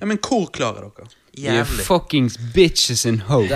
[0.00, 1.08] Ja, men hvor klar er dere?
[1.38, 1.84] You Jævlig.
[1.86, 3.50] fuckings bitches and hoes.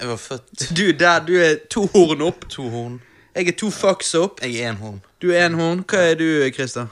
[0.00, 2.48] Jeg var født Du der, du er to horn opp.
[2.48, 3.00] to horn.
[3.34, 4.40] Jeg er to fucks opp.
[4.42, 5.00] Jeg er én horn.
[5.22, 5.84] Du er en horn.
[5.88, 6.86] Hva er du, Christer?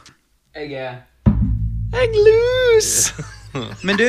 [0.54, 0.94] Jeg er
[1.92, 3.12] Jeg loose!
[3.86, 4.08] Men du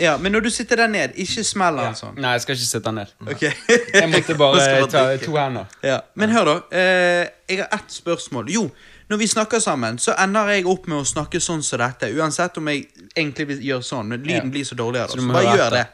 [0.00, 2.14] Ja, men når du sitter der ned, ikke smell den sånn.
[2.16, 3.10] Nei, jeg skal ikke sitte ned.
[3.28, 5.24] Ok Jeg måtte Nå bare skal man ta drikke.
[5.26, 5.64] to hender.
[5.84, 6.54] Ja, Men hør, da.
[6.72, 8.48] Eh, jeg har ett spørsmål.
[8.54, 8.70] Jo,
[9.10, 12.08] når vi snakker sammen, så ender jeg opp med å snakke sånn som dette.
[12.18, 14.50] Uansett om jeg egentlig vil gjøre sånn, men lyden Ja.
[14.50, 15.22] blir så dårlig av Så det.
[15.22, 15.86] Så bare gjør det.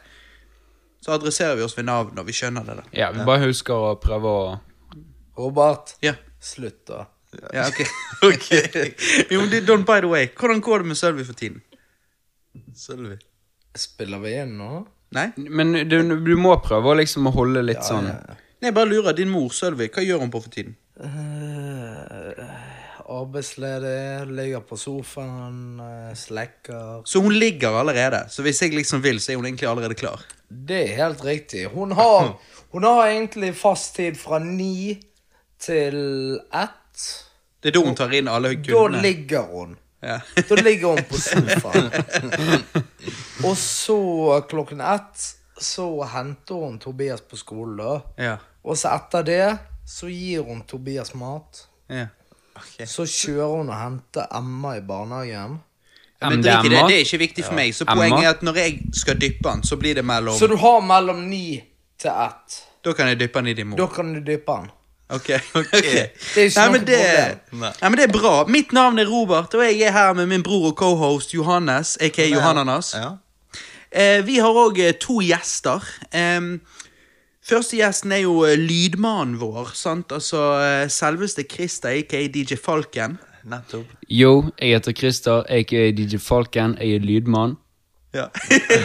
[1.03, 2.75] Så adresserer vi oss ved navn når vi skjønner det.
[2.77, 2.83] da.
[2.93, 4.59] Ja, vi bare husker å prøve å
[5.37, 7.05] Robert, Ja, slutt, da.
[7.53, 7.79] ja ok.
[8.29, 8.49] ok.
[9.33, 11.61] jo, don't by the way, hvordan går det med Sølvi for tiden?
[12.75, 13.17] Sølvi.
[13.75, 14.85] Spiller vi igjen nå?
[15.13, 15.31] Nei?
[15.37, 18.05] Men du, du må prøve å liksom holde litt sånn
[18.63, 19.13] Nei, jeg bare lurer.
[19.17, 20.75] Din mor, Sølvi, hva gjør hun på for tiden?
[21.03, 22.72] Eh,
[23.21, 28.25] arbeidsledig, ligger på sofaen, eh, slekker Så hun ligger allerede.
[28.29, 30.21] Så hvis jeg liksom vil, så er hun egentlig allerede klar.
[30.49, 31.65] Det er helt riktig.
[31.73, 32.33] Hun har,
[32.73, 34.99] hun har egentlig fast tid fra ni
[35.59, 37.05] til ett.
[37.63, 38.97] Det er da hun tar inn alle kundene?
[38.97, 39.77] Da ligger hun.
[40.03, 40.19] Ja.
[40.49, 41.87] Da ligger hun på sofaen.
[43.43, 45.29] Og så klokken ett
[45.63, 48.01] så henter hun Tobias på skolen, da.
[48.17, 48.33] ja.
[48.63, 49.45] Og så etter det
[49.87, 51.67] så gir hun Tobias mat.
[51.91, 52.07] ja.
[52.85, 55.59] Så kjører hun og henter Emma i barnehagen.
[56.21, 57.73] Ja, men drit i det, det er ikke viktig for meg.
[57.75, 57.95] Så Emma.
[57.99, 60.79] poenget er at når jeg skal dyppe den, så blir det mellom Så du har
[60.81, 61.63] mellom ni
[61.99, 62.61] til ett.
[62.85, 63.91] Da kan jeg dyppe den i din Da mor.
[63.95, 64.71] kan du dyppe den.
[65.09, 65.29] Ok,
[65.59, 65.71] ok.
[65.71, 65.83] Det
[66.37, 67.59] er ikke Nei, noe men det, problem.
[67.61, 67.71] Nei.
[67.81, 68.31] Nei, men det er bra.
[68.47, 72.25] Mitt navn er Robert, og jeg er her med min bror og cohost Johannes, aka
[72.31, 72.93] Johananas.
[72.97, 73.11] Ja.
[73.91, 75.83] Eh, vi har òg to gjester.
[76.13, 76.61] Em,
[77.49, 79.73] første gjesten er jo eh, lydmannen vår.
[79.75, 80.11] sant?
[80.11, 83.17] Altså eh, Selveste Christer, aka DJ Falken.
[83.43, 83.89] Nettopp.
[84.07, 86.77] Yo, jeg heter Christer, aka DJ Falken.
[86.79, 87.57] Jeg er lydmann.
[88.13, 88.27] Ja.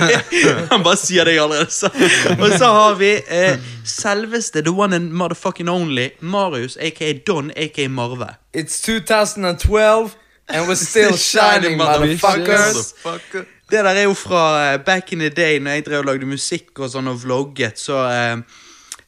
[0.72, 1.90] Han bare sier det jeg allerede sa.
[2.42, 7.88] Og så har vi eh, selveste the one and motherfucking only Marius, aka Don, aka
[7.88, 8.30] Marve.
[8.54, 10.16] It's 2012,
[10.48, 12.94] and we're still shining, motherfuckers.
[13.68, 16.26] Det der er jo fra eh, back in the day, når jeg drev og lagde
[16.28, 18.36] musikk og sånn og vlogget, så eh,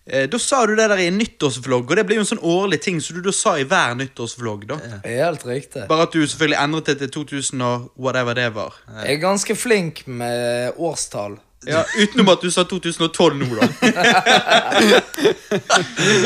[0.05, 2.45] eh, Da sa du det der i en nyttårsvlogg, og det blir jo en sånn
[2.45, 4.67] årlig ting som du da sa i hver nyttårsvlogg.
[4.69, 4.77] da
[5.07, 5.87] Helt riktig.
[5.89, 8.73] Bare at du selvfølgelig endret det til 2000 og whatever det var.
[9.01, 11.39] Jeg er ganske flink med årstall.
[11.69, 13.67] Ja, Utenom at du sa 2012 nå, da.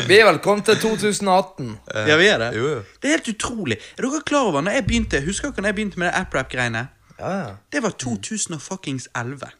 [0.08, 1.72] Vi er vel kommet til 2018.
[2.06, 2.50] Ja, vi er det.
[2.54, 2.68] Jo.
[3.02, 3.76] Det er helt utrolig.
[3.98, 6.82] Er dere klar over når jeg begynte Husker dere når jeg begynte med det app-rap-greiene?
[7.24, 7.52] Ja, ja.
[7.72, 9.50] Det var 2011.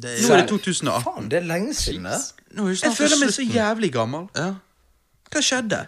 [0.00, 1.02] Det Nå er det 2018.
[1.04, 2.20] Faen, det er lenge siden, det.
[2.54, 4.28] Nå er Jeg føler meg så jævlig gammel.
[4.36, 4.52] Ja.
[5.30, 5.84] Hva skjedde?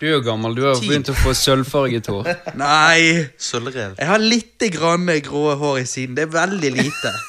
[0.00, 2.30] Du er jo gammel, du har begynt å få sølvfarget hår.
[2.60, 3.94] Nei, Sølvrev.
[3.98, 6.16] jeg har litt grann grå hår i siden.
[6.18, 7.14] Det er veldig lite.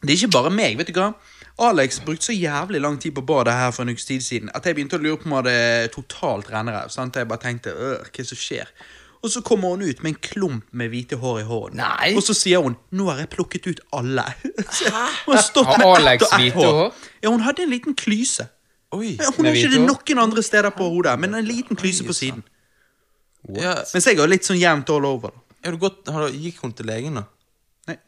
[0.00, 1.10] Det er ikke bare meg, vet du hva.
[1.60, 4.64] Alex brukte så jævlig lang tid på badet her for en ukes tid siden at
[4.64, 6.88] jeg begynte å lure på om det hadde totalt rennerev.
[6.88, 7.18] Sant?
[7.20, 8.70] Jeg bare tenkte øh, hva er det som skjer?
[9.20, 11.82] Og så kommer hun ut med en klump med hvite hår i hånden.
[11.82, 12.12] Nei.
[12.16, 14.24] Og så sier hun 'nå har jeg plukket ut alle'.
[15.26, 16.94] hun har stått med ett Alex og ett hår.
[17.22, 18.48] Ja, hun hadde en liten klyse.
[18.92, 19.16] Oi.
[19.20, 22.16] Ja, hun har ikke det noen andre steder på hodet, men en liten klyse på
[22.16, 22.42] siden.
[23.48, 23.92] What?
[23.94, 25.36] Mens jeg har litt sånn jevnt all over.
[25.64, 27.26] Ja, du gått, har du, gikk hun til legen, da?
[27.90, 27.98] Nei.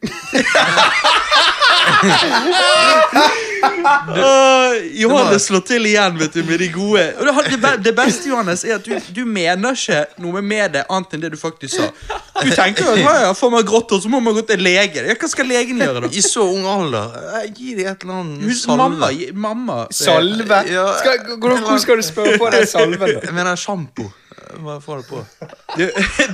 [3.63, 7.03] Uh, Johannes slår til igjen vet du, med de gode.
[7.19, 10.83] Og det, det, det beste Johannes, er at du, du mener ikke noe med det
[10.91, 12.19] annet enn det du faktisk sa.
[12.43, 14.63] Du tenker jo at ja, ja, får man grått hår, så må man gå til
[14.63, 15.05] lege.
[15.07, 16.11] Ja, Hva skal legen gjøre, da?
[16.11, 17.13] I så ung alder.
[17.39, 19.11] Eh, Gi dem et eller annet Hus, mamma,
[19.45, 20.63] mamma Salve?
[20.71, 20.87] Ja.
[20.99, 23.17] Skal, hvor skal du spørre på den salven?
[23.19, 24.09] Jeg mener sjampo.
[24.65, 25.21] Bare få det på.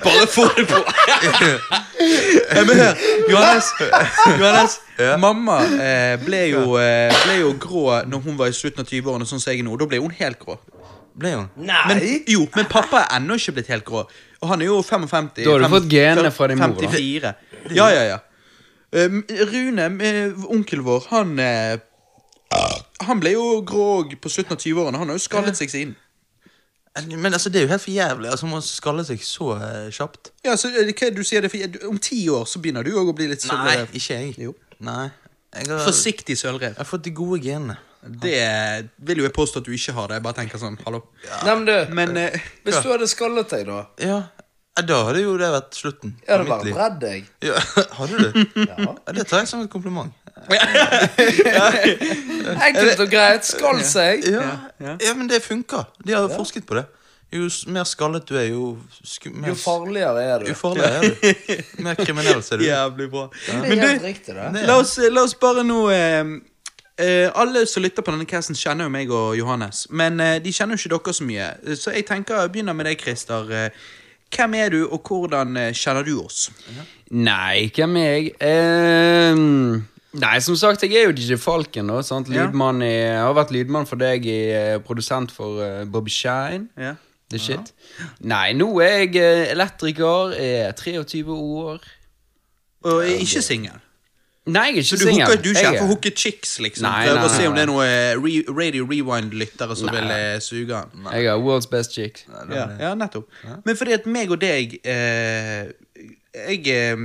[0.04, 0.80] Bare få det på!
[2.56, 2.94] ja, men hør,
[3.30, 3.70] Johannes,
[4.42, 4.80] Johannes
[5.20, 9.28] Mamma eh, ble, jo, eh, ble jo grå når hun var i slutten av 20-årene,
[9.30, 9.78] sånn som jeg er nå.
[9.80, 10.58] Da ble hun helt grå.
[11.20, 11.46] Ble hun?
[11.68, 11.84] Nei!
[11.90, 14.06] Men, jo, men pappa er ennå ikke blitt helt grå.
[14.40, 15.30] Og han er jo 55.
[15.40, 16.92] Da har du fått genene fra din mor, da.
[16.92, 17.34] 54.
[17.76, 18.20] Ja, ja, ja.
[18.90, 21.76] Um, Rune, eh, onkelen vår, han eh,
[23.06, 24.98] Han ble jo grå på slutten av 20-årene.
[24.98, 25.98] Han har jo skallet seg siden.
[27.08, 28.30] Men altså, det er jo helt for jævlig.
[28.32, 30.32] Altså, Man skaller seg så uh, kjapt.
[30.46, 32.86] Ja, så eh, hva er det du sier det for, Om ti år så begynner
[32.86, 34.34] du òg å bli litt Nei, ikke jeg.
[34.50, 34.56] Jo.
[34.86, 35.10] Nei.
[35.56, 36.76] Jeg har, Forsiktig sølvrev.
[36.76, 37.80] jeg har fått de gode genene.
[38.00, 38.36] Det
[39.04, 40.20] vil jo jeg påstå at du ikke har det.
[40.20, 41.02] Jeg bare tenker sånn, hallo.
[41.44, 44.20] Nei, men du, Men eh, hvis du hadde skallet deg, da Ja,
[44.80, 47.28] ja, Da hadde jo det vært slutten Ja, det var redd deg.
[47.46, 47.60] Ja,
[48.00, 48.42] hadde du?
[48.64, 48.78] Ja.
[48.88, 50.16] Ja, det tar jeg som et kompliment.
[52.68, 53.46] Enkelt og greit.
[53.48, 54.24] Skall seg.
[54.30, 54.46] Ja,
[54.82, 54.96] ja.
[55.04, 55.86] ja men det funker.
[56.06, 56.86] De har forsket på det.
[57.30, 58.72] Jo mer skallet du er, jo
[59.06, 60.48] sku, mer Jo farligere er du.
[60.50, 61.84] Jo farligere er du.
[61.86, 62.66] Mer kriminell ser du.
[62.66, 63.28] Jævlig bra.
[63.36, 64.48] Det er Men helt du, riktig, det.
[64.56, 66.24] det- la oss, la oss bare nå eh,
[66.98, 69.84] eh, Alle som lytter på denne casten, kjenner jo meg og Johannes.
[69.94, 71.52] Men eh, de kjenner jo ikke dere så mye.
[71.78, 73.54] Så jeg tenker jeg begynner med deg, Christer.
[73.54, 73.70] Eh,
[74.36, 76.50] hvem er du, og hvordan eh, kjenner du oss?
[77.10, 78.32] Nei, hvem er jeg?
[79.34, 79.82] Um,
[80.22, 81.90] nei, som sagt, jeg er jo DJ Falken.
[81.90, 82.30] da, sant?
[82.30, 82.46] Ja.
[82.46, 86.70] Lydmann i, jeg har vært lydmann for deg, i, eh, produsent for uh, Bobby Shine.
[86.78, 86.96] Ja.
[87.30, 87.74] The shit.
[88.26, 91.84] Nei, nå er jeg elektriker, er 23 år.
[92.90, 93.78] Og er ikke singel.
[94.48, 95.28] Nei, jeg er Så ikke du singel.
[95.28, 96.82] hooker du er ikke Jeg for er- hooke chicks, liksom?
[96.88, 100.10] Nei, nei, nei, å se om det er noe eh, re Radio Rewind-lyttere som vil
[100.10, 101.06] eh, suge den.
[101.12, 102.24] Jeg er world's best chick.
[102.50, 103.28] Ja, ja, nettopp.
[103.66, 105.70] Men fordi at meg og deg eh,
[106.34, 106.96] Jeg eh,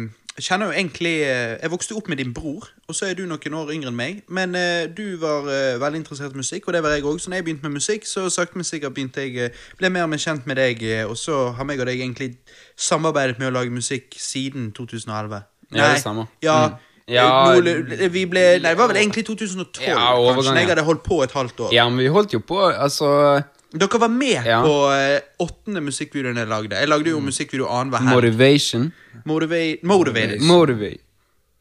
[0.40, 3.54] kjenner jo egentlig eh, Jeg vokste opp med din bror, og så er du noen
[3.60, 4.22] år yngre enn meg.
[4.28, 7.20] Men eh, du var eh, veldig interessert i musikk, og det var jeg òg.
[7.20, 10.10] Så når jeg begynte med musikk, så sakte, men sikkert begynte jeg ble mer og
[10.14, 10.80] mer kjent med deg,
[11.10, 12.37] og så har meg og deg egentlig
[12.76, 15.42] samarbeidet med å lage musikk siden 2011.
[15.75, 16.26] Nei, Ja, det stemmer.
[16.40, 16.80] Ja, Mm.
[17.06, 20.54] Ja, eh, noe- vi ble, nei, det var vel egentlig 2012, Ja, kanskje.
[20.56, 21.72] Jeg hadde holdt på et halvt år.
[21.72, 23.42] Ja, men vi holdt jo på, altså
[23.74, 24.62] Dere var med Ja.
[24.62, 26.76] på eh, åttende musikkvideoen jeg lagde.
[26.78, 28.14] Jeg lagde jo musikkvideo annenhver helg.
[28.14, 28.92] Motivation.
[29.26, 30.40] Motiva- Motivated.
[30.40, 30.98] Motivate.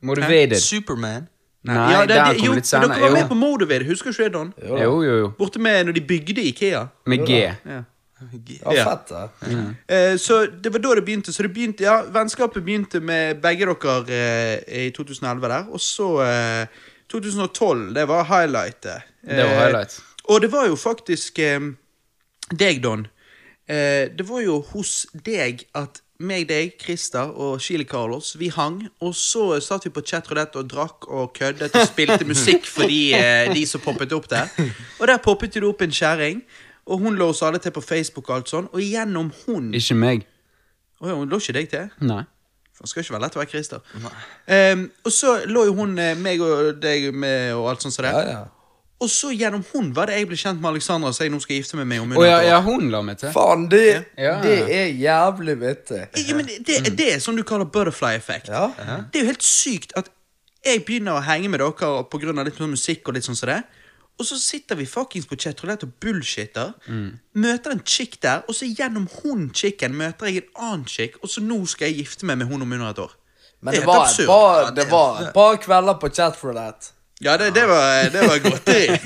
[0.01, 0.59] Motivated.
[0.61, 1.27] Superman.
[1.65, 2.89] Nei, ja, det, der kom jo, litt senere.
[2.91, 3.27] Dere var med Jo.
[3.27, 4.53] på Motivated, husker du ikke det, Don?
[4.67, 5.27] Jo, jo, jo.
[5.39, 6.87] Borte med når de bygde Ikea.
[7.07, 7.37] Med G.
[7.65, 7.83] Ja.
[8.65, 8.85] Ja, Ja.
[8.89, 9.75] fett, det.
[9.87, 11.33] Eh, så det var da det begynte.
[11.33, 14.03] Så det begynte, ja, Vennskapet begynte med begge dere
[14.67, 15.65] eh, i 2011 der.
[15.71, 16.67] Og så eh,
[17.11, 19.01] 2012, det var highlightet.
[19.21, 19.99] Det var Eh, highlight.
[20.29, 21.59] Og det var jo faktisk eh,
[22.59, 23.07] deg, Don.
[23.67, 28.87] Eh, det var jo hos deg at meg, deg, Christer og Chili Carlos, vi hang.
[29.01, 33.13] Og så satt vi på chatroulette og drakk og køddet og spilte musikk for de,
[33.17, 34.47] eh, de som poppet opp der.
[34.99, 36.43] Og der poppet det opp en kjerring.
[36.88, 39.95] Og hun lå oss alle til på Facebook, og alt sånn, og gjennom hun Ikke
[39.95, 40.25] meg.
[41.03, 41.91] Å ja, hun lå ikke deg til?
[42.03, 42.24] Nei.
[42.74, 43.83] Det skal ikke være lett å være Christer.
[43.94, 48.03] Um, og så lå jo hun eh, meg og deg med og alt sånt som
[48.03, 48.12] det.
[48.12, 48.41] Ja, ja.
[49.03, 51.57] Og så gjennom hun var det jeg ble kjent med Alexandra, så jeg nå skal
[51.57, 53.31] gifte meg med om Oh, ja, ja, hun la meg til.
[53.36, 54.38] Faen, det, Ja.
[54.44, 56.01] det er jævlig vittig.
[56.24, 58.51] Ja, men det, det er sånn du kaller butterfly effect.
[58.51, 58.69] Ja.
[59.12, 60.12] Det er jo helt sykt at
[60.63, 63.62] jeg begynner å henge med dere av litt sånn musikk og litt sånn som det.
[64.19, 66.71] Og så sitter vi fuckings på chatroulette og bullshitter.
[67.33, 71.30] Møter en chick der, og så gjennom hun chicken møter jeg en annen chick, og
[71.30, 73.15] så nå skal jeg gifte meg med hun om under et år.
[73.62, 76.94] Men Det det var, et par, det var et par kvelder på chat for that.
[77.23, 78.89] Ja, det, det var, det var godteri.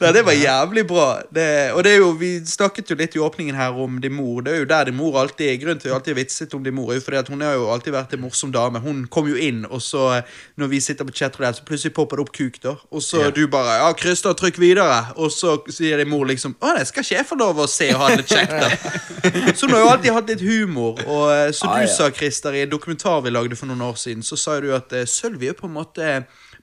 [0.00, 1.20] ja, det var jævlig bra.
[1.34, 4.42] Det, og det er jo, Vi snakket jo litt i åpningen her om din mor.
[4.46, 6.74] Det er jo der din mor alltid er grunnen til vi alltid vitset om din
[6.74, 6.92] mor.
[7.04, 8.78] fordi at Hun har jo alltid vært en morsom dame.
[8.84, 10.20] Hun kom jo inn, og så
[10.56, 12.60] når vi sitter på chatroulette, så plutselig popper det opp kuk.
[12.62, 16.54] da Og så du bare 'Ja, Christer, trykk videre.' Og så sier din mor liksom
[16.60, 18.68] 'Å det skal ikke jeg få lov å se og ha det litt kjekt', da?
[19.56, 20.98] Så hun har jo alltid hatt litt humor.
[21.06, 21.94] Og så som Ah, du ja.
[21.96, 24.92] sa, Christer, i en dokumentar vi lagde for noen år siden, så sa du at
[24.92, 25.95] eh, Sølvi er på en måte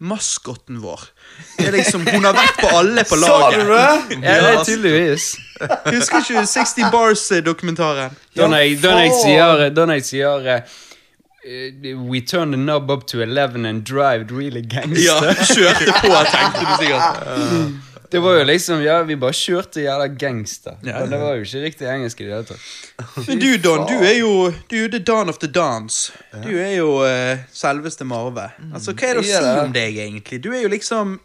[0.03, 0.99] maskotten vår.
[1.57, 3.59] Det er liksom, Hun har vært på alle på laget.
[3.59, 4.17] Sa du det?
[4.23, 5.27] Ja, det er tydeligvis.
[5.85, 8.17] Husker ikke 60 Bars-dokumentaren?
[8.35, 10.75] Da når jeg, jeg sier, da når jeg sier eh,
[11.47, 15.07] eh, We turn the knob up to 11 and drive really gangster.
[15.07, 17.89] Ja, kjørte på, tenkte du sikkert.
[18.13, 20.75] Det var jo liksom, ja, vi bare kjørte jævla gangster.
[20.85, 22.67] Ja, Men det var jo ikke riktig engelsk i det hele tatt.
[23.27, 24.31] Men du, Don, du er jo
[24.69, 26.13] du er jo the Don of the Dance.
[26.43, 28.51] Du er jo uh, selveste Marve.
[28.69, 30.39] Altså, Hva er det å si om deg, egentlig?
[30.45, 31.17] Du er jo liksom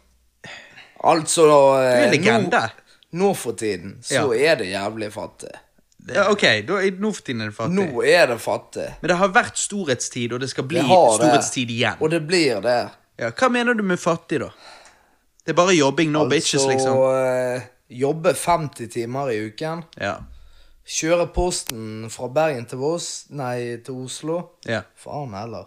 [0.99, 2.65] Altså, Du er eh, legende.
[3.13, 5.53] Nå, nå for tiden så er det jævlig fattig.
[6.09, 7.77] Ja, ok, da, nå for tiden er det fattig.
[7.77, 8.87] Nå er det fattig.
[9.01, 10.89] Men det har vært storhetstid, og det skal bli det.
[10.89, 12.01] storhetstid igjen.
[12.01, 12.79] Og det blir det.
[13.19, 14.49] Ja, hva mener du med fattig, da?
[15.49, 16.93] Det er bare jobbing, no bitches, liksom.
[16.93, 19.79] Altså jobbe 50 timer i uken.
[19.97, 20.19] Ja.
[20.89, 24.39] Kjøre posten fra Bergen til Voss, nei, til Oslo.
[24.69, 24.83] ja.
[24.97, 25.65] Faen heller.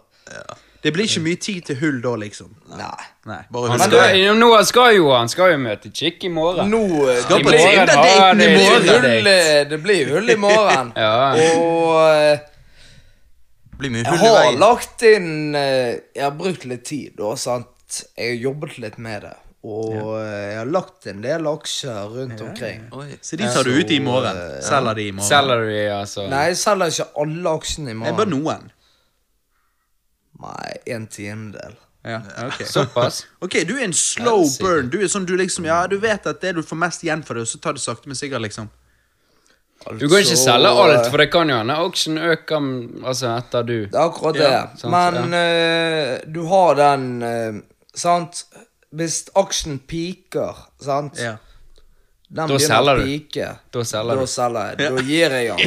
[0.83, 2.53] Det blir ikke mye tid til hull da, liksom.
[2.71, 2.87] Nei.
[3.27, 6.71] Nei, bare Han skal, jo, nå skal jo han skal jo møte chick i morgen.
[6.71, 8.81] Nå eh, Skal det på blir- Tinder-daten det i er det morgen.
[8.87, 10.91] blir hull, eh, det blir hull i morgen.
[11.05, 11.13] Ja.
[11.59, 12.39] Og eh,
[13.79, 17.31] Blir mye jeg hull i har lagt inn eh, Jeg har brukt litt tid, da,
[17.35, 18.03] sant.
[18.17, 19.33] Jeg har jobbet litt med det.
[19.63, 20.07] Og ja.
[20.27, 22.81] jeg har lagt en del aksjer rundt omkring.
[22.99, 23.13] Oi.
[23.23, 24.35] Så de tar du ut i morgen.
[24.35, 25.27] Eh, Selger de i morgen.
[25.29, 26.25] Salary, altså.
[26.27, 28.67] Nei, jeg selger ikke alle aksjene i Det er bare noen.
[30.43, 31.79] Nei, en tiendedel.
[32.03, 32.65] Ja, ok.
[32.75, 33.21] Såpass.
[33.39, 34.91] Ok, du er en slow Ja, det burn.
[34.91, 37.39] Du er sånn, du liksom, ja, du vet at det du får mest igjen for
[37.39, 38.67] det, og så tar du sakte, men sikkert, liksom.
[39.83, 42.67] Du kan ikke Altså, selge alt, for det kan jo hende auction øker
[43.03, 43.77] altså, etter du.
[43.87, 44.51] Det er akkurat det.
[44.51, 48.45] Ja, sant, Men uh, du har den uh, Sant?
[48.93, 51.17] Hvis aksjen peaker, sant?
[51.17, 51.37] Ja.
[52.33, 53.03] den Da selger du.
[53.05, 54.29] pike, Da selger da du.
[54.29, 54.91] selger jeg.
[54.93, 55.61] Da gir jeg han.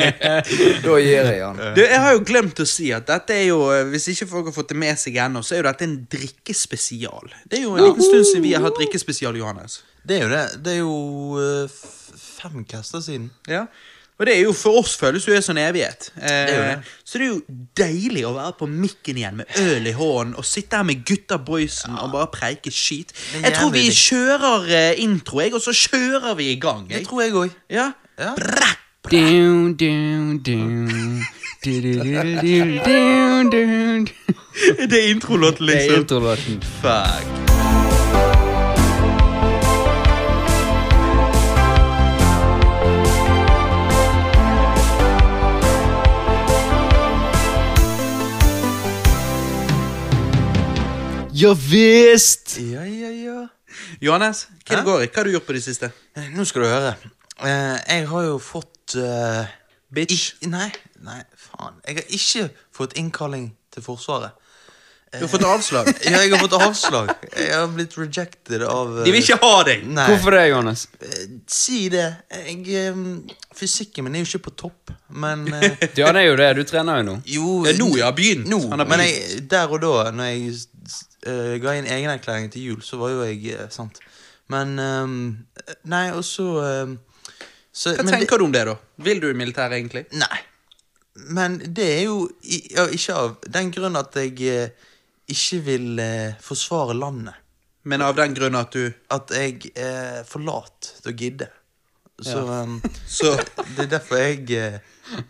[0.86, 1.60] da gir jeg han.
[1.76, 3.58] Du, jeg har jo glemt å si at dette er jo
[3.92, 7.32] Hvis ikke folk har fått det med seg ennå, så er jo dette en drikkespesial.
[7.48, 9.80] Det er jo en liten stund siden vi har hatt drikkespesial, Johannes.
[10.06, 10.44] Det er jo det.
[10.64, 10.96] Det er jo
[11.42, 11.76] eh,
[12.20, 13.30] fem kaster siden.
[13.50, 13.64] Ja.
[14.16, 16.08] Og det er jo for oss føles jo det som en evighet.
[16.16, 16.76] Eh, det det.
[17.04, 17.40] Så det er jo
[17.76, 21.36] deilig å være på mikken igjen med øl i hånden og sitte her med gutta
[21.36, 23.12] boysen og bare preike skit.
[23.36, 26.88] Jeg tror vi kjører eh, intro, jeg, og så kjører vi i gang.
[26.88, 27.50] Det tror jeg òg.
[27.70, 27.90] Ja.
[28.16, 28.32] Ja.
[29.10, 31.22] Down, down, down.
[31.62, 34.08] Down.
[34.90, 35.92] Det er introlåten, liksom.
[35.92, 36.62] Det er introlåten.
[36.82, 37.75] Fuck.
[51.36, 52.56] Ja visst!
[52.58, 53.40] Ja, ja, ja.
[54.00, 55.08] Johannes, hva går i?
[55.10, 55.90] Hva har du gjort på det siste?
[56.16, 56.94] Eh, Nå skal du høre.
[57.44, 59.42] Eh, jeg har jo fått uh,
[59.92, 60.30] Bitch.
[60.40, 60.70] I, nei,
[61.04, 61.76] nei, faen.
[61.84, 62.46] Jeg har ikke
[62.78, 64.32] fått innkalling til Forsvaret.
[65.12, 65.90] Du har fått avslag.
[66.08, 67.12] Ja, jeg har fått avslag.
[67.36, 69.84] Jeg har blitt rejected av De vil ikke ha deg.
[69.92, 70.06] Nei.
[70.08, 70.86] Hvorfor det, Johannes?
[71.04, 72.06] Eh, Si det.
[72.32, 72.96] Jeg,
[73.60, 75.44] fysikken min er jo ikke på topp, men
[76.00, 76.48] Ja, det er jo det.
[76.62, 77.18] Du trener jo nå.
[77.28, 78.08] Jo Ja, nå ja.
[78.08, 78.48] har begynt.
[78.48, 80.56] Nå, men jeg, der og da, når jeg
[81.26, 83.98] eh, ga inn egenerklæring til jul, så var jo jeg uh, sant.
[84.52, 85.14] Men um,
[85.90, 86.98] Nei, og så ehm,
[87.76, 88.76] så, Hva men det- tenker du om det, da?
[89.04, 90.04] Vil du i militæret, egentlig?
[90.16, 90.38] Nei.
[91.32, 94.70] Men det er jo i, ja, ikke av den grunn at jeg eh,
[95.32, 97.34] ikke vil eh, forsvare landet.
[97.86, 101.48] Men av den grunn at du At jeg er for lat til å gidde.
[102.22, 102.78] Så ehm,
[103.18, 103.34] Så
[103.76, 104.78] det er derfor jeg eh,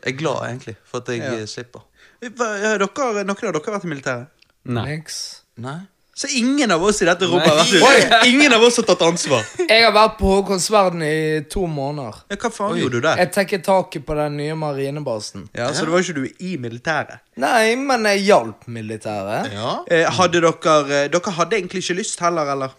[0.02, 1.32] er glad, egentlig, for at jeg Ja.
[1.40, 1.82] eh, slipper.
[2.26, 4.46] Hva, har dere, Noen av dere vært i militæret?
[4.66, 4.86] Nei.
[4.96, 5.18] Niks.
[5.56, 5.78] Nei?
[6.16, 8.18] Så ingen av oss i dette rommet har vært ute?
[8.30, 9.42] Ingen av oss har tatt ansvar?
[9.68, 11.16] Jeg har vært på Håkonsverden i
[11.52, 12.22] to måneder.
[12.32, 12.78] Ja, hva faen Oi.
[12.80, 13.18] gjorde du der?
[13.20, 15.44] Jeg tekket taket på den nye marinebasen.
[15.52, 17.20] Ja, Så det var ikke du i militæret?
[17.36, 19.52] Nei, men jeg hjalp militæret.
[19.52, 19.74] Ja?
[19.92, 20.54] Eh, hadde dere
[20.86, 22.72] eh, Dere hadde egentlig ikke lyst heller, eller?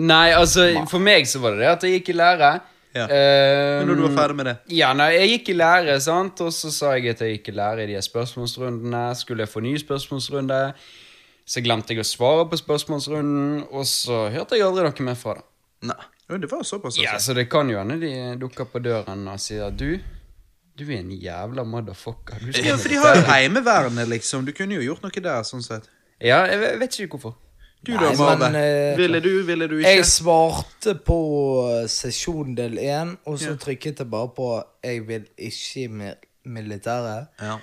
[0.00, 2.50] Nei, altså, for meg så var det det at jeg gikk i lære.
[2.96, 3.04] Ja.
[3.04, 4.56] Eh, Men når du var ferdig med det?
[4.78, 7.56] Ja, nei, jeg gikk i lære, sant, og så sa jeg at jeg gikk i
[7.58, 9.04] lære i de spørsmålsrundene.
[9.20, 10.62] Skulle jeg få ny spørsmålsrunde?
[11.48, 15.38] Så glemte jeg å svare på spørsmålsrunden, og så hørte jeg aldri noe mer fra
[15.38, 15.44] det.
[15.88, 15.96] Nei.
[16.28, 17.30] Ja, det var såpass, Ja, altså.
[17.32, 19.94] Så det kan jo hende de dukker på døren og sier du,
[20.76, 22.42] du er en jævla motherfucker.
[22.44, 24.44] Du Ja, for de har jo militæret." Heimevernet, liksom.
[24.44, 25.88] Du kunne jo gjort noe der, sånn sett.
[26.20, 27.34] Ja, jeg vet- ikke hvorfor.
[27.82, 28.38] Du Nei, da, Marve?
[28.50, 29.88] men, eh, ville du, ville du ikke?
[29.94, 31.18] Jeg svarte på
[31.82, 36.14] eh, sesjon del én, og så trykket jeg bare på 'jeg vil ikke i
[36.48, 37.28] militæret'.
[37.40, 37.58] Ja.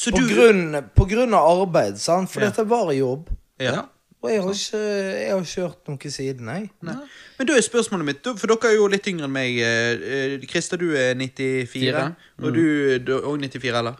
[0.00, 2.30] Så På, du grunn, på grunn av arbeid, sant?
[2.32, 2.48] for Ja.
[2.48, 3.28] dette var jobb.
[3.60, 3.82] ja.
[4.22, 4.78] Og jeg har ikke,
[5.16, 6.66] jeg har ikke hørt noe siden, jeg.
[6.84, 6.94] Nei.
[7.38, 9.56] Men da er spørsmålet mitt, for dere er jo litt yngre enn meg.
[9.64, 9.92] eh,
[10.36, 12.02] eh, Christer, du er 94, Fire.
[12.42, 12.60] og du
[12.96, 13.96] er òg 94, eller?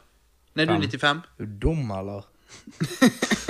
[0.57, 1.23] Nei, du er Fem.
[1.23, 1.25] 95.
[1.41, 2.27] Er du dum, eller?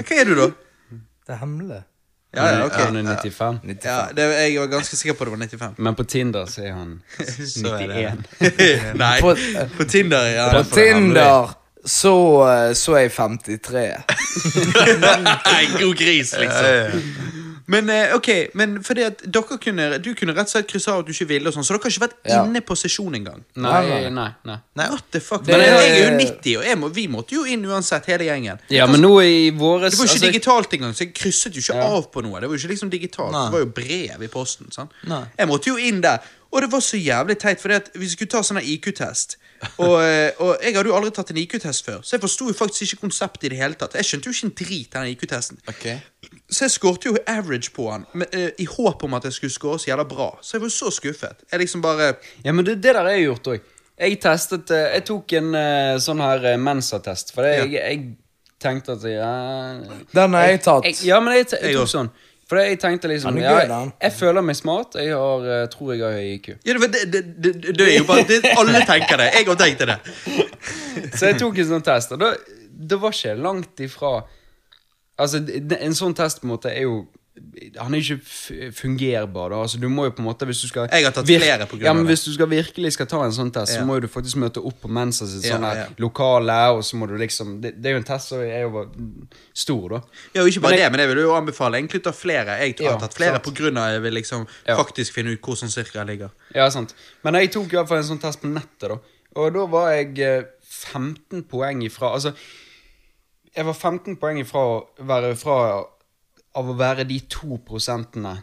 [0.00, 0.46] Hva er du, da?
[0.90, 1.82] Det er hemmelig.
[2.36, 2.72] Ja, ja, ok.
[2.72, 3.58] Han er 95.
[3.62, 3.84] 95.
[3.84, 5.74] Ja, det, jeg var ganske sikker på det var 95.
[5.78, 6.92] Men på Tinder så er han
[7.54, 8.12] Så er det.
[8.40, 8.94] 91.
[9.02, 9.34] Nei, På-
[9.76, 10.50] på Tinder, ja.
[10.54, 12.14] På Tinder så,
[12.46, 13.82] eh, så er jeg 53.
[15.00, 17.02] Nei, god gris, liksom.
[17.70, 21.02] Men eh, ok, men fordi at dere kunne Du kunne rett og slett krysse av
[21.04, 22.40] at du ikke ville, og sånn, så dere har ikke vært Ja.
[22.44, 23.44] inne på sesjon engang.
[23.56, 24.56] Nei, Nei, nei.
[24.76, 25.44] nei, What the fuck?
[25.44, 28.24] Det- Men jeg er jo 90, og jeg må, vi måtte jo inn uansett, hele
[28.26, 28.58] gjengen.
[28.70, 31.52] Ja, men nå i våres Det var jo ikke altså, digitalt engang, så jeg krysset
[31.54, 31.86] jo ikke Ja.
[31.96, 32.40] av på noe.
[32.40, 33.44] Det var jo ikke liksom digitalt, Nei.
[33.46, 34.70] det var jo brev i posten.
[34.72, 34.90] sant?
[35.06, 35.24] Nei.
[35.38, 36.18] Jeg måtte jo inn der,
[36.50, 39.36] og det var så jævlig teit, for vi skulle ta sånn IQ-test.
[39.76, 42.54] Og, eh, og jeg hadde jo aldri tatt en IQ-test før, så jeg forsto jo
[42.56, 43.94] faktisk ikke konseptet i det hele tatt.
[43.94, 45.58] Jeg skjønte jo ikke en drit av den IQ-testen.
[45.68, 45.98] Okay.
[46.50, 49.52] Så jeg skårte jo average på han, men, eh, i håp om at jeg skulle
[49.52, 50.30] skåre så jævla bra.
[50.42, 51.44] Så jeg var så skuffet.
[51.52, 52.14] Jeg liksom bare
[52.44, 53.60] Ja, men det, det der har jeg gjort òg.
[54.00, 55.52] Jeg testet eh, Jeg tok en
[56.00, 57.84] sånn her Mensa-test, for jeg, Ja.
[57.84, 58.16] jeg, jeg
[58.60, 59.30] tenkte at ja,
[60.14, 60.84] Den har jeg tatt.
[60.88, 62.10] Jeg, ja, men jeg, jeg Jeg tok sånn.
[62.50, 64.96] For jeg tenkte liksom ja, jeg, jeg føler meg smart.
[64.98, 66.48] Jeg har, eh, tror jeg har høy IQ.
[66.66, 69.28] Ja, det, det, det, det, det er jo bare det, Alle tenker det.
[69.36, 69.98] Jeg òg tenkte det.
[71.18, 72.32] Så jeg tok en sånn test, og da,
[72.90, 74.16] det var ikke langt ifra
[75.20, 75.42] Altså,
[75.76, 77.02] En sånn test på en måte er jo
[77.80, 79.50] Han er ikke fungerbar.
[79.50, 81.66] da Altså, du må jo på en måte Hvis du skal Jeg har tatt flere
[81.68, 82.06] på grunn ja, men.
[82.08, 83.80] Hvis du skal virkelig skal ta en sånn test, Ja.
[83.82, 85.86] så må du faktisk møte opp på Mensa sitt Ja, ja.
[85.98, 88.86] lokale, og så må du liksom Det, det er jo en test som er jo
[89.54, 90.00] stor, da.
[90.34, 92.58] Ja, og ikke bare Men jeg- det, men jeg vil jo anbefale egentlig ta flere.
[92.60, 93.44] Jeg har tatt flere sant.
[93.44, 96.30] på grunn av jeg vil liksom faktisk finne ut hvor sånn cirka ligger.
[96.54, 96.94] Ja, sant.
[97.24, 98.98] Men jeg tok i hvert fall en sånn test på nettet, da.
[99.36, 102.34] Og da var jeg eh, 15 poeng ifra Altså,
[103.54, 105.84] jeg var 15 poeng ifra å være fra
[106.54, 108.42] Av å være de to prosentene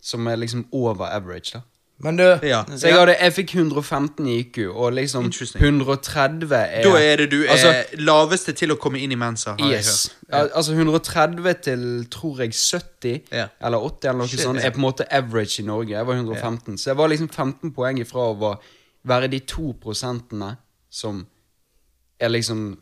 [0.00, 1.60] som er liksom over average, da.
[2.00, 2.60] Men du, Ja.
[2.64, 7.30] Så jeg, hadde, jeg fikk 115 i IQ, og liksom 130 er Da er det
[7.32, 10.06] du er Altså, laveste til å komme inn i Mensa, har jeg Yes.
[10.06, 10.28] hørt.
[10.30, 10.44] Ja.
[10.54, 13.48] Altså 130 til tror jeg 70 Ja.
[13.60, 15.90] eller 80 eller noe Shit, sånt er på en måte average i Norge.
[15.90, 16.78] Jeg var 115.
[16.78, 18.58] Så jeg var liksom 15 poeng ifra å
[19.04, 20.56] være de to prosentene
[20.90, 21.26] som
[22.20, 22.76] er liksom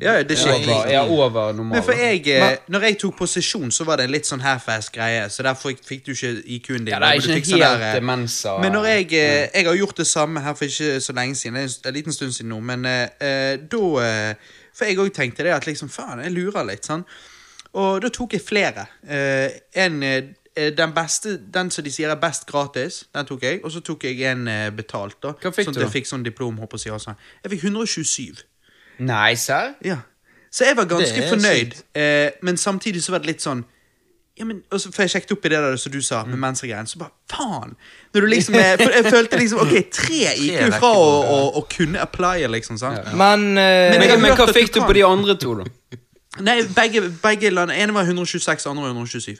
[0.00, 1.70] Ja, det skjer over, er over normalen.
[1.72, 4.90] Men for jeg, men, når jeg tok posisjon, så var det en litt sånn half-ass
[4.94, 6.92] greie, så derfor fikk, fikk du ikke IQ-en din.
[6.94, 8.56] Ja, det er ikke sånn helt der, eh, demensa.
[8.60, 11.54] Men når jeg, eh, jeg har gjort det samme her for ikke så lenge siden,
[11.54, 14.34] det er en- en liten stund siden nå, men eh, eh, da eh,
[14.74, 17.04] For jeg òg tenkte det at liksom, faen, jeg lurer litt, sånn.
[17.74, 18.86] Og da tok jeg flere.
[19.06, 20.22] Uh, en eh,
[20.56, 23.60] den beste, den som de sier er best gratis, den tok jeg.
[23.64, 25.16] Og så tok jeg en eh, betalt.
[25.22, 26.58] da Hva fikk Sånn at jeg fikk sånn diplom.
[26.58, 27.16] jeg, sånn.
[27.44, 28.44] Jeg fikk 127.
[28.98, 29.74] Nei, serr?
[29.84, 29.96] Ja.
[30.54, 33.64] Så jeg var ganske fornøyd, eh, men samtidig så var det litt sånn
[34.38, 36.86] ja, men, også, For jeg sjekket opp i det der som du sa, med mensegreien,
[36.90, 37.76] så bare faen!
[38.14, 41.36] Når du liksom er, for Jeg følte liksom Ok, tre gikk jo fra å, å,
[41.60, 42.78] å kunne applye, liksom.
[42.78, 43.12] sant?
[43.14, 45.68] men, eh, Men Men, men hva fikk du på de andre to, da?
[46.42, 49.38] Nei, begge, begge land ene var 126, andre var 127.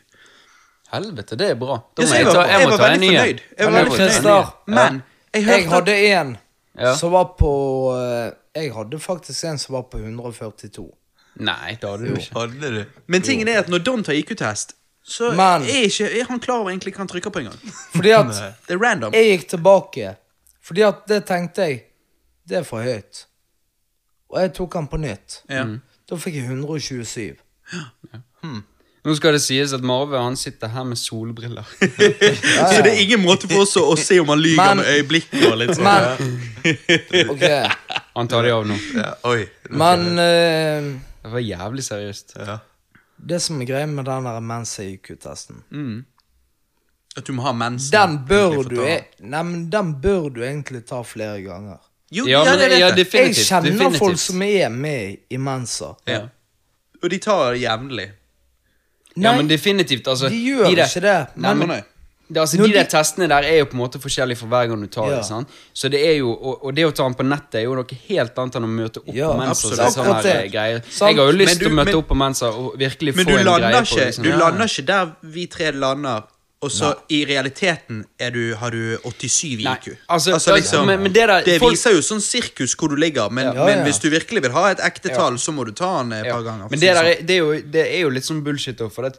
[0.94, 1.80] Helvete, det er bra.
[1.96, 3.08] Da Ja, må jeg, jeg ta, var, jeg jeg må ta en ny.
[3.16, 4.52] en fornøyd.
[4.66, 5.02] Men
[5.34, 6.37] jeg jeg hadde en
[6.78, 6.94] Ja.
[6.99, 7.50] som var på
[7.99, 10.84] eh, Jeg hadde faktisk en som var på 142.
[11.42, 12.34] Nei, det hadde du ikke.
[12.38, 12.84] Hadde du?
[13.11, 16.61] Men tingen er at når Don tar IQ-test, så Men- er ikke er han klar
[16.62, 17.58] over egentlig hva han trykker på engang.
[17.96, 18.30] Fordi at
[18.68, 19.12] Det er random.
[19.12, 20.14] jeg gikk tilbake.
[20.64, 21.82] Fordi at det tenkte jeg
[22.49, 23.25] Det er for høyt.
[24.30, 25.42] Og jeg tok den på nytt.
[25.50, 25.64] Ja.
[26.08, 27.37] Da fikk jeg 127.
[29.04, 31.64] Nå skal det sies at Marve han sitter her med solbriller.
[31.80, 34.87] Så det er ingen måte for oss å, å se om han lyver Men- med
[34.94, 35.44] øyeblikket.
[35.50, 35.84] og litt sånn.
[35.84, 37.44] Men Ok,
[38.16, 38.76] Han tar de av nå.
[38.94, 39.47] Ja, oi.
[39.71, 40.88] men eh,
[41.25, 42.37] Det var jævlig seriøst.
[42.38, 42.59] Ja.
[43.18, 45.62] det som er greia med den der Mensa-IQ-testen
[47.16, 47.90] At du må ha mensen.
[47.94, 51.02] Den bør egentlig, for du å ta- e Nei, men den bør du egentlig ta
[51.06, 51.78] flere ganger.
[52.11, 52.97] Jo, Ja, ja, men, det vet ja, jeg.
[52.97, 53.47] Jeg definitivt.
[53.49, 53.99] kjenner definitivt.
[53.99, 55.92] folk som er med i Mensa.
[56.06, 56.21] Ja.
[57.02, 58.09] Og de tar det jevnlig.
[59.16, 60.07] Ja, men definitivt.
[60.11, 61.27] Altså, de gjør der- ikke det.
[61.37, 61.83] Nei, Men men,
[62.28, 64.66] det, altså, de, de der testene der er jo på en måte forskjellige for hver
[64.68, 65.16] gang du tar Ja.
[65.16, 65.24] det.
[65.26, 65.48] sant?
[65.74, 67.98] Så det er jo, og, og det å ta den på nettet er jo noe
[68.08, 70.22] helt annet enn å møte opp Ja, på Mensa.
[70.24, 70.80] her greier.
[70.82, 73.30] Jeg har jo lyst til å møte men- opp på Mensa og virkelig Men få
[73.30, 74.22] du en lander, ikke, på ikke, liksom.
[74.24, 74.37] du Ja.
[74.38, 76.22] lander ikke der vi tre lander,
[76.64, 79.98] og så i realiteten du, har du 87 i IQ.
[80.08, 83.54] altså, liksom, men- men det der- folk- viser jo sånn sirkus hvor du ligger, men,
[83.54, 86.24] men hvis du virkelig vil ha et ekte tall, så må du ta den et
[86.32, 86.70] par ganger.
[86.70, 87.26] Men det, der sånn.
[87.26, 89.18] det, er jo, det er jo litt sånn bullshit for at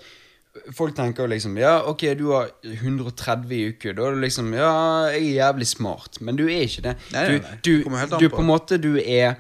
[0.76, 4.72] folk tenker liksom Ja, ok, du har 130 i uke, da er du liksom Ja,
[5.12, 6.96] jeg er jævlig smart, men du er ikke det.
[7.14, 7.58] Nei, nei, Du, nei.
[7.64, 8.36] du, an du på.
[8.38, 9.36] på en måte Du er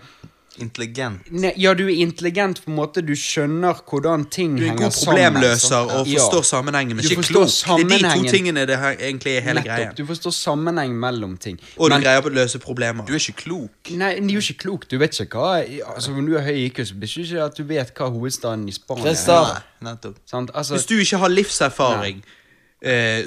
[0.59, 1.31] Intelligent.
[1.31, 4.69] ne, Ja, du er intelligent på en måte, du skjønner hvordan ting Du er en
[4.71, 5.05] henger god sammen.
[5.33, 5.91] problemløser sant?
[5.91, 6.19] og Ja.
[6.19, 7.47] forstår sammenhengen, men Du ikke klok.
[7.47, 9.65] Det er de to tingene det her egentlig er hele Nettopp.
[9.77, 9.91] greia.
[9.97, 11.59] Du forstår sammenheng mellom ting.
[11.77, 13.05] Og du Men- greier å løse problemer.
[13.05, 13.91] Du er ikke klok.
[13.91, 14.87] Nei, du er jo ikke klok.
[14.89, 15.65] Du vet ikke hva
[15.95, 18.71] Altså, Når du har høy IQ, så betyr ikke at du vet hva hovedstaden i
[18.71, 19.63] Spania er.
[19.83, 20.15] Nettopp.
[20.25, 20.51] Sant?
[20.55, 22.23] Altså, Hvis du ikke har livserfaring, eh,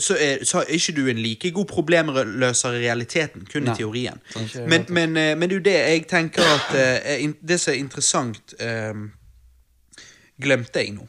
[0.01, 3.73] så, er, så er ikke du en like god problemløser i realiteten, kun Nei.
[3.73, 4.21] i teorien.
[4.69, 7.73] Men, men, eh, men det er jo det jeg tenker at eh, er Det som
[7.73, 9.09] er interessant um,
[10.39, 11.09] Glemte jeg nå.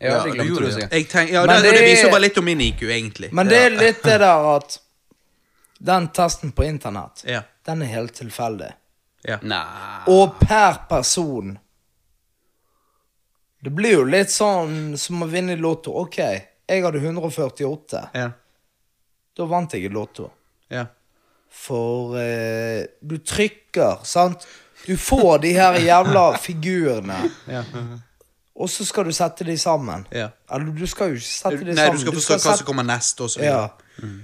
[0.00, 2.82] ja, det glemte du tenk, ja, det, det det- viser bare litt om min IQ,
[2.82, 3.32] egentlig.
[3.32, 4.78] Men det er litt det der at
[5.78, 7.42] Den testen på internett, Ja.
[7.66, 8.72] den er helt tilfeldig.
[9.28, 9.38] ja.
[10.06, 11.58] Og per person
[13.62, 15.90] Det blir jo litt sånn som å vinne i Lotto.
[15.98, 16.18] Ok,
[16.68, 18.02] jeg hadde 148.
[18.14, 18.30] Ja.
[19.38, 20.30] Da vant jeg i Lotto.
[20.70, 20.86] ja.
[21.58, 24.42] For eh, du trykker, sant?
[24.84, 27.16] Du får de her jævla figurene,
[27.48, 27.62] ja.
[28.54, 30.04] og så skal du sette de sammen.
[30.12, 30.28] ja.
[30.52, 31.96] Eller du skal jo ikke sette de Nei, sammen.
[31.96, 33.62] du skal forstå hva som kommer neste, og så Ja.
[34.02, 34.18] Mm.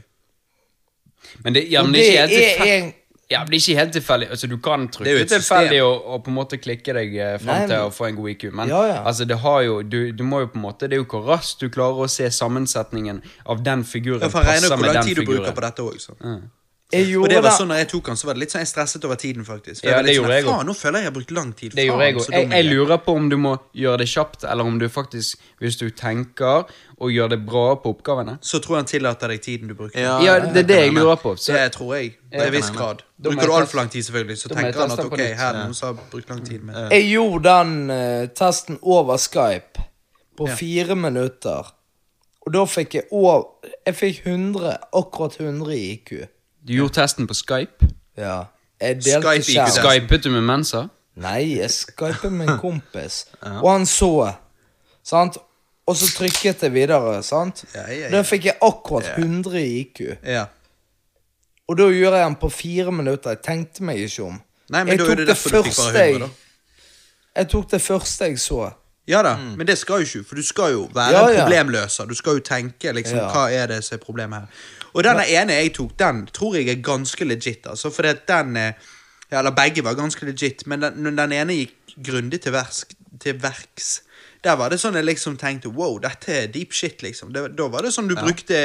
[1.45, 2.75] Men det, ja, men det er det er tilfeldig.
[2.85, 2.93] en
[3.31, 4.27] Ja, det blir ikke helt tilfeldig.
[4.35, 7.69] Altså, du kan trykke tilfeldig og, og på en måte klikke deg eh, fram Nei,
[7.71, 8.99] til å få en god IQ, men Ja, ja.
[9.09, 11.65] altså, det har jo du, du må jo på måte Det er jo hvor raskt
[11.65, 15.09] du klarer å se sammensetningen av den figuren Ja, for jeg regner passer hvor lang
[15.09, 16.45] tid du bruker på dette òg.
[16.93, 18.71] Jeg Og det var sånn når jeg tok han, så var det litt sånn jeg
[18.71, 19.81] stresset over tiden, faktisk.
[19.83, 20.45] For Ja, det gjorde sånn, jeg.
[20.47, 21.75] Faen, nå føler jeg jeg har brukt lang tid.
[21.75, 22.21] Det gjorde jeg òg.
[22.27, 22.69] så Jeg, jeg er.
[22.71, 26.69] lurer på om du må gjøre det kjapt, eller om du faktisk, hvis du tenker
[27.01, 29.99] og gjør det bra på oppgavene Så tror jeg han tillater deg tiden du bruker.
[30.01, 31.33] Ja, Ja, det er det jeg lurer på.
[31.37, 32.13] Så det tror jeg.
[32.31, 33.03] det er en viss grad.
[33.23, 35.89] Bruker du altfor lang tid, selvfølgelig, så tenker han at ok, her er noen som
[35.97, 39.83] har brukt lang tid med Jeg gjorde den uh, testen over Skype
[40.37, 40.55] på Ja.
[40.55, 41.73] fire minutter.
[42.47, 43.45] Og da fikk jeg over
[43.87, 46.11] Jeg fikk 100, akkurat 100 i IQ.
[46.69, 47.89] du gjorde testen på Skype.
[48.17, 48.45] Ja.
[48.81, 49.71] Jeg delte Skype skjerm.
[49.71, 50.87] Skypet du med Mensa?
[51.17, 53.27] Nei, jeg skypet med en kompis.
[53.63, 54.33] Og han så.
[55.05, 55.37] Sant?
[55.87, 57.65] Og så trykket jeg videre, sant?
[57.75, 58.13] Ja, ja, ja.
[58.15, 60.01] Da fikk jeg akkurat 100 i IQ.
[60.25, 60.47] Ja.
[61.69, 63.37] Og da gjorde jeg den på fire minutter.
[63.37, 64.41] Jeg tenkte meg ikke om.
[64.73, 66.31] Nei, men jeg da er tok det det første 100, jeg da.
[67.35, 68.63] Jeg tok det første jeg så.
[69.07, 72.07] Ja da, men det skal jo ikke, for du skal jo være Ja, problemløser.
[72.09, 74.63] Du skal jo tenke liksom, hva er det som er problemet her.
[74.95, 77.91] Og den ene jeg tok, den tror jeg er ganske legit, altså.
[77.93, 78.73] For den eh,
[79.31, 82.85] Eller begge var ganske legit, men den, den ene gikk grundig til, verks,
[83.21, 84.03] til verks.
[84.45, 87.33] Der var det sånn jeg liksom tenkte wow, dette er deep shit, liksom.
[87.33, 88.59] Det, da var det sånn du brukte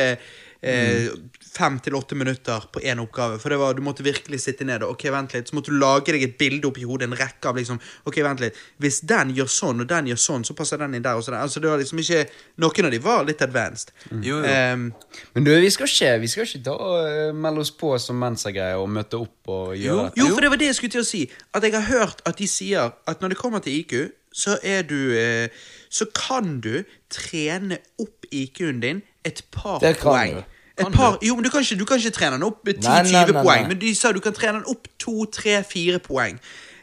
[0.62, 1.10] eh,
[1.50, 3.40] fem til åtte minutter på én oppgave.
[3.42, 5.80] For det var, du måtte virkelig sitte ned og ok, vent litt, så måtte du
[5.80, 8.58] lage deg et bilde oppi hodet, en rekke av liksom Ok, vent litt.
[8.82, 11.20] Hvis den gjør sånn, og den gjør sånn, så passer den inn der.
[11.20, 11.38] og sånn.
[11.40, 12.26] Altså, det var liksom ikke
[12.60, 13.92] Noen av de var litt advanced.
[14.12, 14.54] Jo, jo.
[14.74, 14.90] Um,
[15.36, 18.80] Men du, vi skal ikke, vi skal ikke og eh, melde oss på som Mensa-greier
[18.80, 20.20] og møte opp og gjøre dette.
[20.22, 21.22] jo, for det var det jeg skulle til å si.
[21.56, 23.96] At jeg har hørt at de sier at når det kommer til IQ,
[24.36, 25.50] så er du eh,
[25.90, 30.36] Så kan du trene opp IQ-en din et par Det kan poeng.
[30.36, 30.44] du.
[30.80, 33.02] Et par, jo, men du kan, ikke, du kan ikke trene den opp 10-20 Nei,
[33.12, 36.38] nei, nei, poeng, men de sa du kan trene den opp 2-3-4 poeng.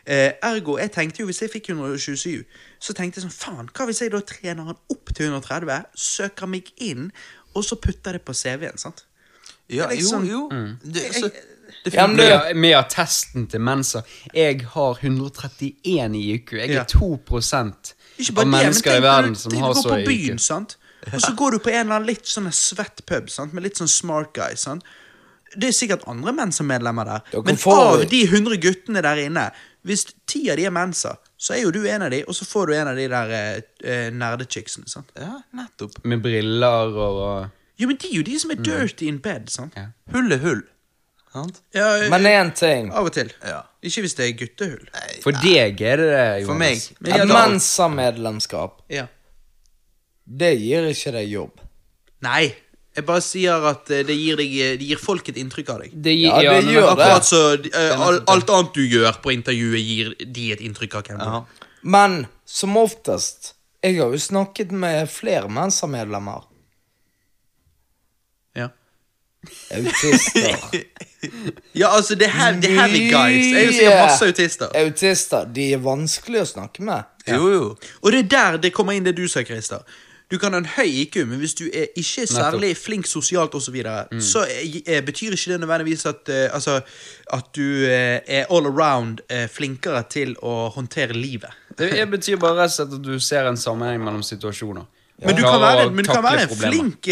[0.07, 2.45] Eh, ergo, jeg tenkte jo hvis jeg fikk 127,
[2.79, 6.47] så tenkte jeg sånn faen, hva hvis jeg da trener den opp til 130, søker
[6.53, 7.09] meg inn,
[7.57, 9.07] og så putter det på CV-en, sant?
[9.73, 10.77] Ja, liksom, jo, jo, Mm.
[10.85, 11.31] Det, så,
[11.85, 14.03] det Ja, men Med, det, med attesten til Mensa.
[14.35, 16.53] Jeg har 131 i IQ.
[16.53, 16.81] Jeg Ja.
[16.81, 17.16] er 2
[18.17, 20.39] Ikke bare det, men tenk når du, som tenk, har du går så på byen,
[20.43, 20.77] sant?
[21.13, 23.53] Og så går du på en eller annen litt sånn svett pub, sant?
[23.55, 24.57] med litt sånn smart guy.
[24.59, 24.87] sant?
[25.57, 29.47] Det er sikkert andre Mensa-medlemmer der, Dere men av de 100 guttene der inne,
[29.87, 32.47] hvis ti av de er menser, så er jo du en av de, og så
[32.49, 34.89] får du en av de der eh, eh, nerdechicksene.
[34.91, 35.13] sant?
[35.15, 36.01] Ja, nettopp.
[36.05, 37.21] Med briller og
[37.79, 39.77] Jo, men de er jo de som er dirty in bed, sant?
[39.77, 39.91] Ja.
[40.15, 40.65] Hull er hull.
[41.75, 42.90] Ja, eh, men én ting.
[42.92, 43.31] Av og til.
[43.44, 43.62] Ja.
[43.87, 44.88] Ikke hvis det er guttehull.
[45.22, 46.46] For deg er det det, Jonas.
[46.49, 46.87] For meg.
[47.01, 49.07] Men Et Mensa-medlemskap, Ja.
[50.27, 51.61] det gir ikke deg jobb.
[52.22, 52.55] Nei,
[52.96, 55.92] jeg bare sier at eh, det gir, deg, det gir folk et inntrykk av deg.
[56.03, 57.05] Det, gir- Ja, det men- gjør det.
[57.07, 57.42] Akkurat så
[57.75, 61.25] eh, al- alt annet du gjør på intervjuet, gir de et inntrykk av hvem du
[61.29, 61.68] er.
[61.83, 63.53] Men som oftest
[63.85, 66.42] Jeg har jo snakket med flere Mensa-medlemmer.
[69.71, 69.77] Ja.
[69.77, 70.77] Autister.
[71.75, 73.47] Ja, altså, det er heavy, det er guys.
[73.47, 74.67] Jeg er jo sikkert masse autister.
[74.75, 75.47] Autister.
[75.55, 77.09] De er vanskelig å snakke med.
[77.27, 77.65] Jo, jo.
[78.03, 79.83] Og det er der det kommer inn det du sa, Christer.
[80.31, 83.55] Du kan ha en høy IQ, men hvis du er ikke er særlig flink sosialt
[83.55, 86.81] osv., så, videre, så er, er, betyr ikke det nødvendigvis at, uh, altså,
[87.33, 91.55] at du uh, er all around uh, flinkere til å håndtere livet.
[91.79, 94.89] Det betyr bare rett og slett at du ser en sammenheng mellom situasjoner.
[95.23, 97.07] Men du kan være, men du kan være en flink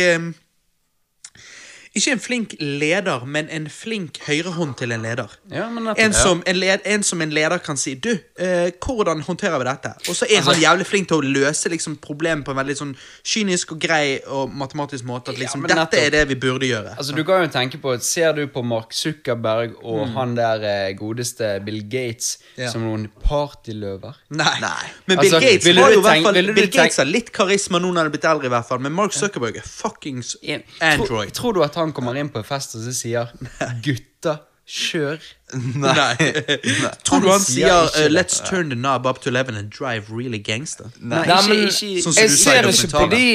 [1.95, 5.31] Ikke en flink leder, men en flink høyrehånd til en leder.
[5.53, 5.69] Ja.
[5.97, 9.65] En som en, led, en som en leder kan si Du, eh, hvordan håndterer vi
[9.69, 9.93] dette?
[10.09, 12.77] Og så er Altså- han jævlig flink til å løse liksom, problemet på en veldig
[12.77, 15.29] sånn kynisk og grei og matematisk måte.
[15.31, 16.97] At liksom, ja, dette er det vi burde gjøre.
[16.99, 20.93] Altså, du kan jo tenke på, Ser du på Mark Zuckerberg og han der eh,
[20.99, 22.71] godeste Bill Gates Ja.
[22.71, 24.15] som noen partyløver?
[24.31, 24.59] Nei.
[24.61, 24.91] Nei.
[25.07, 27.97] Men Bill Altså, Gates har jo tenke, fall Bill Gates har litt karisma nå når
[28.03, 28.79] han er blitt eldre, i hvert fall.
[28.81, 30.37] Men Mark Zuckerberg er fuckings
[30.81, 31.09] Android.
[31.09, 33.33] Tror, tror du at han kommer inn på en fest og så sier
[33.85, 35.27] 'gutta, kjør'?
[35.85, 36.15] Nei.
[37.05, 39.71] Tror du han sier sier ikke uh, 'let's turn the knob up to 11 and
[39.71, 40.91] drive really gangster'?
[41.01, 43.29] Nei, Nei, men ikke, Sånn jeg ser ikke på de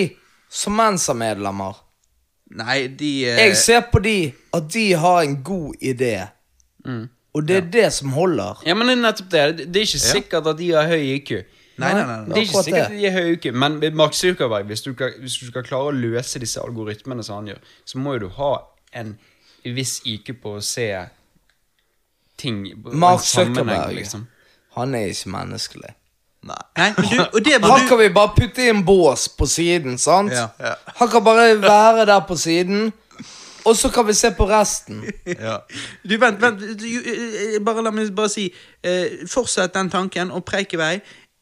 [0.50, 1.78] som Mensa-medlemmer.
[2.58, 3.38] Nei, de uh...
[3.38, 4.18] Jeg ser på de
[4.54, 6.16] at de har en god idé.
[6.86, 7.06] Mm.
[7.38, 8.64] Og det er det som holder.
[8.66, 9.44] Ja, men det er nettopp det.
[9.70, 11.32] Det er ikke sikkert at de har høy IQ.
[11.80, 12.26] Nei, nei, nei, nei.
[12.28, 12.98] Det er ikke Akkurat sikkert det.
[13.00, 16.42] de er høye uker men Mark Zuckerberg, hvis du, hvis du skal klare å løse
[16.44, 18.52] disse algoritmene som han gjør, så må jo du ha
[19.00, 19.15] en
[19.63, 20.89] viss IQ på å se
[22.39, 22.62] ting
[22.94, 24.28] Mark Zuckerberg, liksom.
[24.78, 25.96] han er ikke menneskelig.
[26.48, 26.94] Nei.
[27.44, 30.32] Du, Han kan vi bare putte i en bås på siden, sant?
[30.32, 30.48] Ja.
[30.60, 30.76] Ja.
[31.02, 32.94] Han kan bare være der på siden,
[33.68, 35.04] og så kan vi se på resten.
[35.39, 35.58] Ja.
[36.04, 38.48] Du, vent, vent du, eh, Bare la meg bare si
[38.84, 40.94] eh, Fortsett den tanken og preik i vei.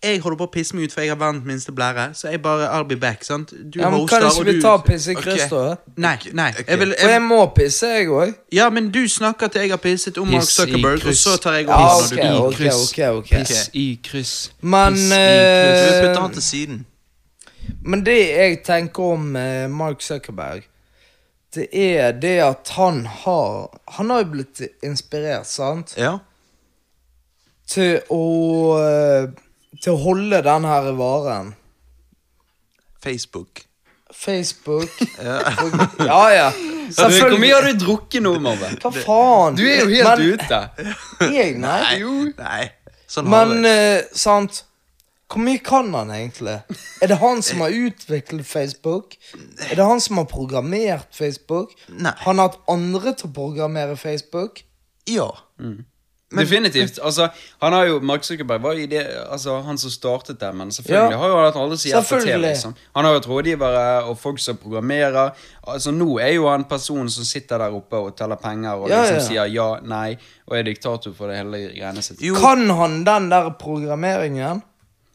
[0.03, 2.03] Jeg holder på å pisse meg ut, for jeg har verdens minste blære.
[2.13, 3.23] Så jeg bare I'll be back.
[3.25, 3.49] sant?
[3.73, 5.75] Du Ja, men hoster, kan og ikke vi du ta pisse i kryss, da?
[5.97, 6.49] Nei, nei.
[6.51, 6.65] okay.
[6.67, 8.33] Jeg vil, For jeg jeg, må pisse, jeg òg.
[8.53, 11.53] ja, men du snakker til jeg har pisset om Mark Piss Zuckerberg, og så tar
[11.57, 12.91] jeg Ja, over Ja, okay, okay, ok, kryss.
[12.93, 13.29] ok, ok.
[13.31, 14.35] Piss i kryss.
[14.61, 16.17] Men, Piss i eh, kryss.
[16.19, 16.85] Han til siden.
[17.81, 20.61] Men det jeg tenker om eh, Mark Zuckerberg,
[21.55, 25.95] det er det at han har Han har jo blitt inspirert, sant?
[25.97, 26.17] Ja.
[27.67, 28.21] Til å
[28.79, 29.27] eh,
[29.83, 31.53] Til å holde den her varen.
[33.03, 33.63] Facebook.
[34.13, 34.89] Facebook
[35.23, 36.29] Ja.
[36.31, 36.51] Ja,
[36.87, 37.29] Selvfølgelig.
[37.29, 38.69] Hvor mye har du drukket nå, Marve?
[38.79, 39.57] Hva faen?
[39.59, 40.59] Du er jo helt Men- ute.
[41.35, 41.81] Jeg, nei.
[41.99, 42.31] Nei.
[42.39, 42.61] Nei.
[43.11, 44.61] Sånn Men eh, sant
[45.27, 46.55] Hvor mye kan han egentlig?
[47.03, 49.17] Er det han som har utviklet Facebook?
[49.67, 51.73] Er det han som har programmert Facebook?
[51.91, 52.13] Nei.
[52.23, 54.63] Han har hatt andre til å programmere Facebook?
[55.11, 55.27] Ja.
[56.35, 56.99] Definitivt.
[57.03, 57.29] altså,
[57.61, 58.99] han har jo, Mark Zuckerberg var jo det,
[59.31, 61.17] altså, han som startet det, men selvfølgelig Ja.
[61.17, 62.39] har jo hatt alle hjelper til.
[62.41, 62.73] Liksom.
[62.95, 65.31] Han har jo hatt rådgivere og folk som programmerer.
[65.67, 69.01] altså Nå er jo han personen som sitter der oppe og teller penger og Ja,
[69.01, 69.23] liksom ja.
[69.27, 72.19] sier ja, nei, og er diktator for det hele greiene sitt.
[72.21, 74.61] Jo, Kan han den der programmeringen?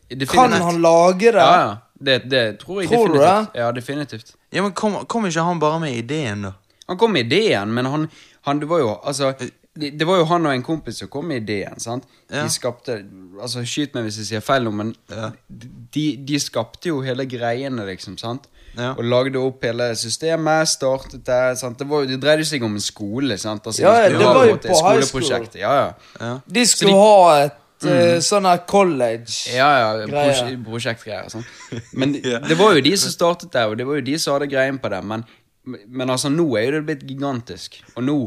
[0.09, 0.31] Definitivt.
[0.33, 1.39] Kan han lage det?
[1.39, 1.77] Ja, ja.
[2.05, 3.55] Det, det tror jeg Tror du definitivt.
[3.55, 4.33] Ja, definitivt.
[4.53, 6.53] ja, men kom, kom ikke han bare med ideen, da?
[6.89, 8.09] Han kom med ideen, men han,
[8.43, 9.35] han det var jo altså
[9.75, 11.81] det, det var jo han og en kompis som kom med ideen.
[11.81, 12.05] sant?
[12.29, 12.43] Ja.
[12.45, 12.99] De skapte
[13.41, 15.31] altså Skyt meg hvis jeg sier feil men ja.
[15.49, 18.19] de, de skapte jo hele greiene, liksom.
[18.21, 18.51] sant?
[18.77, 18.93] Ja.
[18.97, 21.41] Og lagde opp hele systemet, startet det.
[21.61, 21.81] sant?
[21.81, 23.39] Det, var, det dreide seg om en skole.
[23.41, 23.67] sant?
[23.67, 25.27] Altså, Ja, de ja, det var jo på high school.
[25.57, 25.91] Ja, ja.
[26.21, 26.37] Ja.
[26.47, 27.59] De skulle de- ha et
[27.89, 28.21] mm.
[28.23, 31.33] sånn her college Ja, ja, prosje prosjektgreier.
[31.33, 31.49] Sånn.
[31.97, 32.45] Men Ja.
[32.45, 34.79] det var jo de som startet det, og det var jo de som hadde greien
[34.81, 35.01] på det.
[35.05, 35.25] Men,
[35.65, 37.81] men altså, nå er jo det blitt gigantisk.
[37.97, 38.19] Og nå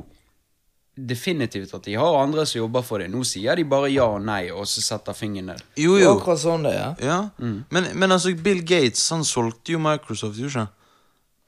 [0.96, 3.10] Definitivt at de har andre som jobber for det.
[3.12, 5.64] Nå sier de bare ja og nei, og så setter fingeren ned.
[5.76, 6.14] Jo, Det jo.
[6.18, 6.94] Akkurat sånn det er.
[7.04, 7.18] Ja.
[7.70, 10.68] Men, men altså, Bill Gates, han solgte jo Microsoft, gjorde ikke?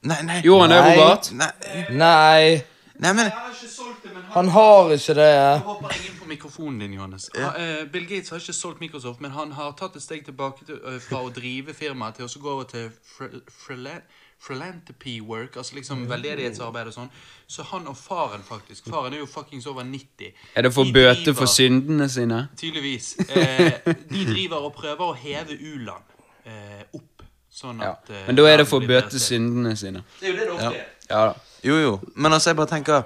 [0.08, 0.40] Nei, nei.
[0.44, 0.92] Jo, han er Nei.
[0.98, 1.30] Robert?
[1.32, 1.48] Nei,
[1.90, 2.62] Nei,
[3.00, 5.26] nei men har ikke solgt det, men han har ikke det.
[5.32, 7.30] Jeg hopper jeg inn på mikrofonen din, Johannes.
[7.34, 7.48] Ja.
[7.56, 10.78] eh, Bill Gates har ikke solgt Microsoft, men han har tatt et steg tilbake til,
[10.86, 14.02] eh, fra å drive firmaet til å så gå over til fri- frila-
[14.46, 17.08] philanthropy work, altså liksom veldedighetsarbeid og sånn.
[17.50, 20.32] Så han og faren, faktisk Faren er jo fuckings over 90.
[20.54, 22.48] Er det for De bøte driver- for syndene sine?
[22.56, 23.16] Tydeligvis.
[23.28, 23.72] Eh,
[24.10, 26.04] de driver og prøver å heve u-land
[26.46, 28.22] eh, opp, sånn at ja.
[28.28, 30.04] Men da er det for å bøte bedre syndene sine.
[30.20, 30.86] Det er jo det det ofte er.
[31.10, 31.34] Ja.
[31.64, 31.92] Jo, jo.
[32.14, 33.02] Men altså, jeg bare tenker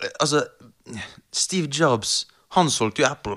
[0.00, 0.46] eh, Altså,
[1.32, 3.36] Steve Jobs, han solgte jo Apple.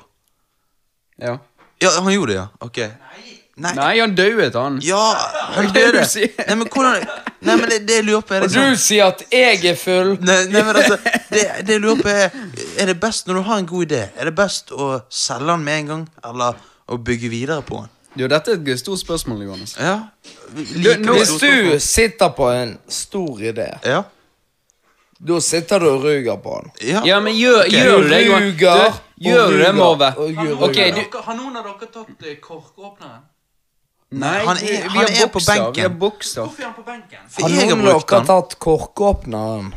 [1.20, 1.38] Ja.
[1.82, 2.48] Ja, han gjorde det, ja?
[2.64, 2.78] Ok.
[3.58, 3.74] Nei.
[3.78, 4.80] Nei, han dauet, han.
[4.82, 5.02] Ja,
[5.58, 6.02] han døde.
[6.48, 7.04] Nei, men hvordan
[7.44, 9.76] Nei, men det, det jeg lurer på, er Og sånn du sier at jeg er
[9.80, 10.14] full.
[10.24, 10.98] Nei, nei, men altså,
[11.34, 12.38] det, det jeg lurer på er
[12.80, 15.66] Er det best når du har en god idé, er det best å selge den
[15.66, 17.92] med en gang, eller å bygge videre på den?
[18.16, 19.76] Jo, dette er et stort spørsmål, Johannes.
[19.80, 19.96] Ja.
[20.54, 24.04] nå- Hvis du sitter på en stor idé, Ja.
[25.20, 26.72] da sitter du og ruger på den.
[26.90, 27.02] Ja.
[27.06, 27.80] Ja, men gjør, okay.
[27.84, 31.88] gjør du det, Ruger Du, gjør og du det, Har du Har noen av dere
[31.92, 33.22] tatt eh, korkåpneren?
[34.14, 35.74] Nei, han er- vi han har er på benken.
[35.76, 36.42] Vi har bokser.
[36.46, 37.20] Hvorfor er han på benken?
[37.30, 38.28] For Har jeg har noen av brukt dere den.
[38.28, 39.74] tatt korkåpneren?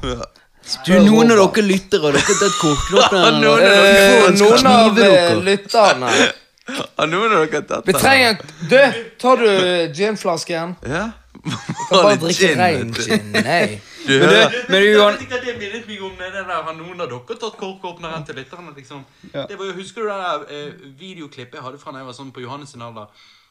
[0.86, 3.40] Du, noen av dere lyttere, dere har tatt korkåpneren.
[3.40, 6.10] Noen av Eh, dere- noen av eh, lytterne.
[6.98, 8.00] Har noen av dere tatt Vi den?
[8.02, 8.80] trenger Du,
[9.22, 10.74] tar du ginflasken?
[10.82, 11.04] Ja.
[11.88, 13.28] Kan bare drikke rein gin.
[13.32, 13.80] Nei.
[14.06, 16.12] Du Men hører du, men du, Johan, Jeg vet ikke hva det minnet meg om
[16.18, 18.74] det der Har noen av dere tatt korkåpneren til lytterne?
[18.76, 19.04] Liksom?
[19.32, 19.46] Ja.
[19.46, 22.18] Det var jo, Husker du det der eh, videoklippet jeg hadde fra da jeg var
[22.18, 23.06] sånn på Johannes sin alder?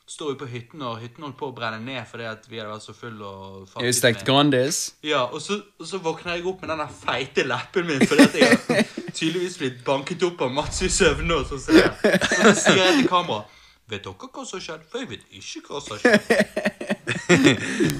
[0.07, 2.69] Står jo på hytten, og hytten holdt på å brenne ned fordi at vi hadde
[2.69, 3.25] vært så fulle.
[3.25, 4.93] og jeg stekt Grandis.
[5.01, 8.27] Ja, og så, og så våkner jeg opp med den der feite leppen min fordi
[8.27, 11.39] at jeg har tydeligvis blitt banket opp av Mats i søvne.
[11.39, 13.47] Og så sier jeg, så sier jeg til kamera
[13.89, 14.85] Vet dere hva som har skjedd?
[14.89, 16.23] For jeg vet ikke hva som har skjedd.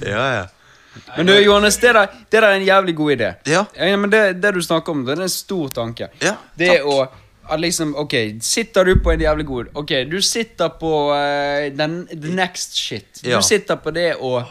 [0.15, 0.45] Ja, ja.
[1.17, 3.33] Men du, Johannes, det der, det der er en jævlig god idé.
[3.49, 3.65] Ja.
[3.97, 6.09] men det, det du snakker om, det er en stor tanke.
[6.21, 6.87] Ja, det takk.
[6.89, 11.77] å at liksom, ok, Sitter du på en jævlig god Ok, du sitter på uh,
[11.77, 13.21] den, the next shit.
[13.23, 13.38] Ja.
[13.38, 14.43] Du sitter på det og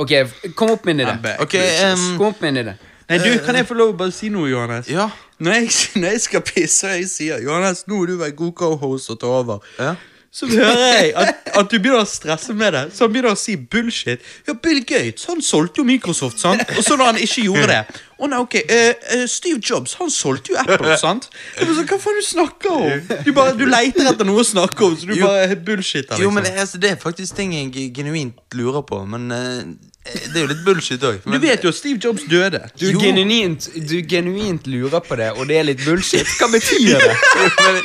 [0.00, 0.12] Ok,
[0.56, 1.34] kom opp med en idé.
[1.44, 2.76] Okay, um, Kom opp med en idé.
[3.10, 4.88] Nei, du, Kan jeg få lov å bare si noe, Johannes?
[4.88, 5.10] Ja.
[5.40, 8.54] Når jeg, når jeg skal pisse og jeg sier Johannes, nå må du være god
[8.62, 9.94] co-host og ta over, Ja.
[10.30, 12.82] Så hører jeg at, at du begynner å stresse med det.
[12.94, 14.22] Så han begynner å si bullshit.
[14.46, 16.62] Ja, Bill Gates han solgte jo Microsoft, sant?
[16.76, 17.80] Og så når han ikke gjorde det
[18.20, 21.26] Å nei, ok, uh, Steve Jobs han solgte jo Apple, sant?
[21.56, 23.10] Så, Hva faen du snakker om?
[23.26, 25.26] Du, bare, du leiter etter noe å snakke om, så du Jo.
[25.26, 26.14] bare bullshitter.
[26.14, 26.26] Liksom.
[26.28, 29.64] Jo, men det, altså, det er faktisk ting jeg genuint lurer på, men eh,
[30.00, 31.18] det er jo litt bullshit òg.
[31.28, 32.62] Du vet jo at Steve Jobs døde.
[32.80, 36.24] Du genuint, du genuint lurer på det, og det er litt bullshit.
[36.40, 37.10] Hva betyr det?
[37.66, 37.76] men,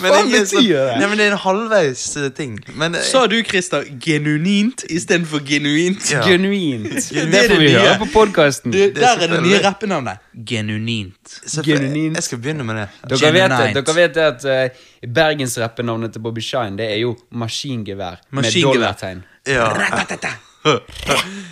[0.00, 0.96] men, Hva betyr betyr det?
[1.02, 2.56] Nei, men det er en halvveis eh, ting.
[2.72, 6.08] Men eh, Sa du, Christer, genuint istedenfor genuint?
[6.08, 6.24] Ja.
[6.24, 6.88] Genuint.
[6.88, 7.84] Det Det er får det vi nye.
[7.84, 8.72] høre på podkasten.
[8.72, 10.24] Der er det nye rappenavnet.
[10.48, 11.38] Genuint.
[11.68, 12.16] genuint.
[12.16, 12.88] Jeg skal begynne med det.
[13.12, 14.82] Dere vet, det, dere vet det at uh,
[15.20, 18.22] bergensrappenavnet til Bobby Shine Det er jo maskingevær.
[18.32, 18.72] Med Maskingevær.
[18.80, 19.26] dollartegn.
[19.44, 20.38] Ja.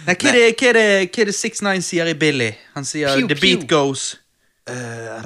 [0.07, 2.51] Nei, hva er det, hva er det, hva er det 6ix9ine sier i Billy?
[2.75, 4.17] Han sier Pew, 'the beat pew." goes'.
[4.69, 4.75] Eh,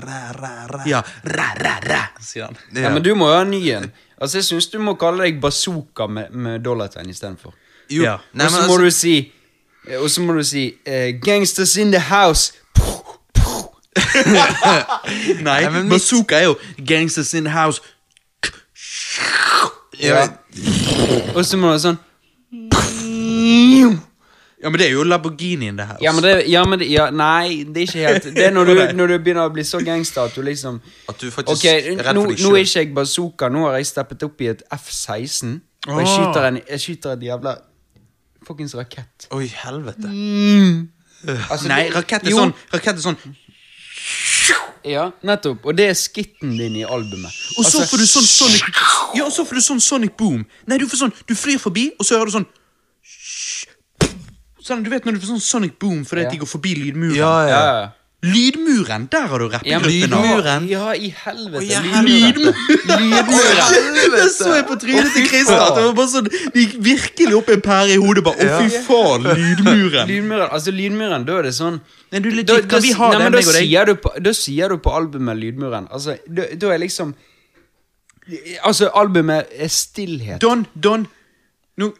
[0.04, 0.82] ra, ra, ra.
[0.86, 1.02] Ja,
[2.20, 2.56] sier han.
[2.76, 2.90] Ja.
[2.92, 3.92] men du må jo ha en ny en.
[4.20, 7.54] Altså, jeg syns du må kalle deg bazooka med, med dollartegn istedenfor.
[7.90, 8.02] Jo.
[8.04, 8.16] Ja.
[8.34, 9.32] Nei, Og men så må altså, du si
[9.96, 12.52] Og så må du si eh, 'Gangsters in the house'.
[14.32, 17.80] Nei, Nei, men mitt- bazooka er jo 'gangsters in the house'.
[20.00, 20.28] Ja,
[21.34, 21.98] Og så må du ha sånn
[24.60, 25.96] Ja, men det er jo Lamborghinien, det her.
[26.04, 28.64] Ja, men det, ja, men det ja, Nei, det er ikke helt Det er når
[28.68, 31.64] du, når du begynner å bli så gangster at du liksom At du faktisk Ok,
[31.70, 34.44] er redd nå, for deg nå er ikke jeg bazooka, nå har jeg steppet opp
[34.44, 35.54] i et F-16.
[35.88, 37.54] Og jeg skyter en, jeg skyter en jævla
[38.44, 39.30] fuckings rakett.
[39.32, 40.12] Oi, helvete.
[41.48, 43.16] Altså, Nei, det- rakett er jo, sånn Rakett er sånn
[44.88, 45.64] Ja, nettopp.
[45.68, 47.32] Og det er skitten din i albumet.
[47.58, 48.80] Og så Altså, får du sånn Sonic
[49.16, 50.44] Ja, og så får du sånn Sonic Boom.
[50.68, 52.48] Nei, du får sånn Du flyr forbi, og så hører du sånn
[54.70, 56.30] Sånn, Du vet når du får sånn Sonic Boom fordi Ja.
[56.34, 57.16] de går forbi lydmuren?
[57.18, 57.64] Ja, Ja.
[58.20, 59.06] Lydmuren!
[59.08, 59.88] Der har du rappegruppen.
[59.88, 60.66] Lydmuren.
[60.68, 61.56] Ja, i helvete.
[61.56, 62.52] Oh, ja, Lydmuren.
[63.00, 63.94] Lydmuren!
[64.12, 65.78] Det så jeg på trynet til Christer.
[65.96, 68.24] Det sånn De gikk virkelig opp en pære i hodet.
[68.26, 70.04] Bare, Å, fy faen, lydmuren!
[70.12, 71.80] Lydmuren, altså lydmuren, da er det sånn
[72.12, 74.80] Nei, du, legit, da, da, vi ha nei, da sier, du på, da sier du
[74.82, 77.14] på albumet Lydmuren Altså, da, da er liksom
[78.66, 80.42] Altså, albumet er stillhet.
[80.44, 81.08] Don, Don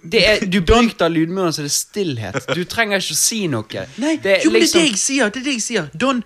[0.02, 2.46] Det er, du bryter lydmuren, så det er stillhet.
[2.54, 3.86] Du trenger ikke å si noe.
[4.02, 5.30] Nei, det er jo, men det er liksom det jeg sier.
[5.30, 5.90] Det er det jeg sier.
[5.94, 6.22] Don,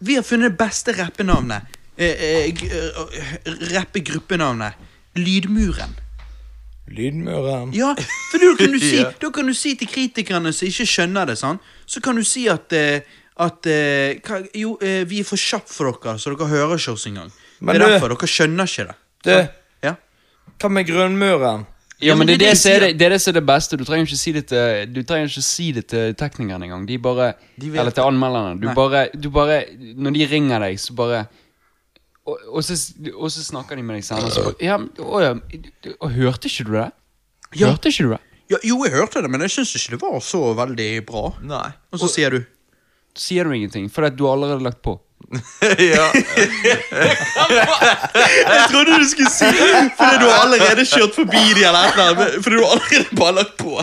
[0.00, 1.62] vi har funnet det beste rappenavnet.
[1.98, 4.74] Eh, eh, eh, Rappegruppenavnet.
[5.18, 5.96] Lydmuren.
[6.88, 7.72] Lydmuren.
[7.76, 7.94] Ja,
[8.30, 9.10] for da kan du si, Ja.
[9.20, 12.46] da kan du si til kritikerne som ikke skjønner det, sånn, så kan du si
[12.48, 13.00] at eh,
[13.38, 16.94] at eh, hva, Jo, eh, vi er for kjappe for dere, så dere hører ikke
[16.96, 17.28] oss engang.
[17.30, 18.96] Det Men er du- derfor dere skjønner ikke det.
[19.22, 19.92] Du, Ja.
[20.58, 21.66] hva med grunnmuren?
[22.00, 23.76] Ja, men det er det, som er det, det er det som er det beste.
[23.78, 26.86] Du trenger ikke si det til Du trenger ikke si det til teknikerne engang.
[26.86, 28.60] De bare De Eller til anmelderne.
[28.62, 29.64] Du bare, du bare
[29.98, 31.26] Når de ringer deg, så bare
[32.28, 32.76] og, og, så,
[33.16, 35.40] og så snakker de med deg senere, så Ja, og,
[35.96, 36.90] og Hørte ikke du det?
[37.56, 37.70] Ja.
[37.70, 38.20] Hørte ikke du det?
[38.52, 41.22] Ja, jo, jeg hørte det, men jeg syns ikke det var så veldig bra.
[41.44, 41.66] Nei.
[41.92, 42.42] Og så sier du
[43.18, 44.94] sier du ingenting, fordi at du har allerede lagt på.
[45.92, 46.06] ja.
[48.48, 49.48] Jeg trodde du skulle si
[49.98, 52.38] fordi du har allerede kjørt forbi de eller et eller annet.
[52.44, 53.74] Fordi du har allerede bare lagt på.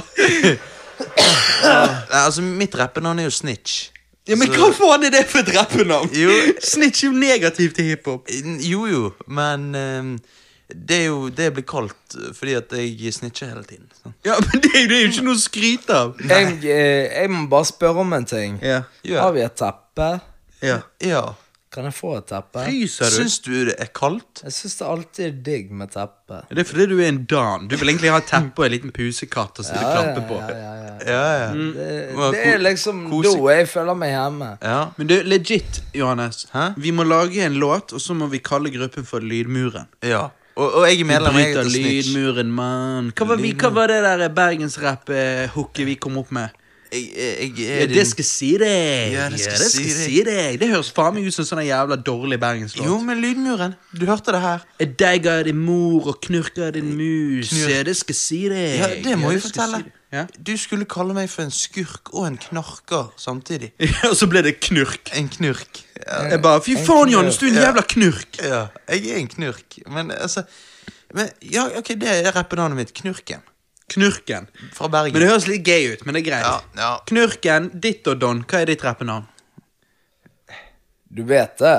[1.65, 3.89] Nei, altså, mitt rappenavn er jo Snitch.
[4.27, 6.09] Ja, Men Så- hva faen er det for et rappenavn?
[6.17, 6.31] Jo.
[6.63, 8.29] Snitch er jo negativt til hiphop.
[8.65, 10.15] Jo, jo, men um,
[10.73, 13.85] det er jo det jeg blir kalt eh, fordi at jeg snitcher hele tiden.
[13.93, 14.09] Så.
[14.25, 16.15] Ja, men det, det er jo ikke noe å skryte av.
[16.25, 18.57] Jeg, eh, jeg må bare spørre om en ting.
[18.65, 18.79] Ja.
[19.05, 19.21] Ja.
[19.27, 20.09] Har vi et teppe?
[20.65, 20.79] Ja.
[21.05, 21.25] Ja.
[21.75, 22.61] Kan jeg få et teppe?
[22.63, 23.15] Fryser du?
[23.17, 24.39] Syns du det er kaldt?
[24.45, 26.37] Jeg syns det alltid er digg med teppe.
[26.47, 27.65] Det er fordi du er en dan.
[27.67, 30.37] Du vil egentlig ha et teppe og en liten pusekatt å sitte og klappe på.
[30.39, 30.93] ja, ja, ja.
[31.03, 31.49] Ja, ja.
[31.75, 31.89] Det,
[32.37, 34.53] det er liksom kose- da jeg føler meg hjemme.
[34.63, 34.77] ja.
[34.95, 36.45] Men du, legit, Johannes.
[36.53, 36.69] Hæ?
[36.79, 39.91] Vi må lage en låt, og så må vi kalle gruppen for Lydmuren.
[40.03, 40.29] ja.
[40.55, 43.09] Og, og jeg er medlem jeg heter lydmuren, mann.
[43.19, 46.49] Hva hva var det der bergensrapp-hooket vi kom opp med?
[46.95, 49.13] Jeg, jeg, jeg Ja, det skal si deg.
[49.13, 49.97] Ja, det skal si deg.
[49.99, 50.59] si deg.
[50.61, 52.87] Det høres faen meg ut som sånn jævla dårlig bergenslåt.
[52.87, 53.75] Jo, men Lydmuren.
[53.91, 54.63] Du hørte det her.
[54.79, 57.51] Jeg deiger din mor og knurker din mus.
[57.51, 57.69] Knur.
[57.73, 58.77] Ja, det skal si deg.
[58.79, 59.83] Ja, det må Ja, jeg skal fortelle.
[59.83, 60.01] si.
[60.15, 60.21] Ja?
[60.47, 63.73] Du skulle kalle meg for en skurk og en knarker samtidig.
[63.83, 65.11] ja, og så ble det knurk.
[65.19, 65.81] En knurk.
[65.99, 67.11] Ja, Jeg bare, Fy faen.
[67.11, 68.39] Johannes, du er en jævla knurk.
[68.43, 69.81] ja jeg er en knurk.
[69.91, 70.45] Men altså
[71.15, 72.93] men, Ja, ok, det er rappenavnet mitt.
[72.95, 73.43] Knurken.
[73.93, 74.47] Knurken.
[74.73, 75.13] Fra Bergen.
[75.13, 76.45] Men det høres litt gay ut, men det er greit.
[76.45, 76.91] ja, ja.
[77.05, 79.27] Knurken, ditt og Don, hva er ditt rappenavn?
[81.15, 81.75] Du vet det?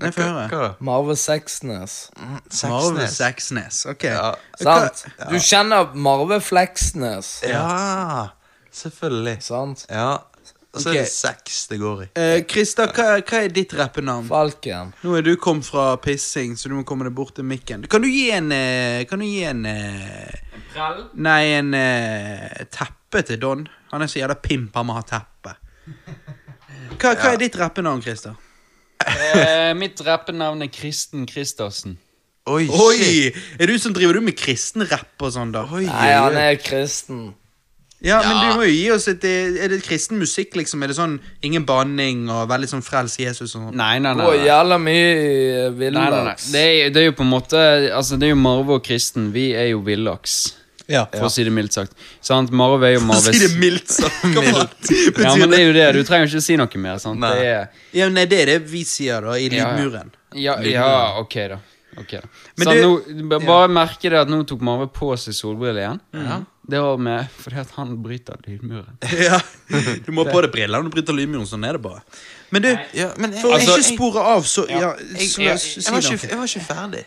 [0.00, 0.70] Nei, få høre.
[0.80, 1.96] Marve Seksnes.
[2.16, 3.80] Marve sexnes Seksnes.
[3.92, 4.06] Ok.
[4.08, 4.30] Ja.
[4.56, 5.02] Sant?
[5.28, 8.30] Du kjenner Marve Fleksnes, Ja,
[8.72, 9.36] selvfølgelig.
[9.44, 9.84] sant?
[9.92, 10.22] Ja.
[10.70, 12.06] Og så er det seks det går i.
[12.14, 14.28] Eh, Christer, hva, hva er ditt rappenavn?
[14.30, 14.92] Falken.
[15.02, 17.88] Nå er du kommet fra pissing, så du må komme deg bort til mikken.
[17.90, 20.36] Kan du gi en eh, Kan du gi en eh,
[21.18, 23.64] Nei, en eh, teppe til Don.
[23.90, 25.56] Han er så jævla pimp, han må ha teppe.
[27.00, 28.36] Hva, hva er ditt rappenavn, Krista?
[29.00, 31.98] Eh, mitt rappenavn er Kristen Christersen.
[32.50, 32.80] Oi, shit.
[32.80, 33.58] Oi!
[33.58, 35.66] Er du som driver du med kristen rapp og sånn, da?
[35.74, 37.32] Oi, Nei, han er kristen.
[38.02, 40.80] Ja, men du må jo gi oss et eh, Er det kristen musikk, liksom?
[40.82, 43.74] Er det sånn ingen banning og veldig sånn frels Jesus og sånn?
[43.76, 44.24] Nei, nei, nei.
[44.24, 44.46] Nei.
[44.46, 46.06] jævla mye i Nei, nei, nei.
[46.08, 46.46] villaks.
[46.54, 47.60] Det, er, det er jo på en måte
[47.92, 49.28] Altså, det er jo Marve og Kristen.
[49.36, 50.38] Vi er jo villaks,
[50.88, 51.04] Ja.
[51.12, 51.92] for å si det mildt sagt.
[52.24, 52.50] Sant?
[52.56, 54.24] Marve er jo Marves Si det mildt sagt.
[54.32, 55.84] Hva faen Ja, men det er jo det.
[55.98, 56.96] Du trenger jo ikke si noe mer.
[57.04, 57.20] Sant?
[57.20, 57.34] Nei.
[57.36, 57.68] Det er
[58.00, 59.68] Ja, nei, det er det vi sier, da, i Ja, ja.
[59.76, 60.10] lydmuren.
[60.40, 60.88] Ja, ja
[61.20, 61.60] ok, da.
[61.98, 62.12] Ok
[62.56, 65.80] Men Så du- nå, bare Bare merke det at nå tok Marve på seg solbriller
[65.82, 66.46] igjen.
[66.70, 68.98] Det var med fordi at han bryter lydmuren.
[69.28, 69.40] Ja,
[70.06, 71.46] Du må ha på deg brillene når du bryter lydmuren.
[71.50, 72.02] Sånn er det bare.
[72.52, 75.58] Men du, Ja, men jeg, for Altså, ikke spore av, så ja, jeg- så, jeg-
[75.58, 77.04] si jeg, var ikke, jeg var ikke ferdig.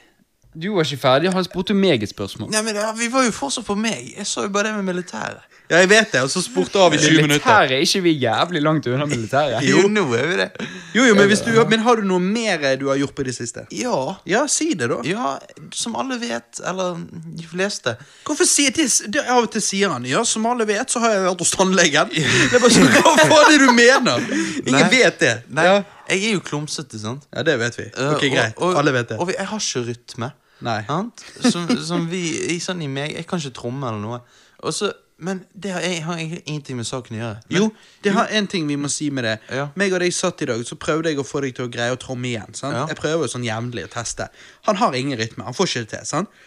[0.54, 2.52] Du var ikke ferdig, han spurte meg et spørsmål.
[2.52, 4.14] Nei, men ja, Vi var jo fortsatt på meg.
[4.18, 5.42] Jeg sa jo bare det med militæret.
[5.74, 7.34] Ja, jeg vet det, og så spurte av i 20 minutter.
[7.34, 9.64] Militæret er ikke vi jævlig langt unna militæret.
[9.66, 10.48] Jo, nå er vi det.
[10.94, 13.34] Jo, jo, men, hvis du, men har du noe mer du har gjort på det
[13.34, 13.64] siste?
[13.74, 13.96] Ja.
[14.30, 15.00] Ja, si det, da.
[15.10, 15.32] Ja,
[15.74, 17.00] som alle vet, eller
[17.40, 17.96] de fleste
[18.28, 21.16] Hvorfor sier det, det Av og til sier han ja, som alle vet, så har
[21.16, 22.14] jeg vært hos tannlegen.
[22.14, 24.30] Det er bare sånn, Hva faen er det du mener?
[24.68, 24.90] Ingen Nei.
[24.94, 25.34] vet det.
[25.50, 25.76] Nei, Ja.
[26.14, 27.26] jeg er jo klumsete, sant?
[27.34, 27.90] ja, det vet vi.
[27.90, 28.54] Eh, Ok, Greit.
[28.58, 29.20] og- og- Alle vet det.
[29.20, 30.32] Og jeg har ikke rytme.
[30.62, 30.80] Nei.
[30.88, 31.24] Sant?
[31.52, 34.20] Som, som vi sånn i meg Jeg kan ikke tromme eller noe.
[34.64, 34.94] Og så,
[35.24, 37.42] men det har, jeg, har egentlig ingenting med saken å gjøre.
[37.48, 37.68] Men, Jo,
[38.04, 39.36] det har en ting vi må si med det.
[39.56, 39.70] Ja.
[39.80, 41.96] Meg og deg satt i dag, så prøvde jeg å få deg til å greie
[41.96, 42.52] å tromme igjen.
[42.58, 42.76] Sant?
[42.76, 42.86] Ja.
[42.92, 44.28] Jeg prøver jo sånn jevnlig å teste.
[44.68, 45.46] Han har ingen rytme.
[45.48, 46.08] Han får ikke det til.
[46.12, 46.42] sant?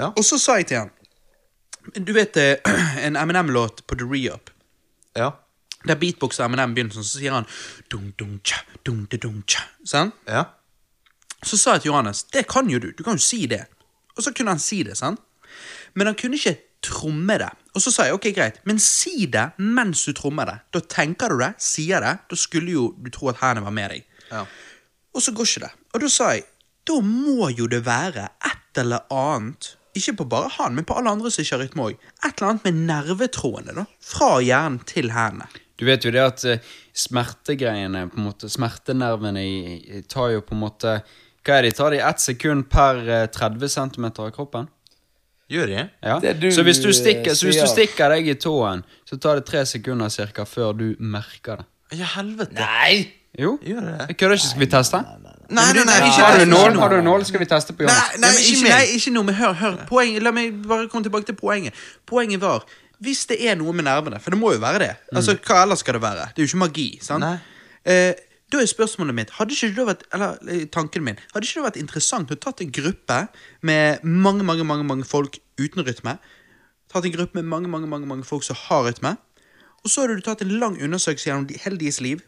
[0.00, 0.10] Ja.
[0.12, 0.90] Og så sa jeg til han
[2.04, 2.58] Du vet eh,
[3.06, 4.50] en MNM-låt på The Re-Up?
[5.16, 5.30] Ja.
[5.86, 7.46] Der beatboxer MNM begynner sånn, så sier han
[7.92, 9.62] dum, dum, tja, dum, dum, tja.
[9.86, 10.16] Sant?
[10.26, 10.48] Ja.
[11.46, 12.90] Så sa jeg til Johannes det kan jo du.
[12.96, 13.66] Du kan jo si det.
[14.16, 14.96] Og så kunne han si det.
[14.98, 15.20] sant?
[15.94, 16.56] Men han kunne ikke
[16.86, 17.50] tromme det.
[17.76, 20.58] Og så sa jeg ok, greit, men si det mens du trommer det.
[20.74, 22.14] Da tenker du det, sier det.
[22.30, 24.06] Da skulle jo du tro at hendene var med deg.
[24.30, 24.44] Ja.
[25.16, 25.72] Og så går ikke det.
[25.94, 26.46] Og da sa jeg
[26.86, 31.12] da må jo det være et eller annet ikke på bare han, men på alle
[31.16, 32.02] andre som ikke har rytme òg.
[32.20, 33.74] Et eller annet med nervetrådene.
[33.78, 35.48] da, Fra hjernen til hendene.
[35.76, 39.44] Du vet jo det at eh, smertegreiene, på en måte, smertenervene
[40.08, 40.98] tar jo på en måte
[41.46, 44.70] Hva er det, tar de ett sekund per eh, 30 cm av kroppen?
[45.50, 45.82] Gjør de?
[46.02, 46.16] Ja.
[46.34, 49.46] Du, så, hvis du stikker, så hvis du stikker deg i tåen, så tar det
[49.46, 51.68] tre sekunder cirka før du merker det.
[52.00, 52.58] Ja, helvete.
[52.58, 53.06] Nei!
[53.38, 53.58] Jo.
[53.62, 54.06] Gjør det det?
[54.08, 54.48] Jeg kødder ikke.
[54.48, 55.02] Skal vi teste?
[55.46, 56.78] Nei, nei, nei, ikke Har du nål?
[56.80, 57.24] Har du nål?
[57.28, 59.76] Skal vi teste på Nei, nei, men ikke ikke, nei, ikke noe, med hør, hør.
[59.86, 61.84] Poeng, la meg bare komme tilbake til poenget.
[62.10, 62.64] Poenget var,
[63.06, 65.84] hvis det er noe med nervene, for det må jo være det, altså hva ellers
[65.84, 66.26] skal det være?
[66.32, 67.22] Det er jo ikke magi, sant?
[67.22, 67.36] Nei.
[67.86, 71.60] Eh, da er spørsmålet mitt, hadde ikke det vært, eller eh, tanken min, hadde ikke
[71.60, 73.20] det vært interessant å tatt en gruppe
[73.66, 76.16] med mange, mange, mange, mange folk uten rytme,
[76.92, 79.16] tatt en gruppe med mange, mange, mange, mange folk som har rytme,
[79.82, 82.22] og så hadde du tatt en lang undersøkelse gjennom hele deres liv,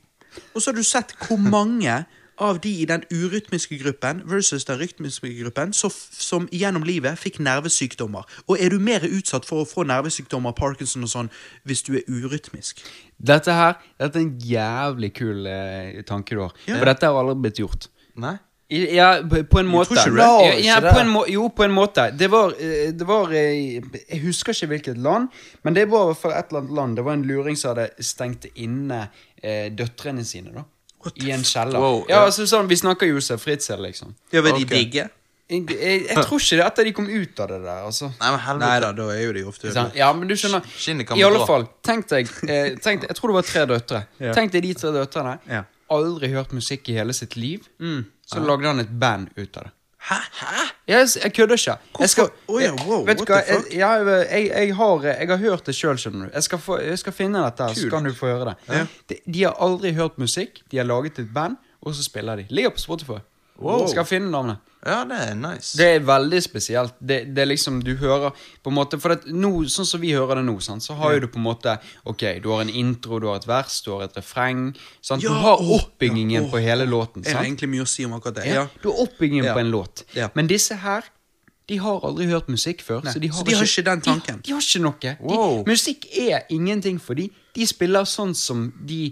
[0.54, 2.02] og så hadde du sett hvor mange
[2.40, 7.38] av de i den urytmiske gruppen versus den rytmiske gruppen så, som gjennom livet fikk
[7.44, 8.26] nervesykdommer.
[8.46, 11.30] Og er du mer utsatt for å få nervesykdommer, Parkinson og sånn,
[11.68, 12.82] hvis du er urytmisk?
[13.18, 16.54] Dette her dette er en jævlig kul eh, tanke du har.
[16.66, 16.78] Ja.
[16.78, 17.90] For dette har aldri blitt gjort.
[18.18, 18.38] Nei?
[18.68, 19.96] Ja, på på en måte.
[19.96, 22.10] Ja, ja, på en må jo, på en måte.
[22.12, 25.28] Det var, eh, det var eh, Jeg husker ikke hvilket land,
[25.62, 26.96] men det var for et eller annet land.
[26.96, 29.06] Det var en luring som hadde stengt inne
[29.42, 30.66] eh, døtrene sine, da.
[31.14, 31.78] I en kjeller.
[31.78, 32.24] Wow, ja, ja.
[32.26, 34.16] altså sånn, Vi snakker Josef Fritzel, liksom.
[34.32, 34.82] Ja, vil de okay.
[34.82, 35.06] digge?
[35.48, 38.10] Jeg, jeg, jeg tror ikke det etter de kom ut av det der, altså.
[38.18, 38.66] Nei, men helvete.
[38.66, 39.94] Neida, da, er jo de ofte sånn.
[39.96, 43.38] Ja, men du skjønner I alle fall, tenk deg, eh, tenk deg Jeg tror det
[43.38, 44.02] var tre døtre.
[44.20, 44.34] Ja.
[44.36, 45.38] Tenk deg de tre døtrene.
[45.48, 45.64] Ja.
[45.96, 47.64] Aldri hørt musikk i hele sitt liv.
[48.28, 49.72] Så lagde han et band ut av det.
[49.98, 50.14] Hæ?
[50.40, 50.64] Hæ?
[50.88, 51.74] Jeg, jeg kødder ikke.
[52.00, 53.40] Jeg skal, oh, yeah, wow, vet hva?
[53.48, 56.30] Jeg, jeg, jeg, har, jeg har hørt det sjøl, skjønner du.
[56.34, 57.78] Jeg skal, få, skal finne dette, Kult.
[57.78, 58.54] så kan du få høre det.
[58.68, 58.84] Ja.
[59.10, 59.18] de.
[59.26, 60.62] De har aldri hørt musikk.
[60.70, 62.46] De har laget et band, og så spiller de.
[62.50, 63.18] Ligger på Spotify.
[63.58, 63.86] Wow.
[63.90, 64.64] Skal finne navnet.
[64.86, 65.74] Ja, det er nice.
[65.78, 66.94] Det er veldig spesielt.
[67.02, 68.30] Det, det er liksom Du hører
[68.62, 71.24] på en måte For nå, sånn som vi hører det nå, sant, så har jo
[71.24, 71.74] du på en måte
[72.06, 74.70] Ok, du har en intro, du har et vers, du har et refreng.
[75.02, 75.26] Sant?
[75.26, 77.24] Ja, du har oppbyggingen ja, på hele låten.
[77.24, 77.34] Sant?
[77.34, 78.48] Er det egentlig mye å si om akkurat det.
[78.54, 78.66] Ja.
[78.82, 80.06] Du har oppbyggingen på en låt.
[80.38, 81.10] Men disse her
[81.68, 83.02] de har aldri hørt musikk før.
[83.04, 84.38] Nei, Så de har, så de har ikke den tanken.
[84.38, 85.10] De, de har ikke noe.
[85.20, 85.58] Wow.
[85.58, 87.26] De, musikk er ingenting for de.
[87.52, 89.10] De spiller sånn som de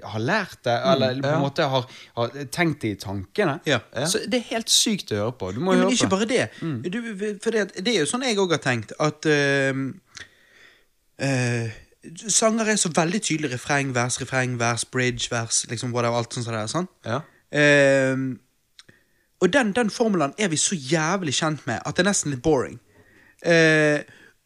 [0.00, 1.34] har lært det, eller på ja.
[1.36, 1.86] en måte har,
[2.16, 3.58] har tenkt det i tankene.
[3.68, 3.78] Ja.
[3.94, 4.06] Ja.
[4.08, 5.52] Så det er helt sykt å høre på.
[5.52, 6.16] Du må Ja, men ikke på.
[6.16, 6.48] bare det.
[6.88, 6.98] Du,
[7.44, 9.82] for det, det er jo sånn jeg òg har tenkt, at uh,
[11.22, 11.80] uh,
[12.28, 16.48] Sanger er så veldig tydelig refreng, vers, refreng, vers, bridge, vers, liksom whatever, alt sånt
[16.50, 16.70] der, er.
[16.70, 16.88] Sånn.
[17.06, 17.20] Ja.
[17.54, 18.16] Eh,
[19.42, 22.42] og den, den formelen er vi så jævlig kjent med at det er nesten litt
[22.42, 22.80] boring.
[23.46, 24.02] Eh,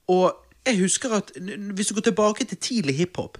[0.08, 0.36] og
[0.66, 3.38] jeg husker at hvis du går tilbake til tidlig hiphop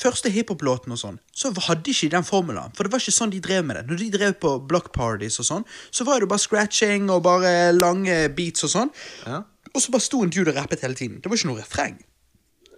[0.00, 2.72] Første hiphop-låten og sånn, så hadde ikke den formelen.
[2.76, 3.82] For det var ikke sånn de drev med det.
[3.90, 7.72] Når de drev på block parties og sånn, så var det bare scratching og bare
[7.76, 8.92] lange beats og sånn.
[9.26, 9.42] Ja.
[9.74, 11.20] Og så bare sto en dude og rappet hele tiden.
[11.20, 11.98] Det var ikke noe refreng.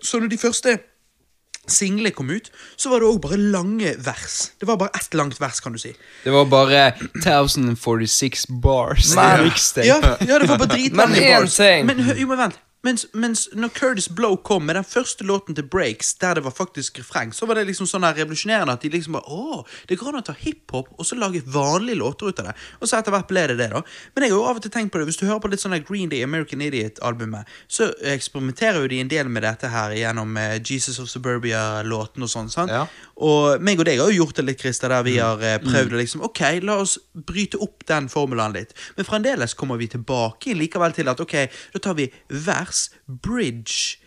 [0.03, 0.75] Så når de første
[1.71, 4.51] singlene kom ut, så var det òg bare lange vers.
[4.59, 5.93] Det var bare ett langt vers, kan du si.
[6.25, 6.81] Det var bare
[7.23, 9.13] 1046 bars.
[9.15, 9.47] Men-
[9.87, 11.57] Ja, ja det var bare Men én bars.
[11.57, 11.87] ting.
[11.87, 12.59] Men, jo, men vent.
[12.83, 16.51] Mens, mens når Curtis Blow kom med den første låten til Breaks, der det var
[16.51, 20.09] faktisk refreng, så var det liksom sånn revolusjonerende at de liksom bare Å, det går
[20.17, 22.55] an å ta hiphop og så lage vanlige låter ut av det.
[22.81, 23.83] Og så etter hvert ble det det, da.
[24.17, 25.63] Men jeg har jo av og til tenkt på det, hvis du hører på litt
[25.63, 30.35] sånn Green Day American Idiot-albumet, så eksperimenterer jo de en del med dette her gjennom
[30.43, 32.51] eh, Jesus of Suburbia-låten og sånn.
[32.51, 32.71] sant?
[32.75, 32.87] Ja.
[33.23, 35.69] Og meg og deg har jo gjort det litt, Christer, der vi har eh, Mm.
[35.71, 38.73] prøvd å liksom Ok, la oss bryte opp den formelen litt.
[38.97, 41.35] Men fremdeles kommer vi tilbake likevel til at ok,
[41.75, 42.07] da tar vi
[42.73, 42.91] vers,
[43.23, 43.99] bridge,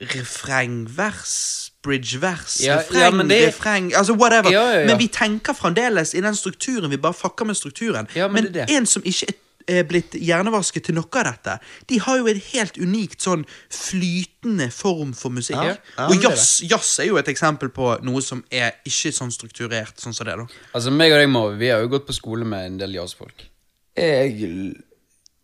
[0.00, 4.50] refreng, vers, bridge, vers, Ja, refreng, ja, det- refreng Altså whatever.
[4.50, 4.86] Ja, ja, ja.
[4.86, 6.90] Men vi tenker fremdeles i den strukturen.
[6.90, 8.06] Vi bare fucker med strukturen.
[8.14, 8.70] Ja, men men det det.
[8.76, 9.32] en som ikke
[9.68, 11.58] er blitt hjernevasket til noe av dette,
[11.88, 15.56] de har jo et helt unikt sånn flytende form for musikk.
[15.56, 19.32] Ja, ja, og jazz, jazz er jo et eksempel på noe som er ikke sånn
[19.32, 20.46] strukturert sånn som det, da.
[20.74, 23.48] Altså, meg og deg, Marv, vi har jo gått på skole med en del jazzfolk.
[23.96, 24.76] Jeg,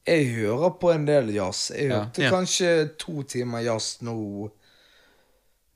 [0.06, 1.70] jeg hører på en del jazz.
[1.70, 2.30] Jeg hørte Ja.
[2.30, 4.50] kanskje to timer jazz nå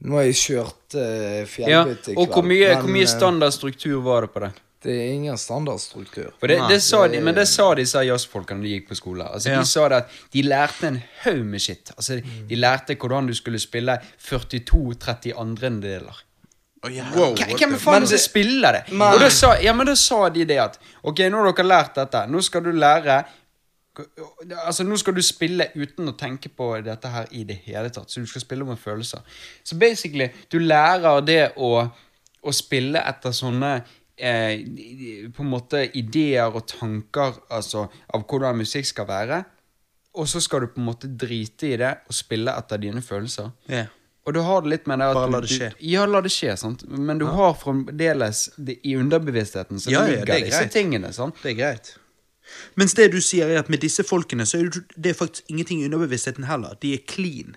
[0.05, 2.19] Nå har jeg kjørt uh, Ja, fjellbytte i kveld.
[2.21, 4.51] og hvor mye, men, hvor mye eh, standardstruktur var det på det?
[4.85, 6.35] Det er ingen standardstruktur.
[6.39, 9.25] For det, det sa de, men det sa disse jazzfolkene da de gikk på skole.
[9.25, 9.63] Altså, Ja.
[9.65, 11.91] De sa det at de lærte en haug med shit.
[11.97, 16.21] Altså, De lærte hvordan du skulle spille 42 32 deler.
[16.85, 17.17] Oh, yeah.
[17.17, 17.33] Wow.
[17.35, 18.93] Hvem faen som spiller det?
[18.93, 21.67] Men- Og da sa, ja, men da sa de det at Ok, nå har dere
[21.67, 22.27] lært dette.
[22.29, 23.25] Nå skal du lære
[24.05, 28.11] Altså, nå skal du spille uten å tenke på dette her i det hele tatt.
[28.13, 29.23] Så du skal spille med følelser.
[29.65, 31.71] Så basically, du lærer det å,
[32.43, 33.73] å spille etter sånne
[34.17, 34.65] eh,
[35.33, 39.43] på en måte ideer og tanker altså, av hvordan musikk skal være.
[40.17, 43.53] Og så skal du på en måte drite i det og spille etter dine følelser.
[43.69, 43.93] Yeah.
[44.27, 45.69] Og du har det litt med det Bare la det skje.
[45.77, 46.83] Du, ja, la det skje, sant.
[46.91, 51.13] Men du har fremdeles det, i underbevisstheten så Ja, ja, ligger det er disse tingene.
[51.15, 51.39] sant?
[51.45, 51.93] Det er greit.
[52.77, 55.85] Mens det du sier er at med disse folkene så er det, faktisk ingenting i
[55.89, 56.75] underbevisstheten heller.
[56.83, 57.57] De er clean.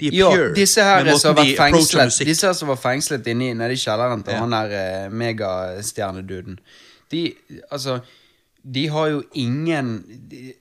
[0.00, 0.54] De er pure.
[0.56, 2.26] disse her som har fengslet.
[2.26, 4.40] Disse her som var fengslet inne nede i kjelleren til Ja.
[4.40, 6.58] han der eh, megastjerneduden.
[7.12, 7.32] De,
[7.70, 7.98] altså
[8.74, 10.52] de har jo ingen de,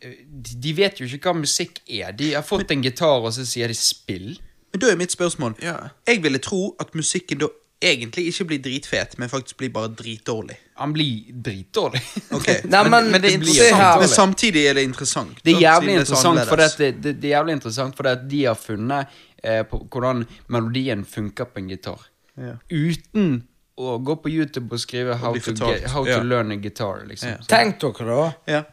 [0.63, 2.11] de vet jo ikke hva musikk er.
[2.11, 4.39] De har fått en gitar, og så sier de 'spill'.
[4.73, 5.75] Men da er mitt spørsmål Ja.
[6.07, 7.47] Jeg ville tro at musikken da
[7.81, 10.57] egentlig ikke blir dritfet, men faktisk blir bare dritdårlig.
[10.81, 12.01] Han blir dritdårlig.
[12.31, 12.61] okay.
[12.73, 13.99] Nei, men, men det se blir sant.
[14.01, 15.39] Men samtidig er det interessant.
[15.43, 18.59] Det er jævlig interessant, for det, det, det er jævlig interessant fordi at de har
[18.59, 22.03] funnet eh, på hvordan melodien funker på en gitar.
[22.39, 22.57] Ja.
[22.69, 23.31] Uten
[23.79, 27.05] å gå på YouTube og skrive 'How, to, get, how to learn a guitar'.
[27.07, 27.29] liksom.
[27.29, 27.47] Ja.
[27.47, 28.31] Tenk dere, da.
[28.45, 28.63] Ja.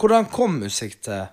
[0.00, 1.26] Hvordan kom musikk til?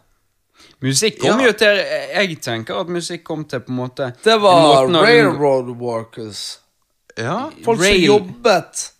[0.82, 1.46] Musikk kom Ja.
[1.48, 6.60] jo til Jeg tenker at musikk kom til på en måte Det var railroad workers.
[7.18, 7.50] Ja.
[7.64, 7.96] Folk Rail.
[7.96, 8.92] som jobbet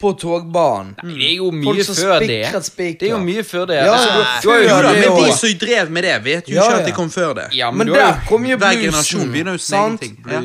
[0.00, 0.94] på togbanen.
[1.04, 2.62] Nei, Det er jo mye før det.
[2.64, 3.00] spikret.
[3.00, 3.76] Det er jo mye før det.
[3.76, 6.62] Ja, altså, du før jo da, men de som drev med det, vet jo Ja,
[6.62, 6.78] ikke ja.
[6.80, 7.48] at de kom før det.
[7.54, 8.80] ja, men, Men der kom jo Hver bluesen.
[8.80, 10.24] generasjon begynner jo sin egen ting.
[10.30, 10.40] Ja.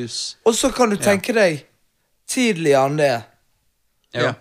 [0.46, 1.64] Og så kan du tenke deg
[2.28, 3.24] tidligere enn det.
[4.14, 4.34] ja.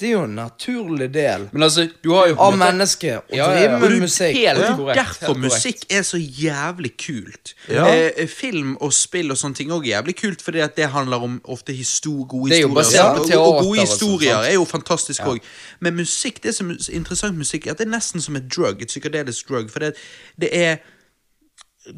[0.00, 2.66] Det er jo en naturlig del Men altså, du har jo på av en måte-
[2.72, 3.58] mennesket å Ja, ja, ja.
[3.60, 4.34] drive Og med du- musikk.
[4.36, 5.54] helt korrekt, derfor helt korrekt.
[5.54, 7.54] musikk er så jævlig kult.
[7.70, 7.86] Ja.
[7.94, 11.16] Eh, film og spill og sånne ting er også jævlig kult, fordi at det handler
[11.22, 12.82] om ofte histo gode Det er jo historier.
[12.82, 13.32] basert sant?
[13.32, 14.46] på og, og gode og sånt, historier sant?
[14.48, 15.38] er jo fantastisk òg.
[15.80, 18.36] Men musikk, det som er så interessant med musikk, er at det er nesten som
[18.36, 18.82] et drug.
[18.82, 19.70] Et psykadelisk drug.
[19.70, 19.94] For det,
[20.40, 20.76] det er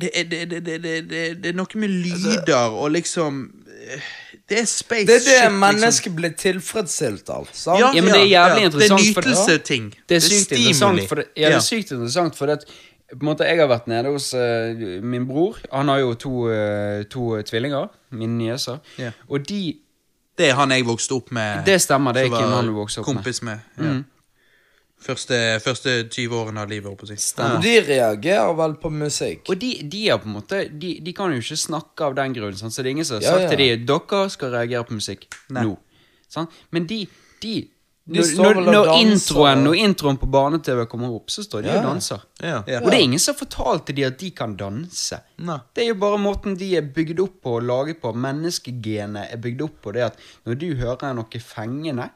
[0.01, 3.51] det er, det, det, det, det, det, det er noe med lyder og liksom
[3.89, 4.01] eh,
[4.49, 5.57] Det er space Det er det shit, liksom.
[5.61, 7.49] mennesket blir tilfredsstilt av.
[7.53, 7.81] Sant?
[7.81, 9.89] Ja, men det er jævlig interessant, Det er nytelseting.
[10.09, 10.67] Det er sykt stimuli.
[10.69, 12.65] interessant, for det, ja, det er sykt interessant, for det, at,
[13.11, 15.59] på en måte, jeg har vært nede hos eh, min bror.
[15.73, 18.79] Han har jo to, eh, to tvillinger, mine nieser.
[18.99, 19.11] Ja.
[19.29, 19.79] Og de
[20.39, 21.65] Det er han jeg vokste opp med.
[21.65, 23.15] Det stemmer, det er som Kim var han du vokste opp med.
[23.17, 23.59] kompis med.
[23.81, 23.93] Ja.
[24.99, 27.35] Første, første 20 årene av livet, si.
[27.45, 29.45] Og De reagerer vel på musikk.
[29.53, 32.33] Og de, de er på en måte de, de kan jo ikke snakke av den
[32.35, 32.57] grunn.
[32.57, 32.73] Sant?
[32.75, 33.49] Så det er ingen som har Ja, sagt ja.
[33.53, 35.67] til dem dere skal reagere på musikk Nei.
[35.69, 35.77] nå.
[36.33, 36.51] Sant?
[36.73, 37.03] Men de,
[37.45, 37.55] de
[38.07, 41.69] De når, når, når, introen, og- når introen på barne-TV kommer opp, så står de
[41.69, 41.79] Ja.
[41.81, 42.21] og danser.
[42.41, 42.63] Ja.
[42.67, 42.81] Ja.
[42.81, 45.19] Og det er ingen som har fortalt til de at de kan danse.
[45.39, 45.59] Nei.
[45.75, 48.13] Det er jo bare måten de er bygd opp på og laget på.
[48.15, 50.17] Menneskegenet er bygd opp på det at
[50.47, 52.09] når du hører noe fengende,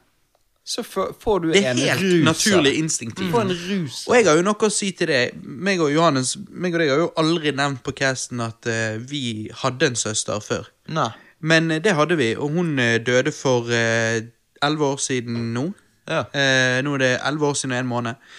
[0.63, 2.23] så får du Det er en helt rus.
[2.23, 3.35] naturlig instinktivt.
[3.35, 4.07] En rus.
[4.07, 5.21] Og jeg har jo noe å si til det.
[5.41, 9.49] Meg og Johannes meg og deg har jo aldri nevnt på casten at uh, vi
[9.63, 10.69] hadde en søster før.
[10.93, 11.09] Nei.
[11.41, 15.71] Men uh, det hadde vi, og hun uh, døde for elleve år siden nå.
[16.09, 16.25] Ja.
[16.83, 18.31] Nå er det elleve år siden og en måned.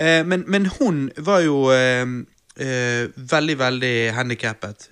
[0.00, 1.68] Men, men hun var jo
[3.30, 4.88] veldig, veldig handikappet.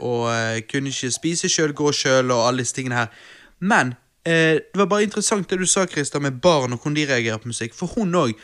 [0.00, 0.24] Og
[0.72, 3.12] kunne ikke spise sjøl, gå sjøl og alle disse tingene her.
[3.60, 3.94] Men
[4.24, 7.38] eh, det var bare interessant det du sa, Christa, med barn og hvordan de reagerer
[7.38, 7.74] på musikk.
[7.74, 8.34] For hun òg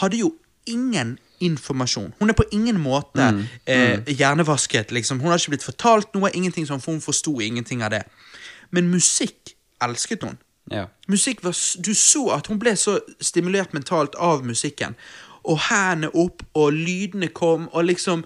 [0.00, 0.34] hadde jo
[0.66, 2.12] ingen informasjon.
[2.18, 3.44] Hun er på ingen måte Mm.
[3.66, 4.90] eh, hjernevasket.
[4.92, 5.20] liksom.
[5.20, 8.04] Hun har ikke blitt fortalt noe, ingenting sånn, for hun forsto ingenting av det.
[8.70, 10.38] Men musikk elsket hun.
[10.70, 10.86] Ja.
[11.08, 14.94] Musikk var, Du så at hun ble så stimulert mentalt av musikken.
[15.44, 18.24] Og hendene opp, og lydene kom, og liksom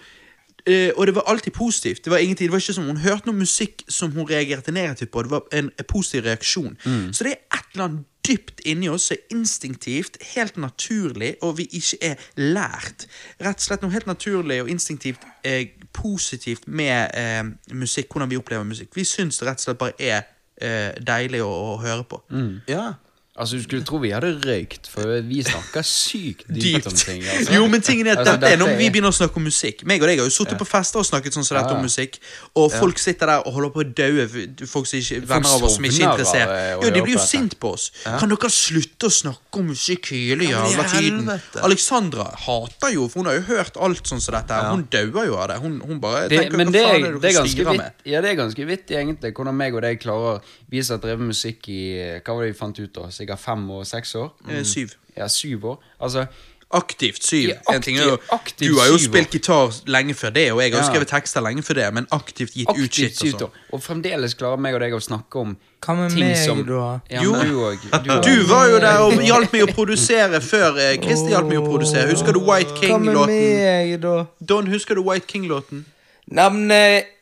[0.68, 2.04] eh, Og det var alltid positivt.
[2.04, 5.10] Det var ingenting, det var ikke som Hun hørte noe musikk som hun reagerte negativt
[5.10, 5.22] på.
[5.22, 6.76] Det var en, en positiv reaksjon.
[7.12, 11.58] Så det er et eller annet dypt inni oss som er instinktivt, helt naturlig, og
[11.58, 13.06] vi ikke er lært.
[13.40, 18.36] Rett og slett noe helt naturlig og instinktivt eh, positivt med eh, musikk, hvordan vi
[18.36, 18.92] opplever musikk.
[18.96, 20.26] Vi syns det rett og slett bare er
[20.60, 22.20] eh, deilig å, å høre på.
[22.68, 22.92] Ja.
[23.38, 27.22] Altså, Du skulle tro vi hadde røykt, for vi snakker sykt dypt om ting.
[27.22, 27.52] Altså.
[27.56, 29.44] Jo, men tingen er at Altså, dette er når vi er- begynner å snakke om
[29.46, 29.84] musikk.
[29.86, 31.76] Meg og deg har jo sittet på fester og snakket sånn som dette Ja.
[31.78, 32.18] om musikk,
[32.56, 34.26] og folk sitter der og holder på å daue.
[34.66, 36.82] Folk som ikke, venner av oss som ikke er interessert.
[36.82, 37.90] Jo, de blir jo sinte sint på oss.
[38.04, 41.30] Kan dere slutte å snakke om musikk hele jævla tiden?
[41.62, 44.58] Alexandra hater jo, for hun har jo hørt alt sånn som dette.
[44.68, 45.58] Hun dauer jo av det.
[45.62, 47.70] Hun, hun bare det, tenker men hva det faen er, det det er ganske styrer
[47.72, 47.92] vitt, med?
[48.12, 51.24] ja, det er ganske vittig egentlig hvordan meg og deg klarer Vi som har drevet
[51.28, 51.80] musikk i
[52.24, 53.06] Hva var det vi fant ut da?
[53.28, 54.30] Sikkert fem og seks år?
[54.48, 54.64] Mm.
[54.64, 54.88] Syv.
[55.16, 55.78] Ja, syv år.
[56.00, 56.26] Altså,
[56.70, 57.48] Aktivt syv.
[57.48, 60.52] Ja, en ting er jo, aktiv- aktiv du har jo spilt gitar lenge før det,
[60.52, 60.88] og jeg har Ja.
[60.90, 63.50] skrevet tekster lenge før det, men aktivt gitt ut shit og sånn.
[63.72, 67.00] Og fremdeles klarer meg og deg å snakke om Hva med ting meg, som da?
[67.08, 67.32] Ja, Jo.
[67.32, 68.22] du og, Du, og.
[68.22, 71.64] Du var jo der og hjalp meg å produsere før eh, Christer hjalp meg å
[71.64, 72.10] produsere.
[72.12, 74.28] Husker du White King-låten?
[74.44, 75.86] Don, husker du White King-låten?
[76.30, 76.70] Neimen,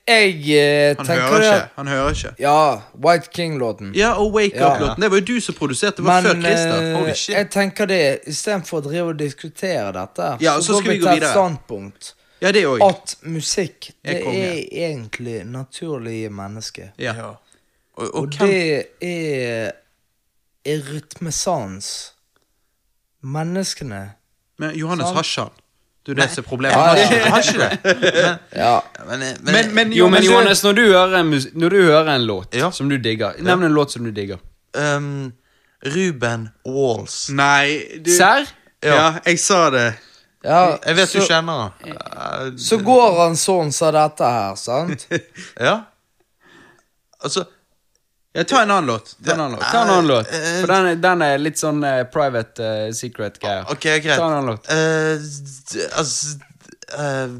[0.09, 1.69] jeg eh, Han tenker hører ikke.
[1.77, 2.31] Han hører ikke.
[2.39, 3.93] Ja, White King-låten.
[3.95, 4.69] Ja, og Wake Ja.
[4.75, 5.01] Up-låten.
[5.03, 5.97] Det var jo du som produserte.
[5.97, 7.33] Det var Men før Christer.
[7.33, 11.03] eh, jeg tenker det, istedenfor å drive og diskutere dette, Ja, så skal vi gå
[11.03, 11.33] til et videre.
[11.33, 12.89] standpunkt Ja, det også.
[12.89, 14.37] at musikk det konge.
[14.37, 16.91] er egentlig naturlig i mennesket.
[16.99, 17.15] Ja.
[17.23, 17.37] Og,
[17.97, 19.73] og Og hvem det er,
[20.65, 22.13] er rytmesans.
[23.23, 24.11] Menneskene
[24.59, 25.53] Men Johannes Sant.
[26.15, 26.77] Har løser er er problemet.
[26.77, 28.39] Han har ikke- det?
[28.63, 28.81] Ja.
[29.09, 32.27] Men, men, Men, men, Jo, men Johannes, når du hører en, når du hører en
[32.27, 32.71] låt Ja.
[32.71, 34.39] som du digger Nevn en låt som du digger.
[34.75, 35.33] um,
[35.85, 37.29] Ruben Walls.
[37.31, 38.47] Nei, du Serr?
[38.83, 39.95] Ja, jeg sa det.
[40.45, 41.93] ja Jeg vet så, du kjenner han.
[41.93, 45.07] Uh, Så går han sånn som dette her, sant?
[45.61, 45.81] Ja.
[47.25, 47.45] Altså
[48.37, 49.17] Ja, ta en annen låt.
[49.25, 49.71] Ta en annen låt.
[49.73, 50.27] Ta en annen låt.
[50.33, 53.63] Eh, For den den er litt sånn uh, private uh, secret-greier.
[53.73, 54.19] Ok, greit.
[54.19, 54.67] Ta en annen låt.
[54.69, 56.37] Uh, altså
[56.99, 57.31] eh,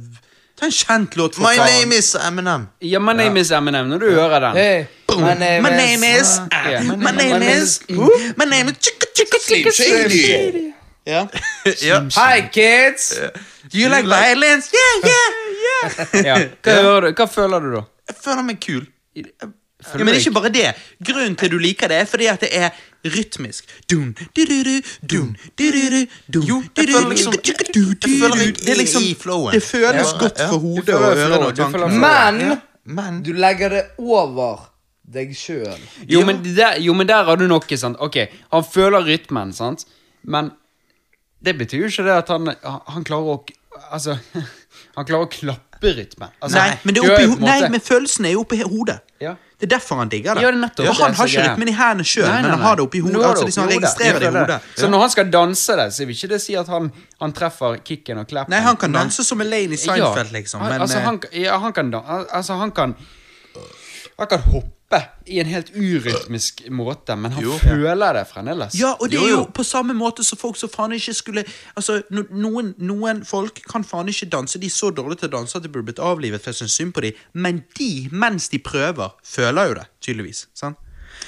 [0.57, 1.69] Ta en kjent låt, for My faen.
[1.83, 2.63] name is Eminem.
[2.81, 4.57] Ja, My name is Eminem, når du hører den.
[4.57, 6.31] Hey, my name, My name is.
[7.05, 7.75] My name is
[8.41, 10.73] My name is Chicka Chicka Slim Shady.
[11.07, 11.29] Yeah.
[11.83, 12.01] Ja.
[12.17, 13.13] Hi, kids!
[13.71, 14.73] Do you like violence?
[14.73, 15.29] Yeah, yeah,
[16.25, 16.25] yeah.
[16.25, 16.49] Ja.
[16.65, 17.13] Hva?
[17.13, 17.85] Hva føler du da?
[18.09, 18.89] Jeg føler meg kul.
[19.95, 20.75] Ja, men ikke bare det.
[21.05, 22.71] Grunnen til du liker det, er fordi at det er
[23.05, 23.65] rytmisk.
[23.91, 29.53] Dun, du-du-du, dun, du-du-du, dun, Jo, jeg føler liksom- Det er liksom- i- i flowen.
[29.55, 31.89] Det føles godt for hodet og ørene og tankene.
[32.01, 34.71] Men Men du legger det over
[35.13, 35.79] deg sjøl.
[36.09, 36.21] Jo,
[36.81, 37.97] jo, men der har du noe, sant.
[38.01, 38.17] Ok,
[38.53, 39.85] han føler rytmen, sant.
[40.25, 40.53] Men
[41.43, 42.47] det betyr jo ikke det at han,
[42.89, 43.45] han klarer å
[43.93, 44.19] Altså,
[44.97, 46.31] han klarer å klappe rytmen.
[46.41, 49.01] Altså, Nei, men det er oppi, nei, men følelsen er jo oppi hodet.
[49.57, 50.43] Det er derfor han digger det.
[50.45, 52.85] Ja, det nettopp For han har ikke rytmen i hendene sjøl, men han har det
[52.85, 53.23] oppi hodet.
[53.25, 54.59] Altså, liksom, han registrerer det i hodet.
[54.77, 56.91] Så når han skal danse det, så vil ikke det si at han,
[57.25, 58.53] han treffer kicken og klappen.
[58.53, 61.73] Nei, han kan danse som Elaine i Seinfeld, liksom, men altså, eh, han, ja, han
[61.73, 62.97] kan Altså, han kan
[64.19, 64.76] Han kan hoppe
[65.27, 67.57] i en helt urytmisk måte, men han Jo.
[67.59, 68.75] føler det fremdeles.
[68.79, 69.45] Ja, og det Jo, er jo jo.
[69.53, 71.45] på samme måte som folk som faen ikke skulle
[71.77, 74.59] Altså, no, noen, noen folk kan faen ikke danse.
[74.61, 76.77] De er så dårlige til å danse at de burde blitt avlivet, for jeg syns
[76.79, 77.13] synd på dem.
[77.35, 80.47] Men de, mens de prøver, føler jo det, tydeligvis.
[80.55, 80.77] sant?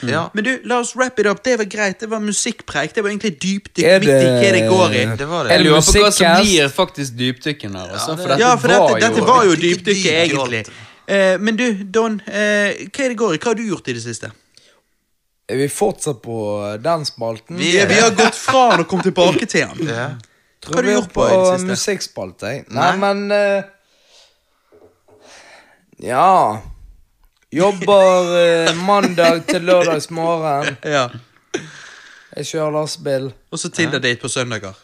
[0.02, 0.28] Ja.
[0.34, 1.42] Men du, la oss wrap it up.
[1.42, 1.98] Det var greit.
[1.98, 2.92] Det var musikkpreik.
[2.94, 5.16] Det var egentlig dypdykk midt i hva det går i.
[5.16, 5.50] Det var det.
[5.50, 7.88] Jeg Er det lurer på hva som blir faktisk dypdykken her.
[7.96, 10.66] Altså, for dette Ja, for var dette, dette var jo Dyp- dyp- dypdykket, egentlig.
[11.08, 13.38] Eh, men du, Don, eh, hva er det går i?
[13.40, 14.28] Hva har du gjort i det siste?
[15.48, 16.38] Er vi fortsatt på
[16.84, 17.56] den spalten?
[17.56, 19.88] Vi Vi, har gått fra den og kommet tilbake til den.
[19.88, 20.08] Ja.
[20.66, 21.68] Hva har du gjort på i det siste?
[21.70, 22.66] musikkspalte, jeg.
[22.68, 22.98] Nei, Nei.
[23.00, 23.62] men uh,
[26.04, 26.60] Ja.
[27.56, 30.76] Jobber uh, mandag til lørdagsmorgen.
[30.96, 31.08] Ja.
[32.36, 33.30] Jeg kjører lastebil.
[33.50, 34.76] Og så Tinder-date på søndager.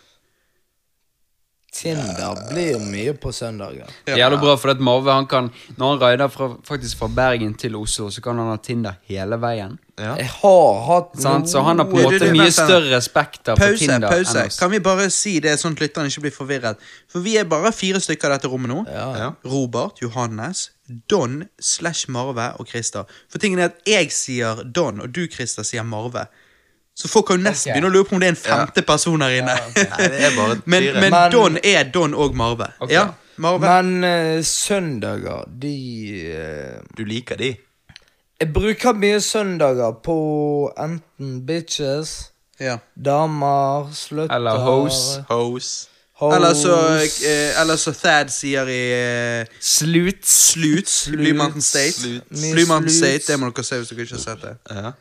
[1.75, 3.89] Tinder blir mye på søndager.
[4.07, 7.09] Det er Jævlig bra, for at Marve han kan Når han rider fra, faktisk fra
[7.11, 9.75] Bergen til Oslo, så kan han ha Tinder hele veien.
[9.99, 10.14] Ja.
[10.18, 13.01] Jeg har hatt sånn, Så han har på en Du, du, måte du, mye større
[13.03, 14.37] spekter på Pause, Tinder pause.
[14.39, 14.59] enn oss.
[14.59, 16.87] Kan vi bare si det, sånn at lytterne ikke blir forvirret?
[17.11, 18.81] For vi er bare fire stykker i dette rommet nå.
[18.91, 19.33] Ja.
[19.47, 20.68] Robert, Johannes,
[21.11, 23.11] Don slash Marve og Christer.
[23.31, 26.27] For tingen er at jeg sier Don, og du, Christer, sier Marve.
[26.97, 27.74] Så folk kan jo nesten Ok.
[27.74, 29.55] begynne å lure på om det er en femte person her inne.
[29.74, 32.68] Nei, det er bare men men Men- Don er Don og Marve.
[32.80, 32.95] Okay.
[32.95, 33.61] Ja, Marve.
[33.82, 34.05] Men
[34.38, 35.74] uh, søndager, de
[36.30, 37.57] uh, Du liker de?
[38.40, 40.14] Jeg bruker mye søndager på
[40.78, 42.30] enten bitches,
[42.61, 42.76] ja.
[42.95, 45.24] damer, slutter Eller hose.
[45.28, 45.88] Hose.
[46.20, 46.36] Hose.
[46.36, 46.74] Eller så,
[47.26, 48.80] eh, eller så Thad sier i
[49.40, 50.34] eh, Sluts.
[50.53, 51.09] Sluts.
[51.11, 51.92] Blue Mountain State.
[51.92, 52.45] Sluts.
[52.53, 52.95] Blue Mountain.
[52.95, 54.55] State, Det må dere se hvis dere ikke har sett det.
[54.70, 54.92] Ja.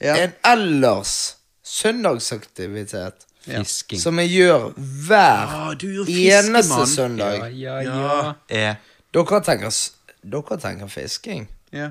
[0.00, 0.16] Ja.
[0.26, 4.00] En ellers søndagsaktivitet Fisking.
[4.00, 4.72] som jeg gjør
[5.06, 7.38] hver Ja, du er jo eneste søndag.
[7.38, 8.16] Ja, ja, Ja.
[8.26, 8.32] ja.
[8.48, 8.74] Er
[9.14, 9.92] Dere tenker, s-
[10.24, 11.46] dere tenker fisking.
[11.72, 11.90] Ja.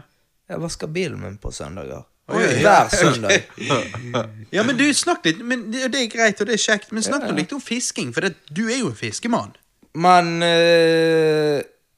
[0.49, 2.03] Jeg vasker bilen min på søndager.
[2.28, 2.43] Oi.
[2.62, 3.43] Hver søndag.
[4.56, 7.03] ja, men du, snakk litt men det, det er greit, og det er kjekt, men
[7.06, 9.56] snakk nå litt om fisking, for det, du er jo en fiskemann.
[9.95, 10.41] Men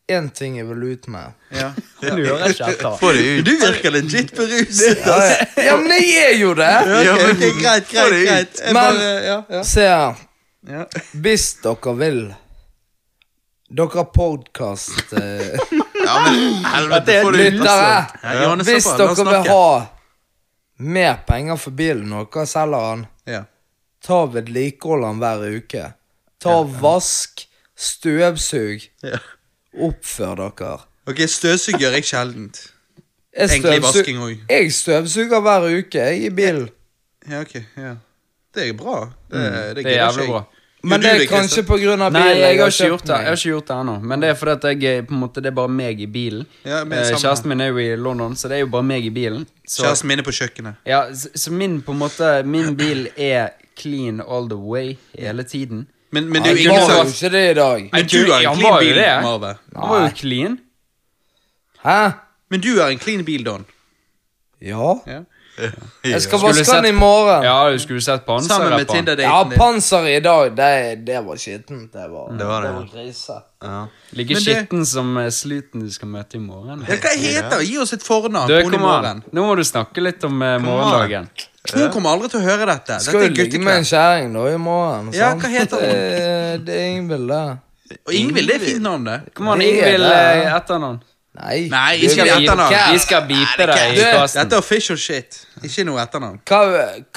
[0.07, 1.33] én ting jeg vil ut med.
[1.51, 1.71] Ja.
[2.01, 2.97] Du hører ikke etter.
[3.01, 3.45] Få det ut.
[3.47, 4.99] Du virker legit beruset.
[5.05, 5.63] Ja, ja.
[5.65, 6.67] ja, men jeg er jo det!
[6.87, 8.59] Ja, okay, okay, greit, greit, greit.
[8.61, 9.63] Jeg Men- bare, ja, ja.
[9.65, 10.15] Se her.
[10.67, 10.83] Ja.
[11.13, 12.21] Hvis dere vil
[13.69, 15.57] Dere har podkast eh,
[16.05, 17.53] Ja, men helvete, få det ut.
[17.57, 18.05] Lyttere!
[18.23, 19.67] Ja, Hvis dere vil ha
[20.77, 23.41] mer penger for bilen når dere selger den, Ja.
[24.05, 25.87] ta vedlikehold den hver uke.
[26.43, 29.19] Ta vask, støvsug, Ja.
[29.79, 30.77] Oppfør dere.
[31.07, 32.59] Ok, støvsug gjør jeg sjeldent.
[33.37, 34.37] Jeg, Egentlig vasking òg.
[34.49, 36.69] jeg støvsuger hver uke jeg, i bilen.
[37.29, 37.95] Ja, ok, ja.
[38.55, 39.09] Det er bra.
[39.31, 40.43] Det, det, Det er gidder jævlig ikke bra.
[40.87, 41.91] Men det er kanskje Christer?
[41.91, 43.95] av bilen Nei, jeg har ikke kjøpt gjort det Jeg har ikke gjort det ennå.
[44.09, 46.05] Men det er fordi at jeg er på en måte Det er bare meg i
[46.07, 46.45] bilen.
[46.65, 47.19] Ja, men Eh, samme.
[47.23, 49.47] Kjæresten min er jo i London, så det er jo bare meg i bilen.
[49.67, 50.75] Så, Kjæresten min er på kjøkkenet.
[50.85, 55.43] ja, så, så min på en måte Min bil er clean all the way hele
[55.43, 55.87] tiden.
[56.11, 57.89] Men, men det er jo ingen var jo som ikke det i dag.
[57.93, 59.21] Men du har en han clean var jo bil, det.
[59.23, 59.55] Marve.
[59.75, 60.59] Han var jo clean.
[61.83, 62.11] Hæ?
[62.49, 63.65] Men du har en clean bil, Don.
[64.61, 64.93] Ja.
[65.07, 65.19] Ja.
[66.05, 67.43] Jeg skal Skulle vaske sett- den i morgen.
[67.43, 68.79] Ja, du skulle sett Sammen med panseret på han.
[68.79, 69.57] Ja, Tinder-daten din.
[69.59, 71.93] panser i dag, det, det var skittent.
[71.93, 72.83] Det var, Det var det, ja.
[72.93, 73.37] grise.
[73.63, 73.87] Ja.
[74.11, 76.85] Like Men det- skitten som eh, sluten du skal møte i morgen.
[76.87, 78.87] Ja, hva heter Gi oss et fornavn Du, på kom an.
[78.87, 79.23] morgen.
[79.33, 81.27] Nå må du snakke litt om eh, morgendagen.
[81.75, 82.99] Hun kommer aldri til å høre dette.
[83.03, 85.11] Skal Dette jo er ligge med en kjerring nå i morgen.
[85.13, 85.41] Ja, sant?
[85.43, 85.89] hva heter hun?
[85.89, 87.97] Det, det er Ingvild, det.
[88.07, 89.17] Og Ingvild, er fint navn, det.
[89.35, 90.17] Kom an, Ingvild det.
[90.45, 90.97] eh, etternavn.
[91.37, 91.57] Nei.
[91.69, 92.77] Nei, ikke vet etternavn.
[92.95, 94.39] Vi skal beepe deg i kassen.
[94.41, 95.37] Dette er official shit.
[95.63, 96.39] Ikke noe etternavn.
[96.49, 96.61] Hva,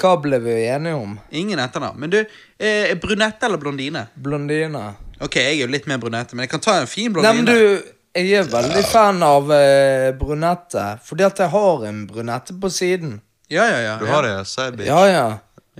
[0.03, 1.15] hva ble vi enige om?
[1.41, 1.97] Ingen etternavn.
[2.03, 2.19] Men du,
[2.59, 4.05] eh, brunette eller blondine?
[4.15, 4.83] Blondine.
[5.21, 7.41] Ok, jeg er jo litt mer brunette, men jeg kan ta en fin Nei, blondine.
[7.41, 10.85] men du, jeg er veldig fan av eh, brunette.
[11.07, 13.19] Fordi at jeg har en brunette på siden.
[13.51, 13.93] Ja, ja, ja.
[13.99, 14.43] Du har det, ja.
[14.47, 14.87] Side bitch.
[14.89, 15.25] Ja, ja.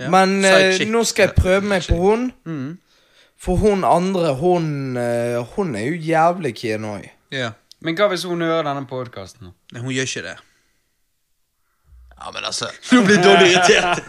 [0.00, 0.08] Ja.
[0.12, 2.28] Men eh, nå skal jeg prøve meg på hun.
[2.48, 2.70] Mm.
[3.42, 7.10] For hun andre, hun eh, Hun er jo jævlig keen òg.
[7.34, 7.52] ja.
[7.82, 9.48] Men hva hvis hun hører denne podkasten?
[9.74, 10.34] Nei, hun gjør ikke det.
[12.14, 14.04] Ja, men altså Nå blir dårlig irritert.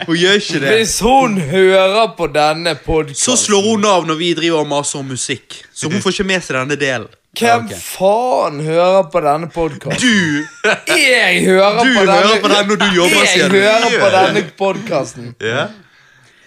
[0.08, 0.72] Hun gjør ikke det.
[0.74, 4.98] Hvis hun hører på denne podkasten Så slår hun av når vi driver og maser
[4.98, 5.60] om musikk.
[5.70, 7.06] Så hun får ikke med seg denne delen.
[7.38, 7.76] Hvem okay.
[7.78, 10.02] faen hører på denne podkasten?
[10.02, 14.00] Du Jeg hører Du på denne hører på den når du jobber, sier Jeg hører
[14.02, 15.34] på denne podkasten.
[15.42, 15.70] Yeah.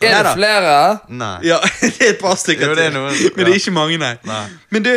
[0.04, 0.98] Er det flere?
[1.10, 1.38] Nei.
[1.48, 3.00] Ja, det er et par stykker er til.
[3.00, 4.16] Men det er ikke mange, nei.
[4.28, 4.44] Nei.
[4.76, 4.92] Men du,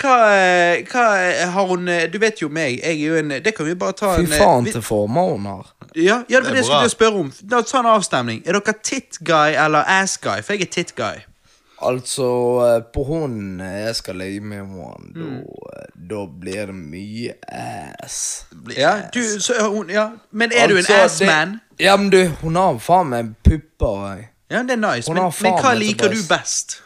[0.00, 3.36] hva, eh, hva eh, har hun eh, Du vet jo meg, jeg er jo en
[3.44, 5.70] Det kan vi bare ta Fy en Fy faen til former hun har.
[5.94, 7.32] Ja, ja, det var Det er det jeg skulle spørre om.
[7.44, 8.42] Da Ta en avstemning.
[8.46, 10.40] Er dere tit guy eller ass guy?
[10.40, 11.24] For jeg er tit guy.
[11.82, 12.26] Altså,
[12.66, 15.42] eh, på hånden jeg skal ligge med henne, Mm.
[15.42, 18.46] da, eh, da blir det mye ass.
[18.76, 20.10] Ja, du, så, er hun, ja.
[20.30, 21.04] Men er du en assman?
[21.04, 21.60] ass-man?
[21.78, 24.24] Ja, men du, hun har faen meg pupper.
[24.50, 25.12] Ja, det er nice.
[25.12, 26.82] Men, men hva liker du best?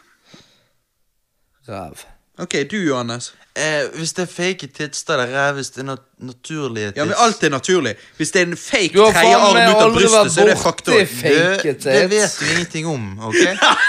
[1.68, 2.04] Ræv.
[2.38, 3.34] Ok, du, Johannes.
[3.56, 5.54] Eh, hvis det er fake tits, da er det ræv.
[5.58, 7.94] Hvis det er nat naturlige tits Ja, men Alt er naturlig.
[8.16, 10.92] Hvis det er en fake tredjearm ut av brystet, så er det faktor.
[10.94, 13.40] det, det vet du ingenting om, OK?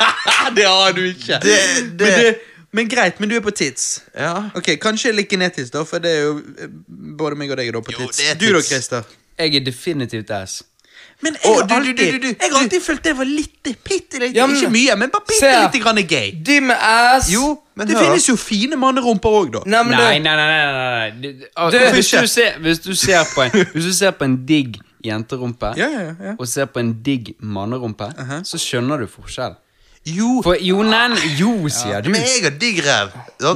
[0.57, 1.39] det har du ikke.
[1.43, 1.59] Det,
[1.99, 2.33] det, Men, du,
[2.71, 4.01] men greit, men du er på tits.
[4.17, 4.33] ja.
[4.55, 6.67] Ok, Kanskje litt genetisk, da, for det er jo eh,
[7.19, 8.17] både meg og deg er da på Jo, tits.
[8.17, 8.69] det er Du da, tits.
[8.73, 9.03] Christer?
[9.37, 10.63] Jeg er definitivt ass.
[11.23, 14.19] Men jeg har alltid, du, du, du, jeg har alltid følt det var litt bitte
[14.19, 16.31] litt Ja, men- Ikke mye, men bare bitte lite grann gay.
[16.31, 18.05] Dim ass Jo, men det hør.
[18.07, 19.59] finnes jo fine mannerumper òg, da.
[19.65, 20.47] Nei, men Nei, nei, nei.
[20.47, 21.09] nei, nei, nei.
[21.21, 24.45] Du- Du- hvis, du ser, hvis, du ser på en, hvis du ser på en
[24.45, 26.35] digg jenterumpe Ja, ja, ja.
[26.39, 28.09] og ser på en digg mannerumpe,
[28.45, 29.55] så skjønner du forskjell.
[30.01, 32.09] Jo, For jo, nen, jo, sier du.
[32.09, 33.11] men jeg har digg ræv.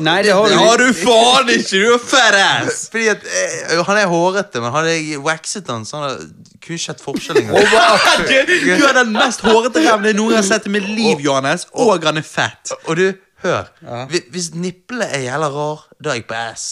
[0.05, 1.79] Nei, det har du har du faen ikke!
[1.81, 2.83] Du er fat ass!
[2.93, 6.27] Fordi at eh, Han er hårete, men hadde jeg waxet han, så hadde
[6.61, 7.65] kunne ikke hatt forskjell engang.
[8.29, 11.25] Du, du har den mest hårete ræven jeg noen gang har sett i mitt liv,
[11.25, 12.75] Johannes, og han er fett.
[12.85, 13.07] Og du,
[13.45, 13.65] hør.
[13.81, 14.05] Ja.
[14.33, 16.67] Hvis niplene er jævla rar, da er jeg på ass.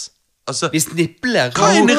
[0.46, 1.94] Altså, Hvis nipler er rare- du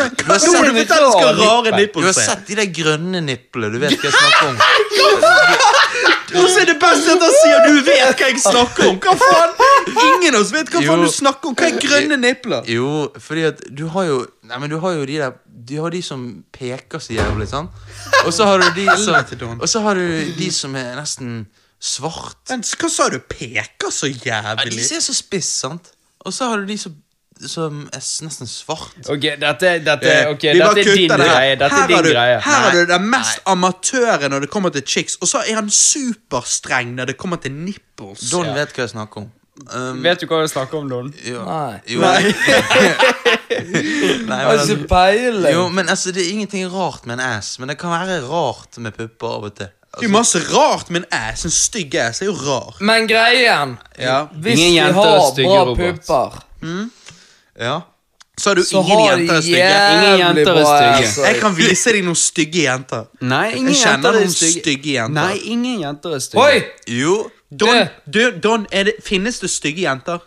[2.05, 2.13] har er?
[2.13, 3.71] sett de der grønne niplene.
[3.73, 6.14] du vet hva jeg snakker om.
[6.33, 8.99] Og er det best at han sier du vet hva jeg snakker om!
[9.03, 9.51] Hva faen?
[9.93, 11.57] Ingen av oss vet hva faen du snakker om!
[11.59, 12.69] Hva er grønne nipler?
[12.71, 12.87] Jo,
[13.21, 16.01] fordi at du har jo Nei, men du har jo de der Du har de
[16.05, 17.73] som peker så jævlig, sant?
[18.25, 21.45] Og så har du de som Og så har du de som er nesten
[21.85, 22.39] svart.
[22.49, 23.19] Men hva sa du?
[23.29, 25.91] Peker så Ja, de ser så spiss, sant?
[26.25, 26.95] Og så har du de som,
[27.47, 28.95] som er nesten svart.
[29.11, 31.55] Ok, dette, dette, okay, ok, dette er din det greie.
[31.59, 32.37] Dette her er din har du, greie.
[32.45, 35.69] Her er du den mest amatøren når det kommer til chicks, og så er han
[35.69, 38.29] superstreng når det kommer til nipples.
[38.31, 39.33] Don vet hva jeg snakker om.
[39.71, 41.13] Um, Vet du hva jeg snakker om, Don?
[41.23, 41.39] jo.
[41.47, 41.77] Nei.
[41.87, 42.01] Jo.
[42.03, 42.23] Nei.
[44.27, 45.53] men, Jeg har altså, ikke peiling.
[45.53, 48.75] jo, men altså, det er ingenting rart med en ass, men det kan være rart
[48.83, 49.71] med pupper av og til.
[49.95, 51.45] Det er jo masse rart med en ass.
[51.47, 52.75] En stygg ass er jo rar.
[52.83, 54.25] Men greien Ja.
[54.33, 56.41] Hvis Ingen er har bra pupper pupper,
[57.59, 57.81] Ja.
[58.37, 59.67] Så har du så ingen har jenter er stygge.
[59.95, 61.27] Ingen jenter er stygge.
[61.27, 63.05] Jeg kan vise deg noen stygge jenter.
[63.21, 64.59] Nei, ingen Jeg kjenner jenter er noen stygge.
[64.61, 65.15] stygge jenter.
[65.21, 66.43] Nei, ingen jenter er stygge.
[66.43, 66.63] Oi!
[66.99, 67.15] Jo.
[67.55, 70.19] Don, du, Don er det, finnes det stygge jenter?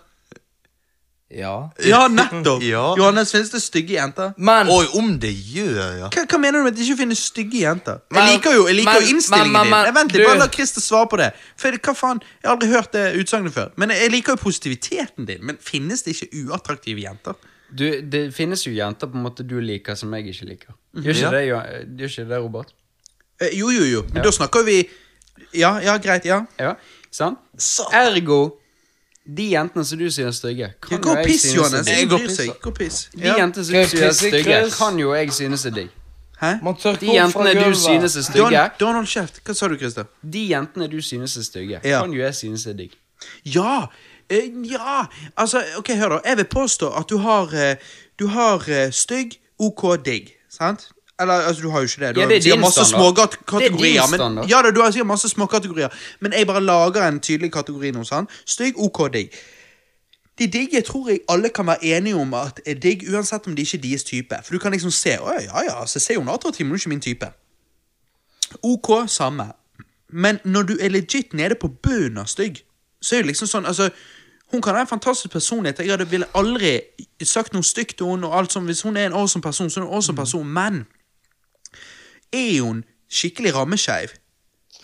[1.31, 1.69] Ja.
[1.85, 2.63] Ja, nettopp!
[2.75, 2.95] Ja.
[2.97, 4.31] Johannes, finnes det stygge jenter?
[4.41, 6.09] Men Oi, om det gjør, ja.
[6.09, 7.99] Hva, hva mener du med at det ikke finnes stygge jenter?
[8.11, 9.87] Men- jeg liker jo, jeg liker men- jo innstillingen men- men- men- din.
[9.91, 11.29] Jeg Vent litt, bare la Christer svare på det.
[11.57, 13.69] For hva faen, Jeg har aldri hørt det utsagnet før.
[13.77, 15.45] Men jeg liker jo positiviteten din.
[15.45, 17.35] Men finnes det ikke uattraktive jenter?
[17.75, 20.73] Du, det finnes jo jenter på en måte du liker som jeg ikke liker.
[20.97, 21.31] Gjør ikke, Ja.
[21.31, 21.61] det, Jo-
[21.99, 22.73] gjør ikke det, Robert?
[23.41, 24.03] Eh, jo, jo, jo.
[24.15, 24.89] Men da snakker vi
[25.55, 26.25] Ja, ja, greit.
[26.25, 26.75] ja Ja,
[27.11, 27.39] sant?
[27.93, 28.57] Ergo,
[29.37, 31.59] de jentene som du sier er stygge, kan Gå jo og jeg piss, synes er
[31.59, 31.87] Johannes.
[31.87, 31.99] digg.
[31.99, 32.53] Jeg bryr seg.
[32.63, 32.99] Gå piss.
[33.15, 35.89] De jentene som du sier er stygge, kan jo jeg synes er digg.
[36.41, 36.53] Hæ?
[37.01, 39.41] De jentene du synes er stygge, Don, hold kjeft.
[39.45, 40.05] Hva sa du, Christer?
[40.23, 42.93] de jentene du synes er stygge, kan jo jeg synes er digg.
[43.45, 43.87] Ja!
[44.31, 45.05] eh, ja!
[45.37, 46.21] Altså, ok, hør da.
[46.25, 47.77] Jeg vil påstå at du har eh,
[48.19, 50.33] Du har eh, stygg, OK, digg.
[50.51, 50.89] Sant?
[51.21, 52.15] Eller, altså, du har jo ikke det.
[52.15, 53.01] Du Ja, har det er sikkert din masse standard.
[53.01, 54.03] små Det er kategorier.
[54.07, 55.89] din Men, ja, du har sikkert masse små kategorier.
[56.21, 58.05] Men jeg bare lager en tydelig kategori nå.
[58.05, 58.29] Sånn.
[58.47, 59.31] Stygg, OK, digg.
[60.39, 63.63] De digge tror jeg alle kan være enige om at er digg, uansett om de
[63.63, 64.37] ikke er deres type.
[64.45, 66.79] For du kan liksom se Å ja, ja, så ser hun attraktiv, men hun er
[66.79, 67.31] ikke min type.
[68.63, 69.49] OK, samme.
[70.09, 72.63] Men når du er legit nede på bunnen av stygg,
[73.03, 73.91] så er det liksom sånn altså,
[74.51, 75.79] Hun kan ha en fantastisk personlighet.
[75.85, 76.79] Jeg hadde ville aldri
[77.23, 78.27] sagt noe stygt til henne.
[78.27, 78.65] og alt sånt.
[78.65, 80.47] Hvis hun er en awesome person, så er hun en awesome person.
[80.47, 80.87] Men
[82.33, 84.09] er hun skikkelig rammeskeiv,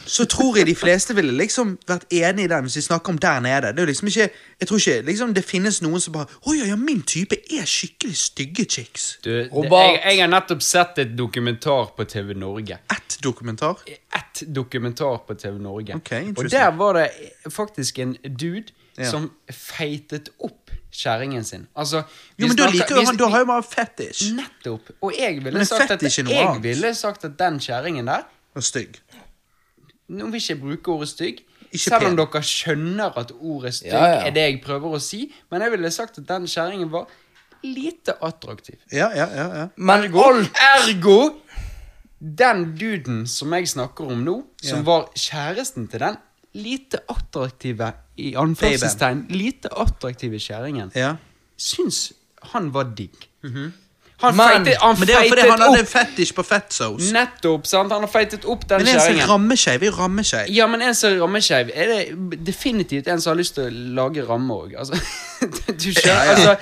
[0.07, 3.19] så tror jeg de fleste ville liksom vært enig i den hvis vi snakker om
[3.19, 3.71] der nede.
[3.73, 4.29] Det er jo liksom ikke
[4.61, 7.65] Jeg tror ikke liksom det finnes noen som bare Å ja, ja, min type er
[7.69, 9.07] skikkelig stygge chicks.
[9.25, 9.95] Du, det, Robert.
[9.95, 12.79] jeg, jeg har nettopp sett et dokumentar på TV Norge.
[12.93, 13.81] Ett dokumentar.
[13.89, 15.97] ett dokumentar på TV Norge.
[15.97, 17.09] Okay, og der var det
[17.49, 19.11] faktisk en dude Ja.
[19.11, 21.67] som feitet opp kjerringen sin.
[21.77, 22.05] Altså,
[22.39, 24.33] Jo, men da liker vi- han Da har jo man fetisj.
[24.37, 24.91] Nettopp.
[25.03, 28.23] Og jeg ville, sagt at, jeg ville sagt at den kjerringen der
[28.55, 29.01] Var stygg.
[30.09, 31.41] Nå vil ikke jeg bruke ordet stygg.
[31.73, 32.17] Ikke selv om pen.
[32.17, 34.21] dere skjønner at ordet stygg Ja, ja.
[34.27, 35.35] er det jeg prøver å si.
[35.51, 37.09] Men jeg ville sagt at den kjerringen var
[37.65, 38.77] lite attraktiv.
[38.93, 39.67] Ja, ja, ja, ja.
[39.77, 41.41] Men ergo, Ergo
[42.21, 44.83] den duden som jeg snakker om nå, som Ja.
[44.85, 46.17] var kjæresten til den
[46.55, 51.17] lite attraktive i anførselstegn, lite attraktive kjerringen, ja.
[51.59, 52.13] syns
[52.55, 53.17] han var digg.
[54.23, 57.09] Han Men- feitet, han Men det er fordi han hadde en fetisj på fettsaus.
[57.13, 57.93] Nettopp, sant?
[57.93, 60.47] Han har feitet opp den Men en som rammeskeiv, er jo rammeskeiv.
[60.55, 63.71] Ja, men en som er rammeskeiv, er det definitivt en som har lyst til å
[63.99, 64.77] lage ramme òg.
[64.79, 64.95] Altså,
[65.83, 66.15] du skjønner?
[66.15, 66.31] Ja, ja.
[66.31, 66.57] Altså,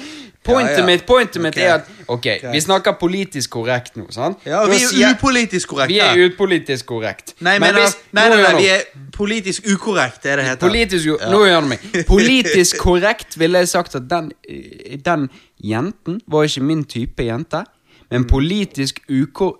[0.44, 0.86] pointet Ja, ja.
[0.86, 4.38] mitt, pointet mitt er at Ok, vi snakker politisk korrekt nå, sant?
[4.44, 5.92] Ja, vi er upolitisk korrekte.
[5.92, 7.34] Vi er upolitisk korrekt.
[7.40, 8.82] Nei, Men men, hvis- nei, nå nei, nei, vi er
[9.16, 10.68] politisk ukorrekt, er det heter.
[10.68, 11.78] Politisk, jo, Nå gjør det meg.
[12.14, 15.28] Politisk korrekt ville jeg sagt at den, eh, den
[15.62, 17.62] jenten var ikke min type jente.
[17.64, 18.06] Mm.
[18.10, 19.56] Men politisk uko,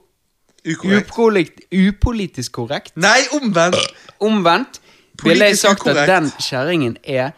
[0.68, 1.08] Ukorrekt.
[1.10, 3.76] upolitisk, upolitisk korrekt Nei, omvendt!
[4.20, 4.80] Omvendt
[5.24, 5.98] ville jeg sagt ukorrekt.
[5.98, 7.30] at den kjerringen er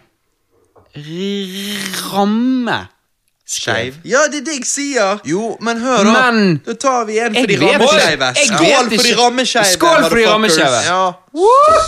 [2.13, 2.87] ramme
[3.55, 3.95] Skeiv.
[4.05, 5.21] Ja, det er det jeg sier!
[5.29, 6.31] Jo, men hør, da.
[6.33, 8.31] Men Da tar vi en for de rammeskeive.
[8.49, 9.71] Skål for de rammeskeive.
[9.77, 10.81] Skål for de rammeskeive.
[10.89, 11.05] Ja.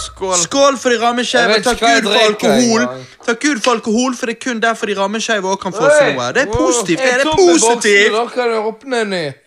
[0.05, 0.37] Skål.
[0.45, 1.43] Skål for de rammeskeive.
[1.43, 2.87] Jeg vet Ta ikke hva jeg Gud for alkohol.
[3.27, 6.14] Takk Gud for alkohol, for det er kun derfor de rammeskeive òg kan få seg
[6.14, 6.31] noe.
[6.37, 7.03] Det er positivt.
[7.03, 8.12] Det er positivt!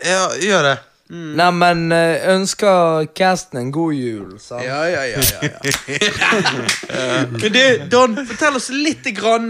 [0.06, 0.78] Ja, gjør det.
[1.10, 1.88] Neimen,
[2.36, 4.62] ønsker casten en god jul, sant?
[4.62, 5.50] Ja, ja, ja, ja, ja.
[7.32, 9.50] Men du, Don, fortell oss litt grann,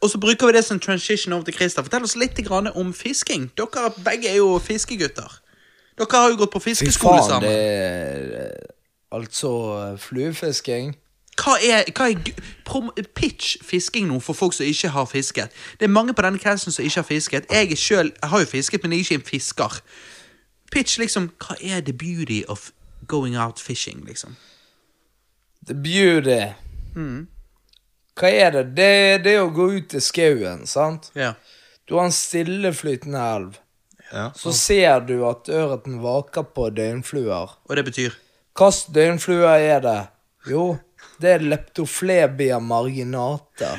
[0.00, 1.82] og så bruker vi det som transition over til Christer.
[1.82, 3.50] Fortell oss litt grann om fisking.
[3.58, 5.40] Dere begge er jo fiskegutter.
[5.98, 8.74] Dere har jo gått på fiskeskole faen, det er
[9.12, 10.90] Altså, fluefisking
[11.38, 15.54] Hva er, hva er Pitch fisking nå for folk som ikke har fisket.
[15.80, 17.46] Det er mange på denne casten som ikke har fisket.
[17.50, 19.80] Jeg selv, jeg har jo fisket, men jeg er ikke en fisker.
[20.72, 22.70] Pitch liksom Hva er the beauty of
[23.06, 24.36] going out fishing, liksom?
[25.66, 26.52] The beauty.
[28.18, 28.64] Hva er det?
[28.74, 31.10] Det er å gå ut i skauen, sant?
[31.14, 31.34] Ja.
[31.86, 33.58] Du har en stilleflytende elv.
[34.12, 34.30] Ja.
[34.36, 37.54] Så ser du at ørreten vaker på døgnfluer.
[37.68, 38.16] Og det betyr
[38.58, 39.98] Hvilke døgnfluer er det?
[40.50, 40.78] Jo,
[41.22, 43.76] det er leptoflebia marginata.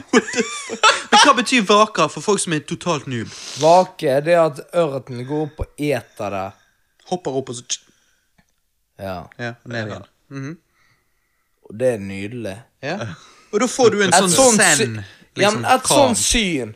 [1.10, 3.28] Men hva betyr vaker for folk som er totalt noob?
[3.60, 6.46] Vake det er at ørreten går opp og eter det.
[7.12, 7.66] Hopper opp og så
[9.00, 10.08] Ja, Ja, ned igjen.
[10.30, 10.58] Mhm.
[11.70, 12.56] og det er nydelig.
[12.86, 12.98] Ja.
[13.54, 14.97] Og da får du en Et sånn sånt liksom,
[15.36, 15.97] ja, et kram.
[16.16, 16.76] sånt syn.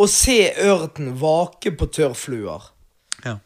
[0.00, 2.62] Å se ørten vake på tørrfluer.
[3.24, 3.38] Ja,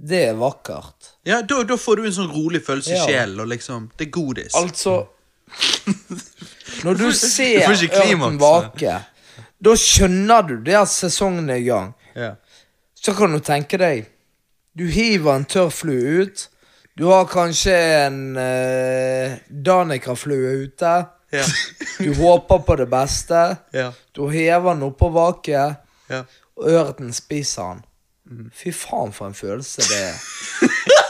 [0.00, 1.10] Det er vakkert.
[1.26, 3.06] ja da, da får du en sånn rolig følelse i Ja.
[3.06, 4.54] sjelen, og liksom Det er godis.
[4.54, 5.06] Altså
[6.84, 8.94] Når du ser du ørten vake,
[9.60, 11.92] da skjønner du det at sesongen er i gang.
[12.16, 12.34] Ja.
[12.94, 14.06] Så kan du tenke deg
[14.76, 16.48] Du hiver en tørrflue ut.
[16.96, 17.74] Du har kanskje
[18.06, 20.92] en uh, Danica-flue ute.
[21.32, 21.44] Ja.
[22.00, 23.56] Du håper på det beste.
[23.76, 23.90] Ja.
[24.16, 25.76] Du hever den oppå vaket,
[26.10, 26.22] Ja.
[26.56, 27.82] og ørreten spiser den.
[28.30, 28.50] Mhm.
[28.54, 30.16] Fy faen, for en følelse det er.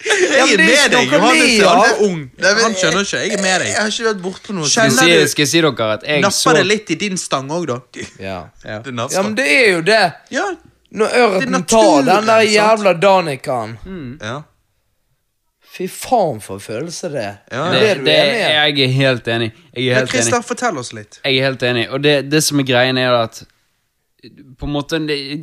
[0.00, 1.58] Jeg er med deg, Johannes.
[1.60, 2.20] Han er ung.
[2.40, 3.18] Han skjønner ikke.
[3.20, 5.60] Jeg er med Jeg har ikke vært bortpå noe Skal jeg si, skal jeg si
[5.60, 7.76] dere at jeg så Napper det litt i din stang òg, da?
[8.18, 8.38] Ja.
[8.64, 8.78] Ja.
[8.86, 10.02] Det ja, men det er jo det.
[10.34, 10.46] ja.
[10.90, 14.18] Når Det ørreten tar den der jævla jævla Mm.
[14.20, 14.40] Ja.
[15.70, 17.36] Fy faen, for en følelse det er.
[17.52, 18.64] Ja, det, det det, er?
[18.66, 19.52] Jeg er helt enig.
[19.76, 20.42] Jeg er helt enig.
[20.48, 21.20] Fortell oss litt.
[21.22, 21.84] Jeg er helt enig.
[21.94, 23.44] Og det, det som er greien, er at
[24.58, 24.98] på en måte,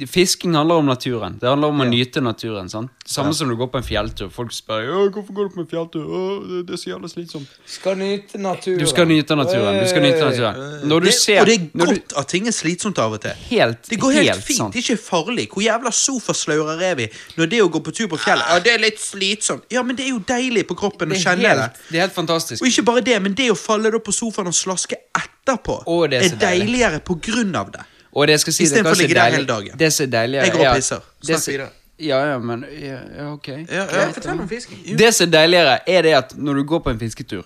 [0.07, 1.38] Fisking handler om naturen.
[1.41, 2.69] Det handler om å nyte naturen.
[2.69, 2.91] sant?
[3.05, 4.30] Samme som du går på en fjelltur.
[4.30, 6.03] Folk spør «Ja, hvorfor går du på en fjelltur.
[6.05, 7.55] Å, det, det er så jævla slitsomt.
[7.65, 8.78] Skal nyte naturen.
[8.82, 9.80] Du skal nyte naturen.
[9.82, 10.61] du skal nyte naturen.
[10.91, 13.21] Når du Det, ser og det er godt du, at ting er slitsomt av og
[13.25, 13.34] til.
[13.49, 14.57] Helt, Det går helt, helt fint.
[14.61, 14.73] sant.
[14.78, 15.47] Det er ikke farlig.
[15.55, 17.09] Hvor jævla sofaslaurer er vi
[17.39, 19.65] når det å gå på tur på fjellet Ja, det er litt slitsomt.
[19.73, 21.57] Ja, men det er jo deilig på kroppen å kjenne det.
[21.57, 22.61] helt, det er helt fantastisk.
[22.61, 25.99] Og ikke bare det, men det å falle da på sofaen og slaske etterpå Å,
[26.11, 27.86] det er er, deiligere på grunn av det.
[28.18, 29.78] Og det skal si, det, Istedenfor å ligge der hele dagen.
[29.78, 31.05] Det som er deiligere Jeg går og er pisser.
[31.28, 31.70] Snakk videre.
[32.01, 33.47] Ja, ja, men Ja, ja ok.
[33.47, 34.09] Ja, ja.
[34.13, 34.84] Fortell om fisking.
[34.97, 37.45] Det som er deiligere, er det at når du går på en fisketur,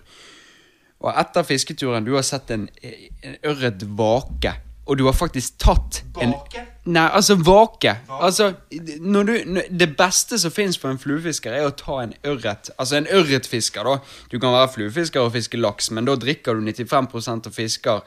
[1.01, 2.67] og etter fisketuren du har sett en,
[3.23, 4.53] en ørret vake,
[4.85, 6.65] og du har faktisk tatt en Vake?
[6.91, 7.93] Nei, altså vake.
[8.09, 8.53] Altså,
[8.99, 12.71] når du, når, det beste som fins for en fluefisker, er å ta en ørret.
[12.81, 13.99] Altså en ørretfisker, da.
[14.31, 18.01] Du kan være fluefisker og fiske laks, men da drikker du 95% og fisker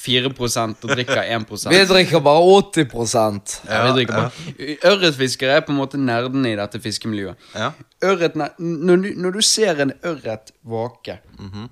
[0.00, 4.76] 4% og drikker 1% Vi drikker bare 80 ja, vi drikker bare.
[4.92, 7.36] Ørretfiskere er på en måte nerdene i dette fiskemiljøet.
[7.54, 7.72] Ja.
[8.04, 11.68] Ørret, når, du, når du ser en ørret vake, Mhm.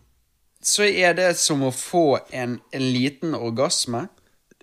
[0.62, 4.09] så er det som å få en, en liten orgasme.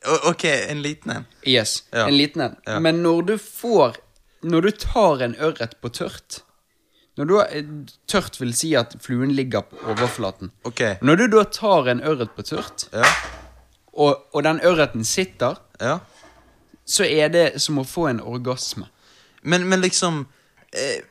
[0.05, 1.25] O- Ok, en liten en.
[1.47, 2.05] Yes, Ja.
[2.07, 2.57] en liten en.
[2.67, 2.79] Ja.
[2.79, 3.95] Men når du får
[4.43, 6.41] Når du tar en ørret på tørt
[7.17, 7.47] Når du har,
[8.07, 10.51] Tørt vil si at fluen ligger på overflaten.
[10.65, 10.81] Ok.
[11.01, 13.07] Når du da tar en ørret på tørt, Ja.
[13.95, 15.99] Og, og den ørreten sitter, Ja.
[16.85, 18.87] så er det som å få en orgasme.
[19.43, 20.25] Men, men liksom
[20.73, 21.01] eh,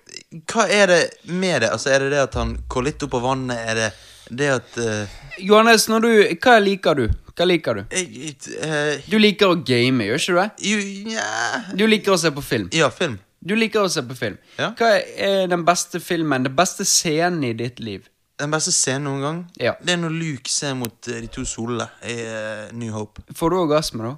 [0.51, 1.69] Hva er det med det?
[1.71, 3.59] Altså, Er det det at han går litt opp på vannet?
[3.71, 3.91] Er det
[4.35, 5.13] det at eh,
[5.45, 6.11] Johannes, når du,
[6.43, 7.05] hva liker du?
[7.35, 7.85] Hva liker du?
[7.95, 10.49] jeg, eh, Du liker å game, gjør ikke du det?
[10.71, 10.81] Jo,
[11.15, 12.69] ja Du liker å se på film.
[12.75, 13.19] Ja, film.
[13.45, 14.39] Du liker å se på film.
[14.59, 14.71] Ja.
[14.79, 18.07] Hva er den beste filmen, den beste scenen i ditt liv?
[18.41, 19.77] Den beste scenen noen gang, Ja.
[19.81, 23.23] det er når Luke ser mot eh, de to solene i eh, New Hope.
[23.35, 24.17] Får du orgasme, da?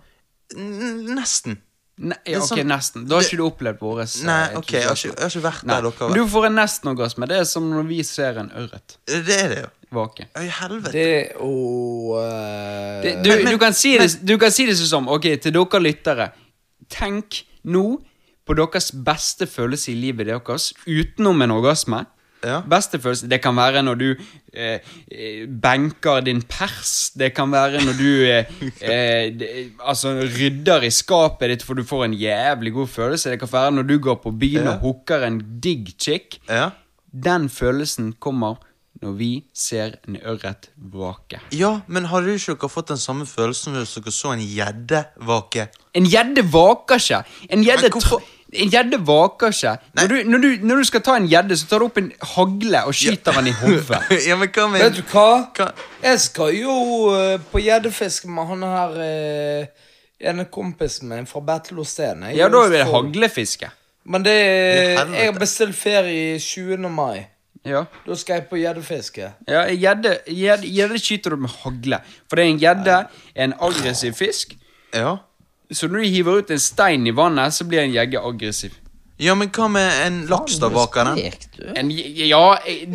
[0.56, 1.58] N nesten.
[1.98, 3.04] Ne ja, ok, sånn- nesten.
[3.08, 5.44] Da har det- ikke du opplevd våre Nei, ok, jeg har ikke, jeg har ikke
[5.46, 5.74] vært Nei.
[5.74, 6.14] der dere har vært.
[6.14, 7.28] du får en nesten-orgasme.
[7.28, 9.70] Det er som når vi ser en ørret Det er det, jo.
[10.00, 10.26] vake.
[10.34, 10.92] Å, i helvete.
[10.92, 11.52] Det å
[12.16, 13.02] uh...
[13.02, 16.32] Det, du, du, kan si det, du kan si det som, ok, til dere lyttere
[16.88, 17.86] Tenk nå
[18.46, 22.04] på deres beste følelse i livet deres utenom en orgasme.
[22.44, 22.60] Ja.
[22.68, 24.04] Beste følelse Det kan være når du
[24.52, 24.78] eh,
[25.10, 27.10] eh, benker din pers.
[27.18, 28.44] Det kan være når du eh,
[28.90, 33.30] eh, altså rydder i skapet ditt for du får en jævlig god følelse.
[33.30, 34.76] Det kan være når du går på byen Ja.
[34.76, 36.38] og hooker en digg chick.
[36.48, 36.68] Ja.
[37.12, 38.56] Den følelsen kommer
[39.02, 41.40] når vi ser en ørret vake.
[41.52, 45.66] ja, men hadde ikke dere fått den samme følelsen hvis dere så en gjedde vake?
[45.94, 47.20] En gjedde vaker ikke.
[47.52, 47.90] En gjedde
[48.62, 49.74] en gjedde vaker ikke.
[49.98, 52.10] Når du, når, du, når du skal ta en gjedde, så tar du opp en
[52.34, 54.00] hagle og skyter den i hodet.
[54.28, 55.28] ja, men hva med Vet du hva?
[55.56, 55.68] Hva?
[56.04, 56.76] Jeg skal jo
[57.12, 59.86] uh, på gjeddefiske med han her uh,
[60.32, 62.28] ene kompisen min fra Betleosten.
[62.36, 63.70] Ja, da er det haglefiske.
[64.06, 66.88] Men det er, Jeg har bestilt ferie 20.
[66.90, 67.26] mai.
[67.66, 67.84] Ja.
[68.06, 69.32] Da skal jeg på gjeddefiske.
[69.48, 71.98] Ja, gjedde skyter du med hagle.
[72.28, 72.98] For det er en gjedde
[73.34, 74.54] en aggressiv fisk.
[74.94, 75.16] Ja.
[75.70, 78.74] Så når du hiver ut en stein i vannet, så blir en jeger aggressiv.
[79.18, 80.68] ja, men hva med en laks, da?
[80.68, 81.14] Vaker.
[81.74, 82.44] En, ja,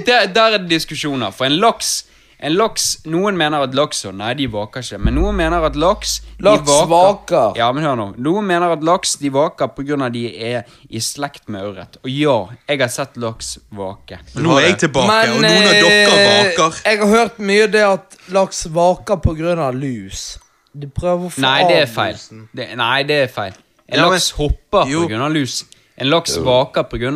[0.06, 1.32] der, der er det diskusjoner.
[1.32, 2.04] For en laks
[2.42, 4.98] en laks, Noen mener at laks og Nei, de vaker ikke.
[5.06, 7.58] Men noen mener at laks de Laks vaker.
[7.60, 8.08] Ja, men hør nå.
[8.18, 10.10] Noen mener at laks de vaker pga.
[10.10, 12.00] de er i slekt med ørret.
[12.02, 14.18] Og ja, jeg har sett laks vake.
[14.42, 16.82] Nå er jeg tilbake, og noen av dere eh, vaker.
[16.90, 20.40] jeg har hørt mye det at laks vaker av lus.
[20.74, 22.14] De prøver å få Nei, det er av feil.
[22.14, 22.48] lusen.
[22.56, 23.54] Det, nei, det er feil.
[23.90, 25.08] En Ja, men- laks hopper Jo.
[25.08, 25.28] pga.
[25.34, 25.66] lus.
[25.98, 27.12] En laks vaker pga.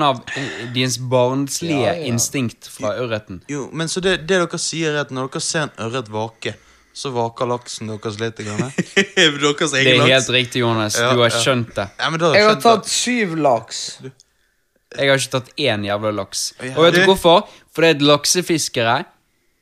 [0.73, 2.05] deres barnslige Ja, ja.
[2.11, 3.41] instinkt fra ørreten.
[3.47, 6.53] Jo, men så det, det dere sier, er at når dere ser en ørret vake,
[6.93, 8.35] så vaker laksen deres litt?
[8.37, 8.71] Grann.
[9.15, 10.95] Deres Det egen er helt riktig, Jonas.
[10.99, 11.39] Ja, Du har ja.
[11.39, 11.89] skjønt det.
[11.99, 13.99] Ja, men da Jeg har skjønte tatt syv laks.
[14.97, 16.53] Jeg har ikke tatt én jævla laks.
[16.75, 17.47] Og vet du det- hvorfor?
[17.73, 19.05] Fordi at laksefiskere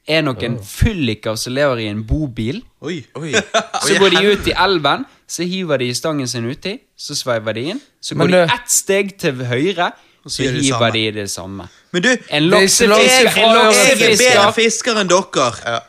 [0.07, 2.61] er noen fylliker som lever i en bobil.
[2.83, 3.01] Oi.
[3.15, 3.31] Oi.
[3.87, 7.63] Så går de ut i elven, så hiver de stangen sin uti, så sveiver de
[7.73, 7.79] inn.
[8.03, 9.87] Så går de ett steg til høyre,
[10.23, 11.65] så så gjør de det hiver de det samme.
[11.95, 15.49] Men du, En er gjøre jeg er bedre fisker enn dere.
[15.63, 15.79] Ja.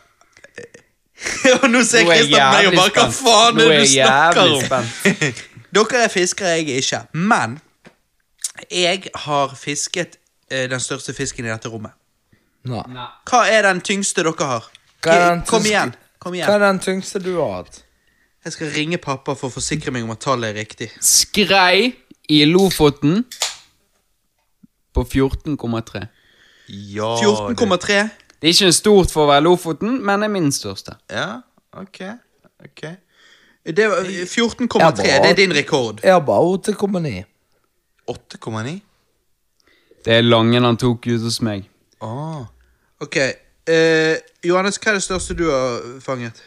[1.62, 4.43] Og nå ser er Kristian på meg og bare Hva faen er det du snakker
[4.55, 5.37] om?
[5.75, 7.01] Dere er fiskere, jeg er ikke.
[7.19, 7.59] Men
[8.71, 10.19] jeg har fisket
[10.51, 11.97] eh, den største fisken i dette rommet.
[12.65, 13.07] Nei.
[13.29, 14.69] Hva er den tyngste dere har?
[15.05, 15.95] Hva er den Kom tyngste- igjen.
[16.19, 16.51] Kom Hva igjen.
[16.55, 17.83] er den tyngste du har hatt?
[18.45, 20.91] Jeg skal ringe pappa for å forsikre meg om at tallet er riktig.
[21.01, 21.95] Skrei
[22.29, 23.25] i Lofoten
[24.95, 26.09] på 14,3.
[26.69, 28.11] Ja, 14,3.
[28.41, 30.97] Det er ikke en stort for å være Lofoten, men er min største.
[31.11, 31.41] Ja,
[31.77, 32.01] ok.
[32.65, 32.83] ok.
[33.65, 35.03] Det var 14,3.
[35.03, 36.01] Det er din rekord.
[36.05, 37.25] Jeg har bare 8,9.
[38.09, 38.81] 8,9?
[40.05, 41.65] Det er Langen han tok ut hos meg.
[42.05, 42.45] Ah.
[43.05, 43.16] Ok.
[43.20, 46.42] eh, Johannes, hva er det største du har fanget?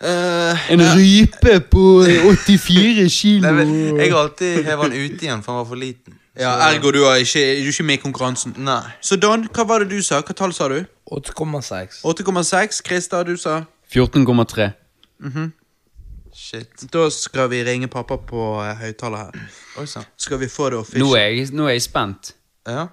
[0.00, 1.84] Eh, En rype på
[2.46, 3.42] 84 kilo.
[3.46, 6.14] nei, men jeg har alltid hevet den ut igjen, for han var for liten.
[6.38, 8.52] Ja, Ergo du er ikke, du er ikke med i konkurransen.
[8.62, 8.82] Nei.
[9.02, 10.20] Så Don, hva var det du sa?
[10.22, 10.84] Hva tall sa du?
[11.10, 11.96] 8,6.
[12.06, 12.78] 8,6.
[12.86, 13.56] Christer, du sa?
[13.90, 14.68] 14,3.
[16.38, 16.84] Shit.
[16.92, 19.48] Da skal vi ringe pappa på uh, høyttaler her.
[19.80, 20.04] Oi sann.
[20.20, 21.16] Skal vi få det Nå official.
[21.18, 22.30] er jeg, nå er jeg spent.
[22.68, 22.84] Ja.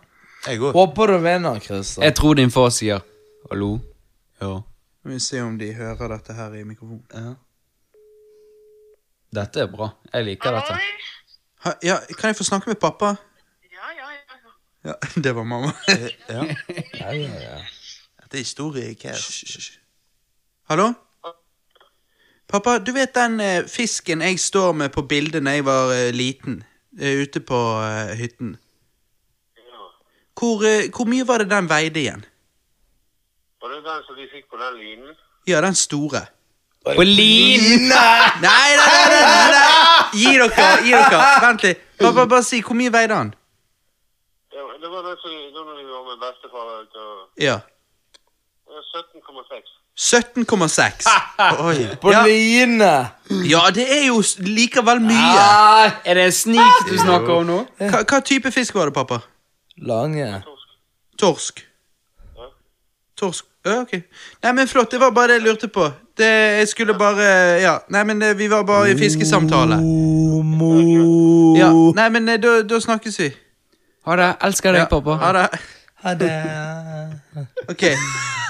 [0.47, 0.71] Jeg går.
[0.75, 2.03] Håper du vinner, Christer.
[2.03, 2.99] Jeg tror din far sier
[3.51, 3.79] hallo.
[4.41, 4.59] Ja.
[4.99, 7.03] Skal vi se om de hører dette her i mikrofonen.
[7.13, 7.33] Ja.
[9.41, 9.89] Dette er bra.
[10.13, 10.77] Jeg liker dette.
[11.65, 13.15] Ha, ja, kan jeg få snakke med pappa?
[13.73, 14.91] Ja, ja, ja.
[14.91, 14.93] Ja,
[15.23, 15.71] det var mamma.
[15.89, 16.43] Eh, ja.
[16.99, 17.57] Ja, ja, ja.
[18.31, 19.71] Det er historie ikke hysj.
[20.69, 20.91] Hallo?
[22.49, 26.11] Pappa, du vet den eh, fisken jeg står med på bildet da jeg var eh,
[26.13, 26.63] liten?
[26.99, 28.55] eh, ute på eh, hytten.
[30.35, 32.25] Hvor, eh, hvor mye var det den veide igjen?
[33.61, 35.15] Var det den som vi fikk på den linen?
[35.47, 36.25] Ja, den store.
[36.85, 37.87] På linen!
[37.89, 40.09] Nei, nei, nei, nei, nei, nei.
[40.13, 41.21] Gi dere, gi dere.
[41.41, 41.79] Vent litt.
[42.01, 43.31] Bare, bare si, hvor mye veide han?
[44.51, 45.31] Det var, det den som
[45.79, 47.55] vi var med bestefar ut og Ja.
[48.75, 49.71] 17,6.
[49.95, 51.07] 17,6.
[51.63, 51.95] Oi.
[52.01, 52.23] På Ja.
[52.27, 52.91] line!
[53.49, 55.39] Ja, det er jo likevel mye.
[55.39, 57.57] Ah, er det en snik du snakker om nå?
[57.79, 59.21] Hva, hva type fisk var det, pappa?
[59.77, 60.43] Lange.
[60.45, 60.69] Torsk.
[61.17, 61.65] Torsk.
[62.35, 62.49] Ja.
[63.17, 63.45] Torsk.
[63.65, 63.91] Ja, ok.
[64.43, 64.91] Nei, men flott.
[64.91, 65.87] Det var bare det jeg lurte på.
[66.17, 66.27] Det,
[66.59, 67.25] jeg skulle bare
[67.61, 67.77] Ja.
[67.89, 69.79] Nei, men det, vi var bare i fiskesamtale.
[70.43, 71.55] Mo.
[71.57, 71.71] Ja.
[71.95, 73.31] Nei, men eh, da, da snakkes vi.
[74.05, 74.29] Ha det.
[74.45, 75.17] Elsker deg, pappa.
[75.23, 75.47] Ha det.
[76.03, 76.33] Ha det.
[77.69, 77.83] Ok.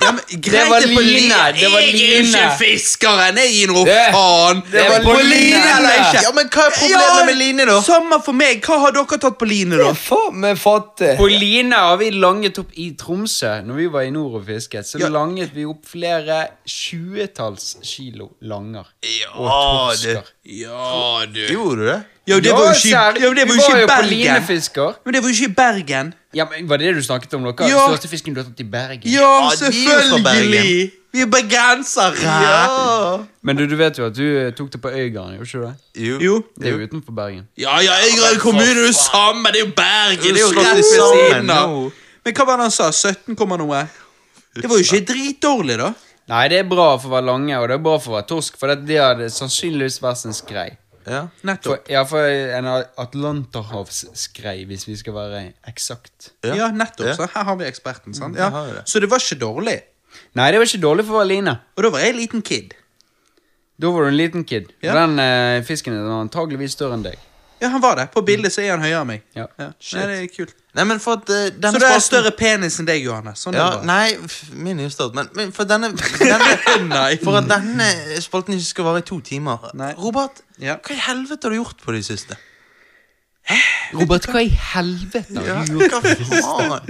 [0.03, 3.38] Ja, men, greit, var på line, li- det var Jeg er ikke fiskeren!
[3.39, 4.59] Jeg gir noe Det- faen!
[4.72, 5.30] det var på line.
[5.30, 6.22] line eller ikke?
[6.26, 7.78] Ja, men hva er problemet med line, da?
[7.82, 8.61] Samme for meg.
[8.61, 9.93] Hva har dere tatt på line, da?
[9.93, 11.16] Faen meg fattig.
[11.18, 13.61] På line har vi langet opp i Tromsø.
[13.66, 15.07] Når vi var i nord og fisket, så Ja.
[15.07, 18.86] langet vi opp flere tjuetalls kilo langer.
[19.01, 19.49] Ja, Og
[19.95, 20.22] torsker.
[20.45, 21.39] Ja, du.
[21.49, 22.01] Gjorde du det?
[22.28, 24.09] Ja, det var jo ikke, ja, det var jo ikke i jo på Bergen.
[24.09, 24.95] linefisker.
[25.05, 26.13] Men det var jo ikke i Bergen.
[26.34, 27.43] Ja, men Var det det du snakket om?
[27.43, 27.53] dere?
[27.63, 27.88] Er Ja.
[27.88, 29.01] den største fisken du har tatt i Bergen?
[29.06, 30.91] Ja, selvfølgelig!
[31.16, 32.14] Vi er bergensere!
[32.22, 33.18] Ja.
[33.41, 35.66] Men du, du vet jo at du eh, tok det på Øygarden, gjorde ikke du
[35.66, 35.76] det?
[36.08, 36.18] Jo.
[36.20, 36.39] Jo.
[36.60, 37.45] Det er jo utenfor Bergen.
[37.58, 39.51] Ja, ja, Øygarden kommune er jo samme!
[39.53, 40.34] Det er jo Bergen!
[40.36, 41.78] Det er jo rett ved siden av.
[42.26, 42.89] Men hva var det han sa?
[42.91, 43.86] 17, komma noe?
[44.56, 45.93] Det var jo ikke dritdårlig, da.
[46.32, 48.28] Nei, det er bra for å være lange, og det er bra for å være
[48.34, 50.72] torsk, for det, det hadde sannsynligvis vært en skrei.
[51.08, 51.22] Ja.
[51.28, 51.89] For, Nettopp.
[51.89, 52.66] ja, for en
[52.97, 56.32] atlanterhavsskrei, hvis vi skal være eksakt.
[56.43, 56.55] Ja.
[56.55, 57.08] Ja, nettopp.
[57.12, 57.13] Ja.
[57.17, 58.13] Så her har vi eksperten.
[58.13, 58.34] sant?
[58.36, 58.50] Mm, Ja.
[58.50, 58.84] har vi det.
[58.89, 59.82] Så det var ikke dårlig.
[60.36, 61.59] Nei, det var ikke dårlig for å.
[61.78, 62.74] Og da var jeg liten kid.
[63.80, 64.71] Da var du en liten kid.
[64.82, 64.93] Ja.
[64.93, 67.17] Den eh, fisken er antageligvis større enn deg.
[67.62, 68.10] Ja, han var det.
[68.12, 69.22] På bildet så er han høyere enn meg.
[69.36, 69.46] Ja.
[69.58, 70.52] Nei, det er kult.
[70.76, 73.40] Nei, men for at uh, denne Så du har spalten- større penis enn deg, Johannes.
[73.46, 73.86] Sånn Ja, er det bare.
[73.88, 77.14] nei, f- min er jo stort, men, men for denne, denne Nei.
[77.24, 77.88] For at denne
[78.22, 79.94] spalten ikke skal vare i to timer Nei.
[79.96, 80.76] Robert, Ja.
[80.84, 82.36] hva i helvete har du gjort på det siste?
[83.94, 85.94] Robert, hva i helvete har du gjort?
[86.02, 86.88] hva faen?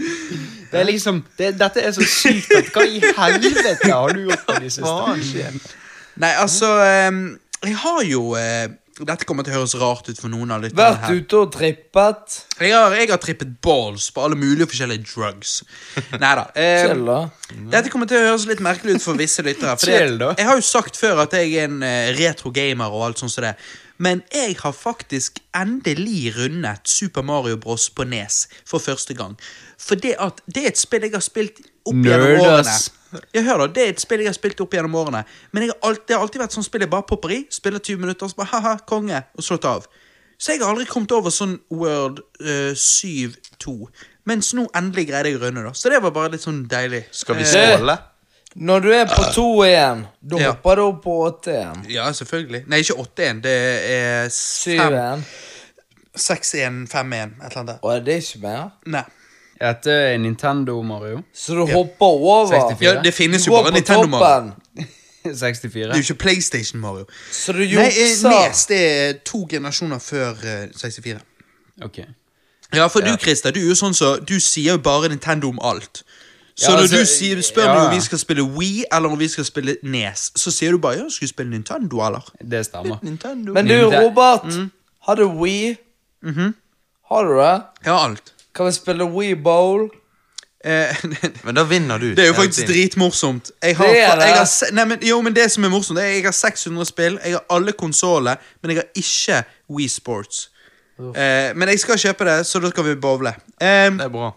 [0.71, 4.45] Det er liksom, det, dette er så sykt at hva i helvete har du gjort
[4.47, 5.51] på de siste?
[6.23, 7.21] Nei, altså ehm,
[7.65, 10.79] Jeg har jo eh, Dette kommer til å høres rart ut for noen av lytterne
[10.79, 11.17] Vært her.
[11.19, 12.35] ute og trippet.
[12.63, 15.57] Jeg har, jeg har trippet balls på alle mulige forskjellige drugs.
[16.21, 16.45] Nei da.
[16.55, 17.17] Chill, da.
[17.73, 19.75] Dette kommer til å høres litt merkelig ut for visse lyttere.
[20.39, 23.43] Jeg har jo sagt før at jeg er en eh, retro-gamer og alt sånt som
[23.43, 23.57] det.
[23.99, 27.89] Men jeg har faktisk endelig rundet Super Mario Bros.
[27.89, 29.35] på Nes for første gang.
[29.79, 32.79] For det at det er et spill jeg har spilt opp gjennom årene.
[33.33, 35.23] Ja, hør da, Det er et spill jeg har spilt opp gjennom årene.
[35.51, 37.79] Men jeg har alltid, det har alltid vært sånn spill jeg bare popper i, spiller
[37.79, 39.85] 20 minutter, og så bare ha-ha, konge, og slått av.
[40.37, 43.75] Så jeg har aldri kommet over sånn World uh, 7-2.
[44.27, 45.71] Mens nå endelig greide jeg å runde, da.
[45.77, 47.05] Så det var bare litt sånn deilig.
[47.15, 47.97] Skal vi Eh, skåle?
[48.55, 50.51] Når du er på 2-1, da Ja.
[50.53, 51.89] hopper du opp på 8-1.
[51.91, 52.63] Ja, selvfølgelig.
[52.67, 53.41] Nei, ikke 8-1.
[53.43, 53.55] Det
[53.91, 55.23] er 7-1.
[56.15, 58.69] 6-1, 5-1, et eller annet Og er det ikke mer?
[58.87, 59.03] Nei.
[59.61, 61.21] Dette er Nintendo Mario.
[61.33, 62.47] Så du hopper over?
[62.47, 62.81] 64.
[62.81, 64.51] Ja, det finnes jo bare Nintendo Mario.
[65.25, 65.73] 64.
[65.73, 67.05] Det er jo ikke PlayStation Mario.
[67.31, 68.11] Så du Nei, eh.
[68.29, 71.17] Nes det er to generasjoner før eh, 64.
[71.83, 71.97] Ok.
[72.75, 75.59] Ja, for du, Christer, du er jo sånn så Du sier jo bare Nintendo om
[75.63, 76.03] alt.
[76.55, 77.79] Så Ja, når altså, du sier, spør ja.
[77.85, 81.01] om vi skal spille Wii eller om vi skal spille Nes, så sier du bare
[81.01, 82.29] ja, skal vi spille Nintendo, eller?
[82.39, 83.01] Det stemmer.
[83.03, 83.53] Nintendo.
[83.57, 84.45] Men du, Robert.
[84.47, 84.69] Mm.
[85.07, 85.75] Har du Wii?
[86.23, 86.53] Mhm.
[87.09, 87.61] Har du det?
[87.85, 88.34] Ja, alt.
[88.55, 89.89] Kan vi spille Wii Bowl?
[90.65, 90.95] Eh,
[91.45, 92.07] Men da vinner du.
[92.15, 93.51] det er jo faktisk dritmorsomt.
[93.63, 94.25] Jeg har, Det er det.
[94.27, 97.19] jeg har, nei, men, jo, men det som er morsomt, er jeg har 600 spill,
[97.25, 100.49] jeg har alle konsoller, men jeg har ikke Wii Sports.
[100.99, 103.35] Eh, men jeg skal kjøpe det, så da skal vi bowle.
[103.61, 104.31] Eh, Det er bra.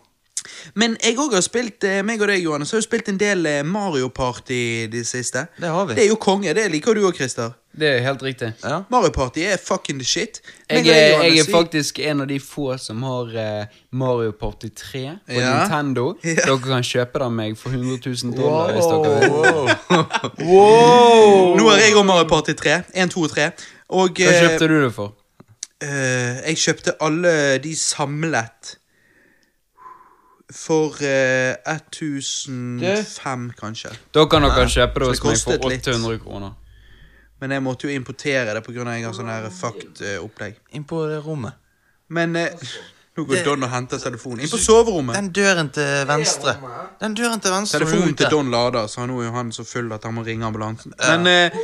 [0.79, 3.47] Men jeg òg har spilt eh, meg og deg, Johannes, har jo spilt en del
[3.49, 5.47] eh, Mario Party de siste.
[5.59, 5.97] Det har vi.
[5.99, 6.55] Det er jo konge.
[6.57, 7.57] Det liker du òg, Christer.
[7.79, 8.49] Det er helt riktig.
[8.65, 8.81] Ja.
[8.91, 10.41] Mario Party er fucking the shit.
[10.71, 14.71] Jeg jeg, er, jeg er faktisk en av de få som har eh, Mario Party
[14.75, 15.53] 3 på Ja.
[15.61, 16.09] Nintendo.
[16.25, 16.35] Ja.
[16.49, 20.49] Dere kan kjøpe det av meg for 100 000 dollar hvis dere vil.
[20.49, 21.55] Wow!
[21.59, 22.81] Nå har jeg òg Mario Party 3.
[22.95, 23.49] 1, 2 og 3.
[23.99, 25.15] Og Hva kjøpte du det for?
[25.79, 27.33] Uh, jeg kjøpte alle
[27.63, 28.78] de samlet
[30.59, 33.93] for eh, 1005, kanskje.
[34.15, 35.87] Da kan dere kjøpe det hos meg for for litt.
[35.87, 36.57] 800 kroner.
[37.39, 38.85] Men jeg måtte jo importere det pga.
[38.97, 40.59] jeg har sånn her fucked eh, opplegg.
[40.75, 41.55] Inn på det rommet.
[42.09, 42.69] Men eh,
[43.19, 44.43] nå går Don og henter telefonen.
[44.45, 45.17] Inn på soverommet.
[45.19, 46.57] Den døren til venstre.
[47.01, 47.79] Den døren til venstre.
[47.83, 48.31] Telefonen til.
[48.31, 50.95] Don lader, så nå er jo han så full at han må ringe ambulansen.
[50.99, 51.63] Men eh,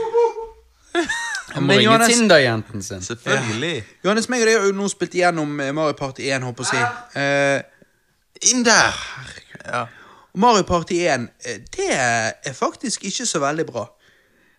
[1.55, 3.03] Han må Men ringe Tinder-jenten sin.
[3.03, 3.85] Selvfølgelig.
[4.05, 6.71] Johannes, meg og deg har jo nå spilt igjennom eh, Mario Party 1, håper jeg
[6.71, 7.21] å si.
[7.21, 7.63] Eh,
[8.51, 8.95] Inn der!
[9.65, 9.87] Ja.
[10.35, 13.85] Mario Party 1, eh, det er faktisk ikke så veldig bra.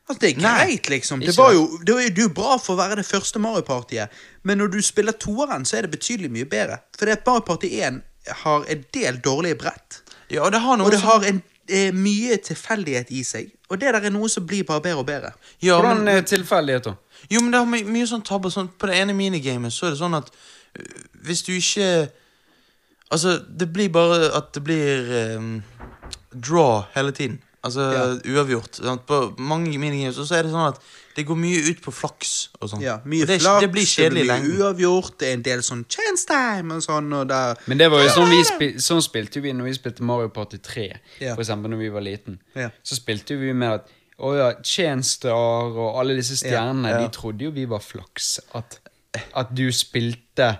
[0.07, 1.19] Altså, det er Nei, greit, liksom.
[1.19, 4.13] Det var jo, det er jo bra for å være det første Mario Partyet,
[4.43, 6.77] men når du spiller toeren, så er det betydelig mye bedre.
[6.97, 8.01] For det Mario Party 1
[8.43, 11.91] har en del dårlige brett, ja, det har noe og det som- har en, eh,
[11.91, 13.51] mye tilfeldighet i seg.
[13.69, 15.31] Og det der er noe som blir bare bedre og bedre.
[15.61, 16.95] ja, Hvordan men, eh, tilfeldighet, da?
[17.29, 18.49] Jo, men det har my mye sånn tabber.
[18.49, 20.29] Sånn, på det ene minigamet så er det sånn at
[20.79, 20.85] øh,
[21.25, 22.09] hvis du ikke
[23.11, 25.64] Altså, det blir bare at det blir um,
[26.34, 27.40] draw hele tiden.
[27.65, 27.82] Altså
[28.30, 28.77] uavgjort.
[28.77, 29.06] Sant?
[29.10, 30.80] På mange minigames så er det sånn at
[31.15, 32.82] det går mye ut på flaks og sånn.
[32.84, 34.52] Ja, mye Og det, er- flaks, det blir kjedelig lenge.
[34.60, 37.40] uavgjort, det er en del sånn chance time og sånn, og da...
[37.72, 40.60] Men det var jo sånn vi spil sånn spilte vi når vi spilte Mario Party
[40.61, 40.86] 3,
[41.23, 41.34] Ja.
[41.34, 42.38] for eksempel når vi var liten.
[42.53, 42.69] Ja.
[42.84, 45.34] Så spilte vi med at å ja, Chainstar
[45.73, 46.99] og alle disse stjernene, Ja.
[47.02, 48.36] de trodde jo vi var flaks.
[48.53, 48.77] At,
[49.34, 50.57] at du spilte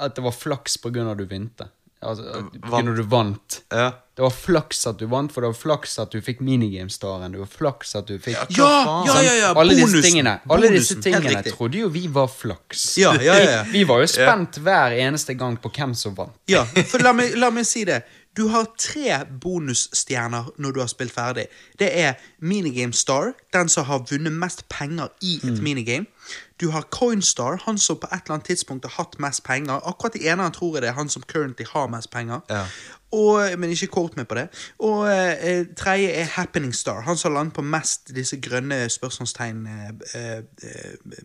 [0.00, 1.66] At det var flaks på grunn av at du vinte.
[2.02, 2.22] Altså,
[2.64, 3.56] av at du vant.
[3.70, 3.90] Ja.
[4.16, 7.32] Det var flaks at du vant, for det var flaks at du fikk minigame-staren.
[7.32, 10.70] Det var flaks at du fikk Ja, Ja, ja, ja, ja, alle disse tingene, alle
[10.72, 12.86] disse tingene trodde jo vi var flaks.
[13.00, 13.62] Ja, ja, ja, ja.
[13.72, 16.36] Vi var jo spent hver eneste gang på hvem som vant.
[16.48, 18.00] Ja, for la meg, la meg si det.
[18.36, 21.48] Du har tre bonusstjerner når du har spilt ferdig.
[21.80, 25.62] Det er Minigame Star, den som har vunnet mest penger i et Mm.
[25.64, 26.06] minigame.
[26.60, 29.80] Du har Coinstar, han som på et eller annet tidspunkt har hatt mest penger.
[29.88, 32.40] Akkurat i ene tror jeg det er han som currently har mest penger.
[32.50, 32.64] Ja.
[33.16, 34.46] Og, men ikke quote meg på det.
[34.86, 39.66] Og eh, tredje er Happening Star, han som har landet på mest disse grønne spørsmålstegn
[39.66, 41.24] eh, eh, eh,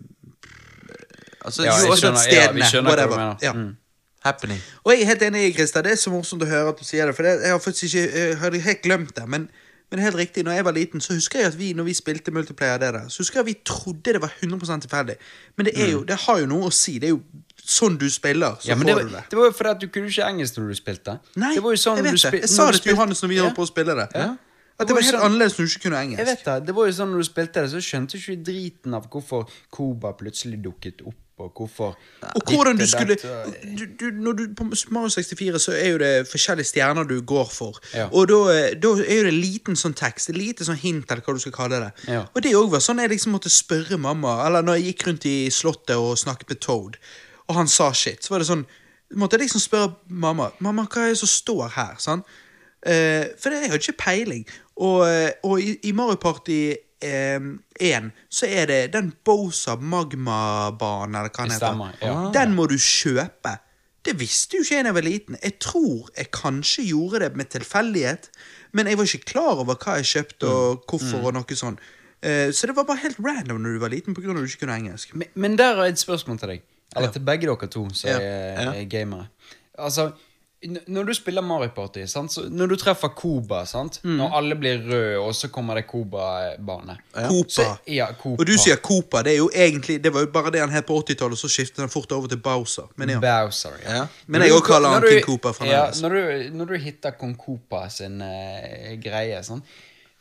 [1.45, 3.35] Altså, Ja, jo, også skjønner, ja, vi skjønner skjønner hva du mener.
[3.43, 3.51] Ja.
[3.53, 3.75] Mm.
[4.25, 4.61] happening.
[4.83, 5.85] Og jeg er helt enig, Christer.
[5.85, 7.13] Det er så morsomt å høre at du sier det.
[7.13, 9.27] For det, jeg har faktisk ikke jeg hadde helt glemt det.
[9.29, 9.45] Men
[9.89, 11.93] Men det helt riktig, når jeg var liten, så husker jeg at vi når vi
[11.93, 15.15] spilte multiplayer, det der, så husker jeg at vi trodde det var 100% tilfeldig.
[15.57, 16.97] Men det, er jo, det har jo noe å si.
[16.99, 17.21] Det er jo
[17.65, 19.23] sånn du spiller, så Ja, får det, du det.
[19.29, 21.19] det var jo fordi at du kunne ikke engelsk når du spilte.
[21.35, 22.41] Nei, det var jo sånn jeg vet det.
[22.41, 23.43] Jeg sa det til Johannes når vi Ja.
[23.45, 24.07] holdt på å spille det.
[24.15, 24.35] Ja.
[24.77, 26.19] At Det det var var helt sånn- annerledes når du ikke kunne engelsk.
[26.19, 28.43] Jeg vet det, det var jo sånn når du spilte det, så skjønte du ikke
[28.43, 33.17] driten av hvorfor Koba plutselig dukket opp, og hvorfor Og hvordan du skulle
[33.79, 37.49] du, du, Når du På Mario 64 så er jo det forskjellige stjerner du går
[37.51, 37.79] for.
[37.93, 38.07] Ja.
[38.11, 41.23] Og da, eh, da er jo det liten sånn tekst, et lite sånn hint, eller
[41.25, 41.91] hva du skal kalle det.
[42.07, 42.23] Ja.
[42.31, 45.27] Og det òg var sånn jeg liksom måtte spørre mamma, eller når jeg gikk rundt
[45.27, 46.97] i Slottet og snakket med Toad,
[47.49, 48.65] og han sa shit, så var det sånn
[49.15, 51.93] Måtte jeg liksom spørre mamma Mamma, hva er det som står her?
[52.01, 52.23] Sånn?
[52.85, 54.47] Eh, for det, jeg hadde ikke peiling.
[54.75, 61.29] Og, eh, og i, i Mario Party eh, så er det den Bosa Magma-banen, eller
[61.29, 61.67] hva den heter.
[61.67, 62.31] stemmer, ja.
[62.35, 63.57] Den må du kjøpe.
[64.05, 65.37] Det visste jo ikke jeg da jeg var liten.
[65.41, 68.29] Jeg tror jeg kanskje gjorde det med tilfeldighet,
[68.77, 71.79] men jeg var ikke klar over hva jeg kjøpte, og hvorfor, og noe sånn.
[72.21, 74.29] Eh, så det var bare helt random når du var liten, pga.
[74.29, 75.15] at du ikke kunne engelsk.
[75.15, 76.63] Men, men der er et spørsmål til deg.
[76.95, 78.19] Eller til begge dere to som Ja.
[78.21, 79.27] er, er gamere.
[79.77, 80.11] Altså,
[80.87, 81.99] når du spiller Mario Party,
[82.49, 83.99] når du treffer Koba, sant?
[84.03, 84.15] Mm.
[84.17, 87.29] når alle blir røde, og så kommer det Koba-bane Ja.
[87.47, 88.35] Så- Ja, Koba.
[88.41, 89.21] Og du sier Koba.
[89.23, 92.11] Det egentlig Det var jo bare det han het på 80-tallet, så skiftet han fort
[92.11, 92.89] over til Bowser.
[92.97, 93.19] Men ja.
[93.19, 93.95] Bowser, ja.
[93.95, 94.07] Ja.
[94.27, 96.01] Men jeg òg kaller han King Koopa fremdeles.
[96.01, 99.61] Ja, når du, når du hitter Kong Koopa sin uh, greie, sånn,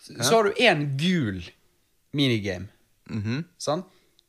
[0.01, 1.43] så, så har du én gul
[2.13, 2.69] minigame.
[3.11, 3.45] Mhm.
[3.59, 3.85] Sant?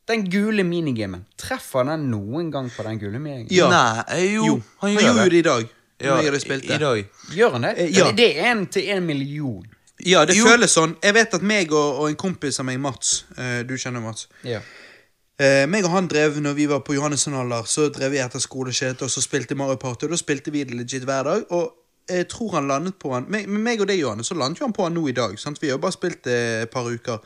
[0.08, 3.50] Den gule minigamen, treffer den noen gang på den gule minigamen?
[3.50, 3.70] Ja.
[4.08, 5.32] Nei, jo, Jo, han han gjør det.
[5.32, 5.70] det i dag.
[6.01, 6.45] Ja, når jeg spilte.
[6.45, 7.05] spilt i, i dag.
[7.35, 7.73] Gjør han det?
[7.77, 8.11] Eh, ja.
[8.11, 9.65] Det er én til en million.
[10.05, 10.47] Ja, det Jo.
[10.47, 10.97] føles sånn.
[11.03, 14.27] Jeg vet at meg og, og en kompis av meg, Mats uh, Du kjenner Mats.
[14.43, 14.59] Ja.
[15.39, 18.43] Uh, meg og han drev, når vi var på Johannessen alder, så drev vi etter
[18.43, 20.05] skoleskjed og så spilte Mario Party.
[20.05, 21.47] Og da spilte vi det legit hver dag.
[21.55, 21.72] Og
[22.11, 24.67] jeg tror han landet på han Med, med meg og deg, Johannes, så landet jo
[24.67, 25.39] han på han nå i dag.
[25.39, 25.61] Sant?
[25.61, 27.23] Vi har jo bare spilt det et par uker.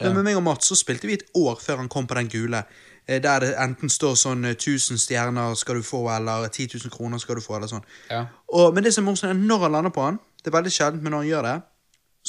[0.00, 2.28] Men med meg og Mats så spilte vi et år før han kom på den
[2.32, 2.62] gule.
[3.08, 6.90] Eh, der det enten står sånn eh, 1000 stjerner skal du få, eller 10 000
[6.94, 7.84] kroner skal du få, eller sånn.
[8.10, 8.26] Ja.
[8.52, 10.72] Og, men det som er morsomt, er når han lander på han, det er veldig
[10.72, 11.56] sjeldent, men når han gjør det,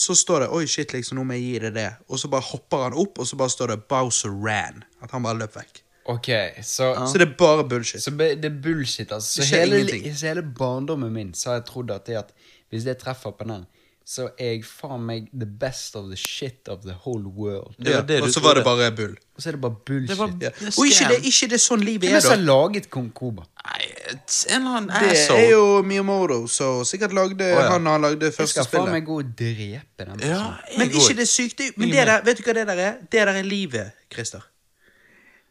[0.02, 1.93] så står det 'oi, shit, liksom, nå må jeg gi deg det'.
[2.10, 4.84] Og så bare hopper han opp, og så bare står det 'Bowser ran'.
[5.03, 5.81] At han bare løp vekk.
[6.06, 6.27] Ok,
[6.64, 8.02] så, Så det er bare bullshit.
[8.03, 9.41] så be- det er bullshit, altså.
[9.41, 12.31] Det Så hele, så hele barndommen min så har jeg trodd at det at
[12.72, 13.65] hvis jeg treffer på den,
[14.06, 17.76] så er jeg faen meg the best of the shit of the whole world.
[17.86, 19.14] Ja, og så var det bare bull.
[19.38, 20.10] Og så er det bare bullshit.
[20.10, 22.19] Det var det Og ikke det, ikke det sånn livet er da.
[22.19, 23.45] Hvem som har laget Kong Koba?
[23.61, 24.18] Nei, en
[24.57, 25.40] eller annen Det asshole.
[25.40, 27.68] er jo Miyamoto, så sikkert lagde ja.
[27.69, 30.41] han har lagd det Jeg skal faen meg gå og drepe den Ja.
[30.78, 30.98] Men går.
[31.06, 32.98] ikke det sykt Men det der, vet du hva det der er?
[33.06, 34.41] Det der er livet, Christer.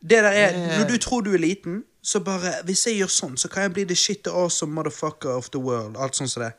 [0.02, 3.36] Det der er, Når du tror du er liten, så bare Hvis jeg gjør sånn,
[3.36, 5.97] så kan jeg bli the shit awesome motherfucker of the world.
[5.97, 6.52] Alt sånt som det.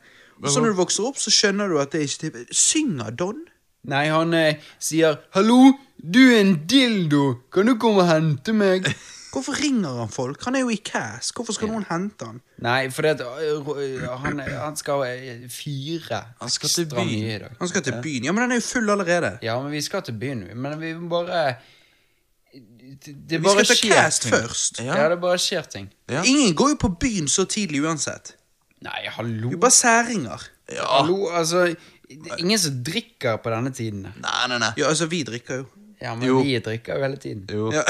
[0.50, 3.44] Så når du vokser opp, så skjønner du at det er ikke Synger Don?
[3.84, 7.34] Nei, han eh, sier 'Hallo, du er en dildo.
[7.52, 8.86] Kan du komme og hente meg?'
[9.32, 10.42] Hvorfor ringer han folk?
[10.44, 11.30] Han er jo i Cass.
[11.32, 12.40] Hvorfor skal noen hente han?
[12.60, 15.00] Nei, fordi at øh, han, han skal
[15.48, 17.08] fyre Han skal til ekstra byen.
[17.22, 17.54] mye i dag.
[17.58, 18.24] Han skal til byen.
[18.24, 19.38] Ja, men den er jo full allerede.
[19.42, 21.54] Ja, men vi skal til byen, men vi må bare
[22.52, 24.34] Det, det Vi bare skal til skjer ting.
[24.34, 24.78] først.
[24.84, 24.96] Ja.
[25.02, 25.08] Ja.
[25.08, 25.88] det bare skjer ting.
[26.10, 26.22] Ja.
[26.22, 28.36] Ingen går jo på byen så tidlig uansett.
[28.82, 29.48] Nei, hallo.
[29.48, 30.48] Er jo bare særinger.
[30.72, 30.86] Ja.
[30.98, 34.02] Hallo, altså det er Ingen som drikker på denne tiden.
[34.20, 34.72] Nei, nei, nei.
[34.76, 35.64] Ja, altså, vi drikker jo.
[36.02, 36.40] Ja, men Jo.
[36.42, 37.44] vi drikker jo hele tiden.
[37.52, 37.70] Jo.
[37.72, 37.82] Ja.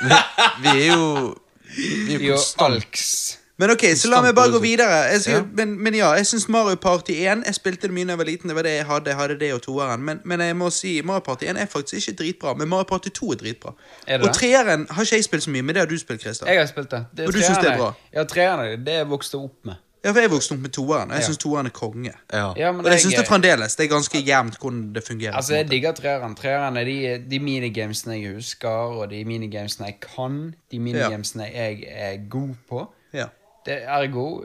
[0.62, 1.34] Vi er jo
[1.76, 2.74] Vi er jo er konstant.
[2.74, 3.36] alks.
[3.60, 4.88] Men ok, så la meg bare gå videre.
[5.12, 5.42] Jeg skal, Ja.
[5.54, 8.24] men, men ja, jeg syns Mario Party 1 Jeg spilte det mye da jeg var
[8.24, 8.48] liten.
[8.48, 9.10] Det var det jeg hadde.
[9.12, 10.02] Jeg hadde det og toeren.
[10.02, 12.54] Men, men jeg må si Mario Party 1 er faktisk ikke dritbra.
[12.56, 13.74] Men Mario Party 2 er dritbra.
[14.06, 14.36] Er det og det?
[14.40, 16.46] treeren har ikke jeg spilt så mye, men det har du spilt, Christer.
[16.48, 17.04] Jeg har spilt det.
[17.16, 17.92] det Og du synes det er treerne- bra?
[18.14, 18.84] Ja, treerne.
[18.84, 19.74] Det jeg vokste opp med.
[20.04, 21.26] Ja, for jeg vokste opp med toeren, og jeg Ja.
[21.26, 22.12] syns toeren er konge.
[22.32, 22.52] Ja.
[22.56, 23.74] Ja, men Og jeg syns det fremdeles.
[23.76, 25.34] Det er ganske jevnt hvordan det fungerer.
[25.36, 26.34] Altså, jeg digger treeren.
[26.34, 30.54] Treeren er de, de minigamesene jeg husker, og de minigamesene jeg kan.
[30.72, 32.86] De minigamesene jeg er god på.
[33.12, 33.26] ja.
[33.66, 34.40] Det Ergo,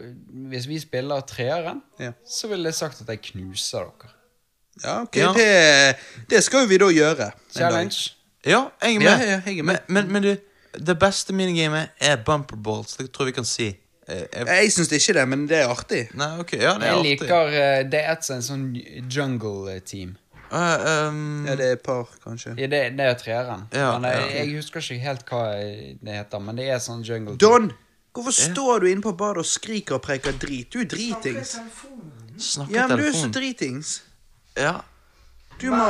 [0.49, 2.11] hvis vi spiller treeren, Ja.
[2.27, 4.09] så ville jeg sagt at jeg knuser dere.
[4.83, 5.15] ja, ok.
[5.15, 5.33] Ja.
[5.33, 5.95] Det,
[6.29, 7.31] det skal jo vi da gjøre.
[7.55, 7.95] Challenge.
[8.45, 9.05] Ja, jeg er med.
[9.05, 9.77] Ja, ja, jeg er med.
[9.87, 10.39] Men, men, men det,
[10.87, 12.93] det beste minigamet er bumper balls.
[12.97, 13.77] Det tror jeg vi kan si.
[14.07, 16.03] Eh, jeg, Jeg syns ikke det, men det er artig.
[16.13, 17.15] nei, ok, ja, det er Jeg artig.
[17.21, 18.65] liker uh, Det er et sånn sånn
[19.09, 20.11] jungle-team.
[20.51, 22.53] Eh, um, Ja, det er et par, kanskje.
[22.59, 23.65] Ja, det, det er treeren.
[23.73, 24.43] Ja, men jeg, ja.
[24.43, 25.41] jeg husker ikke helt hva
[26.05, 27.41] det heter, men det er sånn jungle-team.
[27.41, 27.71] Don!
[28.15, 30.69] Hvorfor står du inne på badet og skriker og preker drit?
[30.71, 31.57] Du er dritings.
[32.37, 33.97] Snakker Ja, men du er så dritings.
[34.55, 34.77] Ja.
[35.59, 35.89] Du må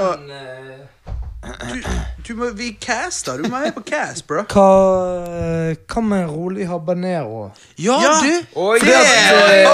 [1.46, 1.84] du,
[2.28, 3.38] du må Vi caster.
[3.38, 4.44] Du må være på cast, bro.
[4.50, 4.66] Hva,
[5.76, 7.52] hva med en rolig habanero?
[7.78, 8.14] Ja, Ja.
[8.24, 8.60] du!
[8.60, 9.68] Oi, Det- det-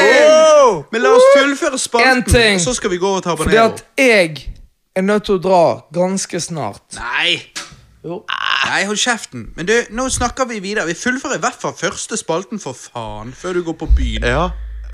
[0.00, 0.84] Oh.
[0.92, 4.54] Men la oss fullføre spalten, så skal vi gå og ta Fordi at jeg
[4.96, 6.82] er nødt til å dra ganske snart.
[6.96, 7.40] Nei!
[8.04, 8.22] Jo.
[8.66, 9.48] Nei, hold kjeften.
[9.56, 10.86] Men du, nå snakker vi videre.
[10.86, 14.24] Vi fullfører i hvert fall første spalten, for faen, før du går på byen.
[14.24, 14.46] Ja,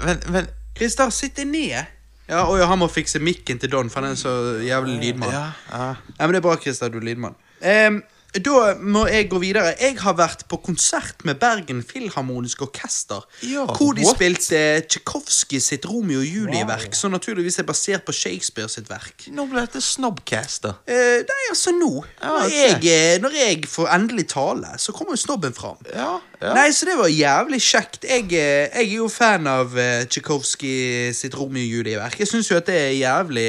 [0.05, 1.85] men, men Christer, sitt deg ned.
[2.29, 4.35] Ja, og han må fikse mikken til Don, for han er så
[4.65, 5.31] jævlig lydmann.
[5.33, 5.89] Ja, ja.
[6.19, 7.39] Ja, men det er bra, Christer, du er lydmann.
[7.63, 8.03] Um,
[8.37, 9.71] da må jeg gå videre.
[9.81, 13.25] Jeg har vært på konsert med Bergen Filharmoniske Orkester.
[13.47, 14.19] Ja, hvor de what?
[14.19, 19.29] spilte Tsjajkovskij sitt Romeo og Julie-verk, som naturligvis er basert på Shakespeare sitt verk.
[19.33, 20.75] Nå ble dette Snobcast, da.
[20.85, 21.93] Eh, nei, altså nå.
[22.21, 25.81] Ja, Når, jeg, eh, når jeg får endelig tale, så kommer jo snobben fram.
[25.95, 26.53] Ja, ja.
[26.57, 28.05] Nei, så det var jævlig kjekt.
[28.05, 32.19] Jeg, eh, jeg er jo fan av uh, Tsjajkovskij sitt Romeo og Julie-verk.
[32.21, 33.47] Jeg syns jo at det er jævlig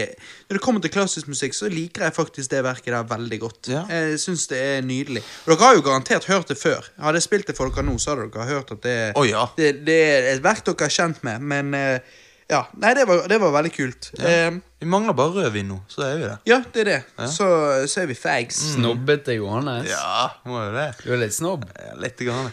[0.48, 3.68] Når det kommer til klassisk musikk, så liker jeg faktisk det verket der veldig godt.
[3.68, 3.82] Ja.
[3.92, 5.24] Jeg syns det er nydelig.
[5.46, 6.88] Og dere har jo garantert hørt det før.
[7.04, 9.50] Hadde jeg spilt det for dere nå, så hadde dere hørt at det, oh, ja.
[9.58, 12.16] det, det er et verk dere er kjent med, men eh,
[12.50, 12.62] ja.
[12.80, 14.10] Nei, det var, det var veldig kult.
[14.22, 14.50] Ja,
[14.80, 16.36] Vi mangler bare rødvin nå, så er vi det.
[16.48, 17.28] ja det er det.
[17.34, 17.48] Så,
[17.90, 18.60] så er vi fags.
[18.76, 19.90] Snobbete Johannes.
[19.90, 20.86] Ja, må jo det.
[21.04, 21.66] Du er litt snobb.
[21.76, 22.52] Ja, Litt grann.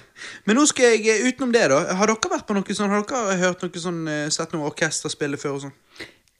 [0.48, 3.02] Men nå skal jeg, eh, utenom det, da Har dere vært på noe sånn Har
[3.04, 5.74] dere hørt noe sånn eh, sett noe orkester spille før og sånn?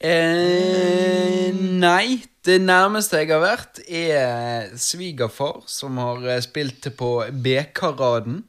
[0.05, 7.11] Eh, nei, det nærmeste jeg har vært, er svigerfar, som har eh, spilt på
[7.45, 8.41] B-karaden.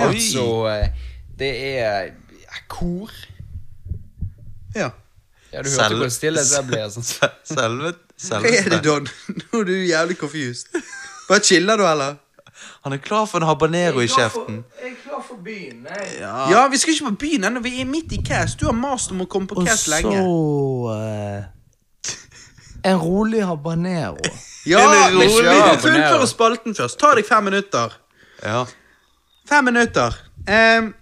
[0.00, 0.46] Altså
[1.38, 2.10] Det er
[2.40, 3.10] ja, kor.
[4.74, 4.90] Ja.
[5.52, 6.82] Ja, du hørte hvor stille det ble.
[6.94, 7.02] Sånn.
[7.44, 9.08] Selve, Selve, Hva er det, Don?
[9.34, 10.68] Nå er du jævlig confused.
[11.28, 12.18] Bare chiller du, eller?
[12.84, 14.60] Han er klar for en habanero i kjeften.
[14.82, 15.82] Jeg er klar for byen.
[15.86, 16.04] Nei.
[16.20, 17.62] Ja, vi skal ikke på byen ennå.
[17.64, 18.60] Vi er midt i cast.
[18.60, 20.20] Du har mast om å komme på Og cast så lenge.
[20.94, 21.44] eh,
[22.92, 24.16] En rolig habanero.
[24.68, 26.26] Ja, En men rolig vi må abonnere.
[26.28, 26.98] spalten først.
[27.00, 27.92] Ta deg fem minutter.
[28.44, 28.62] Ja.
[29.48, 30.16] Fem minutter.
[30.48, 30.92] Ehm,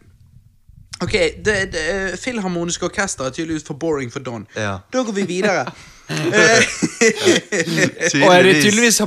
[1.03, 1.13] ok,
[1.45, 4.47] det, det, Filharmoniske orkester er tydeligvis for boring for Don.
[4.57, 4.77] Ja.
[4.93, 5.65] Da går vi videre.
[8.25, 9.07] Og er det tydeligvis eh,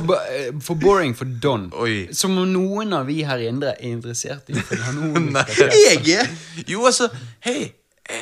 [0.62, 1.72] for boring for Don?
[1.72, 2.06] Oi.
[2.14, 6.10] Som om noen av vi her indre er interessert i filharmonisk orkester.
[6.10, 6.26] er
[6.68, 7.08] Jo, altså,
[7.40, 7.72] hei.
[8.10, 8.16] eh,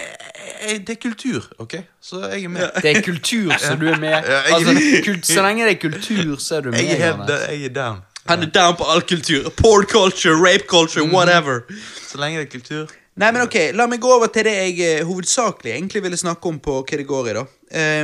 [0.71, 1.75] eh, Det er kultur, OK?
[2.01, 2.71] Så jeg er med.
[2.83, 4.13] Det er kultur, så du er med.
[4.53, 6.79] Altså, kult, så lenge det er kultur, så er du med.
[6.81, 7.99] Jeg er, helt, jeg er down.
[8.27, 9.51] Han er down på all kultur.
[9.57, 11.61] Porn culture, rape culture, whatever.
[12.09, 12.87] Så lenge det er kultur.
[13.21, 16.49] Nei, men ok, La meg gå over til det jeg eh, hovedsakelig egentlig ville snakke
[16.49, 17.35] om på hva det går i.
[17.37, 17.47] da.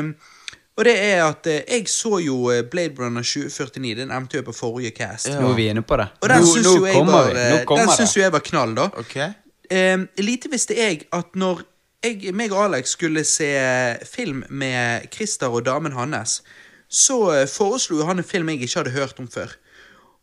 [0.00, 0.10] Um,
[0.76, 3.94] og det er at eh, jeg så jo eh, Blade Runner 2049.
[3.96, 5.30] Den nevnte jeg på forrige cast.
[5.32, 5.40] Ja.
[5.40, 6.10] Nå er vi inne på det.
[6.20, 8.90] Og den syns jo jeg var, eh, den syns jo jeg var knall, da.
[9.00, 9.16] OK?
[9.72, 11.64] Um, lite visste jeg at når
[12.04, 13.48] jeg, meg og Alex skulle se
[14.06, 16.42] film med Christer og damen hans,
[16.88, 19.56] så eh, foreslo han en film jeg ikke hadde hørt om før.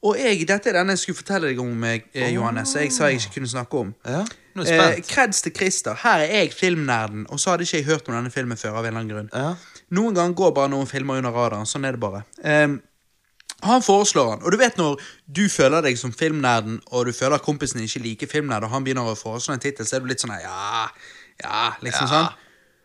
[0.04, 3.22] Og jeg, dette er den jeg skulle fortelle deg om, eh, Johannes, jeg sa jeg
[3.22, 3.94] ikke kunne snakke om.
[4.06, 4.24] Ja,
[4.56, 5.08] nå er jeg Eh, spent.
[5.14, 5.96] Kreds til Christer.
[6.04, 8.76] Her er jeg filmnerden, og så hadde ikke jeg hørt om denne filmen før.
[8.76, 9.30] av en eller annen grunn.
[9.34, 9.56] Ja.
[9.96, 11.66] Noen ganger går bare noen filmer under radaren.
[11.66, 12.24] Sånn er det bare.
[12.44, 12.82] Um,
[13.64, 15.00] han foreslår han, og du vet når
[15.32, 18.74] du føler deg som filmnerden, og du føler at kompisen din ikke liker filmnerd, og
[18.74, 20.90] han begynner å foreslå en tittel, så er du litt sånn ja,
[21.40, 22.28] ja, liksom sånn.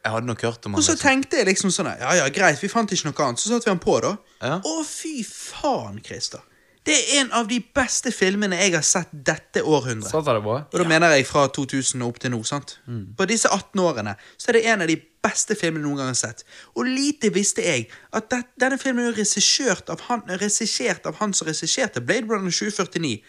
[0.05, 0.79] Jeg hadde nok hørt om han.
[0.79, 1.09] Og så liksom.
[1.09, 3.43] tenkte jeg liksom sånn ja, ja, greit, vi fant ikke noe annet.
[3.43, 4.15] Så satte vi han på, da.
[4.41, 4.61] Ja.
[4.63, 6.45] Å, fy faen, Christer.
[6.89, 10.09] Det er en av de beste filmene jeg har sett dette århundret.
[10.09, 10.61] Sånn det bra?
[10.65, 12.41] Og da mener jeg fra 2000 og opp til nå.
[12.49, 12.79] sant?
[13.19, 16.17] På disse 18 årene så er det en av de beste filmene noen gang har
[16.17, 16.47] sett.
[16.79, 21.51] Og lite visste jeg at det, denne filmen er regissert av han, av han som
[21.51, 23.21] regisserte Blade Runner 2049.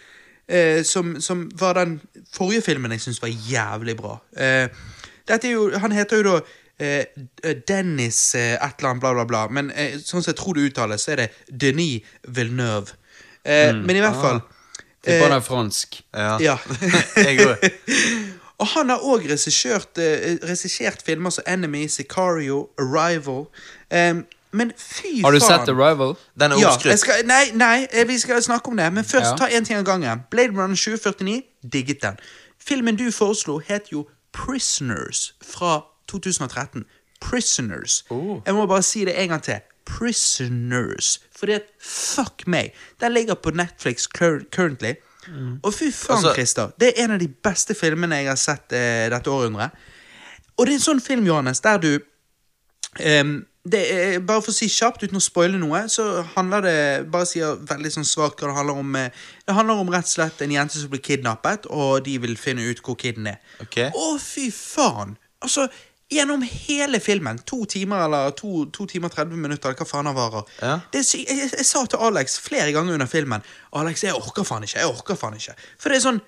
[0.50, 2.00] Eh, som, som var den
[2.34, 4.16] forrige filmen jeg syns var jævlig bra.
[4.34, 4.70] Eh,
[5.28, 6.40] dette er jo, Han heter jo da
[6.80, 7.06] eh,
[7.68, 9.44] Dennis eh, et eller annet, bla, bla, bla.
[9.52, 12.96] Men eh, sånn som jeg tror det uttales, så er det Denis Villeneuve.
[13.46, 14.42] Eh, Men i hvert fall
[15.04, 16.02] Tipper han eh, er fransk.
[16.14, 16.38] Ja.
[16.44, 16.58] ja.
[17.16, 17.70] jeg òg.
[18.60, 23.46] Og han har òg regissert, eh, regissert filmer som Enemy, Sicario, Arrival.
[23.92, 25.48] Um, men fy Har du faen.
[25.48, 26.16] sett Arrival?
[26.36, 27.26] Den er Ja, oppskrytt.
[27.26, 28.90] nei, nei, eh, vi skal snakke om det.
[28.94, 29.36] Men først Ja.
[29.38, 30.26] ta én ting av gangen.
[30.32, 32.18] Blade Runner 2049, digget den.
[32.60, 36.84] Filmen du foreslo, het jo Prisoners fra 2013.
[37.22, 38.04] Prisoners.
[38.10, 38.42] Oh.
[38.46, 39.60] Jeg må bare si det en gang til.
[39.98, 41.20] Prisoners.
[41.40, 42.74] Fordi at fuck meg.
[43.02, 44.50] Den ligger på Netflix currently.
[44.52, 44.94] currently.
[45.64, 46.72] Og fy faen, Altså- Christer.
[46.80, 49.72] Det er en av de beste filmene jeg har sett eh, dette århundret.
[50.58, 52.00] Og det er en sånn film, Johannes, der du
[53.06, 56.78] um, det er, bare for å si kjapt, uten å spoile noe, så handler det
[57.12, 58.96] bare sier veldig sånn svakt hva det handler om.
[58.96, 59.10] eh,
[59.46, 62.64] Det handler om rett og slett en jente som blir kidnappet, og de vil finne
[62.72, 63.38] ut hvor kiden er.
[63.62, 63.92] Okay.
[63.94, 65.18] Å, fy faen!
[65.42, 65.68] Altså,
[66.10, 70.48] gjennom hele filmen, to timer eller to, to timer 30 minutter, hva faen han varer
[70.62, 70.80] Ja.
[70.94, 73.46] det jeg, jeg, jeg sa til Alex flere ganger under filmen
[73.78, 75.54] Alex, jeg orker faen ikke, jeg orker faen ikke.
[75.78, 76.22] For det er sånn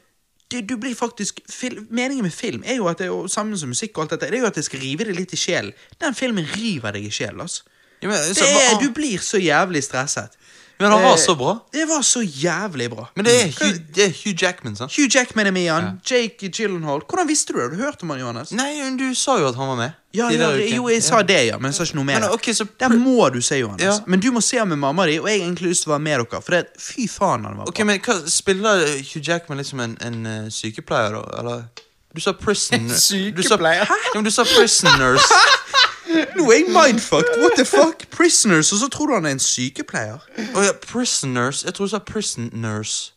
[0.51, 3.57] du, du blir faktisk fil, Meningen med film er jo at det er jo samme
[3.57, 5.39] som musikk og alt dette, det er jo at det skal rive deg litt i
[5.39, 5.71] sjelen.
[6.01, 7.63] Den filmen river deg i sjelen, altså.
[8.01, 10.35] Ja, men, så, er, du blir så jævlig stresset.
[10.81, 11.53] Men han var Eh, så bra.
[11.71, 13.07] Det var så jævlig bra.
[13.15, 14.91] Men det er Hugh, det er Hugh Jackman, sant?
[14.97, 15.87] Hugh Jackman er med igjen.
[16.03, 16.15] Ja.
[16.15, 17.01] Jake Gyllenhaal.
[17.07, 17.63] Hvordan visste du det?
[17.69, 18.51] Har du hørt om han, Johannes?
[18.57, 19.97] Nei, men du sa jo at han var med.
[20.13, 22.19] Ja, ja, jo, jeg sa det, ja, men jeg sa ikke noe mer.
[22.19, 23.85] Men, okay, så Der må du se, Johannes.
[23.85, 23.93] Ja.
[24.11, 25.95] Men du må se han med mamma di, og jeg har egentlig lyst til å
[25.95, 26.41] være med dere.
[26.43, 27.85] For det, fy faen, han var Ok, bra.
[27.91, 31.23] men hva, Spiller Hugh Jackman liksom en, en uh, sykepleier, da?
[31.39, 31.63] Eller?
[32.11, 32.75] Du sa prison...
[32.75, 33.87] En Du sa, sykepleier?
[33.87, 35.31] Ja, men du sa prison nurse.
[36.35, 37.39] Nå er jeg mindfucked.
[37.41, 38.05] What the fuck?
[38.11, 40.17] Prisoners, og så tror du han er en sykepleier?
[40.55, 41.63] Oh, ja, prisoners.
[41.63, 43.11] Jeg tror du sa prison nurse.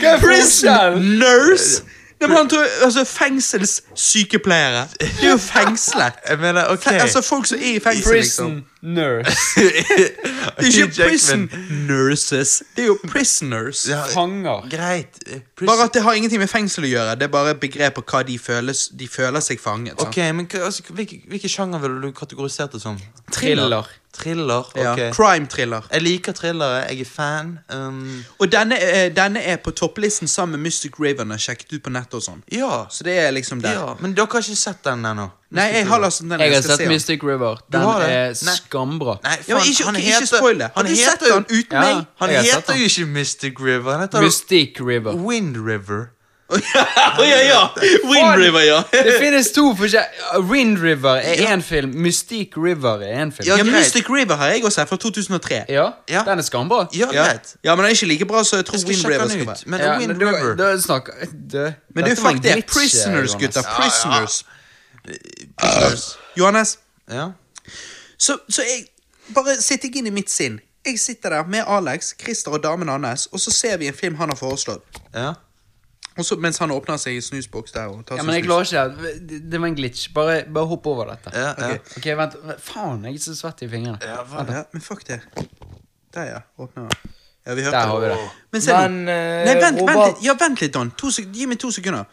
[0.00, 1.04] Hva er forskjellen?
[1.18, 1.82] Nurse?
[2.20, 4.84] Nei, men han tror, altså Fengselssykepleiere.
[5.00, 6.12] Det er jo fengslet.
[6.28, 6.82] Jeg mener, ok.
[6.86, 8.64] Fe- Altså Folk som er i fengsel, liksom.
[8.84, 9.32] Nurse.
[10.54, 11.46] Det er ikke prison
[11.88, 12.62] nurses.
[12.76, 13.86] Det er jo prisoners.
[13.88, 14.68] Ja, Fanger.
[14.70, 15.18] Greit.
[15.26, 17.14] eh, prison- Bare at det har ingenting med fengsel å gjøre.
[17.18, 19.96] Det er bare et begrep på hva de, føles, de føler seg fanget.
[19.98, 20.08] sant?
[20.08, 22.98] Ok, men altså, hvilke, hvilke sjanger ville du kategorisert det som?
[23.32, 23.88] Thriller.
[24.14, 24.68] Thriller?
[24.78, 24.92] Ja.
[24.92, 25.00] ok.
[25.16, 25.88] Crime-thriller.
[25.90, 27.58] Jeg liker thrillere, jeg er fan.
[27.74, 31.30] Um, Og denne, eh, denne er på topplisten sammen med Mystic Raven.
[31.34, 32.42] Jeg sjekket ut på nettet og sånn.
[32.52, 33.72] ja, Så det er liksom der.
[33.72, 33.94] ja.
[34.00, 35.30] Men dere har ikke sett den ennå?
[35.54, 36.30] Nei, jeg har lest den.
[36.30, 36.88] Jeg har sett se den.
[36.92, 37.56] Mystic River.
[37.72, 38.32] Den er Nei.
[38.56, 39.18] skambra.
[39.22, 40.70] Nei, Ja, ikke, han ikke heter- spoil det.
[40.76, 41.80] Han, han heter jo- uten Ja.
[41.80, 42.04] meg?
[42.20, 43.92] Han Jeg heter jo ikke Mystic River.
[43.92, 45.12] Han heter Mystic River.
[45.14, 46.10] Wind River.
[47.18, 47.68] Ja, ja!
[48.10, 48.82] Wind River, ja.
[48.92, 51.94] Det finnes to forskjellige Wind River er én film.
[51.94, 53.46] Mystic River er én film.
[53.48, 53.64] Ja, Ja.
[53.64, 55.64] Mystic River har jeg også her, fra 2003.
[55.68, 56.22] Ja, Ja.
[56.26, 56.86] den er skambra.
[56.94, 57.24] Ja, Ja.
[57.64, 59.56] ja, men den er ikke like bra som jeg tror Jeg Wind River skal være.
[59.66, 61.12] Men Ja, Wind men du, River du snakker
[61.52, 62.64] det, Men du, fuck det.
[62.66, 63.46] Prisoners, gutta.
[63.46, 63.62] gutter.
[63.80, 64.44] Prisoners.
[65.56, 66.18] Prisoners.
[66.36, 66.78] Johannes,
[67.10, 67.30] Ja.
[68.18, 68.86] så, så jeg
[69.34, 70.58] Bare sitter jeg inn i mitt sinn.
[70.84, 74.14] Jeg sitter der med Alex, Christer og damen hans, og så ser vi en film
[74.20, 74.84] han har foreslått.
[75.14, 75.32] ja.
[76.16, 78.68] Og så, mens han åpner seg i snusboks der og tar Ja, men jeg snus.
[78.70, 79.28] klarer ikke det.
[79.30, 80.12] Det- Det var en glitch.
[80.14, 81.30] Bare, bare hopp over dette.
[81.34, 81.74] Ja, ja.
[81.74, 82.34] Ok, Ok, vent.
[82.62, 83.98] Faen, jeg er så svett i fingrene.
[84.02, 85.20] Ja, hva- Ja, men fuck det.
[86.14, 86.38] Der, ja.
[86.58, 86.88] Åpner.
[87.46, 88.18] Ja, vi hørte Der har vi det.
[88.52, 88.88] Men se nå.
[88.88, 90.24] Men, eh, Nei, vent, vent Robert- litt.
[90.24, 90.90] Ja, vent litt, Don.
[90.90, 92.04] To sek gi meg to sekunder.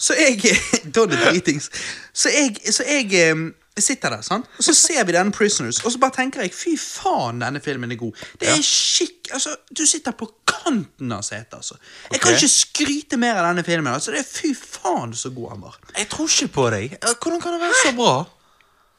[0.00, 0.40] Så jeg
[0.94, 1.70] Don er dritings.
[2.12, 3.42] Så jeg, så jeg eh,
[3.78, 4.48] sitter der, sant?
[4.58, 7.92] og så ser vi denne Prisoners, og så bare tenker jeg fy faen, denne filmen
[7.92, 8.24] er god.
[8.40, 9.30] Det er skikk...
[9.36, 11.78] Altså, du sitter på kanten av setet, altså.
[12.10, 13.92] Jeg kan ikke skryte mer av denne filmen.
[13.92, 14.14] altså.
[14.14, 15.78] Det er fy faen så god han var.
[15.96, 16.98] Jeg tror ikke på deg.
[17.00, 18.14] Hvordan kan det være så bra?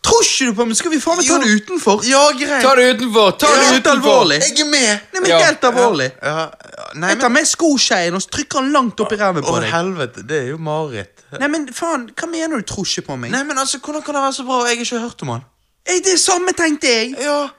[0.02, 0.78] Tror ikke du på meg?
[0.80, 2.00] Skal vi faen meg ta det utenfor?
[2.10, 2.64] Ja, greit.
[2.66, 3.32] Ta det utenfor!
[3.38, 4.16] Ta det Helt utenfor!
[4.16, 4.40] alvorlig.
[4.42, 5.04] Jeg er med.
[5.14, 5.38] Nei, men Ja.
[5.46, 6.08] helt alvorlig.
[6.24, 9.16] Ja, ja, nei, Jeg tar men med skoskeien og så trykker han langt opp i
[9.20, 9.70] ræven på Å, deg.
[9.72, 10.26] helvete.
[10.28, 11.22] Det er jo mareritt.
[11.40, 13.32] Nei, men faen, hva mener du tror ikke på meg?
[13.32, 14.58] Nei, men altså, Hvordan kan det være så bra?
[14.66, 15.46] Jeg har ikke hørt om han.
[15.86, 17.16] Ei, det samme tenkte jeg!
[17.22, 17.50] Ja.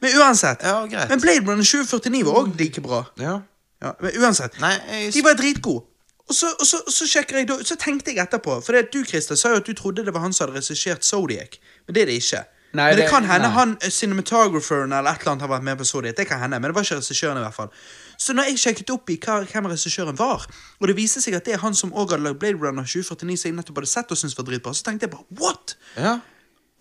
[0.00, 0.60] Men uansett.
[0.62, 1.08] Ja, greit.
[1.08, 3.04] Men Blade Runner 2049 var òg like bra.
[3.18, 3.40] Ja.
[3.82, 4.60] Ja, men uansett.
[4.60, 5.12] Nei, jeg...
[5.14, 5.84] De var dritgode.
[6.28, 8.92] Og så, og så, så sjekker jeg da, så tenkte jeg etterpå For det at
[8.92, 11.54] du Christer, sa jo at du trodde det var han som hadde regissert Zodiac.
[11.86, 12.42] Men det er det ikke.
[12.76, 13.54] Nei, men det, det- kan hende nei.
[13.56, 16.58] han eh, cinematographeren eller et eller annet har vært med på så Det kan hende,
[16.60, 17.70] men det var ikke regissøren i hvert fall.
[18.18, 20.46] Så når jeg sjekket opp i hva, hvem regissøren var,
[20.80, 23.36] og det viste seg at det er han som også hadde lagd Blade Runner 2049,
[23.38, 25.76] som jeg nettopp hadde sett og syntes var dritbra, så tenkte jeg bare what?
[25.96, 26.18] Ja.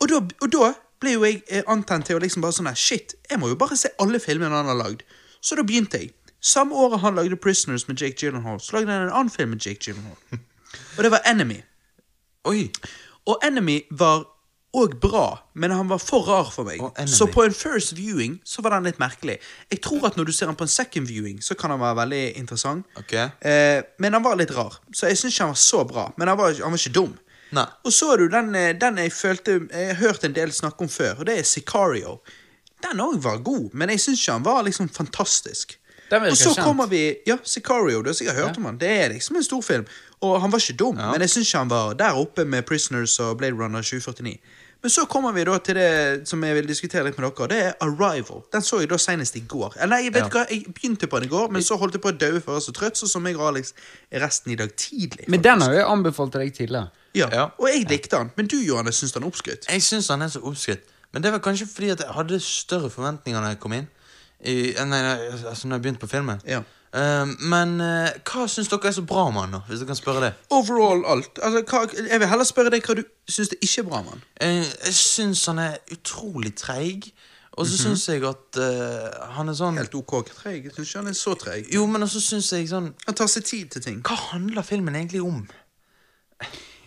[0.02, 2.76] Og da, og da ble jo jeg eh, antent til å liksom bare sånn her,
[2.76, 5.06] Shit, jeg må jo bare se alle filmene han har lagd.
[5.40, 6.12] Så da begynte jeg.
[6.46, 9.64] Samme året han lagde Prisoners med Jake Gyllenhaal, så lagde han en annen film med
[9.66, 10.42] Jake Gyllenhaal.
[10.98, 11.62] Og det var Enemy.
[12.52, 12.68] Oi.
[13.26, 14.26] Og Enemy var
[14.82, 16.82] òg bra, men han var for rar for meg.
[17.10, 19.38] Så på en first viewing så var den litt merkelig.
[19.72, 22.00] Jeg tror at når du ser han på en second viewing, så kan han være
[22.02, 22.88] veldig interessant.
[23.00, 23.30] Okay.
[23.40, 26.08] Eh, men han var litt rar, så jeg syns ikke han var så bra.
[26.18, 27.16] Men han var, han var ikke dum.
[27.56, 27.66] Nei.
[27.86, 30.82] Og så er du den, eh, den jeg følte Jeg har hørt en del snakke
[30.82, 32.20] om før, og det er Sicario.
[32.84, 35.78] Den òg var god, men jeg syns ikke han var liksom fantastisk.
[36.12, 38.02] Og så kommer vi Ja, Sicario.
[38.02, 38.78] Du har sikkert hørt om han.
[38.78, 39.86] Det er liksom en storfilm.
[40.22, 43.20] Og han var ikke dum, men jeg syns ikke han var der oppe med Prisoners
[43.20, 44.38] og Blade Runner 2049.
[44.86, 47.58] Men så kommer vi da til det som jeg vil diskutere litt med dere, det
[47.72, 48.44] er Arrival.
[48.54, 49.74] Den så jeg da senest i går.
[49.80, 51.98] Eller nei, jeg vet ikke hva, jeg begynte på den i går, men så holdt
[51.98, 53.74] jeg på å daue for jeg var så trøtt, så som jeg og Alex
[54.14, 55.26] er resten i dag tidlig.
[55.34, 56.92] Men den har jo jeg anbefalt til deg tidligere.
[57.18, 57.48] Ja, Ja.
[57.58, 58.30] og jeg likte den.
[58.38, 59.66] Men du, Johannes, syns den er oppskrytt?
[59.74, 60.86] Jeg syns den er så oppskrytt.
[61.18, 63.88] Men det var kanskje fordi at jeg hadde større forventninger når jeg kom inn.
[64.46, 65.18] I, nei, nei,
[65.50, 66.46] altså når jeg begynte på filmen.
[66.46, 66.62] Ja.
[66.96, 69.62] Eh, men eh, hva syns dere er så bra med han?
[69.68, 70.34] Hvis dere kan spørre det.
[70.56, 71.40] Overall alt.
[71.44, 74.14] Altså, hva, jeg vil heller spørre deg hva du syns det ikke er bra med
[74.16, 74.22] han.
[74.42, 77.12] Eh, jeg syns han er utrolig treig.
[77.56, 80.66] Og så syns jeg at uh, han er sånn Helt ok treig.
[80.66, 81.70] Jeg syns ikke han er så treig.
[81.72, 84.02] Jo, men også syns jeg sånn Han tar seg tid til ting.
[84.04, 85.46] Hva handler filmen egentlig om?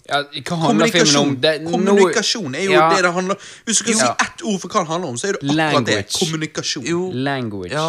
[0.09, 1.32] Ja, hva handler filmen om?
[1.32, 1.32] Kommunikasjon.
[1.40, 2.90] Det, Kommunikasjon er jo Ja.
[2.93, 3.40] det det handler om.
[3.64, 5.56] Hvis du skal si ett ord for hva det handler om, så er det akkurat
[5.56, 5.97] Language.
[5.97, 6.20] det.
[6.20, 6.85] Kommunikasjon.
[6.85, 7.72] Jo, Language.
[7.72, 7.89] Ja.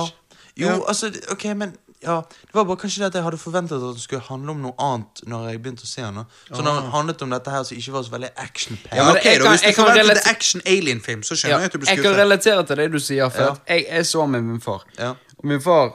[0.55, 0.79] Jo, Ja.
[0.87, 3.99] altså, ok, men Ja, det var bare kanskje det at jeg hadde forventet at den
[3.99, 6.21] skulle handle om noe annet når jeg begynte å se den.
[6.47, 9.17] Så når den handlet om dette her som ikke var så veldig action-packed Ja, men
[9.17, 11.77] ok, jeg da, Hvis du kan relate- en action-alien-film, så skjønner Ja, jeg at du
[11.83, 13.55] blir jeg kan relatere til det du sier, for Ja.
[13.75, 14.85] jeg, jeg så med min far.
[14.97, 15.09] Ja.
[15.37, 15.91] Og min far,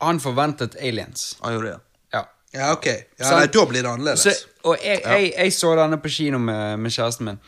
[0.00, 1.36] han forventet aliens.
[1.42, 1.80] Han gjorde det.
[2.14, 2.22] Ja.
[2.54, 2.86] Ja, ok.
[2.86, 4.20] Ja, Så- nei, da blir det annerledes.
[4.20, 4.34] Så,
[4.64, 7.38] og jeg, jeg, jeg så denne på kino med, med kjæresten min.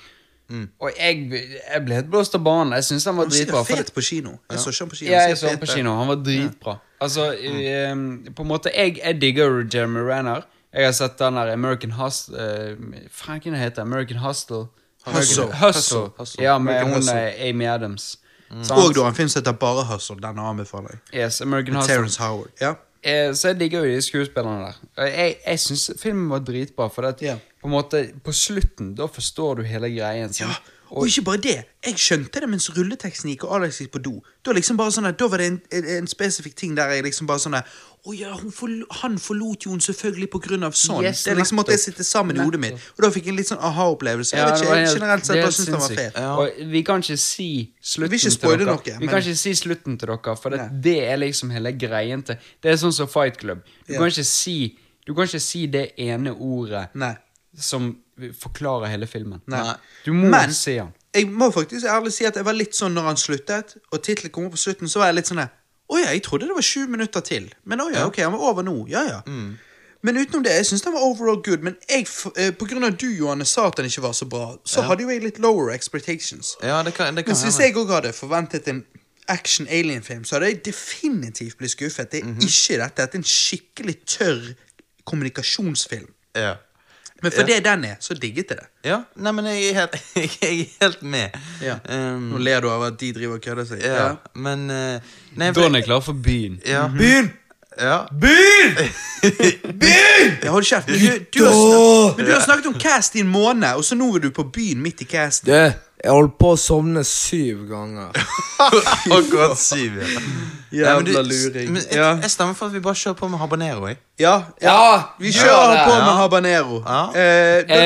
[0.49, 0.69] Mm.
[0.81, 1.31] Og jeg,
[1.73, 2.73] jeg ble helt blåst av banen.
[2.73, 3.65] Jeg syns han var Han dritbra.
[3.65, 4.39] sier for- fet på kino.
[4.51, 5.11] Jeg så ikke han på kino.
[5.11, 5.97] Ja, jeg så han på kino.
[5.99, 6.79] Han var dritbra.
[7.01, 7.97] Altså, eh,
[8.37, 10.47] på en måte Jeg, jeg digger Jeremy Renner.
[10.73, 13.85] Jeg har sett den der American Hustle uh, Faen, hva heter det?
[13.85, 14.67] American Hustle?
[15.07, 15.47] Hustle.
[15.47, 15.67] Hustle.
[15.67, 16.11] Hustle.
[16.19, 16.45] Hustle.
[16.45, 17.21] Ja, med American hun Hustle.
[17.33, 18.19] eh, Amy Adams.
[18.51, 18.61] Mm.
[18.71, 20.17] Og du har en film som heter Bare Hustle.
[20.23, 21.25] Den anbefaler jeg.
[21.25, 21.95] Yes, American Med Hustle.
[21.95, 22.51] Terrence Howard.
[22.61, 22.75] Ja.
[23.03, 25.07] Eh, så jeg digger jo de skuespillerne der.
[25.07, 27.39] Jeg, jeg syns filmen var dritbra, for at yeah.
[27.63, 30.35] på en måte På slutten, da forstår du hele greien.
[30.41, 30.51] Ja,
[30.89, 30.99] sant?
[30.99, 31.57] og ikke bare det.
[31.87, 34.15] Jeg skjønte det mens rulleteksten gikk, og Alex gikk på do.
[34.45, 37.27] Da, liksom bare sånn da var det en, en, en spesifikk ting der jeg liksom
[37.27, 37.67] bare sånn at,
[38.07, 41.03] Å ja, hun forlo- han forlot jo hun selvfølgelig på grunn av sånn.
[41.03, 41.97] Yes, det er liksom måtte jeg nettopp.
[41.97, 42.75] sitte sammen i hodet mitt.
[42.95, 44.37] Og da fikk jeg en litt sånn aha-opplevelse.
[44.39, 46.15] Ja, jeg vet ikke, jeg generelt sett det bare syns den var fet.
[46.15, 46.69] Ja.
[46.71, 47.49] vi kan ikke si
[47.83, 48.69] slutten Vi ikke til dere.
[48.71, 52.23] noe, vi kan ikke si slutten til dere, for det, det er liksom hele greien
[52.23, 53.65] til Det er sånn som Fight Club.
[53.89, 53.99] Du Ja.
[53.99, 57.17] kan ikke si Du kan ikke si det ene ordet Nei.
[57.59, 59.41] som forklarer hele filmen.
[59.47, 59.75] Nei.
[60.05, 60.93] Du må Men- se den.
[61.15, 64.33] Jeg må faktisk ærlig si at jeg var litt sånn når han sluttet, og tittelen
[64.33, 65.49] kom på slutten, så var jeg litt sånn
[65.89, 67.53] Å ja, jeg trodde det var sju minutter til.
[67.65, 68.89] Men å ja, ok, han var over nå.
[68.91, 69.21] Ja ja.
[70.03, 71.63] Men utenom det, jeg syns den var overall good.
[71.63, 72.07] Men jeg,
[72.37, 74.83] eh, på grunn av at du, Johanne, sa at den ikke var så bra, så
[74.83, 76.57] hadde jo jeg litt lower expectations.
[76.63, 78.85] Ja, det kan, det kan Men hvis jeg òg hadde forventet en
[79.29, 82.11] action alien-film, så hadde jeg definitivt blitt skuffet.
[82.11, 82.97] Det er ikke dette.
[83.03, 84.55] Dette er en skikkelig tørr
[85.07, 86.09] kommunikasjonsfilm.
[86.37, 86.57] Ja.
[87.23, 87.47] Men for Ja.
[87.47, 88.67] det den er, så digget jeg det.
[88.85, 89.97] Ja, nei, men jeg er helt,
[90.43, 91.31] jeg er helt med.
[91.89, 93.81] Um, Nå ler du av at de driver og kødder seg.
[93.85, 95.01] ja, men uh,
[95.37, 96.61] nei, Da er klar for byen.
[96.67, 96.89] Ja.
[96.93, 97.33] Byen!
[97.81, 98.07] Ja.
[100.43, 100.89] Jeg holder kjeft.
[100.89, 101.07] Men du,
[101.39, 104.09] du, har snakket, men du har snakket om cast i en måned, og så nå
[104.17, 105.53] er du på byen midt i casten.
[105.53, 105.53] Du,
[106.05, 108.13] jeg holdt på å sovne syv ganger.
[109.17, 110.21] Akkurat syv, ja.
[110.77, 111.71] Jævla luring.
[111.73, 113.99] Men jeg, jeg stemmer for at vi bare kjører på med habanero, jeg.
[114.21, 114.73] Ja, ja.
[114.73, 115.85] Ja, Vi kjører det.
[115.87, 116.05] på Ja.
[116.05, 116.81] med habanero.
[116.87, 117.03] Ja.
[117.15, 117.83] Eh, da,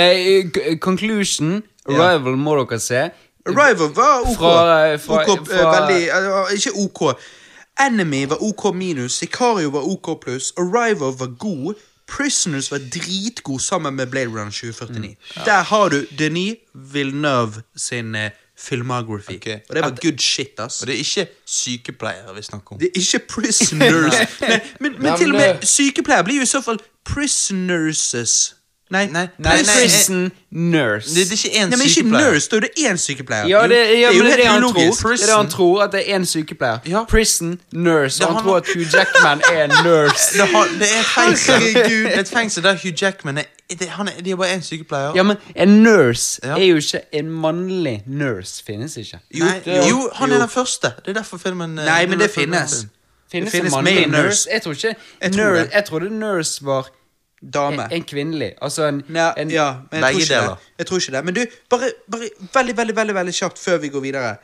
[0.70, 3.10] Eh, conclusion Arrival må dere se.
[3.48, 4.36] Arrival var OK.
[4.38, 7.16] Fra- fra- OK eh, fra- veldig eh, Ikke OK.
[7.80, 9.12] Enemy var OK minus.
[9.22, 10.52] Sicario var OK pluss.
[10.58, 11.74] Arrival var god.
[12.10, 15.16] Prisoners var dritgod sammen med Blade Runner 2049.
[15.44, 19.36] Der har du Denis Villeneuve sin eh, filmography.
[19.36, 19.58] Okay.
[19.68, 20.80] Og det var good shit, ass.
[20.80, 22.78] Og det er ikke sykepleiere vi snakker om.
[22.78, 24.14] Det er ikke prisoners.
[24.40, 24.50] men,
[24.80, 28.54] men, men men, til og med sykepleiere blir jo i så fall prisoners.
[28.90, 31.14] Nei, Nei, Nei, prison nurse.
[31.14, 32.32] Det, det er ikke én Nei, men ikke sykepleier.
[32.32, 33.46] nurse, da er det én sykepleier.
[33.48, 34.72] Ja, det, ja, jo det er det han tror.
[34.74, 36.78] Det er det han tror, at det er én sykepleier.
[36.90, 37.04] Ja.
[37.04, 38.24] Prison nurse.
[38.24, 40.38] Han han- tror at Hugh Jackman er en nurse.
[40.38, 41.72] Det, har, det er et fengsel.
[41.74, 43.44] Gud, Det et fengsel der Hugh Jackman er
[43.78, 45.12] det, han er, det er bare én sykepleier.
[45.16, 46.56] Ja, men en nurse Ja.
[46.58, 49.18] er jo ikke En mannlig nurse finnes ikke.
[49.34, 50.90] Jo, Nei, jo, jo, han er den første.
[51.06, 52.70] Det er derfor filmen eh, Nei, men det finnes.
[52.70, 52.90] Filmen.
[53.32, 53.52] finnes.
[53.52, 54.22] det Finnes, en mannlig nurse?
[54.26, 54.48] nurse.
[54.52, 55.70] Jeg tror ikke Jeg tror nurse, det.
[55.74, 56.88] Jeg trodde nurse var
[57.40, 57.82] Dame.
[57.84, 58.52] en, en kvinnelig.
[58.62, 60.72] Altså en, Nei, en ja, men jeg tror, ikke det.
[60.78, 61.24] jeg tror ikke det.
[61.24, 64.36] Men du, bare, bare veldig, veldig veldig, veldig kjapt før vi går videre.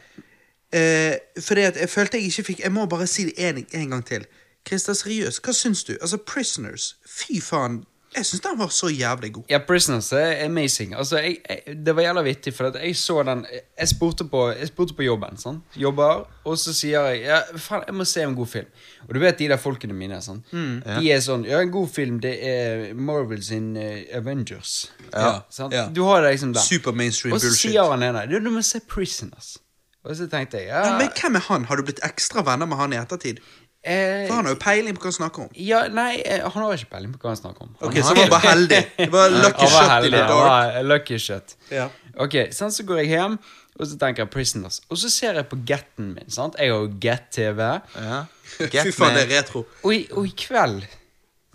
[0.73, 3.90] Eh, fordi at jeg følte jeg ikke fikk Jeg må bare si det en, en
[3.90, 4.24] gang til.
[4.68, 5.93] Christer, seriøst, hva syns du?
[6.01, 6.97] Altså, Prisoners.
[7.06, 7.85] Fy faen.
[8.16, 9.44] Jeg syns den var så jævlig god.
[9.51, 10.94] Ja, Prisoners er amazing.
[10.97, 13.44] Altså, jeg, jeg, det var jævla vittig, for at jeg så den
[13.78, 15.36] Jeg spurte på, jeg spurte på jobben.
[15.36, 15.64] sant?
[15.76, 18.66] Jobber, og så sier jeg ja, faen, jeg må se en god film.
[19.09, 20.22] Og du vet de der folkene mine.
[20.22, 20.48] sant?
[20.52, 24.90] De er sånn Ja, en god film, det er Marvel sin uh, Avengers.
[25.12, 25.86] Ja, ja.
[25.93, 26.60] Du har det liksom der.
[26.64, 27.70] Super mainstream og så bullshit.
[27.70, 29.59] sier han ene du, du må se Prisoners.
[30.06, 31.64] Og så tenkte jeg ja, Ja, men hvem er han?
[31.66, 33.40] Har du blitt ekstra venner med han i ettertid?
[33.86, 35.50] Eh, For han har jo peiling på hva han snakker om.
[35.54, 37.70] ja, Nei, eh, han har ikke peiling på hva han snakker om.
[37.80, 38.80] Ok, Så han var bare heldig.
[38.98, 40.48] Det var lucky Han shot i heldig, the dark.
[40.74, 41.54] var Lucky shot.
[41.70, 41.88] Ja.
[42.26, 43.38] Ok, sånn så går jeg hjem,
[43.78, 44.80] og så tenker jeg Prisoners.
[44.90, 46.30] Og så ser jeg på Getten min.
[46.30, 46.54] sant?
[46.58, 47.60] Jeg har jo Get-TV.
[47.96, 48.24] Ja.
[48.56, 49.66] Fy Get faen, det er retro.
[49.84, 50.86] Og, i- og i kveld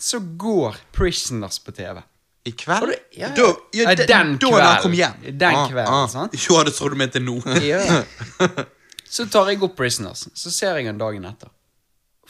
[0.01, 2.01] så går Prisoners på TV.
[2.45, 2.87] I kveld?
[2.89, 3.43] det, ja, Da-
[3.73, 4.57] ja, ja, den- kvelden.
[4.57, 5.13] da han kom hjem.
[5.37, 6.07] Den Ah, kvelden, ah.
[6.07, 6.33] sant?
[6.33, 7.35] Jo, det tror du mente nå.
[7.61, 8.03] Ja.
[9.11, 11.49] Så tar jeg opp Prisoners, så ser jeg den dagen etter.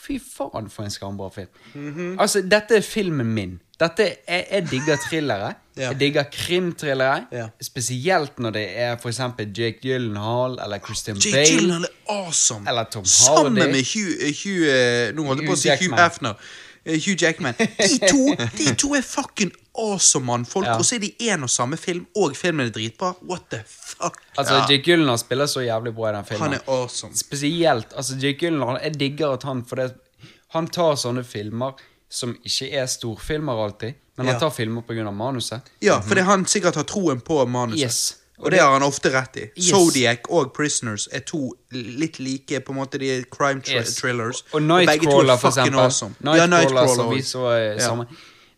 [0.02, 1.48] Fy faen, for en skambra film.
[1.74, 2.16] Mhm.
[2.20, 3.60] Altså, dette er filmen min.
[3.80, 5.54] Dette er, Jeg digger thrillere.
[5.78, 5.88] Ja.
[5.94, 7.26] Jeg digger krimthrillere.
[7.32, 7.46] Ja.
[7.64, 11.48] Spesielt når det er for eksempel Jake Gyllenhaal eller Christian Jake Bale.
[11.48, 12.68] Gyllenhaal er awesome.
[12.70, 13.72] Eller Tom Sammen Hardy.
[13.72, 16.34] med Hugh, eh, Hugh eh, Nå holdt jeg på å si Hugh Hefner.
[16.86, 17.54] Eh, Hugh Jackman.
[17.60, 20.78] De to, de to er fucking awesome mannfolk, Ja.
[20.78, 23.14] og så er de én og samme film, og filmen er dritbra.
[23.30, 24.18] What the fuck?
[24.38, 26.42] Altså, Jake Gyllenhaal spiller så jævlig bra i den filmen.
[26.42, 27.14] Han er awesome.
[27.18, 29.94] Spesielt altså Jake Gyllenhaal Jeg digger at han For det,
[30.54, 31.72] Han tar sånne filmer
[32.10, 34.32] som ikke er storfilmer alltid, men Ja.
[34.34, 35.12] han tar filmer pga.
[35.12, 35.62] manuset.
[35.82, 37.80] Ja, fordi han sikkert har troen på manuset.
[37.80, 38.16] Yes.
[38.42, 39.46] Og det har han ofte rett i.
[39.58, 39.70] Yes.
[39.70, 43.96] Zodiac og Prisoners er to litt like på en måte de er crime thr Yes.
[44.02, 44.44] thrillers.
[44.54, 45.80] Og er Nightcrawler, for eksempel.
[45.80, 46.16] Awesome.
[46.24, 47.80] Ja, Nightcrawler, Nightcrawler som vi så eh, Ja.
[47.80, 48.08] sammen.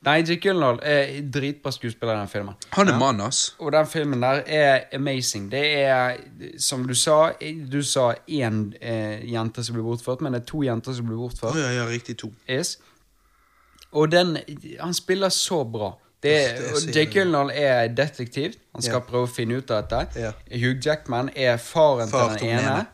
[0.04, 2.56] Nei, Jake Gyllenhaal er dritbra skuespiller i den filmen.
[2.76, 3.56] Han er mann, ass.
[3.60, 5.46] Og den filmen der er amazing.
[5.52, 6.18] Det er,
[6.60, 7.32] som du sa
[7.72, 11.16] Du sa én eh, jente som blir bortført, men det er to jenter som blir
[11.16, 11.56] bortført.
[11.56, 12.34] Oh, ja, ja, riktig to.
[12.50, 12.78] Yes.
[13.94, 14.38] Og den
[14.82, 15.94] Han spiller så bra.
[16.30, 17.12] Jake.
[17.14, 18.54] Gyllenhaal er detektiv.
[18.74, 19.00] Han skal Ja.
[19.00, 20.20] prøve å finne ut av dette.
[20.20, 20.32] Ja.
[20.52, 22.72] Hugh Jackman er faren Far til den ene.
[22.72, 22.86] ene.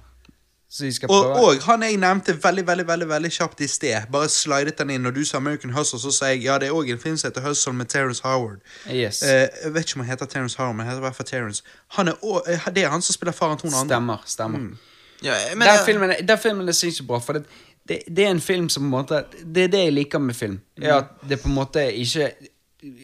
[0.71, 4.03] Så skal Og, prøve og han jeg nevnte veldig veldig, veldig, veldig kjapt i sted.
[4.11, 5.01] Bare slidet den inn.
[5.01, 7.31] Når du sa American Hustle, så sa jeg ja, det er òg en film som
[7.31, 8.59] heter Hustle med Terence Howard.
[8.87, 9.23] Yes.
[9.23, 11.25] Eh, jeg vet ikke om han heter Terence Howard, men han heter i hvert fall
[11.25, 11.63] Terence.
[11.97, 13.95] Er, også, eh, det er han som spiller faren til hun andre.
[13.95, 14.17] Stemmer.
[14.25, 14.77] stemmer.
[15.23, 17.43] Ja, men, den, filmen, den filmen er sinnssykt bra, for det,
[17.87, 19.23] det, det er en film som på en måte
[19.55, 20.61] Det er det jeg liker med film.
[20.81, 22.31] Er at det på en måte ikke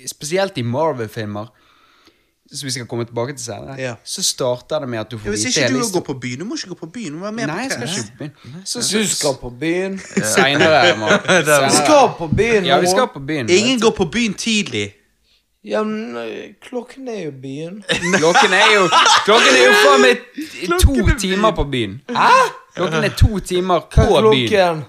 [0.07, 1.45] Spesielt i Marvel-filmer,
[2.52, 3.93] som vi skal komme tilbake til senere, Ja.
[4.03, 6.14] så starter det med at du får Ja, hvis vite ikke du hele går på
[6.14, 7.11] byen, du må ikke gå på byen.
[7.11, 8.61] Du må være med Nei, på jeg skal ikke på byen.
[8.65, 9.99] Så, Du skal på byen.
[10.35, 10.81] Seinere.
[11.69, 13.49] Vi skal på byen Ja, vi skal på byen.
[13.49, 14.93] Ingen går på byen tidlig.
[15.65, 17.84] Ja, men øh, klokken er jo byen.
[18.22, 18.89] Klokken er jo
[19.26, 20.18] Klokken er jo faen meg
[20.81, 22.02] to timer på byen.
[22.10, 22.30] Hæ?
[22.76, 24.84] Klokken er to timer er på byen.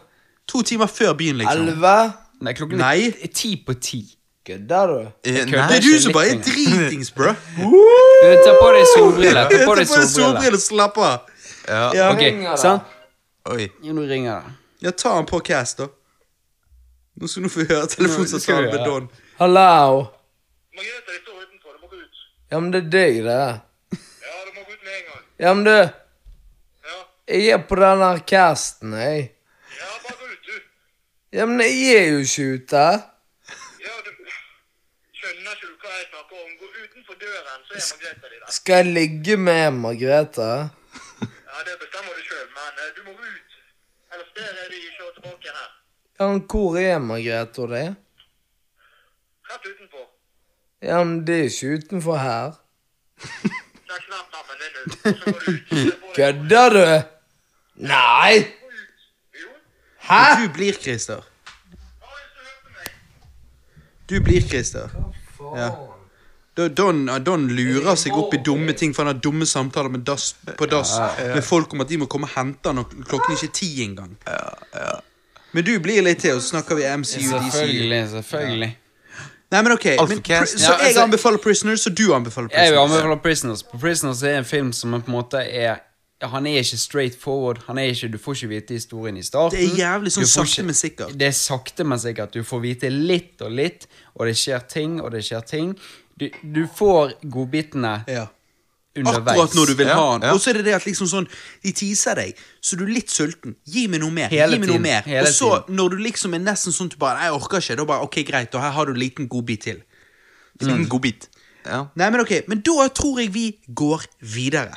[0.48, 1.60] To timer før byen, liksom.
[1.60, 2.12] Elleve?
[2.40, 4.15] Nei, klokken er ti på ti.
[4.46, 4.98] Kødder du?
[5.00, 5.34] Eh.
[5.50, 7.32] Det er du som bare er dritings, bro.
[7.56, 9.48] Du, Ta på deg solbriller.
[9.50, 10.58] Ta på deg solbriller.
[10.62, 11.18] slapp av.
[11.68, 11.90] ja.
[11.94, 12.30] Ja, okay.
[12.30, 12.80] ringer det.
[13.52, 13.68] Oi.
[13.82, 14.54] Jo, nå ringer det.
[14.86, 15.86] Ja, ta han på cast, da.
[17.16, 18.84] Nå skal du få høre telefonsamtalen med.
[18.86, 19.08] Don.
[19.38, 20.06] Hallo?
[22.50, 23.38] Ja, men det er deg, det.
[24.22, 25.22] Ja, du må gå ut med en gang.
[25.42, 25.72] Ja, men du,
[26.86, 26.98] Ja,
[27.28, 29.24] jeg er på den her casten, jeg.
[29.80, 30.56] ja bare gå ut, du.
[31.38, 32.84] Ja, men jeg er jo ikke ute.
[33.86, 34.10] Ja, du
[35.18, 36.52] skjønner ikke du hva jeg snakker om.
[37.20, 38.50] Døren, så er Margrethe di der.
[38.58, 40.50] Skal jeg ligge med Margrethe?
[41.56, 43.56] Ja, det bestemmer du sjøl, men eh, du må ut.
[44.12, 45.70] Ellers der er de ikke tilbake igjen her.
[46.20, 47.86] Ja, men hvor er Margrethe og det?
[49.50, 50.04] Rett utenfor.
[50.82, 52.52] Ja, men det er ikke utenfor her.
[56.16, 56.86] Kødder du?
[57.74, 58.32] Nei!
[60.08, 60.22] Hæ?
[60.42, 61.20] Du blir Christer.
[61.20, 61.76] Du
[62.14, 62.90] blir meg.
[64.10, 64.88] Du blir Christer.
[65.56, 65.70] Ja.
[66.56, 70.30] Don, Don lurer seg opp i dumme ting, for han har dumme samtaler med das,
[70.56, 73.50] på dass med folk om at de må komme og hente han når klokken ikke
[73.50, 74.16] er ti engang.
[75.52, 77.50] Men du blir litt til, og så snakker vi MCU, DCU.
[77.50, 78.02] Selvfølgelig.
[78.10, 78.72] selvfølgelig
[79.50, 80.22] Nei, men ok, men.
[80.24, 83.62] Så jeg altså- anbefaler Prisoners, og du anbefaler Jeg anbefaler Prisoners.
[83.62, 83.62] Prisoners.
[83.62, 85.76] På Prisoners er en film som på en måte er
[86.22, 87.58] Han er ikke straight forward.
[87.66, 89.58] Han er ikke, Du får ikke vite historien i starten.
[89.58, 91.18] Det er jævlig sånn sakte, men sikkert.
[91.18, 92.32] Det er sakte, men sikkert.
[92.32, 95.76] Du får vite litt og litt, og det skjer ting, og det skjer ting.
[96.16, 98.26] Du, du får godbitene Ja.
[98.96, 99.36] underveis.
[99.36, 100.22] Akkurat når du vil ha den.
[100.28, 100.32] ja.
[100.32, 101.26] Og så er det det at liksom sånn
[101.62, 103.56] De teaser deg, så du er litt sulten.
[103.68, 104.28] Gi meg noe mer.
[104.32, 105.02] Hele gi meg noe tiden, mer.
[105.04, 105.76] hele Og så, tiden.
[105.76, 107.76] når du liksom er nesten sånn at du bare jeg orker ikke.
[107.76, 109.82] Da bare Ok, greit, og her har du en liten godbit til.
[110.60, 110.88] En liten mm.
[110.88, 111.28] godbit.
[111.66, 111.84] Ja.
[111.94, 114.72] Nei, men ok, men da tror jeg vi går videre.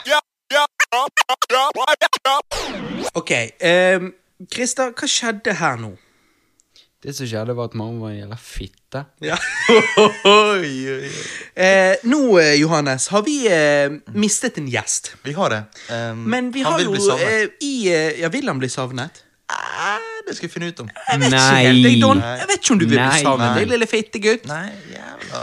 [3.16, 4.12] Ok, ehm,
[4.52, 5.94] Christer, hva skjedde her nå?
[7.04, 9.06] Det som skjedde, var at mamma var en jævla fitte.
[9.24, 9.38] Ja.
[10.28, 11.12] oi, oi, oi.
[11.56, 15.14] Eh, nå, eh, Johannes, har vi eh, mistet en gjest.
[15.24, 15.62] Vi har det.
[15.88, 17.32] Um, Men vi han har vil jo bli savnet.
[17.32, 19.24] eh, i eh, Ja, vil han bli savnet?
[19.50, 20.90] Eh, det skal vi finne ut om.
[21.10, 21.62] Jeg vet Nei.
[21.74, 22.20] ikke Don.
[22.22, 24.46] Jeg vet ikke om du vil bli sammen, det lille fittegutt.
[24.50, 25.40] Nei, jævla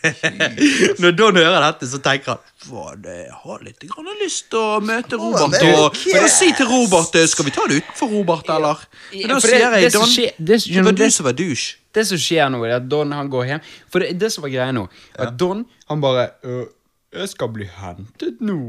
[1.02, 4.80] Når Don hører dette, så tenker han Faen, jeg har litt grann lyst til å
[4.84, 5.56] møte Robert.
[5.56, 8.82] er Og, og si til Robert eh, Skal vi ta det utenfor Robert, eller?
[9.14, 10.12] Men da sier jeg, Don,
[10.50, 11.78] det var du som var douche.
[11.90, 13.64] Det som skjer nå, er at Don han går hjem.
[13.90, 14.84] For det, det som var greia nå,
[15.18, 16.68] at Don han bare «Øh,
[17.16, 18.60] Jeg skal bli hentet nå.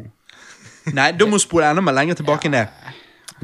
[0.95, 2.71] Nei, da må du spole enda mer lenger tilbake ned.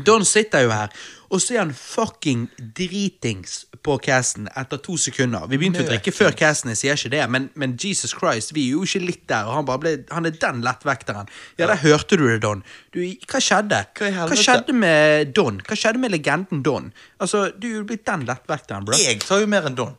[0.06, 0.90] Don sitter jo her,
[1.30, 2.48] og så er han fucking
[2.78, 5.48] dritings på casten etter to sekunder.
[5.52, 8.68] Vi begynte å drikke før casten, jeg sier ikke det, men, men Jesus Christ, vi
[8.68, 11.30] er jo ikke litt der, og han bare ble, han er den lettvekteren.
[11.60, 12.64] Ja, der hørte du det, Don.
[12.96, 13.84] Du, hva skjedde?
[14.00, 15.62] Hva Hva skjedde med Don?
[15.68, 16.92] Hva skjedde med legenden Don?
[17.20, 19.00] Altså, du er jo blitt den lettvekteren, bro.
[19.00, 19.96] Jeg tar jo mer enn Don.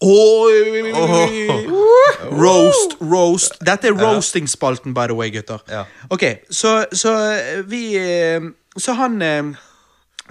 [0.00, 0.92] Oi!
[2.40, 3.58] Roast, roast.
[3.60, 5.60] Dette er roasting-spalten, by the way, gutter.
[5.68, 5.84] Ja.
[6.08, 8.40] Ok, så, så eh, vi eh,
[8.76, 9.50] Så han eh,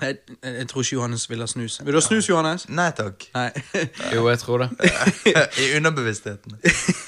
[0.01, 1.79] jeg, jeg tror ikke Johannes vil ha snus.
[1.83, 2.65] Vil du ha snus, Johannes?
[2.69, 3.25] Nei takk.
[3.35, 3.49] Nei.
[4.15, 4.69] Jo, jeg tror det.
[5.63, 6.51] I underbevisstheten.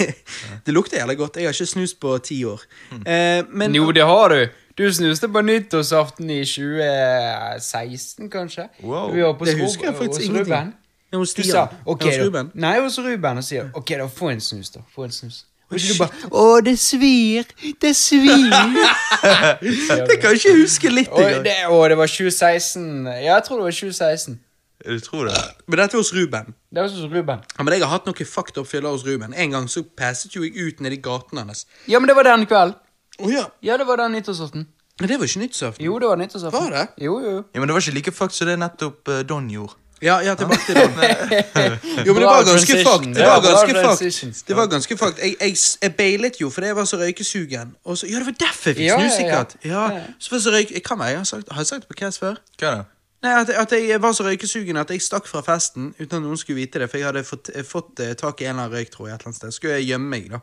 [0.65, 1.35] det lukter jævlig godt.
[1.35, 2.61] Jeg har ikke snust på ti år.
[3.05, 4.41] Eh, men Jo, det har du.
[4.77, 8.67] Du snuste på nyttårsaften i 2016, kanskje?
[8.83, 9.11] Wow.
[9.13, 10.55] Vi var på Det skog- husker jeg faktisk ingenting.
[10.55, 10.73] Ruben.
[11.13, 11.51] Hos Du Stian.
[11.51, 12.13] sa ok, hos.
[12.25, 12.51] Ruben.
[12.53, 13.37] Nei, hos Ruben.
[13.37, 14.79] Og sier ok, da, få en snus, da.
[14.95, 15.45] Få en snus.
[15.71, 17.47] Og ikke du bare Å, det svir!
[17.81, 18.51] Det svir!
[20.09, 21.43] Det kan jeg ikke huske litt engang.
[21.45, 22.87] det, å, det var 2016.
[23.07, 24.39] Ja, jeg tror det var 2016.
[24.81, 25.37] Du tror det?
[25.69, 26.53] Men dette var hos Ruben.
[26.73, 27.43] Det var hos Ruben.
[27.57, 29.33] Ja, men jeg har hatt noen fucked up fyller hos Ruben.
[29.37, 31.67] En gang så passet jo jeg ut nedi gaten hans.
[31.87, 32.77] Ja, men det var den kvelden.
[33.21, 33.45] Oh, ja.
[33.61, 34.65] Ja, det var den nyttårsaften.
[34.99, 35.85] Men det var ikke nyttårsaften.
[35.85, 36.57] Jo, det var nyttårsaften.
[36.57, 37.05] Var det?
[37.05, 37.43] Jo, jo, jo.
[37.53, 39.77] Ja, Men det var ikke like fucked som det nettopp uh, Don gjorde.
[40.01, 40.91] Ja, ja, tilbake til den.
[42.05, 43.13] Jo, men det var ganske fucked.
[43.15, 44.43] Det var ganske fucked.
[44.47, 45.19] Det var ganske fucked.
[45.23, 47.75] Jeg, jeg, jeg bailet jo fordi jeg var så røykesugen.
[47.85, 49.55] Og så, ja, det var derfor jeg fikk snus, sikkert.
[49.65, 49.83] Ja,
[50.19, 50.73] så var så røyk...
[50.85, 52.41] Kan jeg, jeg har, sagt, har jeg sagt det på Cass før?
[52.59, 52.83] Hva da?
[53.21, 56.39] Nei, at, at jeg var så røykesugen at jeg stakk fra festen uten at noen
[56.41, 56.89] skulle vite det.
[56.89, 59.13] For jeg hadde fått, eh, fått eh, tak i en eller annen røyktråd tror et
[59.13, 59.53] eller annet sted.
[59.53, 60.41] Skulle jeg gjemme meg, da.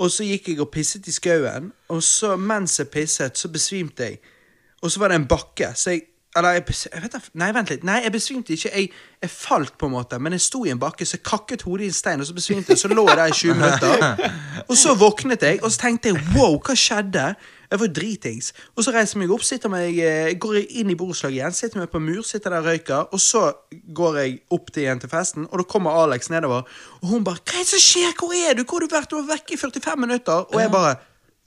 [0.00, 4.08] Og så gikk jeg og pisset i skauen, og så mens jeg pisset, så besvimte
[4.08, 4.18] jeg.
[4.80, 6.06] Og så var det en bakke, så jeg
[6.38, 7.84] Eller jeg, jeg vet Nei, vent litt.
[7.86, 8.70] Nei, jeg besvimte ikke.
[8.70, 8.90] Jeg,
[9.22, 11.88] jeg falt, på en måte, men jeg sto i en bakke, så jeg kakket hodet
[11.88, 12.78] i en stein, og så besvimte jeg.
[12.78, 14.28] Så lå jeg der i 20 minutter.
[14.70, 17.24] Og så våknet jeg, og så tenkte jeg wow, hva skjedde?
[17.70, 18.52] Jeg var dritings.
[18.76, 21.56] Og så reiser jeg meg opp, sitter meg, eh, går jeg inn i borettslaget igjen,
[21.56, 23.42] sitter meg på mur, sitter der og røyker, og så
[23.98, 26.66] går jeg opp til igjen til festen, og da kommer Alex nedover,
[27.00, 28.14] og hun bare 'Hva er det som skjer?
[28.18, 28.62] Hvor er du?
[28.62, 29.10] Hvor har du vært?
[29.10, 30.96] Du var vekke i 45 minutter.' Og jeg bare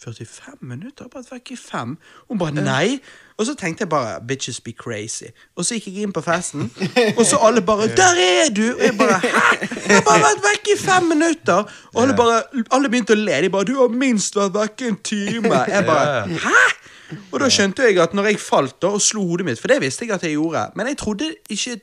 [0.03, 1.07] 45 minutter?
[1.13, 1.97] Vært vekke i fem.
[2.29, 2.99] Hun bare nei.
[3.37, 5.31] Og så tenkte jeg bare bitches be crazy.
[5.57, 6.69] Og så gikk jeg inn på festen,
[7.17, 9.67] og så alle bare 'Der er du!' Og jeg bare 'Hæ?
[9.87, 13.41] Jeg har bare vært vekk i fem minutter!' Og alle bare Alle begynte å le.
[13.41, 15.67] De bare 'Du har minst vært vekk en time'.
[15.67, 16.83] Jeg bare 'Hæ?'
[17.31, 19.81] Og da skjønte jeg at når jeg falt da og slo hodet mitt, for det
[19.83, 21.77] visste jeg at jeg gjorde Men jeg trodde ikke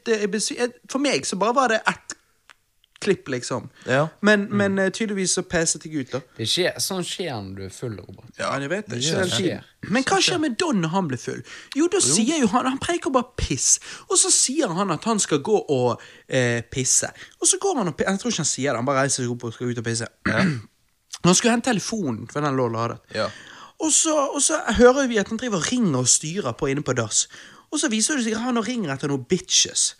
[0.59, 2.10] at For meg så bare var det ett
[3.01, 3.68] klipp, liksom.
[3.89, 4.06] Ja.
[4.27, 6.20] Men, men eh, tydeligvis så peset jeg ut, da.
[6.36, 8.31] Det skjer, sånn skjer når du er full, Robert.
[8.39, 9.36] Ja, det vet jeg Det ikke.
[9.36, 9.68] skjer.
[9.89, 11.40] Men hva skjer med Don når han blir full?
[11.77, 13.78] Jo, da sier jo han Han preker bare piss.
[14.10, 17.09] Og så sier han at han skal gå og eh, pisse.
[17.40, 18.10] Og så går han og pisser.
[18.12, 19.89] Jeg tror ikke han sier det, han bare reiser seg opp og skal ut og
[19.89, 20.10] pisse.
[21.24, 22.97] Han skulle hente telefonen, for den lå ladet.
[23.12, 23.27] Ja.
[23.85, 26.85] Og så, og så hører vi at han driver og ringer og styrer på inne
[26.86, 27.27] på dass.
[27.71, 29.93] Og så viser det seg at han ringer etter noen bitches.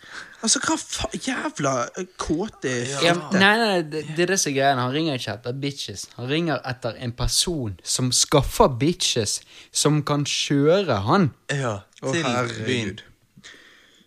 [0.43, 1.07] Altså, hva fa...
[1.15, 1.71] Jævla
[2.01, 2.73] eh, kåte
[3.05, 4.75] Ja, nei, nei, det, det er disse er.
[4.75, 6.03] Han ringer ikke etter bitches.
[6.17, 9.37] Han ringer etter en person som skaffer bitches,
[9.71, 11.29] som kan kjøre han.
[11.47, 12.27] Ja, til
[12.67, 12.99] byen.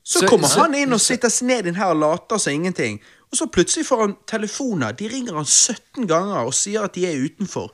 [0.05, 3.01] Så, Så- kommer så- han inn og sitter ned inn her og later som ingenting.
[3.33, 4.93] Og så plutselig får han telefoner.
[4.93, 7.73] De ringer han 17 ganger og sier at de er utenfor.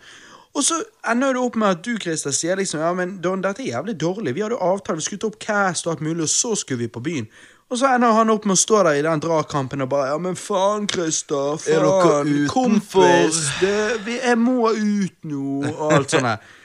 [0.55, 3.63] Og så ender det opp med at du Christer, sier liksom Ja, men Don, dette
[3.63, 4.35] er jævlig dårlig.
[4.35, 6.83] Vi hadde jo avtale, vi skulle ta opp cast og alt mulig, og så skulle
[6.83, 7.29] vi på byen.
[7.71, 10.17] Og så ender han opp med å stå der i den dragkampen og bare Ja,
[10.19, 11.55] men faen, Christer.
[11.71, 12.33] Er Faen.
[12.51, 13.45] Kompis.
[13.61, 15.61] Det, vi, jeg må ut nå.
[15.71, 16.43] Og alt sånt der.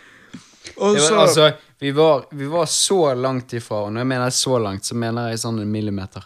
[0.82, 4.58] Og så altså, vi var, vi var så langt ifra, og når jeg mener så
[4.60, 6.26] langt, så mener jeg sånn en millimeter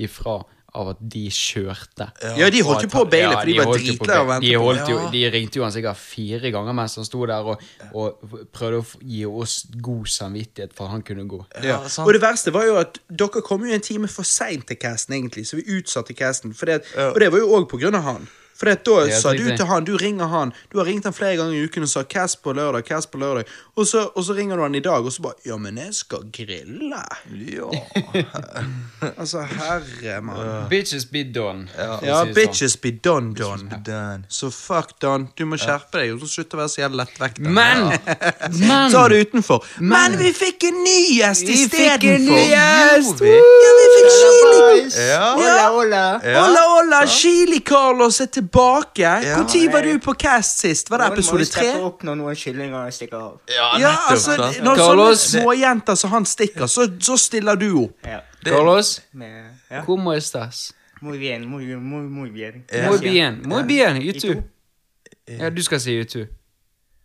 [0.00, 0.38] ifra
[0.74, 2.06] av at de kjørte.
[2.38, 4.74] Ja, de holdt jo på å baile, for de var dritlei av å vente på-
[4.74, 4.88] det.
[4.90, 5.10] Ja.
[5.10, 7.60] de ringte jo han sikkert fire ganger mens han sto der og,
[7.92, 8.20] og
[8.52, 11.44] prøvde å gi oss god samvittighet for at han kunne gå.
[11.62, 11.80] Ja.
[11.88, 12.06] sant.
[12.06, 15.14] Og det verste var jo at dere kom jo en time for seint til casten,
[15.18, 16.54] egentlig, så vi utsatte casten.
[16.54, 18.28] For det, Og det var jo òg på grunn av han.
[18.60, 21.38] For det, da sa du til han, du ringer han, du har ringt han flere
[21.40, 24.36] ganger i uken og sa 'Cass på lørdag', 'Cass på lørdag', og så, og så
[24.36, 27.04] ringer du han i dag, og så bare 'ja, men jeg skal grille'.
[27.56, 27.70] Ja.
[29.18, 30.68] Altså, herre mann.
[30.68, 31.68] Bitches be done.
[31.78, 32.34] Ja, Ja, sånn.
[32.34, 33.72] bitches be done, Don.
[33.86, 34.24] Done.
[34.28, 37.40] Så fuck Don, du må skjerpe deg, og så slutt å være så jævla lettvekta.
[37.48, 37.86] Men!
[38.68, 38.92] Men!
[38.92, 39.64] Ta det utenfor.
[39.80, 43.24] Men vi fikk en ny gjest Vi fikk en istedenfor!
[43.24, 45.06] Ja, vi fikk Chili.
[45.08, 45.30] Ja.
[45.46, 45.70] Ja.
[45.72, 46.04] hola.
[46.24, 46.44] Ja.
[46.44, 48.49] Hola, hola, Chili Carlos er tilbake.
[49.22, 49.36] Ja.
[49.38, 50.90] Når var du på cast sist?
[50.90, 51.68] Var det episode tre?
[51.80, 53.40] opp når noen kyllinger stikker av.
[53.48, 57.96] Ja, Ja, altså, når sånne småjenter som han stikker, så, så stiller du opp.
[58.06, 58.20] Ja.
[58.44, 59.84] Carlos, ja.
[59.84, 60.72] ¿cómo estás?
[61.00, 62.64] Muy bien, muy, muy, muy bien.
[62.88, 64.42] Muy bien, muy bien, ¿Y YouTube.
[65.26, 66.28] Ja, du skal si YouTube.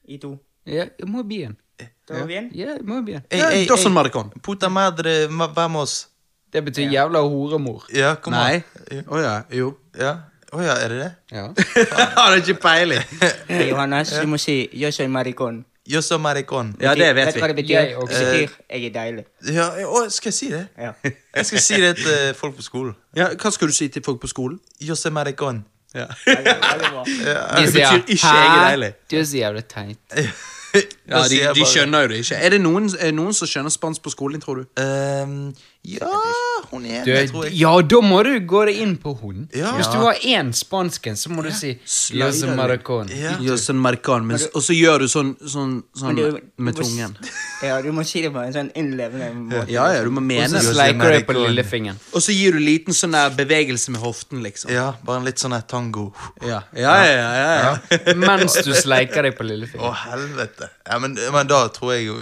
[0.04, 0.40] ¿Y tú?
[0.66, 1.58] Ja, muy bien.
[2.06, 2.52] ¿Todo bien?
[2.54, 3.26] Ja, muy bien.
[3.30, 3.94] Ey, Ja, ey, Dawson ey.
[3.94, 4.30] Maricon.
[4.42, 6.08] Puta madre, vamos.
[6.52, 7.84] Det betyr jævla horemor.
[7.92, 8.64] Ja, kom Nei.
[8.92, 9.04] an.
[9.08, 9.74] Å ja, jo.
[10.00, 10.14] Ja.
[10.56, 11.12] Å ja, er det det?
[11.36, 11.46] Ja.
[12.18, 13.02] Har ikke peiling.
[13.50, 15.64] Hey, Johannes, du må si 'yo soy maricón'.
[15.86, 16.72] Yo soy maricón.
[16.82, 17.42] Ja, det vet Vet vi.
[17.42, 17.76] hva det betyr?
[17.76, 19.26] Jeg betyr 'jeg er deilig'.
[19.54, 20.68] Ja, å, skal jeg si det?
[20.80, 20.92] Ja.
[21.36, 22.96] Jeg skal si det til folk på skolen.
[23.16, 24.60] Ja, hva skal du si til folk på skolen?
[24.82, 25.66] Yo soy maricón.
[25.94, 26.08] Ja.
[26.26, 27.04] Veldig, veldig bra.
[27.06, 28.94] De Det betyr ikke jeg er deilig».
[29.12, 29.98] Du er så jævlig teit.
[31.08, 32.42] Ja, de, de bare- skjønner jo det ikke.
[32.42, 34.82] Er det noen, er noen som skjønner spansk på skolen, tror du?
[34.82, 35.54] Um,
[35.86, 36.10] ja,
[36.72, 37.54] hun er det, tror jeg.
[37.60, 39.44] ja, da må du gå deg inn på hun.
[39.54, 39.76] Ja.
[39.78, 41.76] Hvis du har én spansken, så må du si
[42.18, 42.56] Jose maracón.
[42.58, 43.12] Maracon.
[43.14, 43.36] Ja.
[43.86, 47.16] maracón og så gjør du sånn, sånn, sånn du- med tungen.
[47.66, 49.70] Ja, du må si det på en sånn innlevende måte.
[49.72, 51.98] Ja, ja, du må Og mene så sleiker du på lillefingeren.
[52.14, 54.74] Og så gir du liten sånn der bevegelse med hoften, liksom.
[54.76, 56.10] Ja, bare en litt sånn tango.
[56.44, 57.06] Ja, ja, ja.
[57.06, 57.54] ja, ja,
[57.96, 58.14] ja.
[58.20, 59.88] Mens du sleiker deg på lillefingeren.
[59.88, 60.70] Å, helvete.
[60.86, 62.18] Ja, men, men da tror jeg jo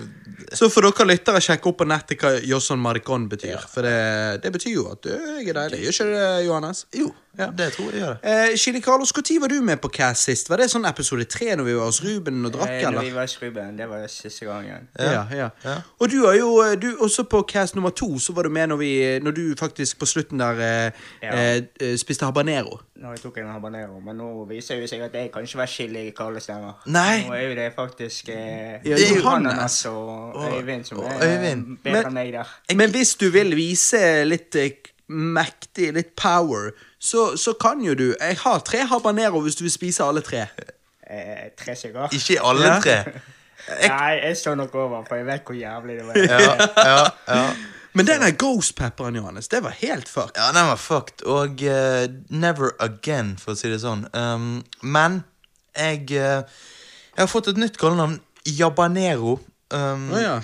[0.56, 3.62] Så får dere lyttere sjekke opp på nettet hva Josson Maricon betyr.
[3.70, 5.82] For det, det betyr jo at du jeg er deilig.
[5.86, 6.86] Gjør ikke det, Johannes?
[6.94, 7.47] Jo, Ja.
[7.57, 8.51] det tror jeg gjør det.
[8.51, 10.49] Eh, Chili Carlos, Når var du med på Cast sist?
[10.49, 12.91] Var det sånn episode tre når vi var hos Ruben og drakk, eller?
[12.91, 14.88] Når vi var hos Ruben, det var det siste gangen.
[14.99, 15.49] Ja, ja.
[15.65, 15.76] Ja.
[15.99, 18.68] Og du har jo eh, du, Også på Cast nummer to så var du med
[18.69, 20.91] når, vi, når du faktisk på slutten der eh,
[21.23, 21.34] Ja.
[21.55, 22.80] eh, eh, spiste habanero.
[22.95, 25.68] Når jeg tok en habanero, men nå viser det seg at jeg kan ikke være
[25.73, 26.73] chili Carlos lenger.
[26.85, 27.23] Nei.
[27.27, 29.85] Nå er jo det faktisk eh, er Johannes.
[29.85, 31.77] og Og- Øyvind som og er Øyvind.
[31.84, 32.47] bedre Men- enn meg der.
[32.76, 34.69] Men hvis du vil vise litt eh,
[35.10, 36.72] mektig, litt power,
[37.03, 40.45] så, så kan jo du Jeg har tre habanero hvis du vil spise alle tre.
[41.03, 42.13] Eh, tre stykker.
[42.15, 42.80] Ikke alle Ja.
[42.84, 42.97] tre.
[43.88, 46.17] Nei, jeg står nok over, for jeg vet hvor jævlig det var.
[46.19, 46.39] Ja,
[46.84, 47.43] ja, ja.
[47.93, 50.35] Men den der ghost pepperen, Johannes, det var helt fucked.
[50.35, 51.23] Ja, den var fucked.
[51.30, 54.07] Og uh, never again, for å si det sånn.
[54.17, 55.21] Um, men
[55.77, 56.41] jeg uh,
[57.13, 58.17] Jeg har fått et nytt kallenavn.
[58.49, 59.38] Jabanero.
[59.73, 60.39] Um, oh, ja.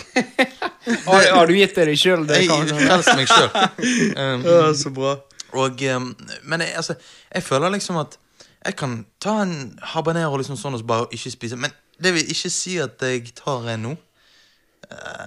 [1.06, 2.24] Har, har du gitt det deg sjøl?
[2.30, 3.50] jeg jeg meg sjøl.
[4.22, 5.18] Um, ja, så bra.
[5.54, 6.96] Og um, Men jeg, altså,
[7.36, 8.18] jeg føler liksom at
[8.66, 11.56] jeg kan ta en habanero liksom sånn og så bare ikke spise.
[11.56, 13.94] Men det vil ikke si at jeg tar en nå.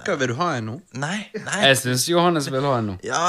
[0.05, 0.75] Hva vil du ha en nå?
[0.99, 1.17] Nei.
[1.33, 2.95] nei Jeg syns Johannes vil ha en nå.
[3.05, 3.23] Ja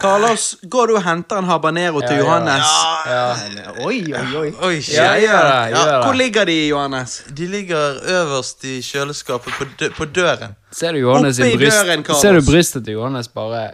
[0.00, 2.24] Carlos, går du og henter en habanero til Ja, ja.
[2.24, 2.72] Johannes?
[3.06, 3.72] ja.
[3.86, 4.50] Oi, oi, oi.
[4.68, 5.76] Oi, Ja, gjør det.
[5.76, 7.22] Gjør Hvor ligger de, Johannes?
[7.36, 10.54] De ligger øverst i kjøleskapet på, dø på døren.
[10.72, 11.76] Ser du Johannes i bryst?
[11.86, 12.22] døren, Carlos.
[12.22, 13.68] Ser du brystet til Johannes bare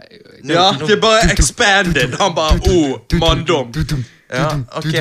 [0.47, 2.17] Ja, det er bare expanded.
[2.21, 3.73] Han bare oh, manndom.
[4.33, 4.93] Ja, ok.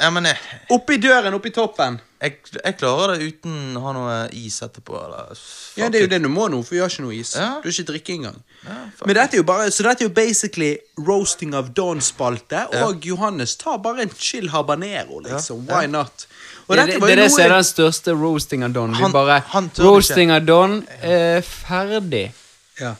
[0.00, 0.36] Ja, men jeg,
[0.70, 2.00] Oppi døren, oppi toppen.
[2.24, 4.96] Jeg, jeg klarer det uten å ha noe is etterpå.
[5.04, 5.38] Eller,
[5.78, 7.34] Ja, det er jo det du må nå, for vi har ikke noe is.
[7.38, 7.60] Ja.
[7.62, 8.38] Du har ikke drikke engang.
[8.64, 12.86] Ja, Men dette er jo bare, Så dette er jo basically roasting of Dawn-spalte, Ja.
[12.88, 15.66] og Johannes tar bare en chill habanero, liksom.
[15.68, 15.80] Ja.
[15.80, 16.26] Why not?
[16.68, 18.92] Og Det, det, det det som er den største roasting av Dawn.
[18.96, 22.32] Vi Han- bare han tør Roasting av Dawn er ferdig.
[22.80, 22.94] ja.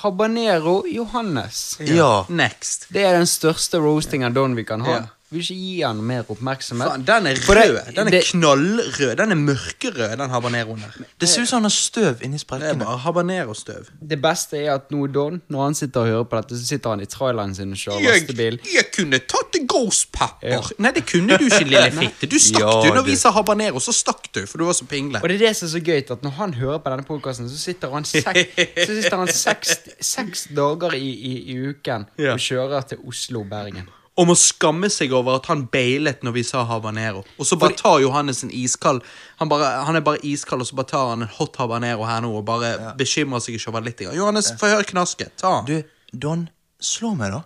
[0.00, 1.76] Habanero Johannes.
[1.80, 2.24] Ja.
[2.28, 2.86] Next.
[2.90, 4.96] Det er den største roasting av Don vi kan ha.
[5.36, 6.88] Vi vil ikke gi han mer oppmerksomhet.
[6.88, 7.94] Faen, den er det- rød.
[7.94, 9.16] Den er det- knallrød.
[9.20, 11.04] Den er mørkerød, den habaneroen der.
[11.20, 12.84] Det ser ut som han har støv inni Det er sprekkene.
[12.84, 13.90] bare habanero-støv.
[14.08, 16.90] Det beste er at nå Don, når han sitter og hører på dette, så sitter
[16.90, 18.58] han i traileren sin og kjører Jeg, lastebil.
[18.74, 20.48] jeg kunne tatt en ghost pepper.
[20.48, 20.60] Ja.
[20.78, 22.26] Nei, det kunne du ikke, lille fitte.
[22.30, 22.94] Du stakk Ja, du.
[22.94, 25.20] Når vi sa habanero, så stakk du, for du var så pingle.
[25.22, 27.48] Og det er det som er så gøy, at når han hører på denne podkasten,
[27.50, 28.24] så sitter han seks,
[28.86, 32.32] så sitter han seks, seks dager i, i, i uken Ja.
[32.32, 33.88] og kjører til Oslo og Bergen.
[34.16, 37.20] Og å skamme seg over at han bailet når vi sa habanero.
[37.36, 39.04] Og så bare tar Johannes en iskald
[39.36, 42.30] han, han er bare iskald, og så bare tar han en hot habanero her nå
[42.38, 44.00] og bare bekymrer seg ikke over litt.
[44.16, 45.34] Johannes, få høre knasket.
[45.42, 45.58] Ta.
[45.68, 45.76] Du,
[46.16, 46.48] Don,
[46.80, 47.44] slå meg, da.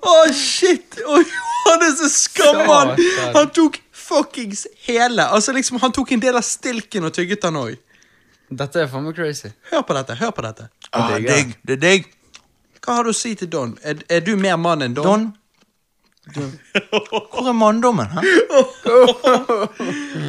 [0.00, 1.00] oh, shit!
[1.06, 2.92] Åh, Johannes er skammann!
[3.34, 5.24] Han tok fuckings hele.
[5.24, 7.74] Altså liksom, Han tok en del av stilken og tygget den òg.
[8.48, 9.50] Dette er faen meg crazy.
[9.72, 10.16] Hør på dette.
[10.20, 10.68] hør på dette
[11.02, 11.56] Ah, digger digg.
[11.66, 12.08] Det er digg.
[12.84, 13.74] Hva har du å si til Don?
[13.84, 15.04] Er, er du mer mann enn Don?
[16.34, 16.50] Don.
[16.92, 18.08] Hvor er manndommen?
[18.12, 18.20] Hæ?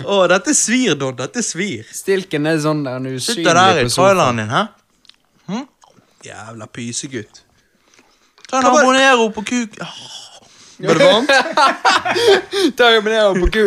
[0.05, 1.15] Åh, dette svir, Don.
[1.19, 1.87] Dette svir.
[1.95, 4.65] Stilken er sånn der er usynlig Sitter der i traileren din, hæ?
[6.25, 7.43] Jævla pysegutt.
[8.49, 9.77] Ta en abonnero på kuk...
[10.79, 11.29] Var det varmt?
[12.77, 13.63] Ta en det på ku.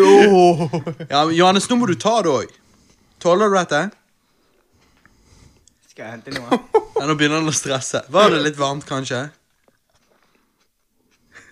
[1.11, 2.55] Ja, Johannes, nå må du ta det òg.
[3.21, 3.83] Tåler du dette?
[5.93, 6.59] Skal jeg hente noe?
[7.03, 8.05] Ja, nå begynner han å stresse.
[8.15, 9.25] Var det litt varmt, kanskje?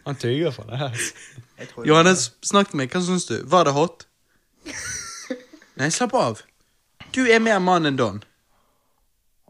[0.06, 1.00] Han tygger for det her.
[1.58, 2.92] Jeg tror Johannes, snakk til meg.
[2.94, 3.34] Hva syns du?
[3.50, 4.04] Var det hot?
[5.80, 6.42] Nei, slapp av.
[7.10, 8.20] Du er mer mann enn Don.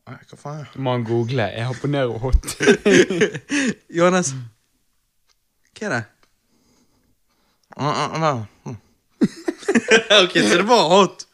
[0.08, 0.62] Nei, Hva faen?
[0.72, 1.50] Du må han google.
[1.52, 2.54] Jeg og hot.
[3.98, 4.32] Johannes,
[5.76, 6.04] hva er det?
[7.76, 8.78] Ah, ah, ah.
[10.24, 11.28] ok, så det var hot.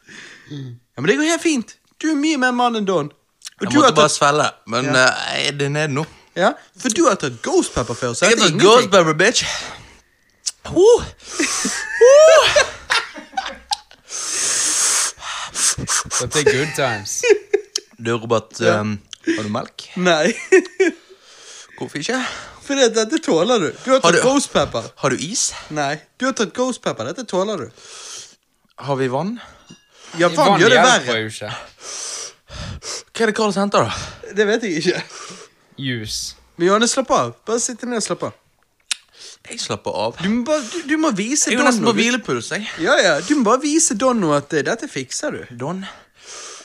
[0.50, 1.78] Ja, Men det går helt fint.
[2.02, 3.14] Du er mye mer mann enn Don.
[3.60, 3.96] Jeg måtte tatt...
[3.96, 6.02] bare svelge, svelle, men eh, det er nede nå.
[6.36, 8.12] ja, for du har tatt Ghost Pepper før.
[8.12, 8.90] Så Jeg har tatt Ghost.
[8.92, 9.44] Pepper, bitch.
[10.66, 11.04] Uh.
[16.20, 17.22] Dette er good times.
[17.96, 19.86] Du, Robert, um, har du melk?
[19.96, 20.26] Nei.
[21.78, 22.18] Hvorfor ikke?
[22.66, 23.70] For dette tåler du.
[23.86, 24.90] Du har Har du- ghost pepper.
[25.00, 25.46] Har du is?
[25.72, 27.08] Nei, du har tatt ghost pepper.
[27.08, 27.86] Dette tåler du.
[28.84, 29.38] Har vi vann?
[30.20, 31.54] Ja, vann gjør det verre.
[32.86, 34.32] Hva er det Carlos henter, da?
[34.36, 35.02] Det vet jeg ikke.
[35.80, 36.34] Juice.
[36.56, 37.32] Men Johannes, slapp av.
[37.48, 38.34] Bare sitt ned og slapp av.
[39.46, 40.16] Jeg slapper av.
[40.18, 41.96] Du må, bare, du, du må vise Jeg er jo nesten på nå.
[42.00, 42.66] hvilepuls, jeg.
[42.82, 45.54] Ja, ja, du må bare vise Don nå at eh, dette fikser du.
[45.60, 45.84] Don.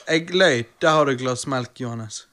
[0.10, 0.64] Jeg løy.
[0.81, 2.23] Der har du et glass melk, Johannes.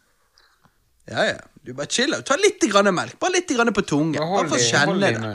[1.09, 1.39] Ja, ja.
[1.65, 2.25] Du bare chill out.
[2.29, 3.19] Ta litt grann melk.
[3.21, 4.17] Bare litt grann på tungen.
[4.19, 5.35] Bare for å kjenne det.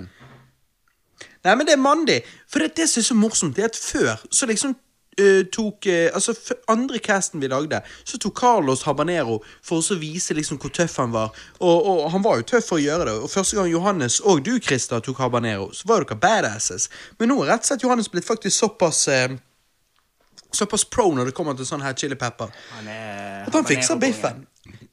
[1.43, 2.17] Nei, men det er mandig.
[2.49, 4.73] For det, det som er så morsomt, det er at før så liksom
[5.17, 6.35] eh, tok uh, Altså,
[6.71, 11.13] andre casten vi lagde, så tok Carlos habanero for å vise liksom hvor tøff han
[11.13, 11.33] var.
[11.59, 13.15] Og, og han var jo tøff for å gjøre det.
[13.25, 16.89] Og første gang Johannes og du, Christer, tok habanero, så var dere badasses.
[17.19, 19.33] Men nå er rett og slett Johannes blitt faktisk såpass uh,
[20.53, 22.51] Såpass pro når det kommer til sånn her chili pepper.
[22.75, 24.43] Han er At han fikser biffen.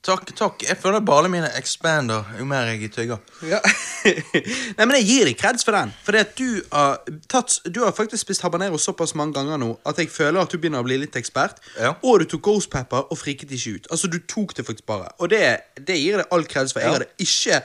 [0.00, 0.62] Takk, takk.
[0.64, 3.18] Jeg føler ballene mine expander jo mer jeg tygger.
[3.44, 3.58] Ja.
[4.78, 5.92] Nei, men jeg gir deg kreds for den.
[6.06, 10.00] For at du har tatt Du har faktisk spist habanero såpass mange ganger nå at
[10.00, 11.60] jeg føler at du begynner å bli litt ekspert.
[11.76, 11.92] Ja.
[12.00, 13.90] Og du tok ghost pepper og friket ikke ut.
[13.92, 15.12] Altså, du tok det faktisk bare.
[15.20, 15.42] Og det,
[15.76, 16.80] det gir deg all kreds for.
[16.80, 17.60] Jeg hadde ikke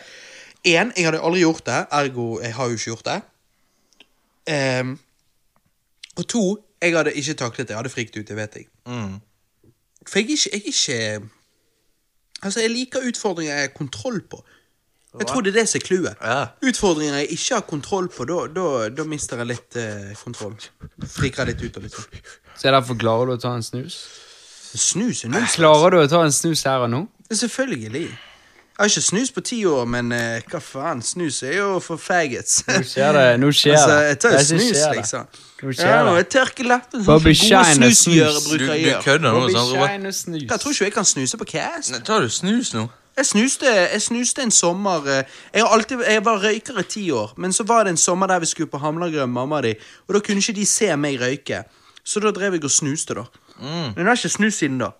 [0.65, 3.19] Én, jeg hadde aldri gjort det, ergo jeg har jo ikke gjort det.
[4.81, 4.95] Um,
[6.17, 6.43] og to,
[6.81, 7.75] jeg hadde ikke taklet det.
[7.75, 8.67] Jeg hadde friket ut, det vet jeg.
[8.89, 9.19] Mm.
[10.09, 11.29] For jeg er ikke, jeg er ikke
[12.45, 14.43] Altså, jeg liker utfordringer jeg har kontroll på.
[15.15, 16.21] Jeg tror det er det som er clouet.
[16.21, 16.39] Ja.
[16.69, 20.57] Utfordringer jeg ikke har kontroll på, da, da, da mister jeg litt eh, kontroll.
[21.07, 22.23] Friker jeg litt ut og litt sånn.
[22.59, 23.95] Så derfor klarer du å ta en snus?
[24.75, 25.47] Snus er null.
[25.55, 27.01] Klarer du å ta en snus her og nå?
[27.31, 28.09] Selvfølgelig.
[28.75, 30.99] Jeg har ikke snus på ti år, men eh, hva faen?
[31.01, 32.57] Snus er jo for faggots.
[32.67, 33.23] Nå skjer det.
[33.39, 34.97] Nå skjer altså, jeg tar jo Det er snus, skjer det.
[34.97, 35.29] liksom.
[35.61, 36.15] Nå Ja, skjer det.
[36.17, 38.03] jeg tørker leppen, sånn Bobby gode Shine og snus.
[38.43, 38.99] Du, bruker å du gjøre.
[39.05, 39.71] kødder nå, sant?
[39.71, 39.93] Robert?
[39.93, 40.43] Shine og snus.
[40.49, 41.93] Jeg tror ikke jeg kan snuse på cast.
[41.95, 42.83] Nei, Tar du snus nå?
[43.15, 45.21] Jeg snuste, jeg snuste en sommer eh,
[45.55, 48.27] Jeg har alltid, jeg var røyker i ti år, men så var det en sommer
[48.27, 49.71] der vi skulle på Hamlagrønn med mamma og de,
[50.09, 51.61] og da kunne ikke de se meg røyke.
[52.03, 53.23] Så da drev jeg og snuste, da.
[53.63, 54.91] Men jeg har ikke snust siden da.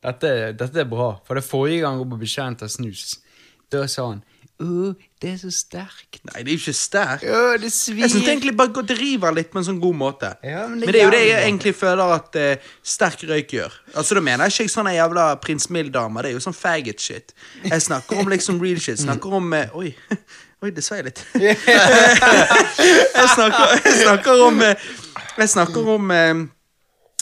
[0.00, 3.18] Dette, dette er bra, for det forrige gang Bobby kjent av snus,
[3.72, 4.22] da sa han
[4.60, 6.18] Å, det er så sterkt.
[6.28, 7.22] Nei, det er jo ikke sterkt.
[7.24, 8.02] Åh, det svir.
[8.02, 10.34] Jeg syns egentlig bare det litt på en sånn god måte.
[10.44, 13.54] Ja, men men, det det er jo det jeg egentlig føler at eh, sterk røyk
[13.56, 13.72] gjør.
[13.94, 16.28] Altså Da mener jeg ikke sånne jævla prins Mild-damer.
[16.28, 17.32] Det er jo sånn faggot shit.
[17.64, 19.00] Jeg snakker om liksom real shit.
[19.00, 19.94] Snakker om eh, Oi,
[20.62, 21.24] oi, det svei litt.
[21.40, 21.56] jeg,
[23.32, 24.88] snakker, jeg snakker om eh,
[25.40, 26.34] Jeg snakker om eh,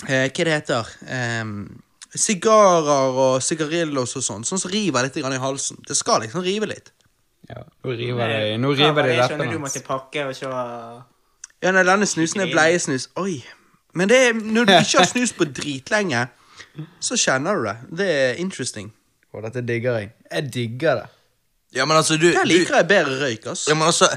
[0.08, 1.68] eh, Hva det heter um,
[2.14, 4.46] Sigarer og sigarillos og sånn.
[4.48, 5.82] Sånn som river litt i halsen.
[5.86, 6.92] Det skal liksom rive litt.
[7.48, 9.58] Ja, nå river det, nå river det du leppene.
[9.60, 10.48] måtte pakke, og så
[11.62, 13.08] Ja, nei, denne snusen er bleiesnus.
[13.16, 13.42] Oi.
[13.96, 16.26] Men det er, når du ikke har snus på dritlenge,
[17.00, 17.76] så kjenner du det.
[18.00, 18.92] Det er interesting.
[19.32, 20.10] Og dette digger jeg.
[20.30, 21.06] Jeg digger det.
[21.76, 23.66] Ja, men altså, du, Der liker jeg bedre røyk, ass.
[23.68, 24.08] Ja, men altså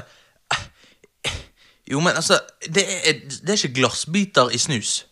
[1.90, 2.38] Jo, men altså
[2.74, 5.06] Det er, det er ikke glassbiter i snus.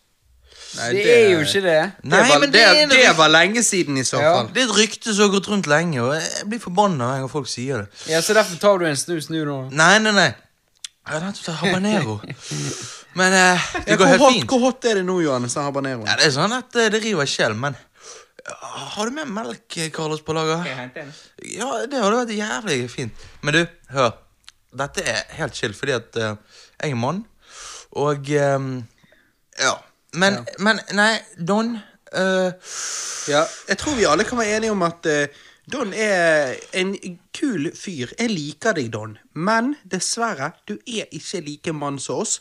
[0.77, 1.79] Nei, Det er jo ikke det.
[2.03, 4.33] Det, var, men det, det er det var lenge siden, i så Ja.
[4.37, 4.47] fall.
[4.55, 7.47] Det er et rykte som har gått rundt lenge, og jeg blir forbanna når folk
[7.51, 7.87] sier det.
[8.11, 9.57] Ja, Så derfor tar du en snus nå, da?
[9.75, 10.29] Nei, nei, nei.
[11.01, 12.19] Jeg har nettopp tatt habanero.
[13.19, 14.47] Men eh, det Ja, går helt hot, fint.
[14.53, 16.07] hvor hot er det nå, Johannes, den habaneroen?
[16.07, 17.75] Ja, det er sånn at eh, det river i sjel, men
[18.95, 20.63] Har du med melk, eh, Carlos, på lager?
[21.51, 23.11] Ja, det hadde vært jævlig fint.
[23.43, 23.61] Men du,
[23.91, 24.13] hør.
[24.71, 26.35] Dette er helt chill, fordi at uh,
[26.79, 27.25] jeg er mann,
[27.91, 28.69] og um,
[29.59, 29.73] Ja.
[30.13, 31.77] Men, men nei, Don
[32.11, 32.51] eh,
[33.31, 35.27] Ja, jeg tror vi alle kan være enige om at eh,
[35.71, 36.95] Don er en
[37.37, 38.11] kul fyr.
[38.19, 42.39] Jeg liker deg, Don, men dessverre, du er ikke like mann som oss.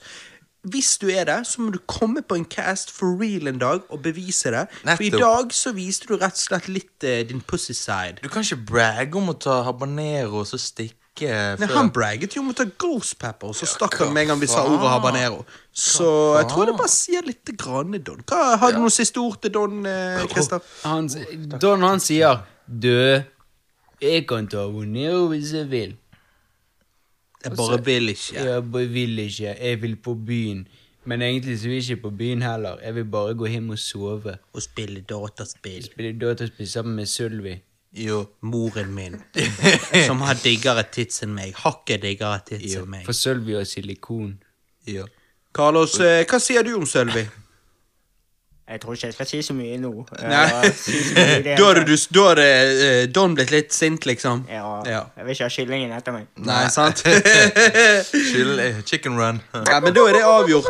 [0.63, 3.81] Hvis du er det, så må du komme på en cast for real en dag
[3.89, 4.67] og bevise det.
[4.83, 8.21] For i dag så viste du rett og slett litt eh, din pussy side.
[8.25, 12.35] Du kan ikke bragge om å ta habanero og så stikke Nei, før- Han bragget
[12.37, 14.63] jo om å ta Ghost Pepper, og så stakk han med en gang vi sa
[14.65, 15.45] ordet habanero.
[15.75, 18.23] Så jeg tror det bare sier litt grann, Don.
[18.27, 20.61] Hva, har du noen siste ord til Don, eh, Christer?
[20.85, 21.09] Han,
[21.59, 23.23] Don han sier Du,
[24.01, 25.97] jeg kan ta habanero hvis jeg vil.
[27.45, 28.35] Jeg bare vil ikke.
[28.45, 29.57] Jeg bare vil ikke.
[29.61, 30.67] Jeg vil på byen.
[31.05, 32.77] Men egentlig så vil jeg ikke på byen heller.
[32.85, 34.39] Jeg vil bare gå hjem og sove.
[34.55, 35.83] Og spille dataspill.
[35.85, 37.61] Spille dataspill sammen med Sølvi.
[37.93, 38.21] Jo.
[38.41, 39.17] Moren min,
[40.07, 41.55] som har diggere tits enn meg.
[41.59, 43.05] Hakket diggere tits enn meg.
[43.09, 44.37] For Sølvi har silikon.
[44.87, 45.07] Jo.
[45.57, 47.25] Carlos, eh, hva sier du om Sølvi?
[48.71, 49.91] Jeg tror ikke jeg skal si så mye nå.
[50.23, 50.71] Nei.
[50.79, 51.57] Si så mye.
[51.59, 54.45] Da har du- eh, Don blitt litt sint, liksom.
[54.49, 55.01] Ja, Ja.
[55.17, 56.27] jeg vil ikke ha kyllingen etter meg.
[56.39, 57.03] Nei, sant?
[57.11, 59.41] Eh, chicken run.
[59.67, 60.67] ja, men da er det avgjort.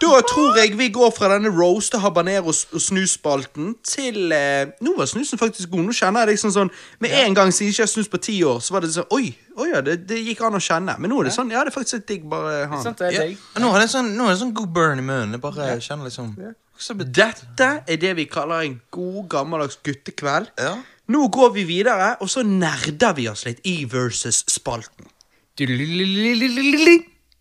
[0.00, 4.94] Da tror jeg vi går fra denne roast og habanero og snusspalten til uh, Nå
[4.98, 5.84] var snusen faktisk god.
[5.86, 6.70] Nå kjenner jeg liksom sånn
[7.00, 9.06] Med en gang siden jeg ikke har snus på ti år, så var det sånn
[9.14, 10.96] Oi, oi ja, det, det gikk an å kjenne.
[10.98, 12.82] Men nå er det sånn Ja, det er faktisk litt digg bare han.
[12.84, 13.24] Sant, det er Ja.
[13.30, 13.38] digg.
[13.62, 15.36] Nå er det sånn, nå er det sånn god burn i munnen.
[15.38, 16.34] Jeg bare kjenner liksom
[16.74, 20.50] Dette er det vi kaller en god, gammeldags guttekveld.
[20.58, 20.74] Ja.
[21.08, 25.06] Nå går vi videre, og så nerder vi oss litt i versus-spalten.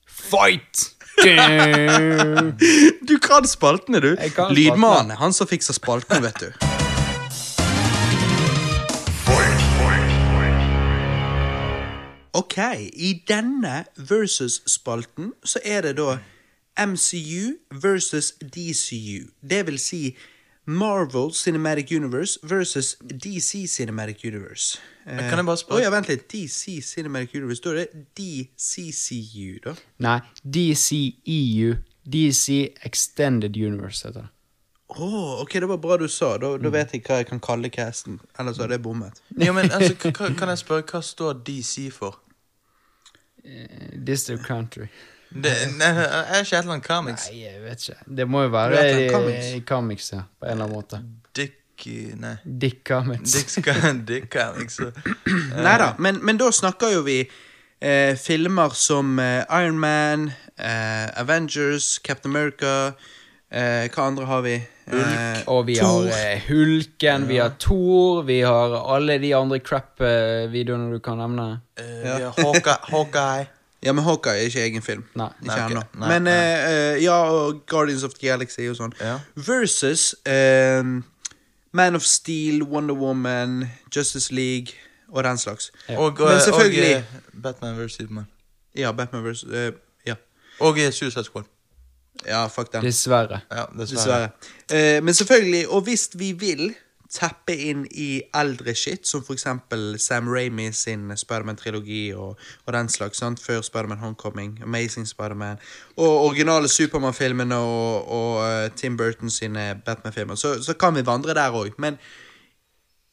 [0.07, 0.89] Fight!
[3.07, 4.15] Du kan spaltene, du.
[4.35, 6.49] Kan Lydmannen er han som fikser spaltene, vet du.
[12.33, 12.57] Ok,
[12.93, 16.17] i denne versus-spalten så er det da
[16.77, 19.27] MCU versus DCU.
[19.49, 20.15] Det vil si
[20.65, 24.79] Marvel Cinematic Universe versus DC Cinematic Universe.
[25.07, 26.27] Eh, kan jeg bare spørre- Oh, ja, vent litt.
[26.31, 27.61] DC Cinematic Universe.
[27.63, 29.75] Da er det DCCU, da.
[29.99, 30.19] Nei,
[30.53, 31.75] DCEU.
[32.11, 34.29] DC Extended Universe heter det.
[34.89, 36.37] Oh, ok, det var bra du sa.
[36.37, 38.19] Da, da vet jeg hva jeg kan kalle casten.
[38.39, 39.21] Ellers hadde jeg bommet.
[39.39, 42.19] Ja, men altså, Kan jeg spørre hva står DC for?
[44.05, 44.87] District Country.
[45.33, 47.25] Det, nei, er ikke et eller annet comics?
[47.31, 47.97] Nei, jeg vet ikke.
[48.19, 49.45] Det må jo være Det er i, comics.
[49.57, 50.21] i comics, ja.
[50.39, 51.01] På en eller annen måte.
[51.33, 51.59] Dick
[52.15, 52.35] Nei.
[52.45, 53.33] Dick Comics.
[53.33, 53.65] Dick,
[54.07, 54.77] Dick comics.
[55.57, 57.17] Nei da, men, men da snakker jo vi
[57.81, 62.93] eh, filmer som eh, Iron Man, eh, Avengers, Captain America
[63.51, 64.53] eh, Hva andre har vi?
[64.93, 66.07] Eh, Og vi Thor.
[66.07, 71.49] har eh, Hulken, vi har Thor, vi har alle de andre crap-videoene du kan nevne.
[71.79, 73.45] Eh, vi har Hawkeye, Hawkeye.
[73.83, 75.03] Ja, men Hawkeye er ikke egen film.
[75.15, 75.27] Nei.
[75.41, 75.71] Ikke Nei, ok.
[75.71, 75.81] ennå.
[75.99, 76.33] Nei, Men nei.
[76.33, 78.93] eh, eh, ja, og Guardians of the Galaxy og sånn.
[79.01, 79.17] Ja.
[79.35, 80.83] Versus eh,
[81.73, 83.65] Man of Steel, Wonder Woman,
[83.95, 84.73] Justice League
[85.11, 85.71] og den slags.
[85.89, 85.97] Ja.
[85.99, 87.93] Og, Men selvfølgelig- og eh, Batman vs.
[87.99, 88.27] Superman.
[88.75, 89.73] Ja, Batman versus Uh,
[90.07, 90.15] Ja,
[90.59, 91.43] Og eh, Suicide Squad.
[92.27, 92.83] ja fuck den.
[92.83, 93.39] Dessverre.
[93.51, 94.29] Ja, dessverre.
[94.69, 94.95] Dessverre.
[94.97, 96.73] Eh, men selvfølgelig, og hvis vi vil
[97.13, 103.21] tappe inn i eldre shit, som eksempel Sam Raimi sin Spiderman-trilogi og, og den slags,
[103.21, 103.41] sant?
[103.41, 105.61] før Spiderman Homecoming, Amazing Spiderman,
[105.97, 111.37] og originale Supermann-filmene og, og eh, Tim Burton sine Batman-filmer, så, så kan vi vandre
[111.37, 111.77] der òg.
[111.77, 111.97] Men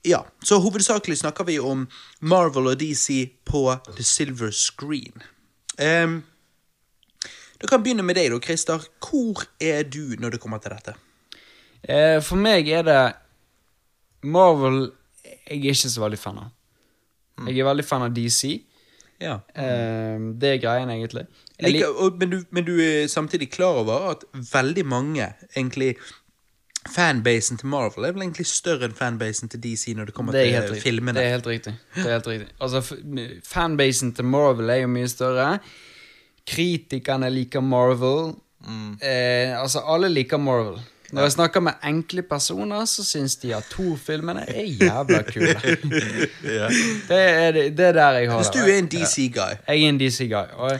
[0.05, 1.86] ja, så hovedsakelig snakker vi om
[2.20, 3.66] Marvel og DC på
[3.97, 5.22] the silver screen.
[5.81, 6.22] Um,
[7.60, 8.86] du kan begynne med deg, da, Christer.
[9.05, 10.97] Hvor er du når det kommer til dette?
[11.85, 13.01] Eh, for meg er det
[14.23, 14.91] Marvel
[15.25, 16.51] jeg er ikke så veldig fan av.
[17.49, 18.61] Jeg er veldig fan av DC.
[19.21, 19.37] Ja.
[19.57, 21.27] Uh, det er greien, egentlig.
[21.61, 25.95] Jeg Like, og, men, du, men du er samtidig klar over at veldig mange, egentlig
[26.89, 30.47] Fanbasen til Marvel er vel egentlig større enn fanbasen til DC når det kommer det
[30.47, 30.79] til riktig.
[30.81, 31.13] filmene.
[31.19, 31.75] Det er helt riktig.
[31.93, 32.47] Det er helt riktig.
[32.57, 32.81] Altså,
[33.45, 35.59] fanbasen til Marvel er jo mye større.
[36.49, 38.33] Kritikerne liker Marvel.
[39.05, 40.81] Eh, altså, alle liker Marvel.
[41.12, 45.55] Når jeg snakker med enkle personer, så syns de at Thor-filmene er jævla kule.
[47.11, 49.89] det, er, det det er der jeg har Hvis du er en DC-guy Jeg er
[49.89, 50.47] en DC-guy.
[50.57, 50.70] Og,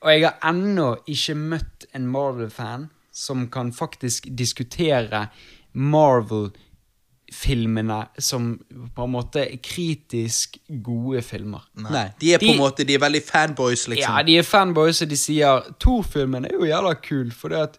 [0.00, 5.26] og jeg har ennå ikke møtt en Marvel-fan som kan faktisk diskutere
[5.72, 8.60] Marvel-filmene som
[8.94, 11.60] på en måte kritisk gode filmer.
[11.74, 14.14] Nei, de er på en måte De er veldig fanboys, liksom.
[14.18, 17.78] Ja, de er fanboys, og de sier Thor-filmen er jo jævla kul, for det at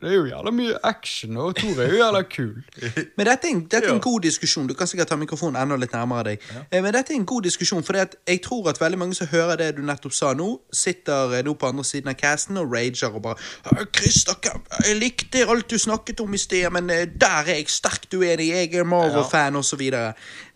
[0.00, 2.54] det er jo jævla mye action, og Tor er jo jævla kul.
[3.16, 4.66] Men dette er, en, dette er en god diskusjon.
[4.66, 6.46] Du kan sikkert ta mikrofonen enda litt nærmere deg.
[6.72, 6.80] Ja.
[6.82, 9.70] Men dette er en god diskusjon, for jeg tror at veldig mange som hører det
[9.76, 13.22] du nettopp sa nå, sitter eh, nå på andre siden av casten og rager og
[13.22, 13.36] bare
[13.70, 14.38] «Ah, Christer,
[14.86, 18.48] jeg likte alt du snakket om i sted, men eh, der er jeg sterkt uenig.
[18.52, 19.60] Jeg er Marvel-fan.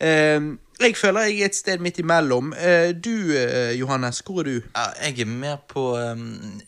[0.01, 2.53] Eh, Jeg føler jeg er et sted midt imellom.
[2.53, 4.61] Eh, Du, eh, Johannes, hvor er du?
[5.03, 6.61] Jeg er mer på um,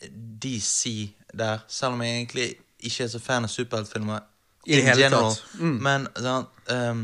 [0.42, 2.48] DC der, selv om jeg egentlig
[2.78, 4.20] ikke er så fan av superheltfilmer.
[4.66, 5.32] I det hele general.
[5.34, 5.60] tatt.
[5.60, 5.76] Mm.
[5.82, 7.02] Men, sånn, um,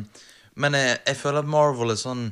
[0.61, 2.25] men jeg, jeg føler at Marvel er sånn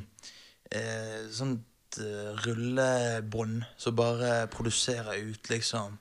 [0.71, 5.97] eh, Sånt uh, rullebånd som bare produserer ut liksom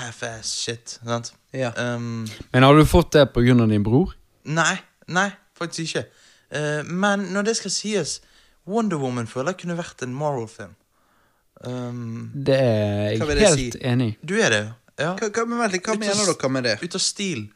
[0.00, 0.98] half-ass shit.
[1.04, 1.34] Sant?
[1.52, 1.72] Ja.
[1.76, 4.14] Um, Men har du fått det av din bror?
[4.44, 4.76] Nei,
[5.06, 6.06] nei, faktisk ikke.
[6.52, 8.20] Uh, men når det skal sies,
[8.66, 10.74] Wonder Woman føler jeg kunne vært en Marvel-film.
[11.64, 13.82] Um, Det er jeg helt si?
[13.86, 14.16] enig i.
[14.26, 14.62] du er det,
[14.98, 15.14] ja?
[15.16, 16.78] Hva, hva, men hva mener dere med det?
[16.82, 17.48] Ut av stil.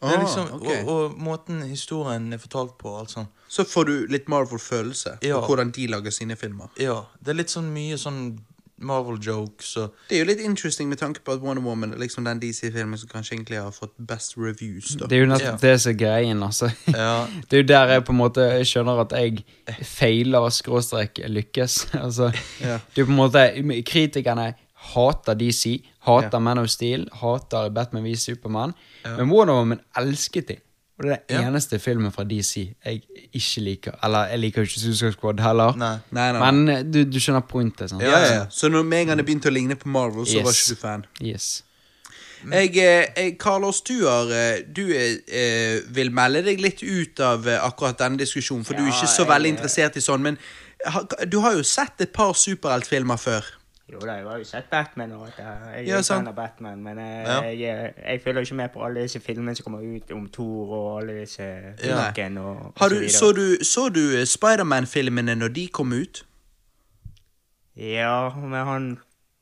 [0.00, 0.78] Det Ah, er liksom, okay.
[0.84, 2.94] og, og måten historien er fortalt på.
[2.98, 3.28] alt sånt.
[3.52, 5.40] Så får du litt Marvel-følelse Ja.
[5.40, 6.68] på hvordan de lager sine filmer.
[6.80, 8.38] Ja, Det er litt sånn mye sånn
[8.80, 12.24] Marvel-jokes og Det er jo litt interesting med tanke på at Wonder Woman er liksom
[12.24, 14.94] den DC-filmen som kanskje egentlig har fått best reviews.
[14.96, 15.06] da.
[15.06, 15.68] Det er jo nettopp Ja.
[15.68, 16.70] det som er greien, altså.
[16.88, 17.26] Ja.
[17.50, 19.44] Det er jo der jeg på en måte skjønner at jeg
[19.84, 21.86] feiler skråstrek lykkes.
[22.04, 22.78] altså, Ja.
[22.94, 24.54] det er på en måte Kritikerne
[24.94, 25.76] hater DC,
[26.06, 28.74] hater Man of Steel, hater Batman v Supermann.
[29.04, 30.56] Men Wonder Woman elsket de.
[31.00, 31.48] Og det er den Ja.
[31.48, 33.02] eneste filmen fra DC jeg
[33.32, 33.92] ikke liker.
[34.04, 35.72] Eller jeg liker ikke Suicide Squad heller.
[35.80, 35.94] Nei.
[36.12, 36.50] Nei, nei.
[36.52, 37.94] Men eh, du, du skjønner pointet.
[37.96, 38.42] Ja, ja, ja.
[38.50, 40.80] Så når med en gang det begynte å ligne på Marvel, så var ikke du
[40.82, 41.06] fan.
[41.24, 41.62] Yes.
[42.52, 47.48] Jeg, eh, jeg, Carlos, du, har, eh, du eh, vil melde deg litt ut av
[47.60, 50.38] akkurat denne diskusjonen, for du er ikke så veldig interessert i sånn, men
[51.28, 53.44] du har jo sett et par superheltfilmer før.
[53.92, 55.38] Jo da, jeg har jo sett Batman og at.
[55.38, 57.40] Jeg er Ja, jo fan av Batman, men jeg, Ja.
[57.40, 57.60] jeg,
[57.96, 61.00] eh, jeg følger ikke med på alle disse filmene som kommer ut om Thor og
[61.02, 61.42] alle disse
[61.84, 62.10] Ja.
[62.40, 63.10] Og, og Har så du, videre.
[63.10, 66.22] så du, så du eh, Spiderman-filmene når de kom ut?
[67.76, 68.98] Ja, men han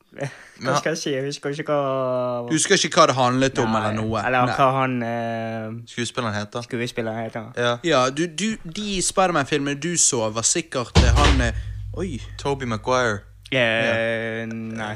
[0.64, 1.10] Hva skal jeg si?
[1.12, 4.22] Jeg husker ikke hva Du husker ikke hva det handlet om, Nei, eller noe?
[4.26, 4.54] Eller Nei.
[4.56, 5.80] hva han uh...
[5.86, 6.64] Skuespilleren heter.
[6.64, 7.50] skuespilleren heter.
[7.56, 7.74] Ja.
[7.84, 11.60] Ja, du, du, de Spiderman-filmene du så, var sikkert eh, han eh,
[11.98, 12.18] Oi.
[12.38, 13.20] Toby Maguire.
[13.52, 14.94] Eh, nei.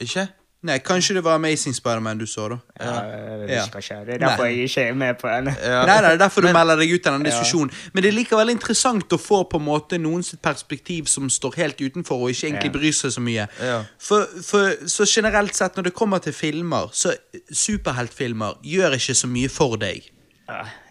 [0.00, 0.28] Ikke?
[0.62, 2.56] Nei, kanskje det var Amazing Spiderman du så, da?
[2.78, 3.64] Ja, jeg Ja.
[4.04, 4.50] Det er derfor Nei.
[4.56, 5.46] jeg ikke er med på den.
[5.56, 5.78] Ja.
[5.88, 7.70] Nei, nei, det er derfor du Men- melder deg ut av denne diskusjonen.
[7.94, 11.56] Men det er likevel interessant å få på en måte noen sitt perspektiv som står
[11.56, 12.76] helt utenfor og ikke egentlig Ja.
[12.78, 13.48] bryr seg så mye.
[13.62, 13.84] Ja.
[13.98, 17.14] For, for så generelt sett, når det kommer til filmer, så
[17.50, 20.10] superheltfilmer gjør ikke så mye for deg.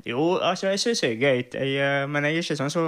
[0.06, 2.84] Jo, altså, jeg syns det er gøy, jeg, eh, men jeg er ikke sånn så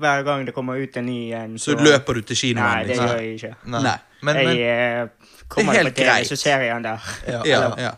[0.00, 2.64] hver gang det kommer ut en ny en Så løper du til kinoen.
[2.64, 3.08] Nei, det liksom.
[3.08, 3.54] gjør jeg ikke.
[3.64, 3.82] Nei.
[3.84, 3.96] Nei.
[4.22, 6.28] Men, men, jeg eh, kommer til er på helt TV, greit.
[6.32, 7.08] så ser jeg den der.
[7.28, 7.40] ja.
[7.44, 7.94] Ja, ja.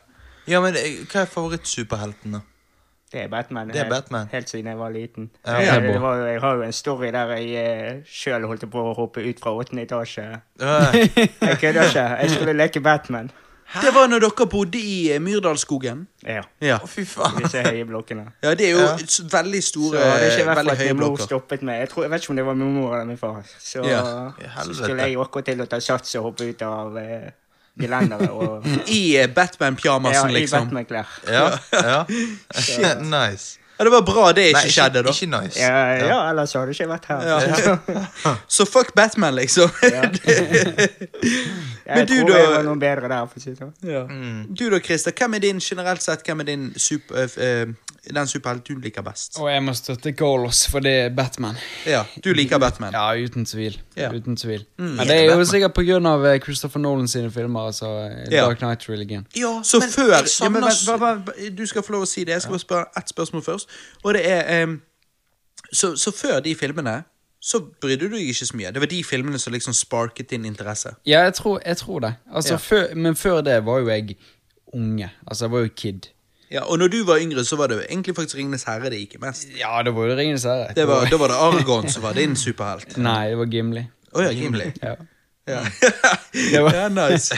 [0.48, 2.44] ja, men eh, hva er favorittsuperhelten, da?
[3.12, 3.70] Det er Batman.
[3.72, 4.28] Det er Batman.
[4.32, 5.30] Helt siden jeg var liten.
[5.46, 5.52] Ja.
[5.52, 8.94] Jeg, det var, jeg har jo en story der jeg eh, sjøl holdt på å
[8.98, 10.26] hoppe ut fra åttende etasje.
[10.60, 10.74] Ja.
[10.92, 12.02] Jeg kødder ikke.
[12.02, 13.30] Jeg skulle leke Batman.
[13.68, 16.06] Det var når dere bodde i eh, Myrdalsskogen.
[16.24, 16.42] Ja.
[16.64, 16.78] Ja.
[16.80, 17.36] Å, fy faen.
[17.42, 18.24] Disse høye blokkene.
[18.42, 18.94] ja, det er jo Ja.
[18.96, 21.24] veldig veldig Så store, det er ikke veldig høye blokker.
[21.28, 21.80] stoppet meg.
[21.82, 23.42] Jeg, tror, jeg vet ikke om det var min mor eller min far.
[23.60, 24.32] Så, Ja.
[24.64, 27.30] Så skulle jeg akkurat til å ta sats og hoppe ut av eh,
[27.78, 28.30] gelenderet.
[28.32, 30.64] Og, I eh, ja, Batman ja, I liksom.
[30.64, 31.06] Batman-klær.
[31.28, 32.04] Ja, ja.
[33.04, 33.58] nice.
[33.78, 35.10] Ja, det var bra det ikke Nei, skjedde, da.
[35.14, 35.60] Ikke nice.
[35.60, 37.20] Ja, ja, ellers hadde jeg ikke vært her.
[37.94, 38.34] Ja.
[38.56, 39.70] Så fuck Batman, liksom.
[41.88, 43.26] Jeg Men du tror da- jeg var noe bedre der.
[43.26, 43.72] for å si det sånn.
[43.82, 44.02] Ja.
[44.06, 44.54] Mm.
[44.54, 47.66] Du da, Christer, hvem er din generelt sett, hvem er din super, uh, eh,
[48.12, 49.38] den superhelten du liker best?
[49.40, 51.56] Og jeg må støtte Golos, for det er Batman.
[51.86, 52.92] Ja, du liker Batman.
[52.92, 53.78] Ja, uten tvil.
[53.96, 54.10] Ja.
[54.12, 54.66] Uten tvil.
[54.78, 54.96] Mm.
[54.96, 58.28] Men det er jo sikkert på grunn av eh, Christopher Nolan sine filmer, altså eh,
[58.36, 58.44] Ja.
[58.46, 59.26] Dark Knight Religion.
[59.34, 62.24] Ja, Så men før jeg ja, men, men, hva- Du skal få lov å si
[62.24, 62.32] det.
[62.36, 63.68] Jeg skal bare spørre ett spørsmål først.
[64.04, 64.82] Og det er um,
[65.72, 67.04] så, så før de filmene
[67.40, 68.72] så brydde du deg ikke så mye.
[68.74, 70.94] Det var de filmene som liksom sparket din interesse.
[71.06, 72.14] Ja, jeg tror, jeg tror det.
[72.34, 72.56] Altså, Ja.
[72.58, 74.16] før, men før det var jo jeg
[74.74, 75.10] unge.
[75.26, 76.08] Altså, jeg var jo kid.
[76.50, 79.14] Ja, Og når du var yngre, så var det egentlig faktisk Ringenes herre det gikk
[79.14, 79.48] i mest.
[79.58, 80.72] Ja, det var jo Ringenes herre.
[80.74, 82.96] Det var, da var det Argon som var din superhelt.
[83.08, 83.86] Nei, det var Gimli.
[84.16, 84.72] ja, Gimli.
[84.82, 84.94] Ja.
[85.48, 85.60] Ja.
[86.62, 87.34] var- ja, nice.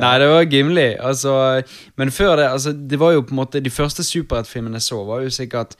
[0.00, 0.94] Nei, det var Gimli.
[1.00, 1.62] Altså,
[1.96, 5.02] men før det altså, Det var jo på en måte De første superheltfilmene jeg så,
[5.04, 5.74] var jo sikkert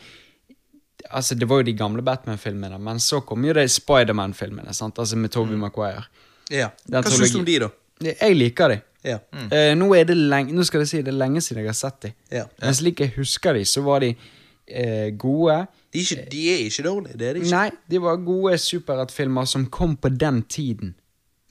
[1.10, 4.68] Altså, Det var jo de gamle Batman-filmene, men så kom jo de Spiderman-filmene.
[4.68, 6.04] Altså Med Toby Maguire.
[6.50, 6.70] Ja.
[6.88, 7.68] Hva syns du om de, da?
[8.08, 8.80] Jeg liker de.
[9.06, 9.18] Ja.
[9.32, 11.76] Uh, nå er det lenge Nå skal jeg si det er lenge siden jeg har
[11.78, 12.10] sett de.
[12.34, 12.44] Ja.
[12.60, 15.58] Men slik jeg husker de, så var de uh, gode.
[15.94, 17.52] De, er ikke, de er ikke dårlige, det er de ikke.
[17.54, 20.96] Nei, de var gode superheltfilmer som kom på den tiden.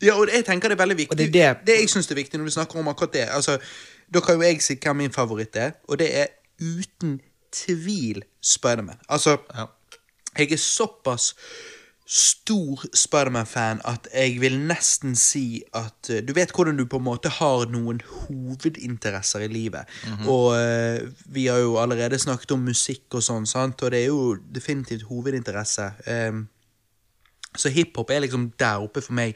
[0.04, 1.16] Ja, og jeg tenker det er veldig viktig.
[1.16, 3.26] Og det er det- jeg synes er viktig når vi snakker om akkurat det.
[3.34, 3.58] Altså,
[4.14, 6.28] da kan jo jeg si hva min favoritt er, og det er
[6.62, 7.20] uten
[7.66, 9.00] tvil Spiderman.
[9.10, 9.66] Altså, Ja.
[10.38, 11.34] jeg er såpass
[12.08, 17.04] stor Spiderman-fan at jeg vil nesten si at eh, Du vet hvordan du på en
[17.04, 19.84] måte har noen hovedinteresser i livet.
[20.24, 23.84] Og uh, vi har jo allerede snakket om musikk og sånn, sant?
[23.84, 25.90] og det er jo definitivt hovedinteresse.
[26.08, 26.46] Um,
[27.58, 29.36] så hiphop er liksom der oppe for meg.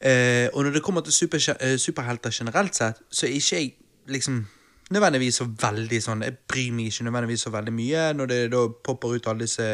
[0.00, 3.74] Uh, og når det kommer til super, uh, superhelter generelt sett, så er ikke jeg
[4.08, 4.46] liksom
[4.94, 8.62] nødvendigvis så veldig sånn Jeg bryr meg ikke nødvendigvis så veldig mye når det da
[8.88, 9.66] popper ut alle disse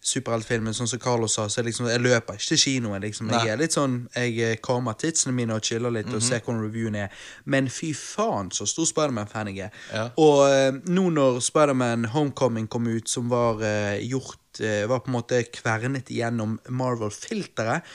[0.00, 1.44] superheltfilmene, sånn som Carlos sa.
[1.50, 3.02] Så jeg liksom, jeg løper ikke til kinoen.
[3.04, 3.52] liksom Jeg Nei.
[3.52, 6.96] er litt sånn Jeg eh, kammer titsene mine og chiller litt og ser hvordan reviewen
[7.02, 7.10] er.
[7.44, 9.82] Men fy faen så stor Spiderman-fan jeg er.
[9.92, 10.06] Ja.
[10.22, 15.10] Og eh, nå når Spiderman Homecoming kom ut, som var eh, gjort eh, Var på
[15.12, 17.86] en måte kvernet igjennom Marvel-filteret,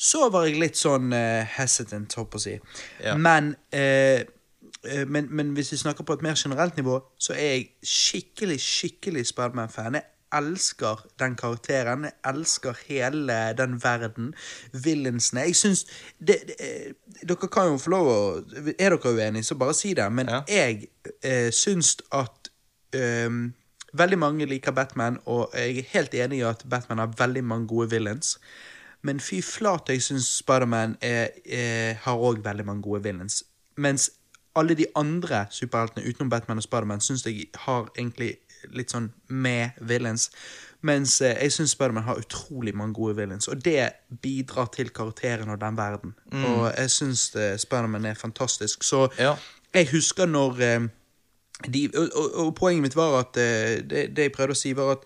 [0.00, 2.54] så var jeg litt sånn eh, hesitant, håper på å si.
[3.04, 3.16] Ja.
[3.20, 3.52] Men,
[5.06, 9.26] men Men hvis vi snakker på et mer generelt nivå, så er jeg skikkelig, skikkelig
[9.26, 9.94] Spiderman-fan.
[9.94, 10.02] Jeg
[10.32, 12.04] elsker den karakteren.
[12.04, 14.34] Jeg elsker hele den verden.
[14.72, 15.40] Villainsene.
[15.40, 15.84] Jeg syns
[16.20, 16.92] det, det, eh,
[17.28, 18.18] Dere kan jo få lov å
[18.78, 20.12] Er dere uenige, så bare si det.
[20.12, 20.42] Men Ja.
[20.48, 20.88] jeg
[21.22, 22.50] eh, syns at
[23.26, 23.54] um,
[23.92, 27.66] Veldig mange liker Batman, og jeg er helt enig i at Batman har veldig mange
[27.66, 28.38] gode villains.
[29.02, 33.42] Men fy flate, jeg syns Spiderman er- er- har òg veldig mange gode villains.
[33.76, 34.10] Mens
[34.58, 38.36] alle de andre superheltene utenom Batman og Spiderman syns jeg har egentlig
[38.76, 40.28] litt sånn med villains.
[40.84, 43.90] Mens eh, jeg syns Spiderman har utrolig mange gode villains, og det
[44.22, 46.14] bidrar til karakteren og den verden.
[46.32, 48.82] Og jeg syns eh, Spiderman er fantastisk.
[48.84, 49.36] Så Ja.
[49.74, 50.88] jeg husker når eh,
[51.68, 54.92] de, og, og, og poenget mitt var at det, det jeg prøvde å si, var
[54.98, 55.04] at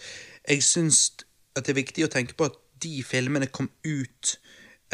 [0.49, 1.11] jeg syns
[1.57, 4.35] at det er viktig å tenke på at de filmene kom ut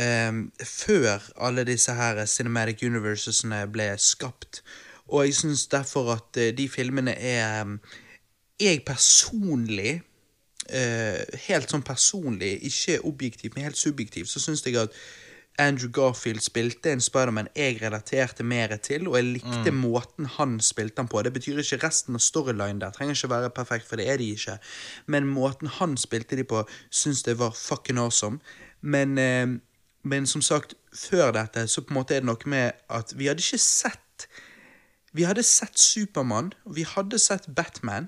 [0.01, 4.63] eh, før alle disse her cinematic universesene ble skapt.
[5.11, 7.77] Og jeg syns derfor at eh, de filmene er eh,
[8.61, 10.03] Jeg personlig
[10.69, 14.97] uh, helt sånn personlig, ikke objektivt, men helt subjektivt, så syns jeg at
[15.61, 21.03] Andrew Garfield spilte en Spiderman jeg relaterte mer til, og jeg likte måten han spilte
[21.03, 21.21] han på.
[21.23, 22.95] Det betyr ikke resten av storylinen der.
[22.97, 24.57] Trenger ikke være perfekt, for det er de ikke.
[25.07, 28.41] Men måten han spilte de på, syns jeg var fucking awesome.
[28.81, 29.59] Men, eh,
[30.03, 33.29] men som sagt, før dette, så på en måte er det noe med at vi
[33.31, 34.29] hadde ikke sett
[35.13, 38.05] Vi hadde sett Supermann, og vi hadde sett Batman.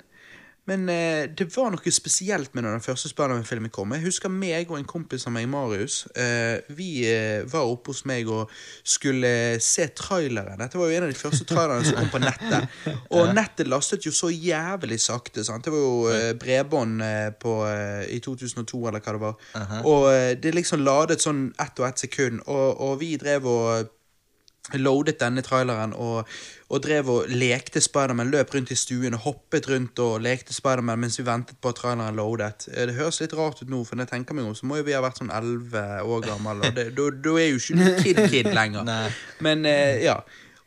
[0.70, 3.94] Men eh, det var noe spesielt med når den første Spiderman-filmen kom.
[3.96, 6.04] Jeg husker meg og en kompis av meg, Marius.
[6.14, 8.52] Eh, vi eh, var oppe hos meg og
[8.86, 9.32] skulle
[9.62, 10.60] se traileren.
[10.62, 12.68] Dette var jo en av de første trailerne som kom på nettet.
[13.16, 15.42] Og nettet lastet jo så jævlig sakte.
[15.44, 15.64] sant?
[15.66, 19.50] Det var jo eh, bredbånd eh, på, eh, i 2002, eller hva det var.
[19.82, 23.90] Og eh, det liksom ladet sånn ett og ett sekund, og, og vi drev og
[24.80, 26.28] loadet denne traileren og,
[26.72, 31.00] og drev og lekte Spiderman, løp rundt i stuen og hoppet rundt og lekte Spiderman
[31.02, 32.68] mens vi ventet på at traileren loadet.
[32.72, 34.78] Eh, Det høres litt rart ut nå, for når jeg tenker meg om, så må
[34.80, 38.88] jo vi ha vært sånn 11 år gammel, og da er jo ikke kid-kid lenger.
[39.40, 40.20] Men eh, ja.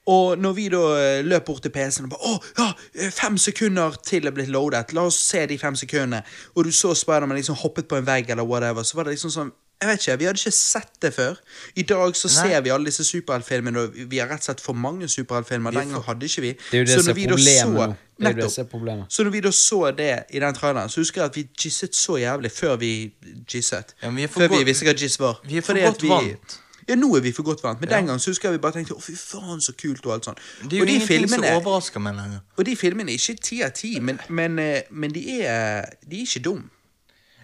[0.05, 2.65] Og når vi da eh, løp bort til PC-en og bare Å, ja,
[3.01, 4.93] eh, fem sekunder til er blitt loadet.
[4.93, 6.19] La oss se de fem sekundene.
[6.53, 9.33] Og du så Spiderman liksom hoppet på en vegg eller whatever, så var det liksom
[9.33, 9.49] sånn
[9.81, 11.35] jeg vet ikke, Vi hadde ikke sett det før.
[11.75, 14.73] I dag så ser vi alle disse superheltfilmene, og vi har rett og slett for
[14.73, 15.71] mange superheltfilmer.
[15.71, 16.51] Den gang hadde ikke vi.
[16.71, 18.41] Det er jo det Så som når er vi da problemet så- Det er jo
[18.41, 19.05] det som er problemet.
[19.09, 21.95] Så når vi da så det i den traileren, så husker jeg at vi gisset
[21.95, 23.13] så jævlig før vi
[23.47, 23.93] gisset.
[24.03, 25.39] Ja, vi før vi visste hva giss var.
[25.45, 26.59] vi er for Fordi godt vi- vant.
[26.87, 28.71] Ja, nå er vi for godt vant, men den gang så husker jeg vi bare
[28.73, 30.37] tenkte å fy faen så kult og alt sånt.
[30.63, 32.39] Det er jo og, de ingenting som overrasker meg lenger.
[32.57, 36.15] og de filmene er ikke ti av ti, men, men, eh, men de, er, de
[36.21, 36.69] er ikke dum.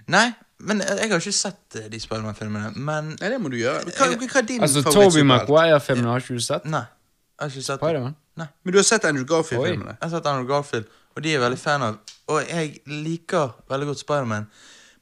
[0.08, 0.32] Nei,
[0.68, 3.84] men jeg har ikke sett eh, de Spiderman-filmene, men Nei, det må du gjøre.
[3.98, 5.24] Hva, hva er din Altså, Toby?
[5.28, 6.66] Maguire-filmen har ikke du sett?
[6.70, 6.84] Nei.
[6.86, 8.18] Jeg har ikke sett Spiderman?
[8.40, 8.48] Nei.
[8.64, 9.96] Men du har sett Andrew Garfield-filmene?
[9.98, 12.00] Jeg har sett Andrew Garfield, og de er veldig fan av.
[12.32, 14.50] Og jeg liker veldig godt Spiderman,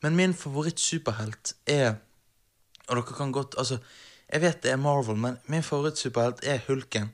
[0.04, 1.98] men min favorittsuperhelt er
[2.88, 3.78] Og dere kan godt Altså,
[4.32, 7.10] jeg vet det er Marvel, men min favorittsuperhelt er Hulken.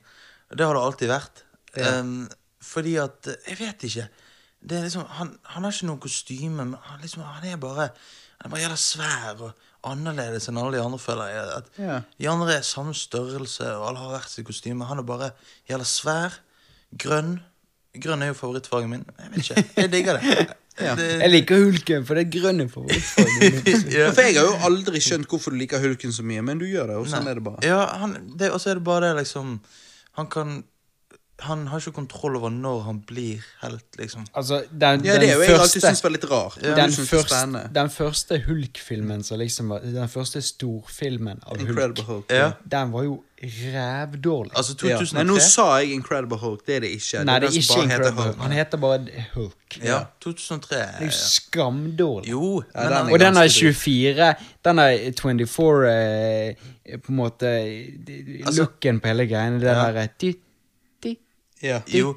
[0.50, 1.42] Og det har det alltid vært.
[1.76, 2.28] Um,
[2.62, 4.06] fordi at Jeg vet ikke.
[4.68, 7.90] Det er liksom, han, han har ikke noe kostyme, men han, liksom, han er bare
[8.46, 11.46] Han var jævla svær og annerledes enn alle de andre, føler jeg.
[11.56, 11.96] At Ja.
[12.18, 14.86] De andre er samme størrelse, og alle har hvert sitt kostyme.
[14.86, 15.30] Han er bare
[15.68, 16.38] jævla svær,
[16.96, 17.40] grønn.
[17.98, 19.04] Grønn er jo favorittfargen min.
[19.18, 19.64] Jeg vet ikke.
[19.82, 20.46] Jeg digger det.
[21.00, 23.90] det Jeg liker Hulken, for det er grønne favorittfargen min.
[23.98, 24.12] ja.
[24.12, 26.92] For jeg har jo aldri skjønt hvorfor du liker Hulken så mye, men du gjør
[26.92, 27.66] det, og sånn er det bare.
[27.66, 29.58] Ja, han, det, er det bare det, liksom
[30.20, 30.62] Han kan
[31.42, 34.24] Han har ikke kontroll over når han blir helt, liksom.
[34.34, 36.54] Altså, den, Ja, det er jo jeg alltid første syntes var litt rart.
[36.62, 42.04] den, det er første, den første Hulk-filmen som liksom var Den første storfilmen av Incredible
[42.04, 42.30] Hulk.
[42.32, 42.52] Ja.
[42.64, 44.50] den var jo rævdårlig.
[44.56, 44.96] Altså Ja.
[44.96, 45.14] 2003.
[45.14, 47.24] Nei, nå sa jeg Incredible Hulk, det er det ikke.
[47.24, 48.26] Nei, det den er ikke Incredible Hulk.
[48.36, 48.42] Hulk.
[48.42, 49.78] Han heter bare Hulk.
[49.84, 50.76] Ja, 2003.
[50.76, 52.30] Det er jo skamdårlig.
[52.30, 53.76] Jo, Ja, den er Og den er ganske dritt.
[53.76, 54.34] 24
[54.64, 56.54] Den er 24 eh,
[57.04, 57.46] På en måte
[58.46, 59.60] Altså- Looken på hele greiene.
[59.60, 59.92] Den Ja.
[59.92, 60.34] der ti.
[61.62, 61.80] Ja.
[61.86, 62.16] Jo.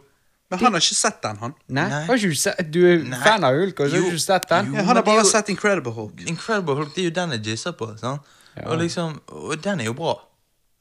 [0.49, 1.53] Men han har ikke sett den, han.
[1.67, 2.05] Nei, Nei.
[2.07, 3.19] har ikke du sett Du er Nei.
[3.21, 4.09] fan av Hulk, og så har Jo.
[4.09, 4.65] du ikke sett den?
[4.71, 4.73] Jo.
[4.79, 6.23] Ja, han har bare jo- sett Incredible Hulk.
[6.27, 7.91] Incredible Hulk, det er jo den jeg gisser på.
[7.99, 8.21] Sant?
[8.57, 8.65] Ja.
[8.71, 10.15] Og liksom, og den er jo bra.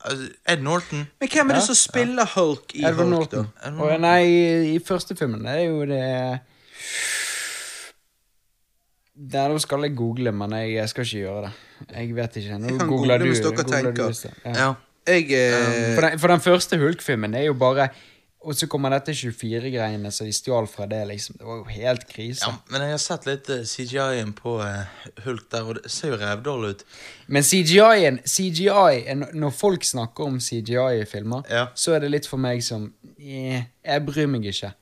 [0.05, 1.67] Altså, Ed Norton Men hvem er det Ja.
[1.67, 3.49] som spiller Hulk i Edward Hulk, Norton.
[3.63, 3.69] da?
[3.69, 6.41] Edward Og nei, i, i første filmen det er jo det
[9.19, 11.53] Nei, nå skal jeg google, men jeg, jeg skal ikke gjøre det.
[11.97, 12.59] Jeg vet ikke.
[12.63, 13.25] Nå googler google du.
[13.33, 14.37] hvis dere googler du tenker.
[14.45, 14.53] ja.
[14.55, 14.69] Ja.
[15.09, 17.89] Jeg eh, For, den, for den første Hulk-filmen er jo bare
[18.49, 21.37] Og så kommer dette 24-greiene som de stjal fra det, liksom.
[21.37, 22.47] Det var jo helt krise.
[22.47, 22.55] ja.
[22.73, 26.19] Men jeg har sett litt eh, CGI-en på eh, Hulk der, og det ser jo
[26.23, 26.85] rævdårlig ut.
[27.27, 29.05] Men CGI-en CGI,
[29.37, 31.67] Når folk snakker om CGI i filmer, Ja.
[31.75, 34.73] så er det litt for meg som eh, Jeg bryr meg ikke.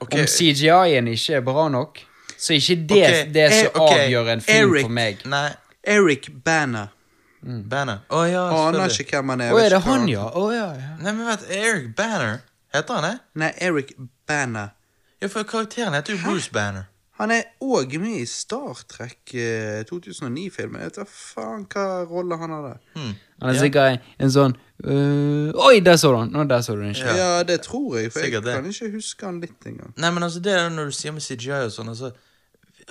[0.00, 0.20] Okay.
[0.20, 1.98] Om CGI-en ikke er bra nok,
[2.38, 3.24] så er ikke det okay.
[3.34, 4.04] det som okay.
[4.04, 4.86] avgjør en film Eric.
[4.86, 5.26] for meg.
[5.26, 5.48] Nei,
[5.82, 6.94] Eric Banner.
[7.42, 8.04] Banner.
[8.10, 9.54] Å ja, Aner ikke hvem han er.
[9.54, 10.28] Å, er det han, ja?
[10.34, 10.94] Å, ja, ja.
[11.02, 12.40] Nei, men vet Eric Banner.
[12.74, 13.16] Heter han det?
[13.40, 13.94] Nei, Eric
[14.28, 14.74] Banner.
[15.20, 16.86] Ja, for karakteren heter jo Bruce Banner.
[17.18, 20.78] Han er òg med i Star Trek eh, 2009-filmen.
[20.84, 22.76] Jeg vet da faen hva rolle han hadde.
[22.94, 24.54] Han er sikkert en sånn
[24.84, 26.30] øh, Oi, der så du han!
[26.34, 27.16] Nå, der så du den ikke.
[27.18, 27.42] Ja.
[27.48, 28.70] det tror jeg, for jeg kan det.
[28.70, 29.90] ikke huske han litt engang.
[29.98, 32.12] Nei, men altså, det er når du sier med CGI og sånn, altså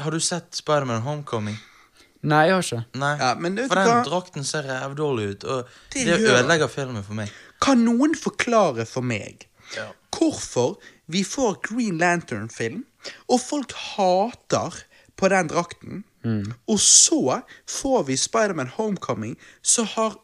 [0.04, 1.56] Har du sett Spiderman Homecoming?
[2.28, 2.84] Nei, jeg har ikke.
[3.00, 3.16] Nei.
[3.22, 4.00] Ja, for den hva?
[4.10, 7.32] drakten ser rævdårlig ut, og Det det, ødelegger filmen for meg.
[7.64, 9.90] Kan noen forklare for meg Ja.
[10.18, 10.78] hvorfor
[11.08, 12.86] vi får Green Lantern-film,
[13.30, 14.84] og folk hater
[15.18, 16.04] på den drakten,
[16.68, 20.18] og så får vi Spiderman Homecoming, som har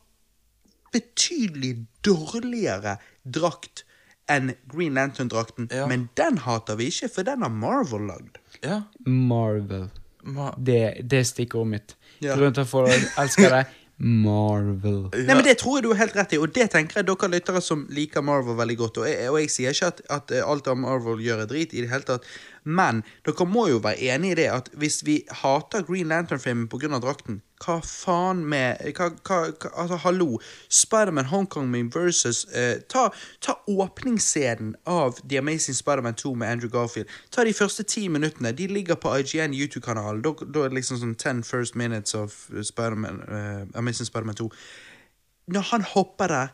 [0.94, 3.84] betydelig dårligere drakt
[4.32, 5.88] enn Green Lantern-drakten, Ja.
[5.88, 8.38] men den hater vi ikke, for den har Marvel lagd.
[8.64, 8.82] Ja.
[9.06, 9.90] Marvel.
[10.24, 11.96] Ma Det, det er stikkordet mitt.
[12.22, 12.36] Ja.
[12.36, 13.66] Grunnen til at folk elsker det
[14.04, 15.06] Marvel.
[15.16, 17.30] Nei, men Det tror jeg du har helt rett i, og det tenker jeg dere
[17.32, 19.00] lyttere som liker Marvel veldig godt.
[19.00, 21.86] Og jeg, og jeg sier ikke at, at alt av Marvel gjør er drit, i
[21.86, 22.28] det hele tatt,
[22.64, 27.00] men dere må jo være enig i det at hvis vi hater Green Lantern-filmen pga.
[27.00, 30.40] drakten, hva faen med hva, hva, hva, Altså, hallo.
[30.70, 33.10] Spiderman Homecoming versus eh, ta,
[33.42, 37.10] ta åpningsscenen av The Amazing Spiderman 2 med Andrew Garfield.
[37.32, 38.52] Ta de første ti minuttene.
[38.52, 40.22] De ligger på IGN YouTube-kanalen.
[40.22, 44.52] Da, da er det liksom sånn 10 first minutes of Spider-Man, eh, Amazing Spiderman 2
[45.48, 46.48] når han hopper der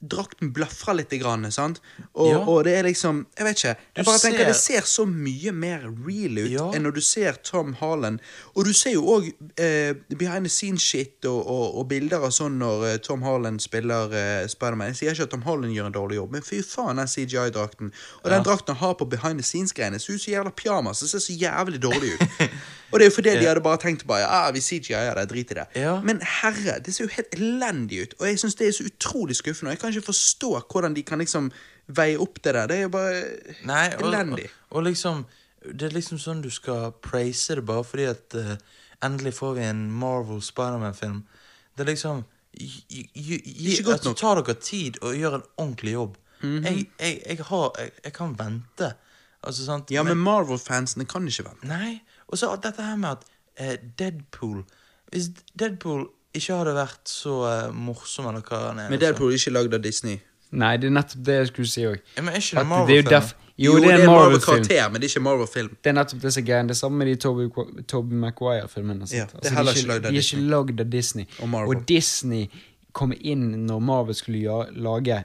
[0.00, 1.80] Drakten blafrer litt, grann, sant?
[2.14, 2.38] Og, Ja.
[2.38, 3.76] og det er liksom Jeg vet ikke.
[3.96, 6.70] Jeg bare tenker Det ser- ser så mye mer real ut Ja.
[6.72, 8.18] enn når du ser Tom Harland.
[8.56, 12.30] Og du ser jo òg eh, behind the scenes shit og, og, og bilder av
[12.30, 14.88] sånn når eh, Tom Harland spiller eh, Spiderman.
[14.88, 17.92] Jeg sier ikke at Tom Harland gjør en dårlig jobb, men fy faen, den CGI-drakten.
[18.24, 21.00] Og den drakten han har på behind the scenes-greiene, ser ut som jævla pyjamas.
[21.00, 22.20] Det ser så jævlig dårlig ut.
[22.90, 25.50] og det er jo fordi de hadde bare tenkt bare Ja, vi CGI-er det, drit
[25.50, 25.66] i det.
[25.76, 26.00] Ja.
[26.00, 29.36] Men herre, det ser jo helt elendig ut, og jeg syns det er så utrolig
[29.36, 29.70] skuffende.
[29.76, 31.50] Jeg kan ikke forstå hvordan de kan liksom
[31.90, 32.66] veie opp det der.
[32.70, 33.22] Det er jo bare
[33.66, 34.48] Nei, og, og, elendig.
[34.70, 35.24] og liksom
[35.60, 38.54] Det er liksom sånn du skal praise det bare fordi at uh,
[39.04, 41.18] endelig får vi en Marvel Spiderman-film.
[41.76, 42.22] Det er liksom
[42.56, 44.14] gi- altså.
[44.16, 46.16] Ta dere tid og gjør en ordentlig jobb.
[46.42, 47.72] jeg, jeg, jeg har
[48.04, 48.92] jeg, kan vente.
[49.42, 49.90] Altså, sant?
[49.92, 51.68] Ja, men Marvel-fansene kan ikke vente.
[51.68, 52.00] Nei.
[52.28, 53.28] Og så dette her med at
[53.60, 54.62] uh, Deadpool
[55.10, 56.06] Hvis Deadpool
[56.38, 59.74] ikke hadde vært så eh, morsom, eller hva han er Men Deadpool er ikke lagd
[59.74, 60.20] av Disney.
[60.50, 62.00] Nei, det er nettopp det jeg skulle si òg.
[62.18, 64.06] Men er ikke det Det er jo det er en.
[64.08, 65.76] Marvel-karakter, men det er ikke Marvel-film.
[65.84, 66.66] Det er nettopp det som er greia.
[66.70, 67.48] Det samme med de Toby,
[67.86, 69.06] Toby Maguire-filmene.
[69.12, 71.26] Ja, er Altså, heller de ikke De er ikke lagd av Disney.
[71.42, 72.48] Og Og Disney
[72.92, 75.24] kom inn når Marvel skulle lage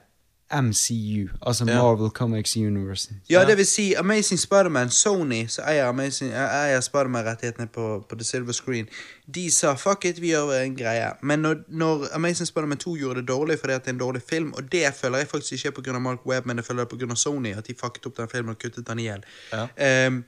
[0.62, 1.82] MCU, altså Ja.
[1.84, 3.10] Marvel Comics Universe.
[3.30, 8.16] Ja, det vil si Amazing Spiderman, Sony, som eier, Amazing- eh, eier Spiderman-rettighetene på, på
[8.16, 8.88] The Silver Screen,
[9.36, 11.12] de sa fuck it, vi gjør en greie.
[11.22, 14.22] Men når, når Amazing Spiderman 2 gjorde det dårlig fordi at det er en dårlig
[14.30, 16.00] film, og det føler jeg faktisk ikke er pga.
[16.00, 17.16] Mark Webb, men det føler jeg pga.
[17.16, 19.24] Sony, at de fucket opp den filmen og kuttet den i hjel.
[19.52, 20.08] Ja.
[20.08, 20.24] Um,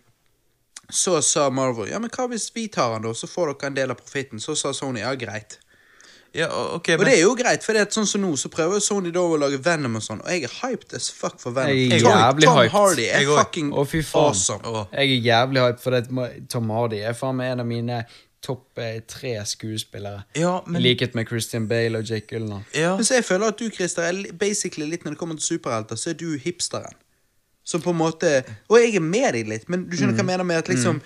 [0.89, 3.75] så sa Marvel ja, men hva hvis vi tar den, da, så får dere en
[3.75, 4.39] del av profitten.
[4.39, 5.57] Så sa Sony ja, greit.
[6.35, 7.05] Ja, okay, men...
[7.05, 9.09] Og det er jo greit, for det er et sånn som nå, så prøver Sony
[9.15, 11.73] da å lage Venom og sånn, og jeg er hyped as fuck for Venom.
[11.77, 14.27] Jeg er Tom, jævlig Tom Tom Hardy er Jeg fucking Å, fy faen.
[14.29, 14.85] awesome.
[14.91, 16.47] Jeg er jævlig hyped, for det.
[16.53, 18.01] Tom Hardy er faen meg en av mine
[18.47, 20.23] topp eh, tre skuespillere.
[20.37, 22.63] Ja, men- I likhet med Christian Bale og Jake Gyllenhaal.
[22.75, 22.95] ja.
[22.95, 25.95] Men så jeg føler at du, Christer, er basically litt når det kommer til superhelter,
[25.97, 26.93] så er du hipsteren.
[27.67, 28.29] Som på en måte
[28.69, 31.01] Og jeg er med deg litt, men du skjønner hva jeg mener med at liksom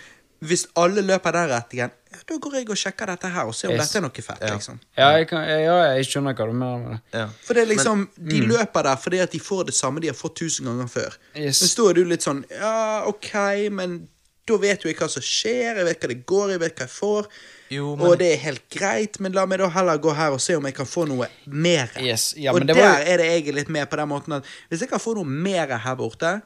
[0.45, 3.69] Hvis alle løper den retningen, ja, da går jeg og sjekker dette her og ser
[3.69, 4.41] om jeg, dette er noe fett.
[4.41, 4.53] Ja.
[4.55, 7.19] liksom Ja, jeg, kan, ja, jeg skjønner hva du mener med det.
[7.19, 7.27] ja.
[7.45, 10.15] For det er liksom, De løper der fordi at de får det samme de har
[10.19, 11.15] fått tusen ganger før.
[11.35, 11.61] Yes.
[11.61, 13.31] Men så er du litt sånn Ja, ok,
[13.71, 14.01] men
[14.47, 16.85] da vet jo jeg hva som skjer, jeg vet hva det går, jeg vet hva
[16.87, 17.27] jeg får.
[17.71, 20.41] Jo, men- Og det er helt greit, men la meg da heller gå her og
[20.41, 21.89] se om jeg kan få noe mer.
[22.01, 24.33] Yes, ja, og det der var er det jeg er litt med på den måten
[24.33, 26.41] at hvis jeg kan få noe mer her borte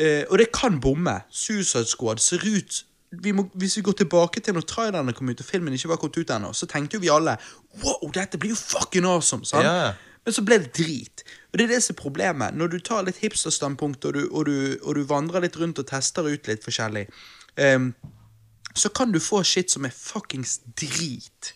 [0.00, 1.22] uh, Og det kan bomme.
[1.30, 2.84] Suicide Squad ser ut
[3.22, 6.00] vi må, Hvis vi går tilbake til når trailerne kom ut og filmen ikke var
[6.02, 7.36] kommet ut ennå, så tenkte jo vi alle
[7.82, 9.44] Wow, dette blir jo fucking awesome!
[9.62, 9.92] ja.
[10.24, 11.24] Men så ble det drit.
[11.52, 12.56] Og det er det som er problemet.
[12.56, 16.24] Når du tar litt hipsterstandpunkt, og og, du, og du vandrer litt rundt og tester
[16.24, 17.06] ut litt forskjellig,
[17.60, 17.90] ehm,
[18.74, 21.54] så kan du få shit som er fuckings drit.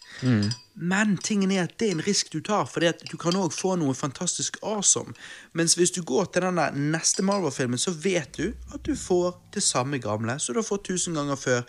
[0.75, 3.75] Men tingen er at det er en risk du tar, for du kan òg få
[3.81, 5.15] noe fantastisk awesome.
[5.53, 9.35] Mens hvis du går til den der neste Marvel-filmen, så vet du at du får
[9.55, 11.67] det samme gamle som du har fått tusen ganger før.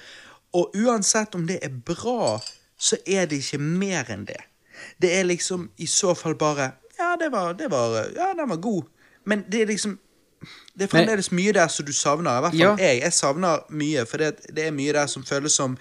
[0.53, 2.37] Og uansett om det er bra,
[2.77, 4.41] så er det ikke mer enn det.
[5.01, 8.61] Det er liksom i så fall bare Ja, det var, det var Ja, den var
[8.61, 8.85] god.
[9.25, 9.97] Men det er liksom
[10.77, 12.37] det er fremdeles mye der som du savner.
[12.37, 12.75] I hvert fall Ja.
[12.77, 13.01] jeg.
[13.01, 15.77] Jeg savner mye, for det, det er mye der som føles som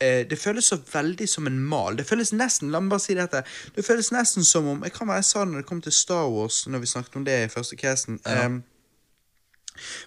[0.00, 1.96] eh, Det føles så veldig som en mal.
[1.96, 3.44] Det føles nesten la meg bare si dette,
[3.76, 5.92] det føles nesten som om Jeg kan være jeg sa det når det kom til
[5.92, 8.18] Star Wars, når vi snakket om det i første casten.
[8.26, 8.62] Um,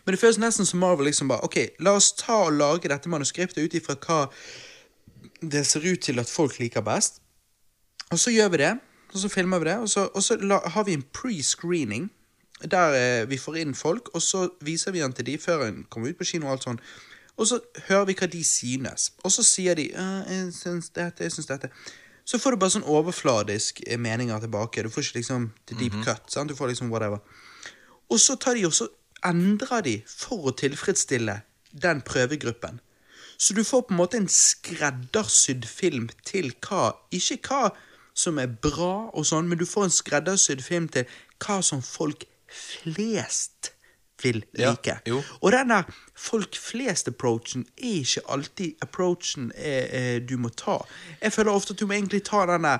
[0.06, 3.10] Men det føles nesten som Marvel liksom bare Ok, la oss ta og lage dette
[3.10, 4.20] manuskriptet ut ifra hva
[5.42, 7.22] det ser ut til at folk liker best.
[8.12, 8.74] Og så gjør vi det,
[9.14, 12.10] og så filmer vi det, og så, og så la, har vi en pre-screening
[12.64, 15.84] der eh, vi får inn folk, og så viser vi den til de før den
[15.90, 16.82] kommer ut på kino og alt sånn.
[17.36, 17.60] Og så
[17.90, 19.12] hører vi hva de synes.
[19.24, 21.70] Og så sier de 'Jeg syns dette, jeg syns dette'.
[22.26, 24.84] Så får du bare sånn overfladisk eh, meninger tilbake.
[24.84, 26.32] Du får ikke liksom the deep cut.
[26.32, 26.50] sant?
[26.50, 27.20] Du får liksom whatever.
[28.10, 28.88] Og så tar de også,
[29.26, 31.42] endrer de for å tilfredsstille
[31.72, 32.80] den prøvegruppen.
[33.38, 37.72] Så du får på en måte en skreddersydd film til hva Ikke hva
[38.16, 41.04] som er bra og sånn, men du får en skreddersydd film til
[41.44, 42.24] hva som folk
[42.56, 43.72] flest
[44.24, 45.00] vil Ja, like.
[45.08, 45.22] jo.
[45.42, 45.82] Og denne
[46.16, 50.78] folk flest-approachen er ikke alltid approachen eh, eh, du må ta.
[51.22, 52.78] Jeg føler ofte at du må egentlig ta denne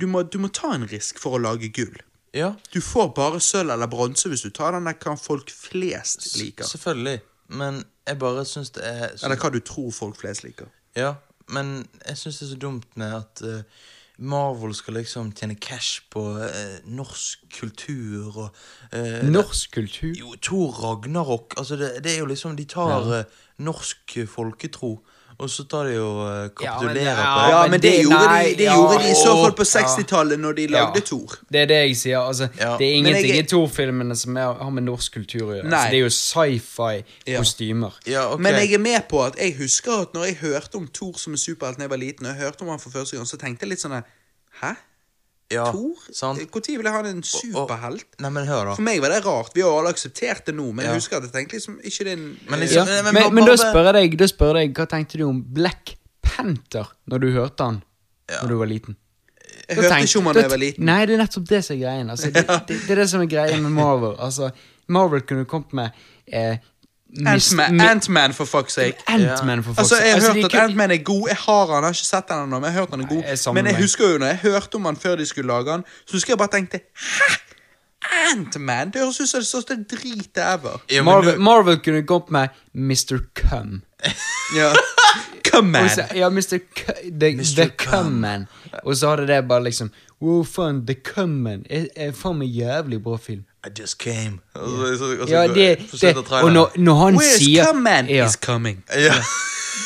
[0.00, 1.98] du må, du må ta en risk for å lage gull.
[2.32, 6.30] Ja, Du får bare sølv eller bronse hvis du tar den der hva folk flest
[6.40, 6.64] liker.
[6.64, 7.20] selvfølgelig.
[7.52, 10.70] Men jeg bare syns det er så, Eller hva du tror folk flest liker.
[10.96, 11.14] Ja,
[11.52, 13.62] men jeg syns det er så dumt med at eh,
[14.22, 18.60] Marvel skal liksom tjene cash på eh, norsk kultur og
[18.94, 20.12] eh, Norsk kultur.
[20.18, 21.56] Jo, Thor Ragnarok.
[21.58, 24.94] Altså, det, det er jo liksom De tar eh, norsk folketro,
[25.38, 27.52] og så tar de og eh, kapitulerer Ja, på det.
[27.52, 29.52] Ja, men men det, det- gjorde, nei, de, det ja, gjorde de i så fall
[29.58, 31.06] på 60-tallet, når de lagde Ja.
[31.06, 31.34] Thor.
[31.52, 32.18] Det er det jeg sier.
[32.18, 32.76] Altså, Ja.
[32.78, 35.64] Det er ingenting jeg- i Thor-filmene som er, har med norsk kultur å gjøre.
[35.64, 37.90] Altså, det er jo sci-fi-kostymer.
[38.06, 38.40] Ja, ok.
[38.40, 41.32] Men jeg er med på at jeg husker at når jeg hørte om Thor som
[41.32, 43.36] en superhelt da jeg var liten, og jeg hørte om han for første gang, så
[43.40, 44.02] tenkte jeg litt sånn
[44.62, 44.74] Hæ?
[45.52, 45.94] Ja, Thor?
[46.12, 46.40] sant?
[46.54, 48.06] Når ville han en superhelt?
[48.20, 48.74] Nei, men hør, da.
[48.78, 49.52] For meg var det rart.
[49.54, 50.92] Vi har alle akseptert det nå, men Ja.
[50.92, 53.02] jeg husker at jeg tenkte liksom ikke det Men eh, liksom- Ja.
[53.02, 55.42] men- Men, men men, da spør jeg deg, da spør jeg, hva tenkte du om
[55.42, 57.82] Black Panther når du hørte han
[58.42, 58.96] når du var liten?
[59.68, 60.84] Jeg Da hørte tenkte, ikke om han da jeg var liten.
[60.84, 62.10] Nei, det er nettopp det som er greien.
[62.10, 64.16] Altså, det, det, det er det som er greien med Marvel.
[64.18, 64.50] Altså,
[64.88, 65.90] Marvel kunne kommet med
[66.26, 66.56] eh,
[67.26, 68.96] Ant-Man, Ant-Man, for fuck's sake.
[69.08, 69.94] Ant-Man, for fuck's sake.
[69.94, 70.14] Altså, jeg har.
[70.14, 71.28] Altså, hørt at kunne- Ant-Man er god.
[71.28, 73.06] Jeg har han, jeg har ikke sett han ennå, men jeg har hørt han er
[73.08, 73.16] god.
[73.22, 73.82] Nei, jeg men jeg meg.
[73.82, 76.38] husker jo når jeg hørte om han før de skulle lage han, så husker jeg
[76.38, 77.34] bare tenkte Hæ?
[78.32, 78.90] Ant-Man?
[78.90, 80.80] Det høres ut som det største dritet ever.
[80.90, 83.18] Ja, men Marvel, du- Marvel kunne gått med Mr.
[83.36, 83.82] Cum.
[84.56, 84.72] Ja.
[85.50, 86.58] Come Man Ja, Mr.
[86.76, 87.54] Cu- the, Mr.
[87.56, 87.92] the Cum.
[87.92, 88.46] Cum Man.
[88.84, 89.90] Og så hadde det bare liksom
[90.22, 93.42] Wow, faen, The Cum er, er faen meg jævlig bra film.
[93.66, 94.38] I just came.
[94.54, 96.16] Så, Ja, det, det.
[96.42, 98.84] Og når, når han Where's sier come man ja, He's coming.
[98.94, 99.14] ja.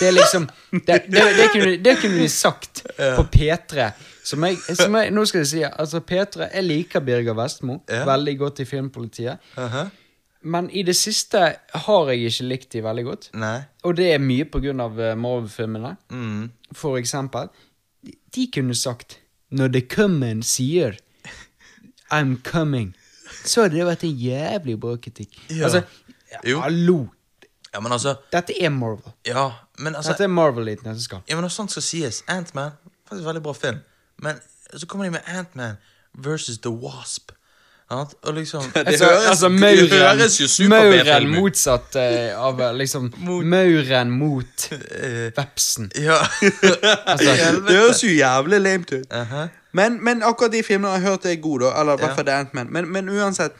[0.01, 3.91] Det er liksom Det, det, det, kunne, det kunne de sagt på P3.
[4.25, 8.03] Som jeg, som jeg, nå skal jeg si Altså P3 Jeg liker Birger Vestmo Ja.
[8.09, 9.39] veldig godt i Filmpolitiet.
[9.57, 9.85] Aha.
[10.43, 11.41] Men i det siste
[11.87, 13.31] har jeg ikke likt de veldig godt.
[13.35, 13.61] Nei.
[13.85, 15.97] Og det er mye på grunn av eh, Marvel-filmene.
[16.11, 16.51] Mm.
[16.77, 17.49] For eksempel.
[18.07, 19.19] De, de kunne sagt
[19.57, 20.97] Når The Common sier
[22.13, 22.93] I'm coming,
[23.47, 25.37] så hadde det vært en jævlig bra kritikk.
[25.51, 25.65] Ja.
[25.69, 25.83] Altså,
[26.47, 26.61] Jo.
[26.61, 26.99] hallo.
[27.75, 29.13] Ja, men altså Dette er Marvel.
[29.27, 31.21] Ja, men altså Dette er Marvel i et nøtteskall.
[31.29, 32.73] Ja, men når sånt skal sies Ant-Man,
[33.09, 33.81] faktisk veldig bra film.
[34.23, 34.41] Men
[34.75, 35.77] så kommer de med Ant-Man
[36.15, 37.33] versus The Wasp.
[37.91, 42.73] Og liksom Det altså, høres- altså det høres jo super-B-film Mauren motsatt eh, av eh,
[42.75, 43.13] liksom
[43.47, 44.69] Mauren mot
[45.37, 45.91] vepsen.
[45.95, 46.19] Ja.
[47.07, 47.31] Altså,
[47.69, 49.07] Det høres jo jævlig lamet ut.
[49.15, 49.47] Aha.
[49.73, 51.81] Men, men akkurat de filmene jeg har hørt er gode, da.
[51.81, 52.73] Eller i hvert fall The Ant-Man.
[52.73, 53.53] Men, men uansett,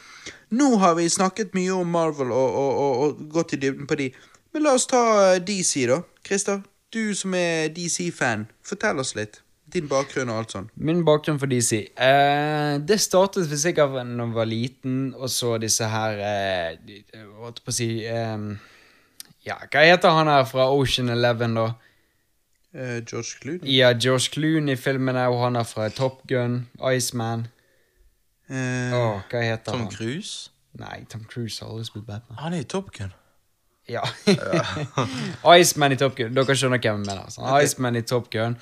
[0.51, 3.95] nå har vi snakket mye om Marvel og, og, og, og gått i dybden på
[4.01, 4.11] de.
[4.55, 5.03] Men la oss ta
[5.35, 6.01] eh, DC, da.
[6.27, 6.63] Christer,
[6.95, 9.43] du som er DC-fan, fortell oss litt.
[9.77, 10.69] Din bakgrunn og alt sånn.
[10.89, 15.31] Min bakgrunn for DC eh, Det startet hvis jeg av når jeg var liten, og
[15.33, 17.03] så disse her eh,
[17.41, 18.47] holdt på å si eh,
[19.47, 21.69] Ja, hva heter han her fra Ocean Eleven, da?
[22.77, 23.77] Eh, George Clooney.
[23.77, 27.47] Ja, George Clooney-filmene, og han er fra Top Gun, Iceman.
[28.51, 29.93] Eh, oh, hva heter Tom han?
[29.93, 30.51] Cruise?
[30.77, 32.39] Nei, Tom Cruise har aldri spilt Batman.
[32.43, 33.15] Han er i Top Gun.
[33.89, 34.03] Ja.
[35.57, 36.35] Iceman i Top Gun.
[36.37, 37.23] Dere skjønner hvem jeg mener.
[37.25, 37.47] Altså.
[37.63, 38.59] Iceman i Top Gun.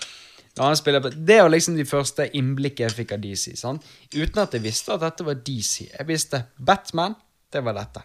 [0.56, 3.56] Når han spiller på, det var liksom de første innblikket jeg fikk av DC.
[3.58, 3.82] Sant?
[4.14, 5.88] Uten at jeg visste at dette var DC.
[5.90, 7.16] Jeg visste Batman,
[7.52, 8.02] det var dette.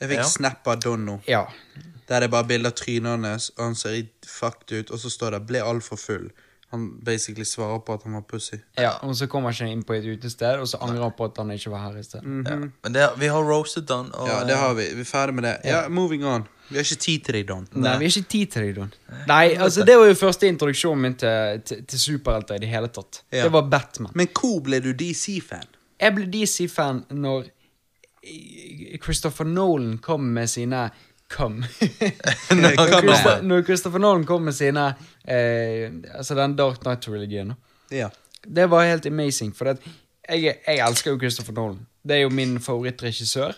[0.00, 0.28] jeg fikk Ja.
[0.28, 1.20] snap av Donno.
[1.26, 1.46] Ja.
[2.08, 5.10] Der det er bare bilder av trynet hans, og han ser fucked ut, og så
[5.10, 6.30] står det 'ble altfor full'.
[6.74, 8.58] Han basically svarer på at han var pussy.
[8.78, 8.96] ja.
[9.06, 11.38] Og så kommer han ikke inn på et utested, og så angrer han på at
[11.38, 12.20] han ikke var her i sted.
[12.26, 12.56] ja.
[12.58, 14.10] Men det, vi har roasted Don.
[14.14, 14.88] Og, Ja, det har vi.
[14.98, 15.54] Vi er ferdig med det.
[15.70, 16.44] Ja, moving on.
[16.68, 17.66] Vi har ikke tid til deg, Don.
[17.76, 18.92] Nei, vi har ikke tid til deg, Don.
[19.28, 22.88] Nei, altså Det var jo første introduksjonen min til, til, til superhelter i det hele
[22.88, 23.20] tatt.
[23.30, 23.44] Ja.
[23.44, 24.10] Det var Batman.
[24.16, 25.68] Men hvor ble du DC-fan?
[26.00, 27.50] Jeg ble DC-fan når
[29.04, 30.86] Christopher Nolan kom med sine
[31.32, 31.56] Come.
[32.50, 34.94] når, Come Christo- når Christopher Nolan kom med sine
[35.24, 37.52] eh, Altså den Dark Knight-trilogien.
[37.90, 38.08] Ja.
[38.44, 39.56] Det var helt amazing.
[39.56, 39.78] For at
[40.28, 41.86] jeg, jeg elsker jo Christopher Nolan.
[42.04, 43.52] Det er jo min favorittregissør.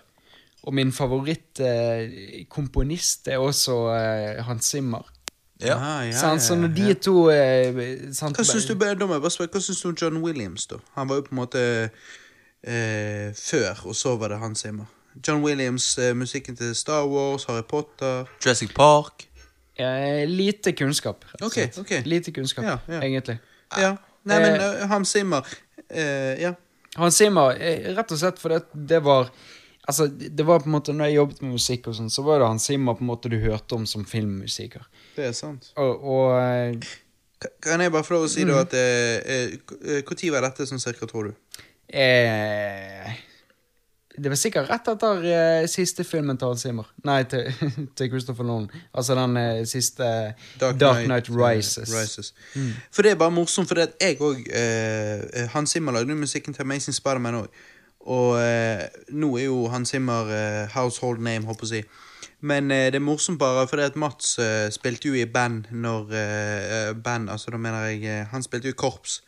[0.66, 5.02] Og min favorittkomponist er også eh, Hans Zimmer.
[5.60, 5.76] Ja.
[5.78, 6.38] Ah, ja?
[6.38, 6.94] Så ja, når de ja.
[7.00, 10.76] to eh, sant, syns du, hva syns du om John Williams, da?
[10.98, 11.90] Han var jo på en måte
[12.66, 14.86] eh, før, og så var det Hans Zimmer.
[15.22, 19.28] John Williams, eh, musikken til Star Wars, Harry Potter Jurassic Park.
[19.78, 21.24] Eh, lite kunnskap.
[21.24, 21.90] rett og Ok, ok.
[22.06, 23.00] Lite kunnskap, Ja, ja.
[23.04, 23.38] egentlig.
[23.76, 23.96] Ja.
[24.26, 25.44] Nei, men uh, eh, Hans Zimmer
[25.92, 26.54] uh, Ja.
[26.96, 27.54] Hans Zimmer,
[27.96, 29.30] rett og slett fordi det var
[29.88, 32.40] Altså, det var på en måte Når jeg jobbet med musikk og sånn, så var
[32.42, 34.82] det Hans Zimmer på en måte du hørte om som filmmusiker.
[35.14, 35.68] Det er sant.
[35.76, 36.96] Og, og uh,
[37.62, 38.50] Kan jeg bare få lov å si Mm.
[38.50, 38.74] da at
[40.08, 41.34] Når var dette sånn cirka, tror du?
[41.88, 43.12] eh,
[44.16, 46.88] Det var sikkert rett etter uh, siste filmen til Hans Zimmer.
[47.04, 47.52] Nei, til,
[47.98, 48.70] til Christopher Nolan.
[48.94, 50.10] Altså den uh, siste
[50.60, 51.92] Dark, Knight, Night, Rises.
[51.92, 52.34] Rises.
[52.90, 56.54] For det er bare morsomt, for det at jeg òg uh, Hans Zimmer lagde musikken
[56.54, 57.64] til Amazing Spiderman òg.
[58.06, 58.86] Og eh,
[59.18, 62.34] nå er jo Hans Zimmer eh, household name, håper jeg å si.
[62.46, 66.14] Men eh, det er morsomt bare fordi at Mats eh, spilte jo i band når
[66.14, 69.22] eh, Band, altså da mener jeg eh, Han spilte jo i korps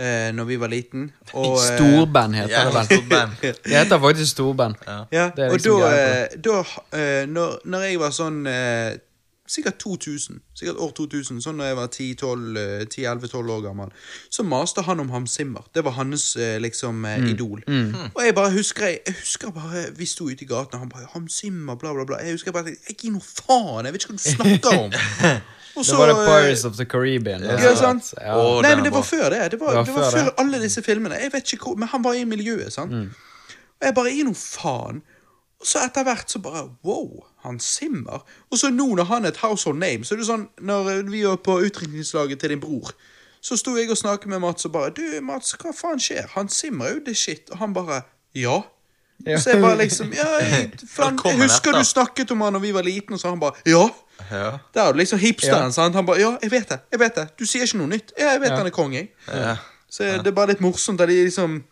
[0.00, 1.10] eh, når vi var liten.
[1.32, 2.88] Og, eh, Storband heter Ja, det vel.
[2.88, 3.36] Storband.
[3.68, 4.74] Det heter faktisk storband.
[5.12, 6.58] Ja, Det er og liksom da, greia eh, da
[6.98, 8.90] eh, når, når jeg var sånn eh,
[9.50, 13.94] Sikkert 2000, sikkert år 2000, sånn da jeg var 10-12, eh, 10-11-12 år gammel,
[14.30, 15.64] så maste han om Ham Simmer.
[15.74, 17.26] Det var hans eh, liksom mm.
[17.32, 17.64] idol.
[18.14, 20.92] Og jeg bare husker jeg, jeg husker bare Vi sto ute i gaten, og han
[20.92, 22.20] bare Ham Simmer, bla, bla, bla.
[22.22, 23.88] Jeg husker bare Jeg gir noe faen!
[23.88, 24.94] Jeg vet ikke hva du snakker om.
[25.80, 27.42] Også, Det var det eh, Pirates of the Caribbean.
[27.42, 28.14] Ja, sant.
[28.16, 28.36] Ja.
[28.36, 29.40] Oh, Nei, men det var før det.
[29.52, 30.34] Det var, Det var det var før før det.
[30.38, 31.14] alle disse filmene.
[31.14, 32.92] Jeg vet ikke hvor, Men han var i miljøet, sant.
[33.80, 35.02] Og jeg bare gir noe faen.
[35.60, 38.24] Og så etter hvert så bare Wow, Hans Zimmer.
[38.50, 41.22] Og så nå når han er et household name, så er det sånn Når vi
[41.24, 42.90] var på utdrikningslaget til din bror,
[43.40, 46.26] så sto jeg og snakket med Mats og bare Du, Mats, hva faen skjer?
[46.34, 47.48] Hans Zimmer er jo det shit.
[47.50, 48.02] Og han bare
[48.34, 48.60] Ja.
[49.26, 49.36] Ja.
[49.38, 52.72] Så jeg bare liksom Ja, jeg, faen, jeg husker du snakket om han da vi
[52.72, 53.88] var liten, og så han bare Ja.
[54.30, 54.50] Ja.
[54.74, 55.94] Det er jo liksom hipsteren, sant?
[55.94, 56.80] Han bare Ja, jeg vet det.
[56.92, 57.26] Jeg vet det.
[57.40, 58.12] Du sier ikke noe nytt.
[58.18, 58.56] Ja, jeg vet Ja.
[58.56, 59.56] han er konge, jeg.
[59.90, 61.62] Så det er bare litt morsomt at de liksom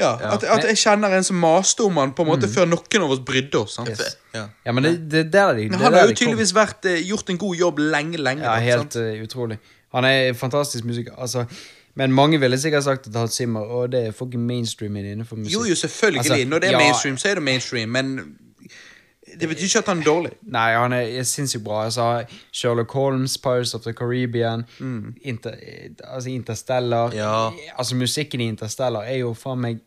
[0.00, 3.04] Ja, At, at jeg kjenner en som maste om han på en måte før noen
[3.04, 3.74] av oss brydde oss.
[3.78, 3.90] sant?
[3.92, 4.16] Yes.
[4.34, 4.46] Ja.
[4.66, 5.66] Ja, men det, det der er de.
[5.68, 8.46] Det han har jo tydeligvis vært, eh, gjort en god jobb lenge, lenge.
[8.46, 9.02] Ja, helt sant?
[9.02, 9.58] eh, utrolig.
[9.94, 11.14] Han er fantastisk musiker.
[11.18, 11.44] Altså,
[11.98, 15.52] men mange ville sikkert sagt at Hans Zimmer Og det er fucking mainstream innenfor musikk.
[15.52, 16.18] Jo, jo, selvfølgelig.
[16.18, 18.36] Altså, Når det er ja, mainstream, så er det mainstream, men
[19.40, 20.30] det betyr ikke at han er dårlig.
[20.42, 21.84] Nei, han er, sinnssykt bra.
[21.84, 24.64] Altså, Sherlock Holmes, Pirates of the Caribbean,
[25.22, 27.50] Inter, eh, altså Interstellar Ja.
[27.78, 29.78] Altså Musikken i Interstellar er jo faen meg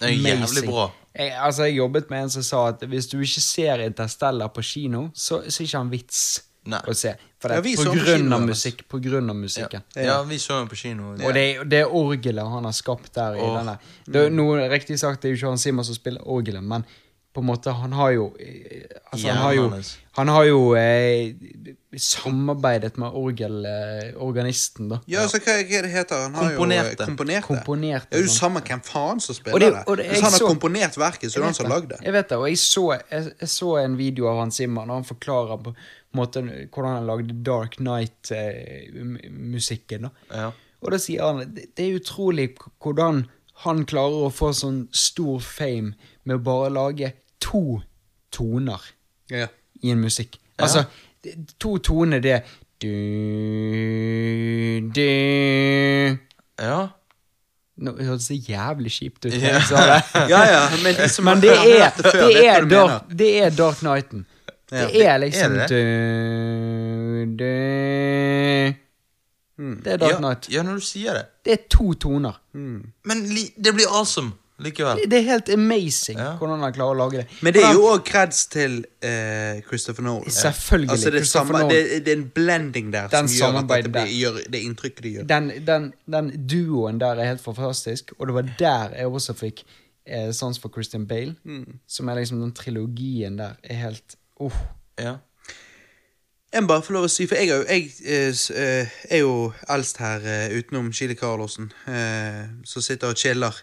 [0.00, 0.70] Det er jævlig amazing.
[0.70, 0.90] bra.
[1.16, 4.62] Jeg, altså, jeg jobbet med en som sa at hvis du ikke ser Interstellar på
[4.62, 6.20] kino, så, så er ikke han vits
[6.66, 6.80] Nei.
[6.84, 7.14] å se.
[7.40, 8.84] For det er på grunn kino, av musikk.
[8.90, 9.86] På grunn av musikken.
[9.94, 11.14] ja, vi så den på kino.
[11.14, 13.38] Og det, det orgelet han har skapt der.
[13.38, 13.78] i denne.
[14.04, 16.84] Det noe Riktig sagt, det er jo ikke han Simon som spiller orgelet, men
[17.36, 19.64] på en måte, han har jo eh, altså, han, har jo,
[20.16, 21.36] han har jo eh,
[22.00, 24.98] samarbeidet med orgelorganisten, da.
[25.10, 26.32] Ja, så hva, hva det heter han?
[26.38, 27.02] har Komponerte.
[27.04, 27.46] Jo, komponerte.
[27.50, 28.14] komponert det.
[28.16, 28.40] Er jo sånn.
[28.40, 29.82] samme hvem faen som spiller det- det.
[29.86, 31.74] og det- Hvis jeg han har så- komponert verket, så er det han som har
[31.76, 31.98] lagd det.
[32.08, 34.94] Jeg vet det, og jeg så, jeg, jeg så en video av Hans Zimmer når
[34.94, 35.74] han forklarer på
[36.16, 40.02] måten hvordan han lagde Dark Night-musikken.
[40.02, 40.08] da.
[40.32, 40.50] Ja.
[40.82, 43.26] Og da sier han det, det er utrolig hvordan
[43.64, 47.80] han klarer å få sånn stor fame med å bare lage to
[48.32, 48.82] toner
[49.30, 49.46] Ja.
[49.82, 50.38] i en musikk.
[50.58, 50.84] Altså,
[51.58, 52.40] to toner, det er
[52.82, 52.90] du,
[54.94, 56.18] du.
[56.60, 56.78] Ja.
[57.76, 59.32] Nå hørtes det jævlig kjipt ut.
[59.32, 59.60] når Ja.
[60.32, 63.76] ja, ja, men liksom, Men det er, det før, det er, dark, det er Dark
[63.82, 64.26] Knighten.
[64.72, 64.86] Ja.
[64.86, 67.44] Det er liksom Er det du, du.
[69.84, 70.16] Det er Dark ja.
[70.18, 70.48] Knight.
[70.52, 71.26] Ja, når du sier det.
[71.44, 72.40] Det er to toner.
[72.52, 74.96] Men li det blir awesome likevel.
[75.02, 76.30] Det, det er helt amazing Ja.
[76.40, 77.26] hvordan han klarer å lage det.
[77.44, 80.30] Men det er jo òg creds til eh, Christopher Nolan.
[80.30, 81.74] Selvfølgelig, Altså, det, er Christopher samme, Nolan.
[81.74, 84.14] det, det er en blending der Den som gjør at samarbeidet det, blir, der.
[84.20, 85.28] gjør det inntrykket det gjør.
[85.34, 89.64] den, den, den duoen der er helt fantastisk, og det var der jeg også fikk
[90.06, 91.34] eh, sans for Christian Bale.
[91.44, 91.78] Mm.
[91.86, 94.52] Som er liksom den trilogien der er helt uh.
[94.98, 95.16] Ja.
[96.54, 98.86] Jeg må bare få lov å si, for jeg er jo, jeg, eh, s- eh,
[99.10, 103.58] er jo eldst her eh, utenom Chili Carlosen, eh, som sitter og chiller.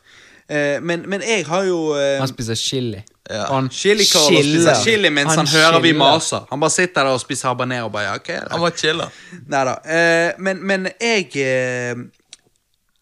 [0.50, 3.04] Eh, men, men jeg har jo eh, Han spiser chili.
[3.30, 3.46] Ja.
[3.54, 6.44] Han Chili spiser chili mens han, hører vi maser.
[6.50, 7.88] Han bare sitter der og spiser habanero.
[7.90, 8.42] Bare, ja, okay?
[8.52, 9.08] Han bare chiller.
[9.48, 9.78] Neida.
[9.88, 11.96] Eh, men, men jeg eh,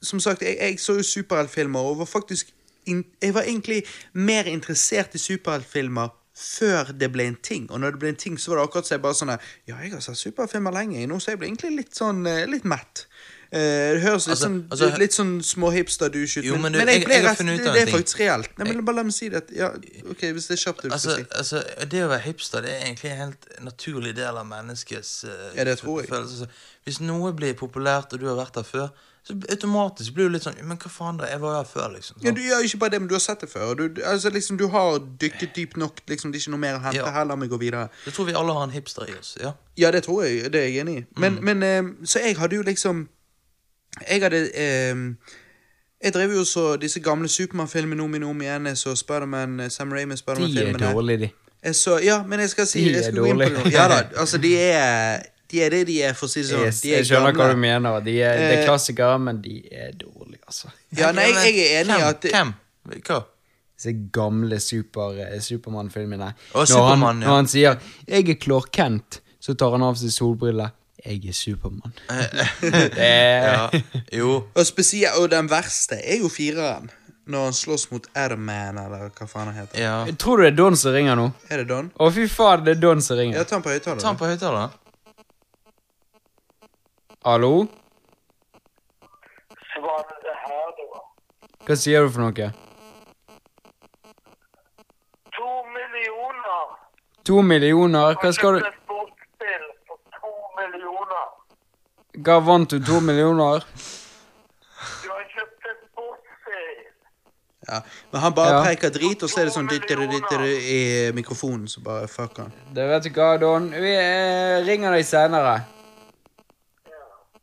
[0.02, 2.54] Som sagt, jeg, jeg så jo superheltfilmer og var faktisk
[2.86, 6.08] in, Jeg var egentlig mer interessert i superheltfilmer
[6.42, 7.68] før det ble en ting.
[7.72, 9.76] Og når det ble en ting, så var det akkurat så jeg bare sånn Ja,
[9.82, 13.06] jeg har sett superheltfilmer lenge, nå så jeg ble egentlig litt sånn litt mett.
[13.54, 16.78] Eh, det høres litt Altså- sånn, altså- litt sånn småhipster-douche ut, Jo, men, men du,
[16.80, 18.58] jeg, jeg- jeg rett, ut det, det er faktisk reelt.
[18.58, 19.44] Nei, men bare La meg si det.
[19.52, 19.68] Ja,
[20.10, 21.24] ok, Hvis det er kjapt, du Altså, si.
[21.36, 25.52] altså, det å være hipster det er egentlig en helt naturlig del av menneskets uh,
[25.58, 26.10] Ja, det tror jeg.
[26.10, 26.48] følelse.
[26.88, 28.90] Hvis noe blir populært, og du har vært der før,
[29.28, 31.26] så automatisk blir du litt sånn Men hva faen, da?
[31.28, 32.24] Jeg var her før, liksom.
[32.24, 33.76] Ja, du gjør ikke bare det, men du har sett det før.
[33.76, 36.00] Du, altså, liksom, du har dykket dypt nok.
[36.08, 37.12] Liksom, det er ikke noe mer å hente Ja.
[37.12, 37.26] her.
[37.26, 37.90] La meg gå videre.
[38.06, 39.38] Jeg tror vi alle har en hipster i oss.
[39.42, 40.50] ja Ja, det tror jeg.
[40.52, 41.06] Det er jeg enig i.
[41.20, 43.10] Men, men eh, Så jeg hadde jo liksom
[44.00, 44.96] Jeg hadde eh,
[46.04, 48.66] Jeg drev jo så disse gamle Supermann-filmene om om igjen.
[48.72, 51.30] Jeg så Spiderman, eh, Sam Raimi De er dårlige, de.
[51.64, 53.72] Jeg så, ja, men jeg skal si De jeg er skal dårlige.
[53.72, 55.22] Ja da, altså de er
[55.52, 56.64] De er det de er, for å si det sånn.
[56.66, 58.00] Yes, De er jeg skjønner hva du mener.
[58.00, 60.72] De er, det er Eh, klassikere, men de er dårlige, altså.
[60.98, 62.54] Ja, nei, jeg, jeg er enig i at Hvem?
[63.04, 63.20] Hva?
[63.76, 66.32] Disse gamle super, eh, Supermann-filmene.
[66.54, 67.28] Når, Superman, ja.
[67.28, 67.76] når han sier
[68.08, 70.72] 'Jeg er Clark Kent', så tar han av seg solbriller.
[71.06, 71.94] 'Jeg er Supermann'.
[72.98, 73.70] er Ja.
[74.14, 74.44] Jo.
[74.56, 76.92] og, spesielt, og den verste er jo fireren.
[77.26, 79.80] Når han slåss mot Airman, eller hva faen han heter.
[79.82, 80.06] Ja.
[80.20, 81.30] Tror du det er Don som ringer nå?
[81.50, 81.92] Er det Don?
[82.00, 83.44] Å, fy faen, det er Don som Ja, ringer.
[83.44, 84.02] ta den på høyttaler.
[84.02, 84.70] Ta den på høyttaler.
[87.26, 87.68] Hallo?
[89.72, 91.00] Svar det her, da.
[91.68, 92.50] Hva sier du for noe?
[95.38, 96.66] To millioner.
[97.30, 98.16] To millioner?
[98.22, 101.26] Hva skal du Kjøpte et sportsspill for to millioner.
[102.22, 103.64] Hva vant du to millioner?
[103.64, 106.82] Du har kjøpt et sportsspill.
[107.70, 107.80] Ja,
[108.12, 108.64] men han bare Ja.
[108.66, 110.02] preker drit, og så er det sånn dytter
[110.46, 112.52] i mikrofonen, så bare fuck han.
[112.74, 113.70] Det vet du hva, Don.
[113.72, 115.62] Vi eh, ringer deg senere.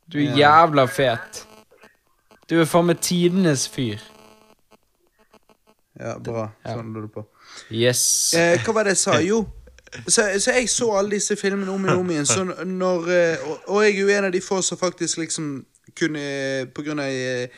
[0.09, 1.45] Du er jævla fet.
[2.49, 4.01] Du er faen meg tidenes fyr.
[5.99, 6.47] Ja, bra.
[6.65, 7.25] Sånn lå det på.
[7.75, 8.33] Yes.
[8.39, 9.19] Eh, hva var det jeg sa?
[9.25, 9.43] Jo,
[10.07, 13.59] så, så jeg så alle disse filmene om igjen om igjen, så når eh, og,
[13.67, 15.51] og jeg er jo en av de få som faktisk liksom
[15.99, 17.49] kunne eh, På grunn av eh,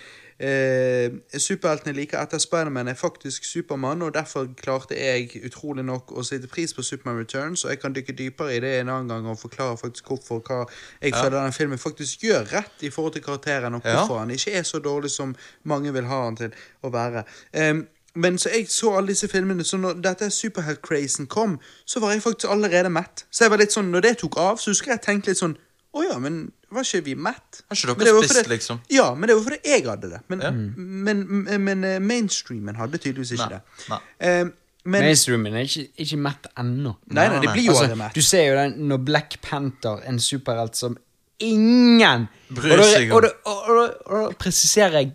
[0.41, 6.25] eh, superheltene like etter Spiderman er faktisk Supermann, og derfor klarte jeg utrolig nok å
[6.27, 9.29] sette pris på Superman Returns, og jeg kan dykke dypere i det en annen gang
[9.29, 10.63] og forklare faktisk hvorfor hva
[11.03, 13.99] jeg føler denne filmen faktisk gjør rett i forhold til karakteren, og Ja.
[13.99, 17.25] hvorfor han ikke er så dårlig som mange vil ha han til å være.
[17.53, 22.13] Em, men så jeg så alle disse filmene, så når dette superhelt-crazen kom, så var
[22.13, 23.25] jeg faktisk allerede mett.
[23.31, 25.57] Så jeg var litt sånn, når det tok av, så husker jeg tenkte litt sånn
[25.91, 27.65] Å ja, men var ikke vi mett?
[27.67, 28.79] Har ikke dere spist, det liksom?
[28.95, 30.21] Ja, men det var fordi jeg hadde det.
[30.31, 30.51] Men, Ja.
[30.55, 33.89] men, men, men eh, mainstreamen hadde tydeligvis ikke Nei, det.
[33.91, 33.99] nei.
[34.29, 34.53] Em,
[34.85, 36.93] men Mainstreamen er ikke, ikke mett ennå.
[37.11, 38.15] Nei, nei, det blir jo Altså, mett.
[38.15, 40.95] du ser jo den når Black Panther, en superhelt som
[41.43, 43.19] ingen Bryr seg om.
[43.19, 45.11] Og da presiserer jeg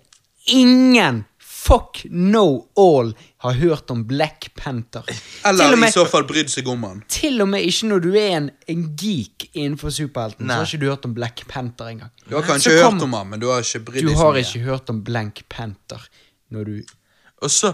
[0.60, 1.24] ingen
[1.66, 2.44] fuck no
[2.78, 3.14] all
[3.46, 5.04] har hørt om Black Panther.
[5.46, 7.04] Eller med- i så fall brydd seg om han.
[7.10, 10.80] Til og med ikke når du er en, en geek innenfor superhelten, så har ikke
[10.84, 12.12] du hørt om Black Panther engang.
[12.30, 14.30] Du har kanskje kom, hørt om han, men du har ikke brydd Du deg så
[14.32, 16.06] har ikke hørt om Blank Panther
[16.54, 16.76] når du
[17.42, 17.74] Og så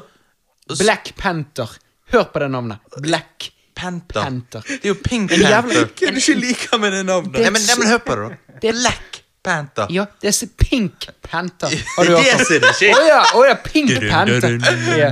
[0.69, 1.67] og så- Black Panther.
[2.11, 2.79] Hør på det navnet.
[3.01, 4.21] Black Panther.
[4.23, 4.61] Panther.
[4.67, 5.85] Det er jo Pink jævla- Panther.
[5.85, 7.33] Hva er det du ikke liker med det navnet?
[7.33, 8.57] Nei, men, nei, men hør på det, da.
[8.61, 9.10] Det er Black
[9.43, 9.87] Panther.
[9.89, 11.69] Ja, det er så Pink Panther.
[11.97, 12.67] Har du Det hørt om?
[12.93, 14.57] Å ja, oh, ja, Pink Panther.
[14.97, 15.09] Ja.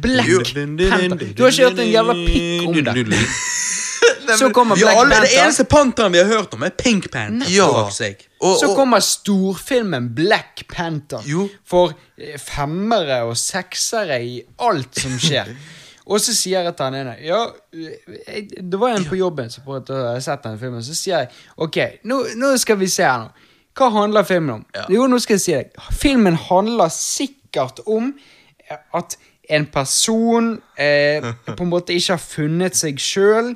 [0.00, 1.32] Black Panther.
[1.36, 3.20] Du har ikke hørt en jævla pikk om det.
[4.38, 5.20] Så kommer Black ja, Black Panther.
[5.22, 7.50] det eneste panteren vi har hørt om, er Pink Panther.
[7.52, 7.68] Ja.
[8.40, 11.22] Og, Så kommer storfilmen Black Panther.
[11.24, 11.48] Jo.
[11.68, 11.94] For
[12.42, 15.52] femmere og seksere i alt som skjer.
[16.06, 17.40] Og så sier jeg til han ene Ja,
[17.74, 20.84] jeg, det var en på jobben som prøvde å ha sett denne filmen.
[20.86, 21.32] Så sier jeg
[21.66, 23.46] OK, nå, nå skal vi se her nå.
[23.76, 24.66] Hva handler filmen om?
[24.72, 24.86] Ja.
[24.88, 25.74] Jo, nå skal jeg si deg.
[25.92, 28.14] Filmen handler sikkert om
[28.96, 29.18] at
[29.52, 33.52] en person eh, på en måte ikke har funnet seg sjøl.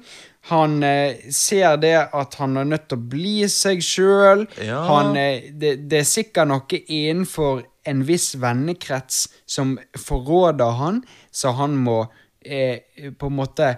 [0.50, 4.44] Han eh, ser det at han er nødt til å bli seg sjøl.
[4.60, 4.82] Ja.
[5.16, 11.00] Eh, det, det er sikkert noe innenfor en viss vennekrets som forråder han,
[11.32, 12.02] så han må
[12.44, 13.74] eh, på en måte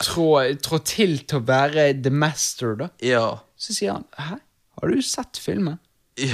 [0.00, 0.28] trå,
[0.64, 2.90] trå til til å være the master, da.
[3.04, 3.24] ja.
[3.60, 4.38] Så sier han Hæ,
[4.80, 5.76] har du sett filmen?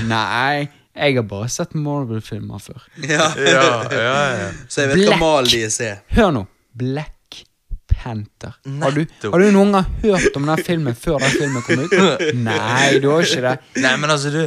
[0.07, 2.85] Nei, jeg har bare sett Marvel-filmer før.
[3.03, 3.27] Ja.
[3.55, 4.47] Ja, ja, ja.
[4.71, 6.01] Så jeg vet hva mal de ser.
[6.15, 6.45] Hør nå.
[6.79, 7.43] Black
[7.91, 8.55] Panther.
[8.83, 12.25] Har du, har du noen gang hørt om den filmen før den filmen kom ut?
[12.49, 13.57] Nei, du har ikke det.
[13.83, 14.45] Nei, men altså, du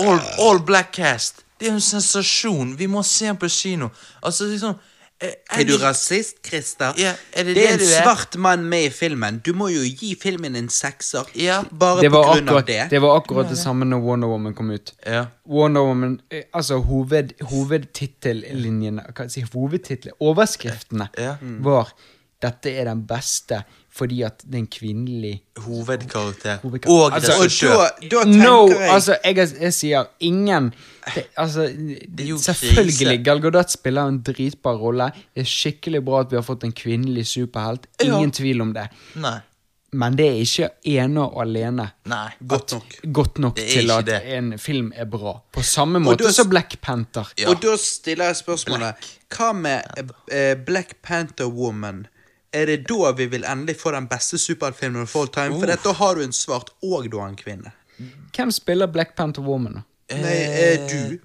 [0.00, 1.44] All, all Black Cast.
[1.58, 2.74] Det er en sensasjon.
[2.78, 3.90] Vi må se den på kino.
[4.22, 4.76] Altså, liksom
[5.20, 6.94] Er du rasist, Christer?
[6.96, 8.02] Ja, er det det er en du er?
[8.02, 9.40] svart mann med i filmen.
[9.44, 11.28] Du må jo gi filmen en sekser.
[11.36, 11.58] Ja.
[11.70, 12.78] Bare Det på var, grunn av det.
[12.90, 14.92] det var akkurat det samme når Wonder Woman kom ut.
[15.06, 15.26] Ja.
[15.46, 21.36] Wonder Woman, eh, altså hoved, hovedtittellinjene hva skal jeg si, Hovedtitlene, overskriftene, Ja.
[21.60, 21.92] var
[22.40, 26.58] 'Dette er den beste fordi at det er en kvinnelig Hovedkarakter.
[26.62, 26.90] Hovedkarakter.
[26.90, 27.74] Og Altså, regissør.
[27.74, 28.68] da, da tenker No!
[28.68, 30.72] jeg Altså, jeg, jeg sier ingen
[31.14, 33.22] det, Altså, er jo selvfølgelig, krise.
[33.24, 35.10] Gal Gadot spiller en dritbar rolle.
[35.34, 37.86] Det er skikkelig bra at vi har fått en kvinnelig superhelt.
[38.02, 38.14] Ja.
[38.16, 38.88] Ingen tvil om det.
[39.16, 39.38] Nei.
[39.92, 42.28] Men det er ikke ene og alene Nei.
[42.46, 42.92] Godt nok.
[43.12, 44.20] godt nok til at det.
[44.36, 45.32] en film er bra.
[45.52, 47.26] På samme måte da- som Black Panther.
[47.38, 47.48] Ja.
[47.50, 48.94] Og da stiller jeg spørsmålet
[49.34, 49.82] Hva med
[50.30, 52.06] eh, Black Panther Woman?
[52.52, 55.58] Er det da vi vil endelig få den beste superheltfilmen of all time?
[55.60, 57.70] For da har du en svart, og du har en kvinne.
[58.36, 59.82] Hvem spiller Black Panther Woman?
[60.10, 61.18] Nei, er du?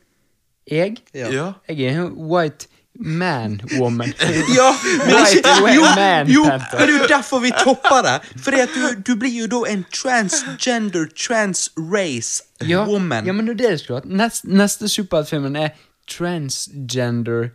[0.71, 0.97] Jeg?
[1.13, 1.51] Ja.
[1.69, 2.67] Jeg er en white
[2.99, 4.13] man woman.
[4.57, 4.69] Ja,
[5.05, 6.79] men White ikke, jo, man jo, Panther.
[6.79, 8.15] men det er jo derfor vi topper det.
[8.43, 13.25] Fordi at du, du blir jo da en transgender, trans-race Ja, woman.
[13.25, 14.09] ja, men det er det jeg skulle hatt.
[14.09, 15.69] Nest, neste superheltfilmen er
[16.07, 17.49] transgender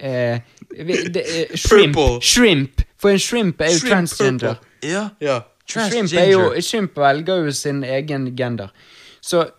[0.00, 0.38] eh,
[1.14, 1.94] det eh, shrimp.
[1.96, 2.22] Purple.
[2.22, 2.82] Shrimp.
[3.00, 4.54] For en shrimp er jo Shrimp transgender.
[4.82, 5.08] Ja.
[5.20, 5.40] Ja.
[5.68, 8.68] Shrimp, er jo, shrimp velger jo sin egen gender.
[9.20, 9.50] Så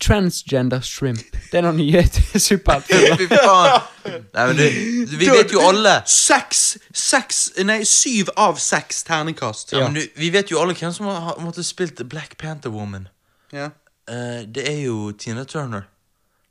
[0.00, 1.20] transgender shrimp.
[1.52, 2.02] Det er noen nye
[2.48, 3.18] superheltfilmen.
[3.18, 4.22] Fy faen.
[4.34, 6.62] Nei, men du, vi vet jo alle Seks,
[6.96, 9.72] seks, nei, syv av seks terningkast.
[9.72, 9.84] ja.
[9.88, 13.08] men du, Vi vet jo alle hvem som har har måttet spilt Black Panther Woman.
[13.52, 13.70] Ja.
[14.08, 15.88] Uh, det er jo Tina Turner.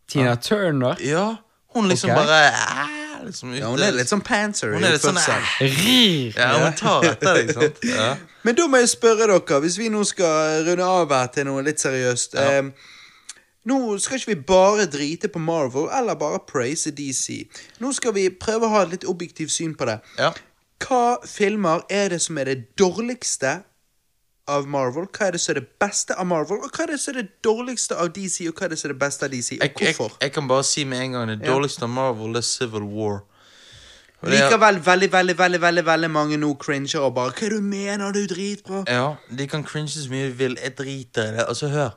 [0.08, 0.96] Tina Turner.
[1.02, 1.36] Ja,
[1.76, 2.26] hun liksom okay.
[2.26, 3.60] bare liksom ute.
[3.60, 4.74] ja, hun er litt sånn Panther.
[4.76, 5.48] Hun er litt sånn ah.
[5.62, 6.34] Rir.
[6.38, 7.80] Ja, hun tar etter deg, sant?
[7.98, 8.12] Ja.
[8.44, 11.64] Men da må jeg spørre dere, hvis vi nå skal runde av her til noe
[11.66, 12.48] litt seriøst Ja.
[12.62, 12.94] eh,
[13.68, 17.42] Nå skal ikke vi bare drite på Marvel, eller bare praise DC.
[17.84, 19.98] Nå skal vi prøve å ha et litt objektivt syn på det.
[20.18, 20.32] ja.
[20.78, 23.64] Hva filmer er det som er det dårligste
[24.48, 25.08] av Marvel?
[25.12, 26.60] Hva er det som er det beste av Marvel?
[26.64, 28.90] Og hva er det som er det dårligste av DC, og hva er det som
[28.90, 29.58] er det beste av DC?
[29.58, 30.18] Og Jeg, jeg, hvorfor?
[30.22, 31.54] jeg kan bare si med en gang det Ja.
[31.54, 33.24] dårligste av Marvel er Civil War.
[34.22, 38.12] Og Likevel veldig, veldig, veldig veldig, veldig mange nå cringer og bare Hva du mener,
[38.12, 38.84] du dritbra?
[38.90, 40.56] Ja, de kan cringe så mye de vil.
[40.64, 41.46] Jeg driter i det.
[41.48, 41.92] Altså, hør.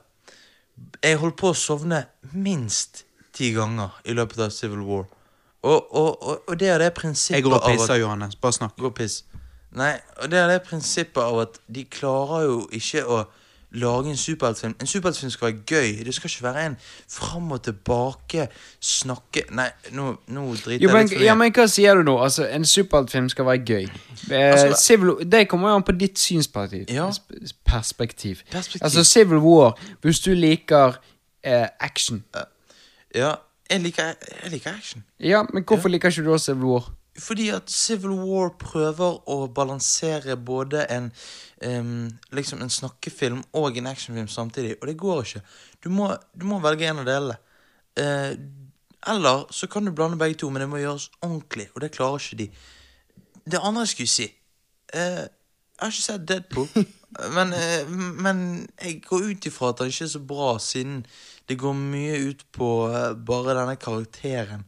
[1.03, 5.07] Jeg holdt på å sovne minst ti ganger i løpet av Civil War.
[5.63, 8.37] Og, og, og, og det er det prinsippet Jeg går og pisser, Johannes.
[8.37, 8.77] Bare snakk.
[8.81, 9.23] Gå og piss.
[9.73, 9.93] Nei,
[10.23, 13.21] og det er det prinsippet av at de klarer jo ikke å
[13.71, 14.73] lage en superheltfilm.
[14.83, 16.05] En superheltfilm skal være gøy.
[16.05, 16.77] Det skal ikke være en
[17.09, 18.49] fram og tilbake,
[18.83, 22.03] snakke Nei, nå, nå driter Jo, jeg men, litt for ja, men hva sier du
[22.09, 22.17] nå?
[22.25, 23.85] Altså, En superheltfilm skal være gøy.
[24.33, 26.91] Eh, Altså- Civil, det kommer jo an på ditt synsperspektiv.
[26.95, 27.07] Ja.
[27.65, 28.43] Perspektiv.
[28.51, 28.83] Perspektiv.
[28.85, 30.99] Altså, Civil War, hvis du liker
[31.45, 32.25] eh, action
[33.15, 33.35] Ja,
[33.71, 34.03] jeg liker,
[34.43, 35.05] jeg liker action.
[35.21, 36.91] Ja, men hvorfor liker ikke du også Civil War?
[37.21, 41.11] Fordi at Civil War prøver å balansere både en
[41.67, 45.43] um, liksom en snakkefilm og en actionfilm samtidig, og det går ikke.
[45.85, 47.39] Du må, du må velge en av delene.
[48.01, 48.33] Uh,
[49.11, 52.21] eller så kan du blande begge to, men det må gjøres ordentlig, og det klarer
[52.21, 52.49] ikke de.
[53.51, 54.27] Det andre jeg skulle si
[54.95, 56.69] uh, Jeg har ikke sett Deadpool,
[57.37, 57.91] men, uh,
[58.21, 58.45] men
[58.81, 61.03] jeg går ut ifra at han ikke er så bra, siden
[61.49, 62.69] det går mye ut på
[63.27, 64.63] bare denne karakteren.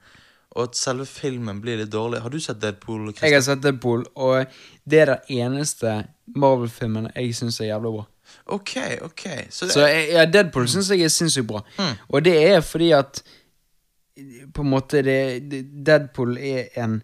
[0.52, 2.20] Og at selve filmen blir litt dårlig.
[2.20, 3.06] Har du sett Deadpool?
[3.08, 3.28] Christian?
[3.28, 4.46] Jeg har sett Deadpool, og
[4.84, 5.94] det er den eneste
[6.36, 8.04] Marvel-filmen jeg syns er jævlig bra.
[8.52, 9.22] Ok, ok.
[9.50, 11.62] Så det, Så jeg, ja, Deadpool syns jeg er sinnssykt bra.
[12.08, 13.22] Og det er fordi at
[14.52, 15.18] på en måte det,
[15.86, 17.00] Deadpool er en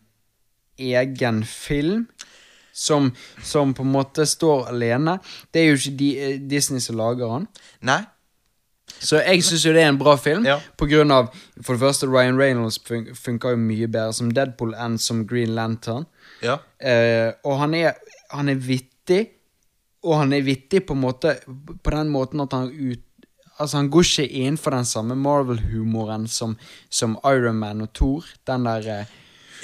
[0.79, 2.07] egen film
[2.73, 3.11] som,
[3.43, 5.17] som på en måte står alene.
[5.55, 7.49] Det er jo ikke eh, Disney som lager den.
[7.89, 8.03] Nei?
[9.01, 10.47] Så jeg syns jo det er en bra film.
[10.47, 10.59] Ja.
[10.77, 11.29] På grunn av
[11.63, 15.55] For det første, Ryan Reynolds fun funker jo mye bedre som Deadpool enn som Green
[15.55, 16.07] Lantern.
[16.43, 16.59] Ja.
[16.81, 17.95] Eh, og han er,
[18.31, 19.29] han er vittig,
[20.05, 21.37] og han er vittig på, måte,
[21.83, 23.05] på den måten at han ut
[23.59, 26.53] Altså Han går ikke innenfor den samme Marvel-humoren som,
[26.91, 28.25] som Iron Man og Thor.
[28.47, 29.17] Den der eh,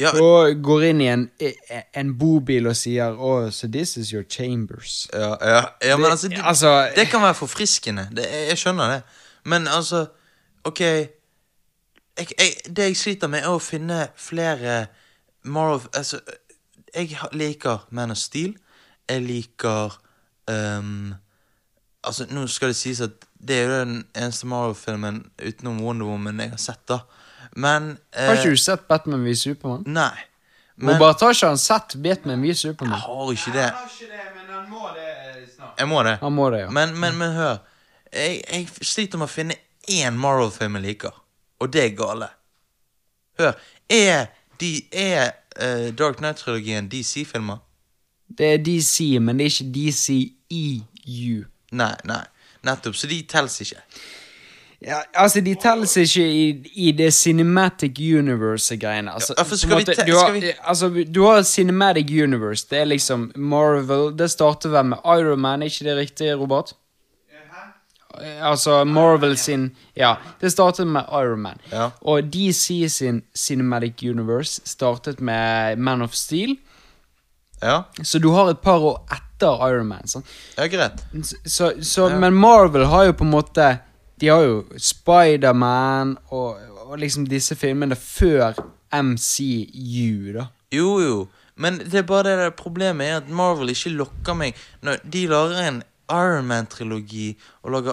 [0.02, 0.10] Ja.
[0.18, 1.28] Og går inn i en,
[1.94, 5.04] en bobil og sier oh, so this is your chambers.
[5.14, 8.08] Ja, ja, ja men Det- altså, det, altså- det kan være forfriskende.
[8.16, 9.02] Det, jeg skjønner det.
[9.44, 10.06] Men altså,
[10.64, 11.08] ok jeg,
[12.16, 14.86] jeg, Det jeg sliter med, er å finne flere
[15.44, 16.20] Marvel Altså,
[16.94, 18.55] jeg liker Man of Steel.
[19.10, 19.98] Jeg liker
[20.48, 21.14] um,
[22.05, 26.40] Altså, nå skal det sies at det er jo den eneste Marvel-filmen utenom Wonder Woman
[26.40, 27.02] jeg har sett, da.
[27.60, 29.84] Men eh, Har ikke du sett Batman v Supermann?
[29.86, 30.24] Nei.
[30.76, 33.68] Men, bare tar ikke han sett Batman v jeg har ikke det.
[33.68, 35.76] ikke det, men han må det snart.
[35.78, 36.16] Jeg må det.
[36.23, 36.70] Han må det, ja.
[36.70, 37.60] Men, men, men hør.
[38.14, 39.56] Jeg, jeg sliter med å finne
[39.90, 41.14] én Marvel-film jeg liker,
[41.60, 42.28] og det er gale.
[43.38, 43.56] Hør.
[43.90, 44.26] Er,
[44.60, 47.58] de, er uh, Dark Knight-trilogien DC-filmer?
[48.38, 51.40] Det er DC, men det er ikke DCEU.
[51.74, 52.22] Nei, nei.
[52.64, 52.96] Nettopp.
[52.96, 53.82] Så de telles ikke.
[54.84, 56.46] Ja, altså, de telles ikke i,
[56.86, 59.12] i det cinematic universe-greiene.
[59.12, 62.66] Altså, Ja, vi måte, du, har, altså, du har cinematic universe.
[62.70, 66.74] Det er liksom Marvel Det starter vel med Iron Man, er ikke det riktig, Robert?
[68.22, 71.58] Eh, Altså Marvel sin Ja, det startet med Iron Man.
[71.72, 71.90] Ja.
[72.00, 76.56] Og DC sin Cinematic Universe startet med Man of Steel.
[77.62, 80.06] Ja, Så du har et par år etter Iron Man.
[80.06, 80.26] Sant?
[80.58, 81.04] ja greit.
[81.22, 83.78] Så, så, så, Men Marvel har jo på en måte
[84.20, 88.52] De har jo Spiderman og, og liksom disse filmene før
[88.94, 90.46] MCU, da.
[90.72, 91.26] Jo, jo.
[91.56, 94.54] Men det er bare det der problemet er at Marvel ikke lokker meg.
[94.82, 97.92] Når de lager en Iron Man-trilogi og lager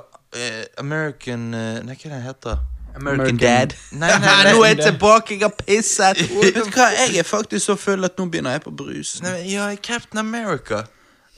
[0.80, 2.58] American eh, Nei, hva er det den heter
[2.96, 3.76] American American- Dad.
[3.92, 4.52] Nei, nei, nei.
[4.56, 6.18] nå er jeg tilbake, jeg har pisset.
[6.44, 9.22] Vet du hva, jeg er faktisk så full at nå begynner jeg på brus.
[9.24, 10.84] Nei, ja, Captain America.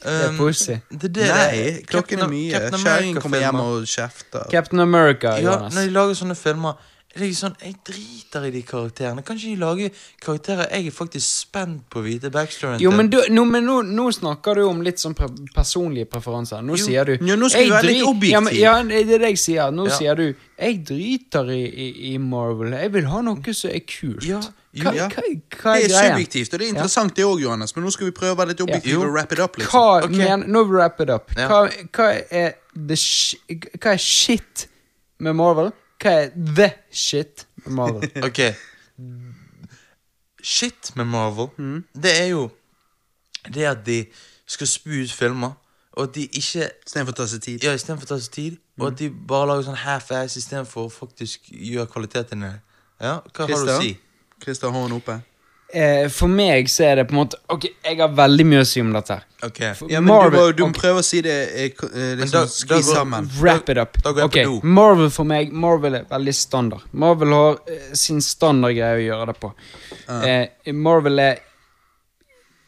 [0.04, 2.52] Det er Um, det er det Nei, det- klokken er Captain- mye.
[2.52, 4.50] Captain kommer hjem og kjefter.
[4.52, 8.62] Captain America, Ja, når de lager sånne filmer det er sånn, Jeg driter i de
[8.66, 9.24] karakterene.
[9.24, 9.90] Kan ikke de lage
[10.24, 13.82] karakterer jeg er faktisk spent på å vite backstoryen Jo, men, du, nå, men nå,
[13.86, 16.62] nå snakker du om litt sånn pre personlige preferanser.
[16.66, 16.86] Nå Jo.
[16.86, 18.34] sier du jo, nå skal du være litt objektiv.
[18.34, 19.72] Ja, men, ja, det er det jeg sier.
[19.72, 19.98] Nå Ja.
[19.98, 20.34] sier du
[20.64, 22.80] 'Jeg driter i, i, i Marvel'.
[22.80, 24.24] Jeg vil ha noe som er kult.
[24.24, 24.40] Ja,
[24.72, 25.08] jo, hva, ja.
[25.10, 25.24] hva,
[25.62, 27.76] hva Det er er subjektivt, og det er interessant det òg, Johannes.
[27.76, 29.58] Men nå skal vi prøve å være litt objektive og wrap it up.
[29.58, 29.80] liksom.
[29.80, 30.18] Hva okay.
[30.18, 31.34] men, Nå wrap it up.
[31.38, 31.48] Ja.
[31.48, 34.68] Hva, hva, er the sh hva er shit
[35.20, 35.72] med Marvel?
[36.04, 38.10] Hva er the shit med Marvel?
[38.28, 38.40] Ok
[40.44, 41.84] Shit med Marvel Mm.
[42.04, 42.50] Det er jo
[43.54, 44.06] Det at de
[44.48, 45.52] skal spy ut filmer
[45.94, 47.64] Og at de ikke Istedenfor å ta seg tid.
[47.64, 48.88] Ja, istedenfor å ta seg tid Og Mm.
[48.94, 52.60] at de bare lager sånn half-ass Istedenfor å faktisk gjøre kvaliteten ned
[53.02, 53.78] Ja, hva har du Christer?
[53.78, 53.98] å si?
[54.44, 55.22] Christer, hånden oppe.
[55.74, 58.68] Eh, for meg så er det på en måte Ok, jeg har veldig mye å
[58.70, 59.18] si om dette.
[59.20, 59.60] her Ok
[59.92, 62.20] Ja, men Marvel- du må, du må prøve å si det eh, ko- eh, Men
[62.24, 63.30] liksom, da- skli da går- sammen.
[63.42, 63.98] Wrap it up.
[64.04, 64.68] da går jeg på Ok, do.
[64.68, 66.82] Marvel for meg Marvel er veldig standard.
[66.94, 69.54] Marvel har eh, sin standardgreie å gjøre det på.
[70.24, 71.40] Eh, Marvel er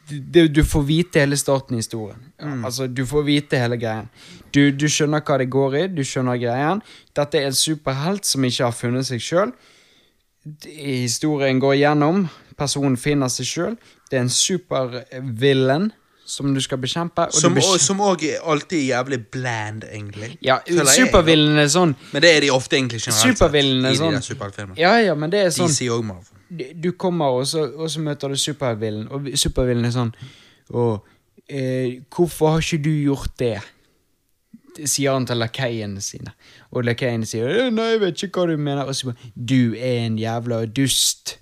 [0.08, 2.20] du, du får vite hele starten i historien.
[2.64, 4.08] Altså, Du får vite hele greien.
[4.54, 6.82] Du, du skjønner hva det går i, du skjønner greien.
[7.18, 9.52] Dette er en superhelt som ikke har funnet seg sjøl.
[10.64, 12.28] Historien går igjennom.
[12.58, 13.78] Personen finner seg sjøl.
[14.10, 15.92] Det er en supervillain
[16.26, 17.28] som du skal bekjempe.
[17.28, 18.40] Og Som du alltid og- Som òg er
[18.90, 20.38] jævlig bland, egentlig.
[20.42, 24.22] ja, Føler supervillain er sånn Men det er de ofte egentlig Supervillain er de sånn
[24.22, 24.78] superheltfilmene.
[24.78, 26.26] Ja, ja, men det er sånn DC og Marvel.
[26.82, 30.14] du- kommer, og så, og så møter du supervillain, og supervillain er sånn
[30.74, 31.06] Og
[31.48, 33.62] eh, hvorfor har ikke du gjort det?
[34.84, 36.34] Sier han til lakeiene sine.
[36.74, 38.84] Og lakeiene sier «Eh, Nei, jeg vet ikke hva du mener.
[38.88, 41.38] Og så bare Du er en jævla dust.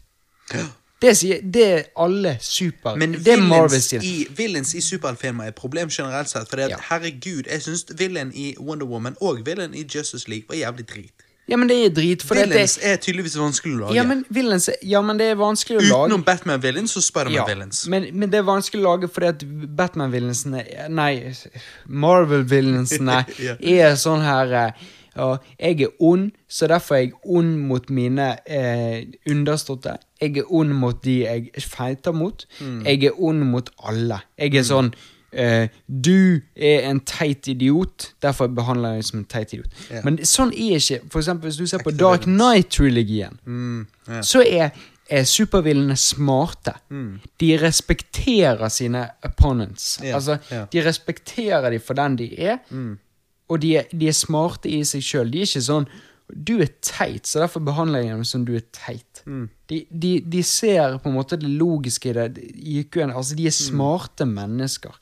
[1.03, 2.95] Det sier Det er alle super...
[2.99, 6.47] Men det er Marvel villains i, villains i superheltfilmer er et problem generelt sett.
[6.49, 6.79] For Ja.
[6.89, 11.27] herregud, jeg syns villain i Wonder Woman og villain i Justice League var jævlig drit.
[11.49, 13.95] Ja, men det er drit, Villains det er tydeligvis vanskelig å lage.
[13.97, 16.05] ja, men villains, ja, men det er vanskelig å lage.
[16.05, 17.81] Utenom Batman-villains og Spiderman-villains.
[17.91, 19.43] men, men det er vanskelig å lage fordi at
[19.77, 21.33] Batman-villainsene Nei,
[21.87, 23.17] Marvel-villainsene
[23.47, 23.57] Ja.
[23.59, 24.55] er sånn her
[25.19, 28.97] uh, Jeg er ond, så derfor er jeg ond mot mine uh,
[29.29, 29.97] underståtte.
[30.23, 32.45] Jeg er ond mot de jeg feiter mot.
[32.59, 32.79] Mm.
[32.87, 34.21] Jeg er ond mot alle.
[34.39, 34.93] Jeg er sånn
[35.33, 39.69] eh, Du er en teit idiot, derfor behandler jeg deg som en teit idiot.
[39.91, 40.03] Yeah.
[40.05, 42.39] Men sånn er ikke For eksempel hvis du ser på Dark villains.
[42.39, 44.21] Knight-trilogien Mm, yeah.
[44.23, 44.71] så er,
[45.09, 46.75] er supervillene smarte.
[47.41, 49.97] De respekterer sine opponents.
[50.03, 50.15] Yeah.
[50.15, 50.37] Altså.
[50.73, 52.57] De respekterer dem for den de er,
[53.49, 55.29] og de er, de er smarte i seg sjøl.
[55.33, 55.89] De er ikke sånn
[56.35, 59.21] Du er teit, så derfor behandler jeg dem som du er teit.
[59.69, 62.37] De, de, de ser på en måte det logiske i det.
[62.53, 64.95] IQ-en, altså De er smarte mennesker.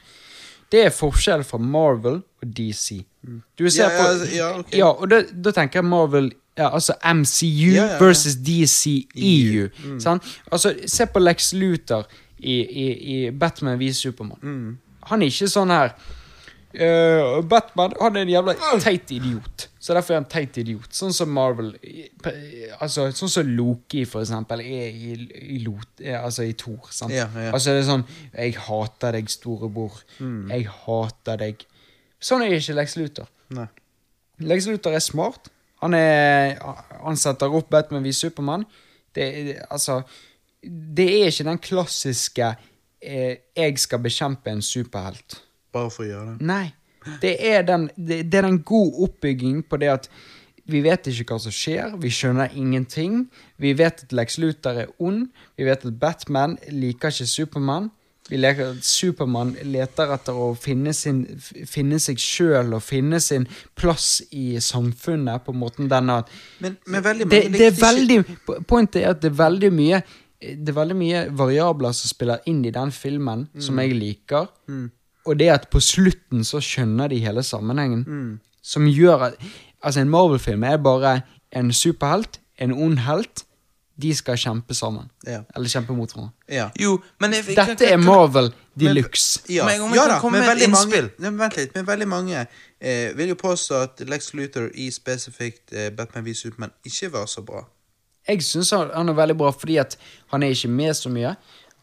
[0.71, 3.01] Det er forskjell fra Marvel og DC.
[3.59, 4.71] Du ser Ja, på ja, ja, ok.
[4.77, 7.97] ja, og da, da tenker jeg Marvel ja, Altså MCU Ja, ja, ja.
[8.01, 9.69] versus DCEU.
[9.99, 10.23] sant?
[10.51, 12.07] Altså, se på Lex Luthor
[12.39, 12.87] i, i,
[13.27, 14.77] i Batman v Supermann.
[15.11, 15.93] Han er ikke sånn her
[16.75, 19.67] uh, Batman han er en jævla teit idiot.
[19.81, 20.91] Så derfor er han teit idiot.
[20.93, 21.71] Sånn som Marvel
[22.81, 25.13] Altså, sånn som Loki, for eksempel, er i,
[25.55, 26.89] i, Lot, er, altså i Thor.
[26.93, 27.13] Sant?
[27.15, 27.49] Ja, ja.
[27.51, 28.03] Altså, det er sånn
[28.35, 30.03] 'Jeg hater deg, storebror.
[30.21, 31.65] Jeg hater deg'.
[32.21, 33.27] Sånn er ikke Lex Luthor.
[33.49, 33.67] Nei.
[34.39, 35.49] Lex Luthor er smart.
[35.81, 36.59] Han, er,
[37.03, 38.65] han setter opp Batman v Supermann.
[39.15, 39.23] Det,
[39.57, 40.03] er- altså,
[40.63, 42.55] det er ikke den klassiske
[43.01, 45.39] eh, 'jeg skal bekjempe en superhelt'.
[45.73, 46.41] Bare for å gjøre det.
[46.45, 46.73] Nei.
[47.21, 50.09] Det er, den, det, det er den god oppbygging på det at
[50.71, 53.25] vi vet ikke hva som skjer, vi skjønner ingenting.
[53.61, 55.25] Vi vet at Lex Luthor er ond,
[55.57, 57.89] vi vet at Batman liker ikke Supermann.
[58.29, 61.23] Vi leker at Supermann leter etter å finne, sin,
[61.67, 66.29] finne seg sjøl og finne sin plass i samfunnet på måten den at
[66.63, 68.19] Men, men veldig det, det er veldig
[68.69, 69.99] Pointet er at det er veldig mye
[70.39, 74.47] Det er veldig mye variabler som spiller inn i den filmen, som jeg liker.
[75.25, 78.39] Og det at på slutten så skjønner de hele sammenhengen.
[78.61, 79.43] Som gjør at
[79.81, 81.21] Altså, en Marvel-film er bare
[81.57, 83.45] en superhelt, en ond helt.
[84.01, 85.09] De skal kjempe sammen.
[85.27, 85.41] Ja.
[85.55, 86.31] Eller kjempe mot hverandre.
[86.49, 86.69] Ja.
[86.79, 89.41] Jo, men jeg, Dette er Marvel de luxe.
[89.49, 91.09] Ja, Men om jeg kan da, komme med et veldig mange, innspill.
[91.25, 95.73] Men vent litt, men veldig mange eh, vil jo påstå at Lex Luthor i spesifikt
[95.75, 97.65] eh, Batman v Superman ikke var så bra.
[98.29, 99.97] Jeg syns han, han er veldig bra fordi at
[100.31, 101.35] han er ikke med så mye.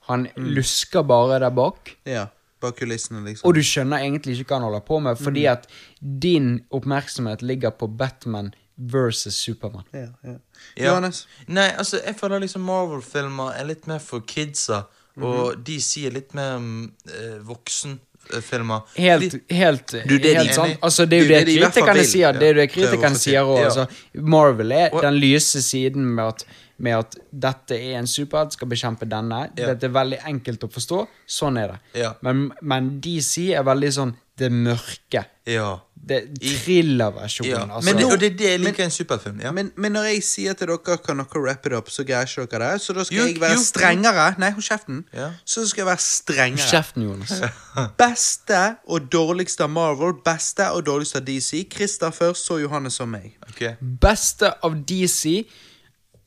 [0.08, 1.92] Han lusker bare der bak.
[2.08, 2.28] Ja,
[2.60, 3.46] bak kulissene, liksom.
[3.48, 5.66] Og du skjønner egentlig ikke hva han holder på med, fordi at
[6.00, 9.82] din oppmerksomhet ligger på Batman versus Superman.
[9.92, 10.36] ja, ja.
[10.76, 10.84] Ja.
[10.90, 11.26] Johannes?
[11.48, 14.84] Nei, altså, jeg føler liksom Marvel-filmer er litt mer for kidsa,
[15.18, 18.80] og de sier litt mer um, eh, voksenfilmer.
[18.96, 20.76] Helt, helt, Du, det helt de- sant.
[20.82, 22.32] Altså, det er jo det er kritikerne sier.
[22.38, 23.58] Det er jo det kritikerne sier òg.
[23.58, 23.64] Ja.
[23.70, 26.44] Altså, Marvel er Og- den lyse siden med at,
[26.78, 29.44] med at dette er en superhelt, skal bekjempe denne.
[29.58, 29.72] Ja.
[29.72, 31.02] Dette er veldig enkelt å forstå.
[31.38, 31.78] Sånn er det.
[32.04, 32.14] Ja.
[32.26, 35.24] Men, men DC er veldig sånn det mørke.
[35.50, 35.80] Ja.
[36.08, 37.50] Det Thriller-versjonen.
[37.50, 37.62] ja.
[37.66, 37.84] altså.
[37.88, 39.40] Men det, og det er det jeg liker i en superfilm.
[39.42, 39.50] Ja.
[39.52, 42.46] Men, men når jeg sier til dere kan dere wrap it up, så greier ikke
[42.52, 42.84] dere det.
[42.84, 43.64] Så da skal Jo, jeg være jo.
[43.66, 44.28] strengere.
[44.38, 45.02] Nei, hold kjeften.
[45.16, 45.32] Ja.
[45.44, 46.68] Så skal jeg være strengere.
[46.70, 47.34] Kjeften, Jonas.
[48.04, 51.64] Beste og dårligste av Marvel, beste og dårligste av DC.
[51.74, 53.34] Christer først, så Johannes og meg.
[53.50, 53.74] Okay.
[53.80, 55.42] Beste av DC,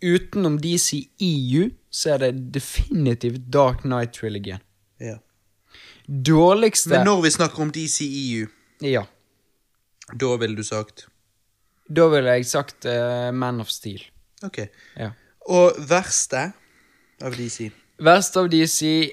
[0.02, 4.62] utenom DC EU, så er det definitivt Dark Knight-trilogien.
[5.00, 5.18] Ja.
[6.08, 8.48] Dårligste Men når vi snakker om DCEU,
[8.82, 9.04] Ja.
[10.20, 11.08] da ville du sagt
[11.96, 14.02] Da ville jeg sagt eh, Man of Steel.
[14.44, 14.58] Ok.
[14.98, 15.12] Ja.
[15.48, 16.52] Og verste
[17.22, 17.72] av DC?
[18.00, 19.12] Verste av DC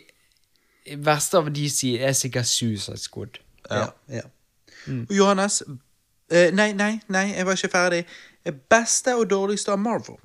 [0.96, 3.38] Verste av DC er sikkert Suicide Squad.
[3.70, 3.90] Ja.
[4.08, 4.22] ja.
[4.88, 5.62] Og Johannes
[6.30, 8.04] eh, Nei, nei, nei, jeg var ikke ferdig.
[8.44, 10.16] Beste og dårligste av Marvel?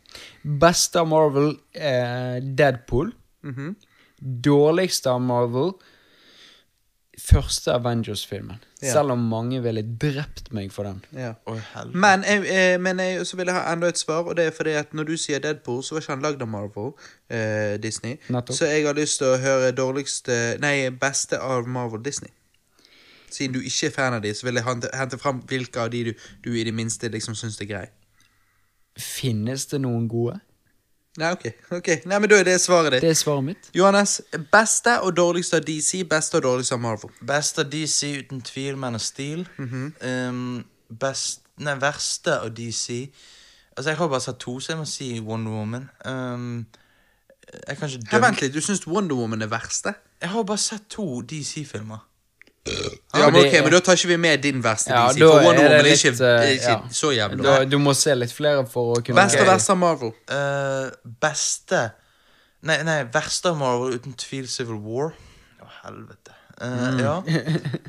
[0.43, 3.13] Beste av Marvel er Deadpool.
[3.43, 3.75] Mhm.
[4.43, 5.73] Dårligste av Marvel
[7.21, 8.57] Første Avengers-filmen.
[8.81, 8.91] Ja.
[8.91, 11.03] Selv om mange ville drept meg for den.
[11.13, 11.33] Ja.
[11.93, 14.51] Men, jeg, eh, men jeg, så vil jeg ha enda et svar, og det er
[14.51, 16.91] fordi at når du sier Deadpool, så var ikke han lagd av Marvel,
[17.29, 18.17] eh, Disney.
[18.29, 18.57] Nettopp.
[18.57, 22.33] Så jeg har lyst til å høre dårligste Nei, beste av Marvel Disney.
[23.29, 25.93] Siden du ikke er fan av de, så vil jeg hente, hente fram hvilke av
[25.93, 27.87] de du, du i det minste liksom syns er grei.
[28.99, 30.39] Finnes det noen gode?
[31.17, 31.45] Nei, ok.
[31.77, 31.99] okay.
[32.09, 33.03] Nei, men Da er det svaret ditt.
[33.05, 33.69] Det er svaret mitt.
[33.77, 37.11] Johannes, beste og dårligste av DC, beste og dårligste av Marvel.
[37.21, 39.45] Best av DC, uten tvil, Man of Steel.
[39.59, 43.11] um, best Nei, verste av DC
[43.77, 45.89] Altså, jeg har bare sett to, så jeg må si Wonder Woman.
[46.05, 46.65] Um,
[47.67, 49.95] jeg kan ikke dømme Vent litt, du syns Wonder Woman er verste?
[50.21, 52.03] Jeg har bare sett to DC-filmer.
[52.63, 55.65] Ja, men ok, men Da tar ikke vi med din verste Ja, DC, for Wonder
[55.65, 56.77] er det Woman er ikke, eh, ikke ja.
[56.95, 59.81] så jævlig Da, du må se litt flere for å kunne Beste og verste av
[59.81, 60.13] Marvel.
[60.31, 61.81] Uh, beste
[62.63, 65.11] Nei, nei, verste av Marvel, uten tvil Civil War.
[65.59, 66.37] Å, helvete.
[66.63, 67.17] Eh, Ja.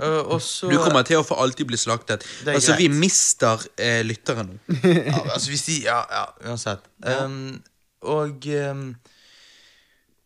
[0.02, 2.26] Uh, og så Du kommer til å for alltid bli slaktet.
[2.42, 2.82] Altså, greit.
[2.82, 4.58] Vi mister uh, lyttere nå.
[4.82, 6.82] ja, altså hvis de Ja, ja uansett.
[7.06, 7.62] Um,
[8.02, 8.88] og um,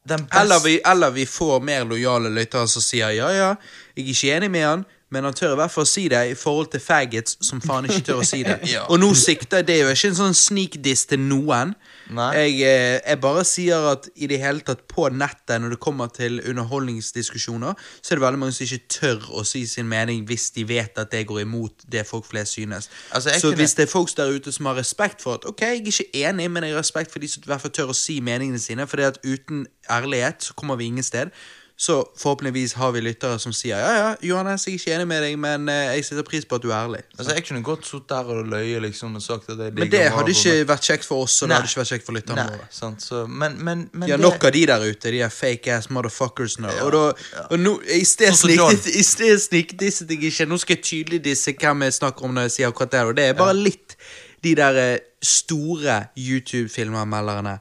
[0.09, 3.49] Eller vi, eller vi får mer lojale lyttere som sier ja, ja,
[3.97, 6.23] jeg er ikke enig med han, men han tør i hvert fall å si det
[6.31, 8.59] i forhold til faggots som faen ikke tør å si det.
[8.75, 8.85] Ja.
[8.89, 11.75] Og nå sikter Det jo ikke en sånn sneak diss til noen.
[12.17, 16.09] Jeg, eh, jeg bare sier at i det hele tatt på nettet, når det kommer
[16.13, 20.49] til underholdningsdiskusjoner, så er det veldig mange som ikke tør å si sin mening hvis
[20.57, 22.89] de vet at det går imot det folk flest synes.
[23.13, 25.81] Altså, så hvis det er folk der ute som har respekt for at Ok, jeg
[25.81, 27.97] er ikke enig, men jeg har respekt for de som i hvert fall tør å
[27.97, 31.33] si meningene sine, for at uten ærlighet så kommer vi ingen sted.
[31.79, 35.21] Så forhåpentligvis har vi lyttere som sier ja, ja, Johannes, jeg er ikke enig med
[35.23, 37.05] deg, men eh, jeg setter pris på at du er ærlig.
[37.15, 40.01] Altså, Jeg kunne godt sittet der og løyet liksom, og sagt at jeg Men det
[40.11, 42.47] hadde ikke ikke vært kjekt for oss, og det hadde ikke vært kjekt for lytterne
[42.51, 42.67] våre.
[42.75, 45.77] sant, så, men, men, men ja, det- nok av de der ute, de er fake
[45.77, 46.75] ass motherfuckers nå.
[46.83, 48.35] Og, da, og nå, i sted
[49.39, 50.47] snikdisset jeg ikke.
[50.51, 53.05] Nå skal jeg tydelig disse hvem jeg snakker om når jeg sier akkurat det.
[53.07, 53.95] Og det er bare litt
[54.43, 57.59] de der eh, store YouTube-filmanmelderne.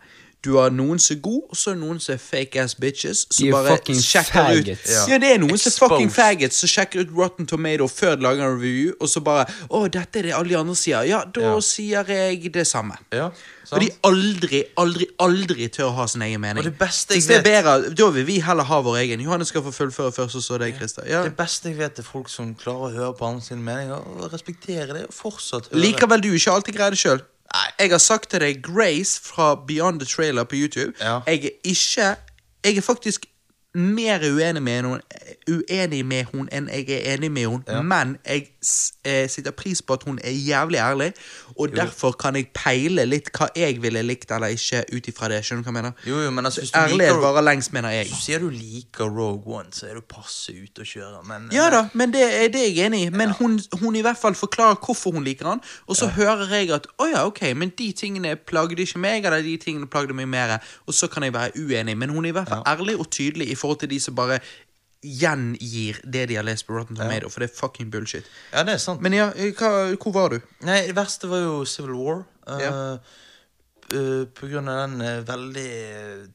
[0.47, 2.75] Du har noen som er gode, og så er det noen som er fake ass
[2.79, 3.25] bitches.
[3.35, 4.85] Som bare fucking sjekker faggots.
[4.87, 5.17] ut Ja.
[5.19, 8.45] det er noen som er fucking faggots som sjekker ut Rotten Tomato før de lager
[8.47, 11.03] en review, og så bare Å, dette er det alle de andre sier.
[11.09, 11.59] Ja, da Ja.
[11.59, 12.95] sier jeg det samme.
[13.11, 13.29] Ja,
[13.73, 16.59] Og de aldri, aldri, aldri tør å ha sin egen mening.
[16.63, 19.19] Og det beste jeg det er vet- bedre, Da vil vi heller ha vår egen.
[19.19, 21.03] Johannes skal få fullføre først, og så deg, Christer.
[21.05, 21.23] Ja.
[21.23, 24.31] Det beste jeg vet, er folk som klarer å høre på andre sine meninger og
[24.31, 27.21] respektere det, og fortsatt høre Likevel du ikke alltid greier det sjøl.
[27.79, 30.93] Jeg har sagt til deg Grace fra Beyond the Trailer på YouTube.
[31.01, 31.19] Ja.
[31.27, 32.15] Jeg er ikke
[32.65, 33.25] Jeg er faktisk
[33.75, 34.99] mer uenig med henne
[35.47, 38.47] uenig med hun enn jeg er enig med henne, men jeg
[39.07, 41.11] eh, setter pris på at hun er jævlig ærlig,
[41.55, 45.39] og derfor kan jeg peile litt hva jeg ville likt eller ikke ut ifra det.
[45.45, 46.03] Skjønner du hva jeg mener?
[46.07, 48.09] Jo, jo, men altså, Ærlighet varer lengst, mener jeg.
[48.11, 51.69] Så sier du liker Rogue One, så er du passe ute å kjøre, men Ja
[51.73, 53.11] da, men det er det jeg er enig i.
[53.13, 56.71] Men hun, hun i hvert fall forklarer hvorfor hun liker han, og så hører jeg
[56.75, 60.29] at å ja, ok, men de tingene plagde ikke meg, eller de tingene plagde meg
[60.31, 61.97] mer, og så kan jeg være uenig.
[61.97, 64.39] Men hun er i hvert fall ærlig og tydelig i forhold til de som bare
[65.03, 68.25] gjengir det de har lest på Rotten Tomato, for det er fucking bullshit.
[68.53, 69.01] Ja, det er sant.
[69.05, 69.27] Men ja,
[69.59, 69.69] hva,
[70.01, 70.39] hvor var du?
[70.65, 72.23] Nei, det verste var jo Civil War.
[72.47, 72.71] eh, Ja.
[73.87, 75.71] Uh, på grunn av den uh, veldig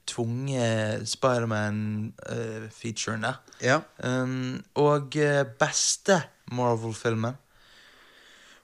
[0.09, 0.69] tvunge
[1.05, 3.37] Spiderman-featuren der.
[3.61, 3.75] Ja.
[4.03, 5.13] Um, og
[5.61, 6.17] beste
[6.53, 7.37] Marvel-filmen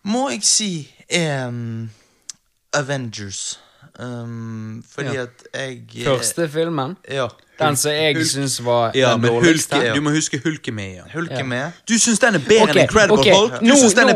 [0.08, 0.70] må jeg si
[1.10, 1.90] er um,
[2.72, 3.58] Avengers.
[3.98, 5.22] Um, fordi Ja.
[5.26, 6.96] at jeg Første filmen.
[7.10, 7.28] Ja.
[7.58, 9.76] Den som jeg syns var Ja, den dårligste.
[9.76, 11.02] Hulke, du må huske Hulk er med, ja.
[11.14, 11.38] Hulk Ja.
[11.38, 11.72] er med.
[11.88, 13.32] Du syns den er bedre okay, enn Incredible okay.
[13.32, 13.52] Hulk?
[13.60, 14.08] Du no, syns den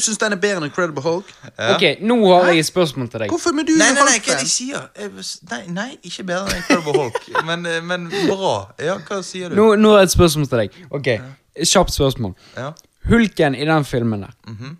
[0.00, 1.32] syns den er bedre enn Incredible Hulk?
[1.74, 3.34] Ok, nå har jeg et spørsmål til deg.
[3.34, 3.52] Hvorfor?
[3.54, 4.88] må du Nei, nei, nei, hva er det jeg sier?
[4.98, 5.10] Jeg,
[5.50, 8.54] nei, nei, ikke bedre enn Incredible Hulk, men, eh, men bra.
[8.82, 9.58] Ja, hva sier du?
[9.60, 10.78] Nå, nå har jeg et spørsmål til deg.
[10.90, 11.10] Ok,
[11.66, 12.36] Kjapt spørsmål.
[12.56, 12.70] Ja.
[13.10, 14.36] Hulken i den filmen der.
[14.48, 14.78] Mhm.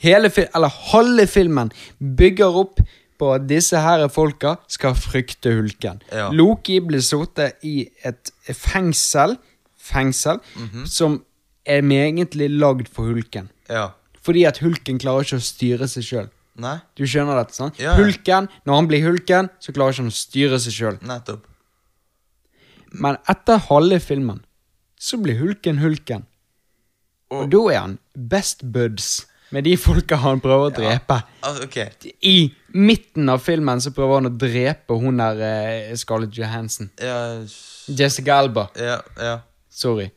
[0.00, 1.68] Hele fil eller halve filmen
[2.16, 2.80] bygger opp
[3.20, 6.00] på at disse her folka skal frykte hulken.
[6.10, 6.30] Ja.
[6.32, 9.36] Loki blir sittet i et fengsel,
[9.76, 10.86] fengsel Mhm.
[10.88, 11.20] som
[11.66, 13.50] er egentlig lagd for hulken.
[13.68, 13.90] ja.
[14.20, 16.26] Fordi at hulken klarer ikke å styre seg sjøl.
[16.94, 17.78] Du skjønner dette, sant?
[17.80, 17.94] Ja.
[17.96, 20.98] Hulken, når han blir hulken, så klarer ikke han å styre seg sjøl.
[22.92, 24.42] Men etter halve filmen
[25.00, 26.26] så blir hulken hulken.
[27.30, 31.16] Og, da er han best buds med de folka han prøver å drepe.
[31.42, 31.88] Ja, okay.
[32.22, 35.40] I midten av filmen så prøver han å drepe hun der
[35.90, 36.90] uh, Scarlett Johansson.
[37.02, 37.42] Ja,
[37.88, 38.68] Jessica Alba.
[38.78, 39.36] ja, ja.
[39.70, 40.08] Sorry.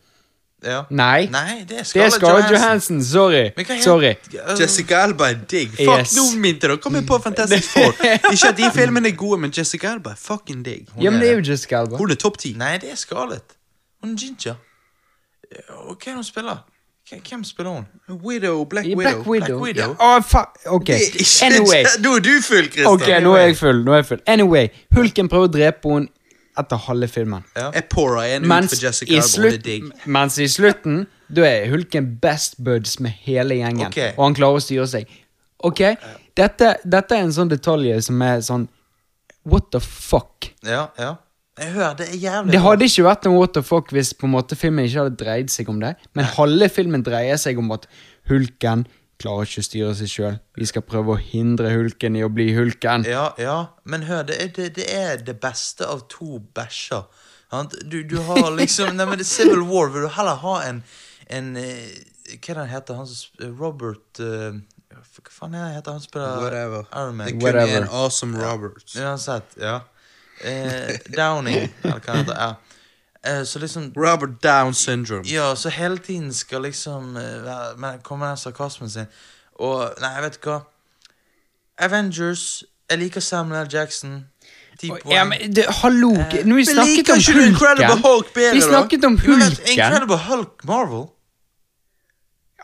[0.65, 0.83] ja.
[0.89, 2.53] Nei, Nei, det er Scarlett Johansen.
[2.55, 2.99] Johansson.
[2.99, 3.03] Johansson.
[3.03, 3.79] Sorry.
[3.83, 4.13] Sorry.
[4.59, 5.69] Jessica Alba er digg.
[5.77, 6.15] Fuck, Yes.
[6.17, 6.77] nå minte dere.
[6.81, 7.93] Kom på Fantastic Four.
[8.31, 10.87] Ikke at de filmene er gode, men Jessica Alba er fucking digg.
[11.01, 11.97] Ja, men det er jo Jessica Alba.
[12.01, 12.53] Hun er topp ti.
[12.57, 13.57] Nei, det er Scarlett.
[14.03, 14.57] Hun er ginger.
[15.53, 16.63] Hva er det hun spiller?
[17.09, 17.85] Hvem- spiller hun?
[18.23, 19.01] Widow, Black Widow.
[19.01, 19.45] Black Widow.
[19.47, 19.95] Black Widow.
[19.99, 20.89] Ja, Oh, fa- ok.
[21.43, 21.83] Anyway.
[22.03, 22.89] Nå er du full, Christer.
[22.89, 23.83] Ok, nå er jeg full.
[23.83, 26.07] nå er jeg full Anyway, Hulken prøver å drepe henne
[26.57, 27.43] etter halve filmen.
[27.57, 29.95] Jeg pourer en ut Mens for Jessica i, Alba.
[30.05, 34.11] Mens i slutten Da er Hulken best buds med hele gjengen, okay.
[34.17, 35.09] og han klarer å styre seg.
[35.65, 35.81] Ok,
[36.37, 38.67] dette, dette er en sånn detalj som er sånn
[39.49, 40.51] What the fuck?
[40.63, 41.15] Ja, ja.
[41.59, 44.25] Jeg hører, det er jævlig Det hadde ikke vært noe what the fuck hvis på
[44.25, 47.69] en måte filmen ikke hadde dreid seg om det, men halve filmen dreier seg om
[47.75, 47.85] at
[48.31, 48.87] Hulken
[49.21, 50.39] klarer ikke å styre seg sjøl.
[50.57, 53.05] Vi skal prøve å hindre Hulken i å bli Hulken.
[53.07, 57.05] Ja, ja, men hør, det er det, det, er det beste av to bæsjer.
[57.85, 60.81] Du, du har liksom Nei, men det er Civil War vil du heller ha en,
[61.29, 61.93] en eh,
[62.33, 64.57] Hva er det han heter han som sp- Robert uh,
[64.89, 66.87] Hva faen er det han heter han som spiller Whatever.
[66.97, 67.29] Iron Man?
[67.29, 67.85] Det kunne Whatever.
[67.85, 68.97] en awesome Roberts.
[68.97, 69.75] Uansett, ja.
[70.43, 72.55] Eh, Downing, eller hva det heter.
[73.25, 75.23] Eh, så liksom Robert Down syndrome.
[75.31, 79.05] Ja, så hele tiden skal liksom eh, være- komme den sarkasmen sin.
[79.59, 80.59] Og Nei, vet du hva?
[81.79, 83.69] Avengers Jeg liker Samuel L.
[83.73, 84.25] Jackson.
[85.09, 89.05] Ja, men det, hallo, eh, Når vi snakket om ikke Incredible Hulk bedre, Vi snakket
[89.05, 89.39] om Hulken.
[89.39, 91.05] Vet, Incredible Hulk Marvel.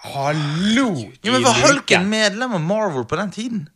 [0.03, 0.95] Hallo!
[1.23, 3.69] Ja, men Var Hulken medlem av Marvel på den tiden?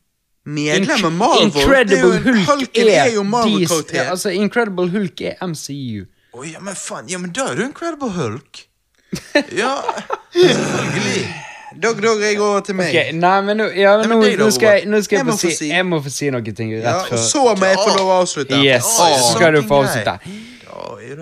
[0.46, 1.52] Medlem av Marvel.
[1.88, 4.10] det er jo Incredible Hulk er, er jo Marvel-karakter.
[4.12, 6.04] Altså, Incredible Hulk er MCU.
[6.34, 7.08] Å ja, men faen.
[7.08, 8.66] Ja, men da er du Incredible Hulk.
[9.56, 9.76] Ja,
[10.34, 11.26] selvfølgelig.
[11.84, 12.90] Dog, dog, jeg går til meg.
[12.94, 15.30] Okay, nei, men nå, ja, Nei, men nå, nå skal jeg, nå skal Jeg jeg,
[15.32, 15.70] må si, si.
[15.72, 18.18] jeg må få si noen ting rett Ja, før så må jeg få lov å
[18.22, 18.60] avslutte.
[18.62, 20.20] Yes, Åh, så skal du få avslutte.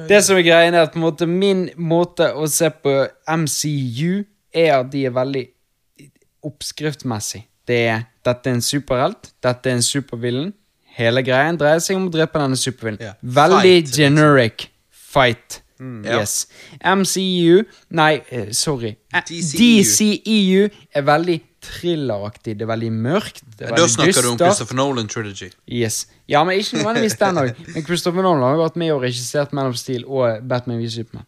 [0.09, 4.91] Det- som er greien er at måte, min måte å se på MCU er at
[4.91, 5.45] de er veldig
[6.48, 7.45] oppskriftmessig.
[7.67, 10.51] Det er dette er en superhelt, dette er en supervillen.
[10.98, 12.99] Hele greien dreier seg om å drepe denne supervillen.
[13.01, 13.17] Yeah.
[13.22, 14.01] Veldig Fight, liksom.
[14.03, 15.61] generic fight.
[16.06, 16.19] Ja.
[16.22, 16.48] Yes.
[16.84, 18.95] MCU Nei, eh, sorry.
[19.14, 19.82] Eh, DCEU.
[19.82, 22.56] DCEU er veldig thrilleraktig.
[22.58, 23.42] Det er veldig mørkt.
[23.58, 24.38] Det er Da snakker snakker du om.
[24.40, 25.50] Christopher Nolan Trilogy.
[25.69, 26.08] Yes.
[26.27, 27.51] Ja, men ikke nødvendigvis den òg.
[27.76, 30.90] Men Christopher Nolan har jo vært med og regissert Man of Steel og Batman v
[30.90, 31.26] Superman.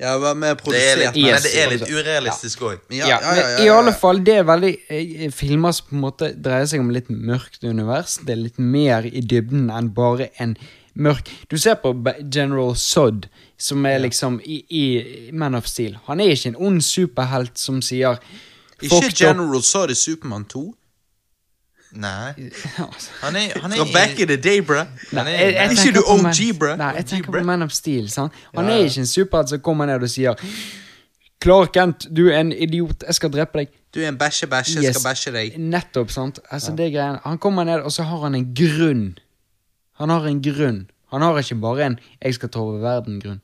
[0.00, 1.42] Ja, med det er litt, men Yes.
[1.42, 2.78] det er litt urealistisk òg.
[2.90, 5.86] Ja, Ja, ja, ja, men ja, i alle fall, det er veldig eh, filmer som
[5.90, 8.18] på en måte dreier seg om litt mørkt univers.
[8.24, 10.56] Det er litt mer i dybden enn bare en
[10.98, 11.92] mørk Du ser på
[12.32, 13.28] General Sod,
[13.58, 15.98] som er liksom i, i Man of Steel.
[16.06, 18.18] Han er ikke en ond superhelt som sier
[18.80, 20.74] Ikke general up." General Sod i Supermann 2.
[21.92, 22.32] Nei.
[23.24, 24.84] Han er, han er Fra back in the day, bruh.
[25.12, 26.74] Nei, er- jeg, jeg Ikke du OG, Man- bruh.
[26.76, 28.10] Nei, jeg tenker på Man of Steel.
[28.12, 28.32] Sant?
[28.54, 30.36] Han er ikke en superhelt som kommer ned og sier
[31.42, 33.68] Clark Kent, du er en idiot, jeg skal drepe deg.
[33.94, 35.54] Du er en bæsje-bæsje, jeg skal bæsje deg.
[35.58, 36.40] Nettopp, sant.
[36.50, 37.18] Altså, det er greien.
[37.24, 39.04] Han kommer ned, og så har han en grunn.
[40.02, 40.80] Han har en grunn.
[41.14, 43.40] Han har ikke bare en 'jeg skal ta over verden'-grunn.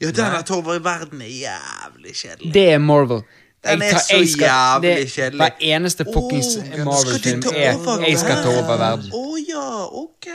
[0.00, 2.54] Ja, den at over i verden er jævlig kjedelig.
[2.54, 3.22] Det er Marvel.
[3.66, 5.40] Den er så jævlig kjedelig.
[5.40, 9.12] Hver eneste fuckings Marvel-film er 'jeg skal ta over verden'.
[9.14, 10.26] Å ja, ok.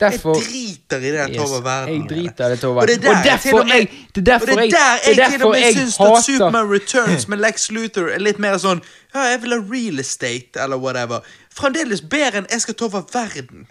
[0.00, 1.94] Derfor jeg driter i det at Yes, over verden.
[2.00, 4.60] jeg driter i det over Og det er derfor og jeg- det er derfor er
[4.60, 8.58] jeg- jeg til og med syns at Superman Returns med Lex Luthor er litt mer
[8.58, 8.82] sånn
[9.14, 11.20] Ja, jeg vil ha real estate, eller whatever.
[11.54, 13.66] Fremdeles bedre enn jeg skal ta over verden.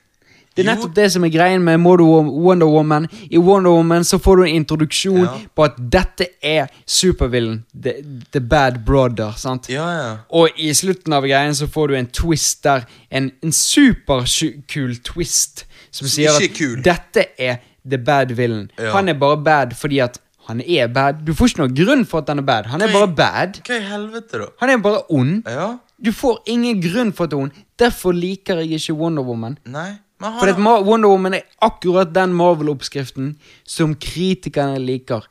[0.55, 3.07] Det er nettopp det som er greien med Wonder Woman.
[3.31, 5.31] I Wonder Woman så får du en introduksjon Ja.
[5.55, 7.63] på at dette er supervillen.
[7.83, 7.93] The,
[8.31, 9.31] the bad brother.
[9.37, 9.69] sant?
[9.69, 10.11] Ja, ja.
[10.29, 12.85] Og i slutten av greien så får du en twist der.
[13.11, 16.77] En, en superkul twist som, sier er at kul.
[16.85, 17.57] dette er
[17.89, 18.69] the bad villain.
[18.79, 21.21] Han er bare bad fordi at han er bad.
[21.25, 22.65] Du får ikke noen grunn for at han er bad.
[22.71, 23.61] Han er bare bad.
[23.65, 24.49] Hva i helvete, da?
[24.59, 25.43] Han er bare ond.
[25.47, 25.69] Ja?
[26.03, 29.57] Du får ingen grunn for at hun Derfor liker jeg ikke Wonder Woman.
[29.65, 29.93] Nei?
[30.23, 33.33] For at Wonder Woman er akkurat den Marvel-oppskriften
[33.67, 35.25] som kritikerne liker.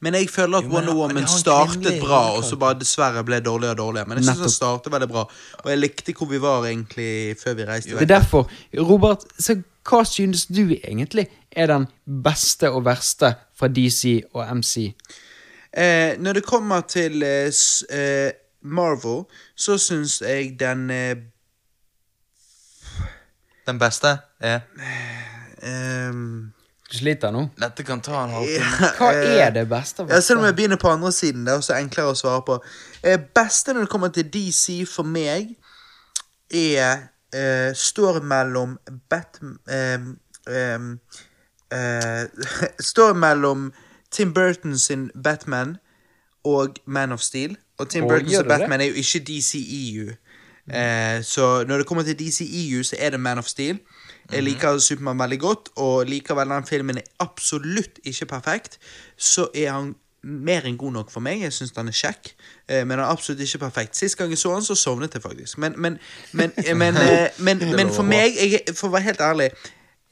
[0.00, 3.24] Men jeg føler at Jo, Wonder han- Woman han startet bra, og så bare dessverre
[3.24, 4.06] ble dårligere og dårligere.
[4.08, 5.24] Men jeg synes han startet veldig bra,
[5.64, 8.46] og jeg likte hvor vi var egentlig før vi reiste Det er derfor,
[8.78, 9.56] Robert, så
[9.88, 11.86] hva synes du egentlig er den
[12.22, 14.92] beste og verste fra DC og MC?
[15.76, 17.50] Eh, når det kommer til eh,
[17.90, 18.30] eh,
[18.62, 19.24] Marvel,
[19.56, 21.14] så syns jeg den eh,
[23.66, 24.60] Den beste er
[26.10, 26.52] um,
[26.92, 27.48] Du sliter nå?
[27.58, 28.90] Dette kan ta en halvtime.
[28.98, 30.14] Hva eh, er det beste beste?
[30.14, 32.60] Ja, selv om jeg begynner på andre siden, det er også enklere å svare på.
[33.02, 35.56] Eh, beste når det kommer til DC for meg,
[36.54, 38.78] er eh, Står mellom
[39.10, 39.40] Bat...
[39.66, 40.12] ehm,
[40.46, 40.92] ehm,
[41.74, 42.46] eh,
[42.92, 43.72] står mellom
[44.10, 45.76] Tim Burton sin Batman
[46.44, 47.56] og Man of Steel.
[47.78, 48.48] Og Tim Burton sin det?
[48.48, 50.14] Batman er jo ikke DCEU.
[50.66, 53.78] Eh, så når det kommer til DCEU, så er det Man of Steel.
[54.32, 58.78] Jeg liker Supermann veldig godt, og likevel den filmen er absolutt ikke perfekt,
[59.16, 59.94] så er han
[60.26, 61.44] mer enn god nok for meg.
[61.46, 62.32] Jeg syns den er kjekk,
[62.68, 63.96] eh, men han er absolutt ikke perfekt.
[63.96, 65.58] Sist gang jeg så han, så sovnet jeg faktisk.
[65.58, 65.98] Men, men,
[66.32, 69.50] men, eh, men, for meg, jeg, for å være helt ærlig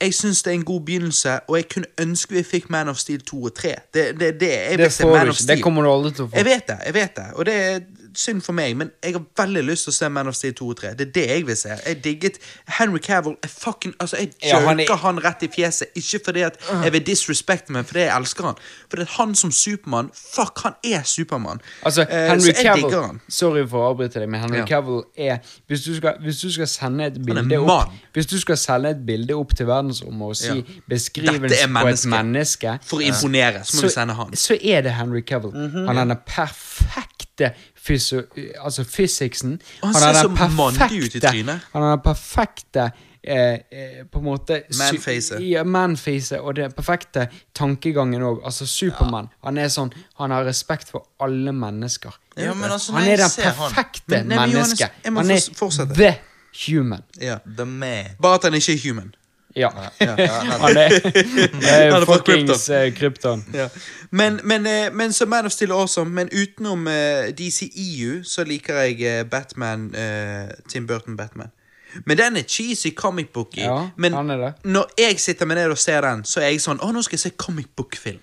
[0.02, 2.98] jeg syns det er en god begynnelse, og jeg kunne ønske vi fikk Man of
[2.98, 3.74] Steel 2 og 3.
[3.94, 5.46] Det, det, det, Det får du ikke.
[5.48, 6.36] Det kommer du aldri til å få.
[6.36, 7.58] Jeg vet det, jeg vet det, og det
[8.14, 10.68] synd for meg, men jeg har veldig lyst til å se Man of Steel 2
[10.68, 10.90] og 3.
[10.98, 11.68] Det er det jeg vil se.
[11.86, 12.38] Jeg digget
[12.78, 13.36] Henry Cavill.
[13.42, 15.86] Jeg fucking, altså, jeg Ja, han er- han, rett i fjeset.
[15.96, 18.54] Ikke fordi at jeg vil disrespecte ham, fordi jeg elsker han.
[18.90, 21.60] Fordi er han som Supermann, fuck, han er Supermann.
[21.82, 23.20] Altså, Eh, Henry digger Cavill.
[23.28, 24.64] Sorry for å avbryte deg, men Henry Ja.
[24.66, 27.90] Cavill er hvis du, skal, hvis du skal sende et bilde opp.
[28.14, 30.62] Hvis du skal sende et bilde opp til verdensrommet og si Ja.
[30.88, 32.78] beskrivelse på et menneske.
[32.84, 34.32] For å imponere, så må du sende han.
[34.36, 35.52] Så er det Henry Cavill.
[35.86, 37.52] Han er den perfekte
[37.84, 38.20] fysi
[38.60, 39.58] altså fysiksen.
[39.82, 41.66] Han, han ser så mandig ut i trynet.
[41.72, 42.90] Han har den perfekte
[43.22, 45.40] eh, eh, på en måte Man-facet.
[45.44, 48.42] Ja, man-facet, og den perfekte tankegangen òg.
[48.44, 49.30] Altså Supermann.
[49.44, 52.14] Han er sånn Han har respekt for alle mennesker.
[52.36, 55.02] Ja, men altså, han er den perfekte mennesket.
[55.04, 56.14] Han er the
[56.66, 57.04] human.
[57.20, 57.38] Ja.
[57.44, 58.16] The Man.
[58.22, 59.14] Bare at han ikke er human.
[59.56, 59.70] Ja.
[60.00, 60.06] Ja.
[60.06, 60.90] Han er,
[61.54, 63.44] Han er er fuckings eh, krypton.
[63.54, 63.68] Ja.
[64.10, 66.10] Men, men, eh, men så Man of Steel awesome.
[66.10, 66.92] Men utenom uh,
[67.38, 71.50] DCEU så liker jeg eh, Batman uh, Tim Burton Batman.
[72.06, 73.60] Men den er cheesy comic book i.
[73.60, 74.52] Ja, men han er det.
[74.64, 77.14] når jeg sitter meg ned og ser den, så er jeg sånn Å, nå skal
[77.14, 78.20] jeg se comic book-film.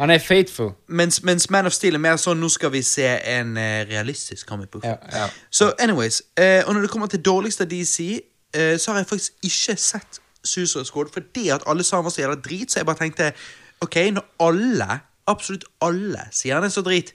[0.00, 0.72] Han er faithful.
[0.88, 4.48] Mens, mens Man of Steel er mer sånn Nå skal vi se en uh, realistisk
[4.48, 4.98] comic book-film.
[5.12, 5.28] Ja, ja.
[5.50, 8.18] Så anyways, uh, og når det kommer til dårligste DC,
[8.56, 12.14] uh, så har jeg faktisk ikke sett Suicide Squad fordi at alle sa han var
[12.14, 13.32] så jævla drit, så jeg bare tenkte
[13.82, 17.14] OK, når alle, absolutt alle, sier han er så drit,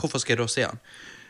[0.00, 0.82] hvorfor skal jeg da se han?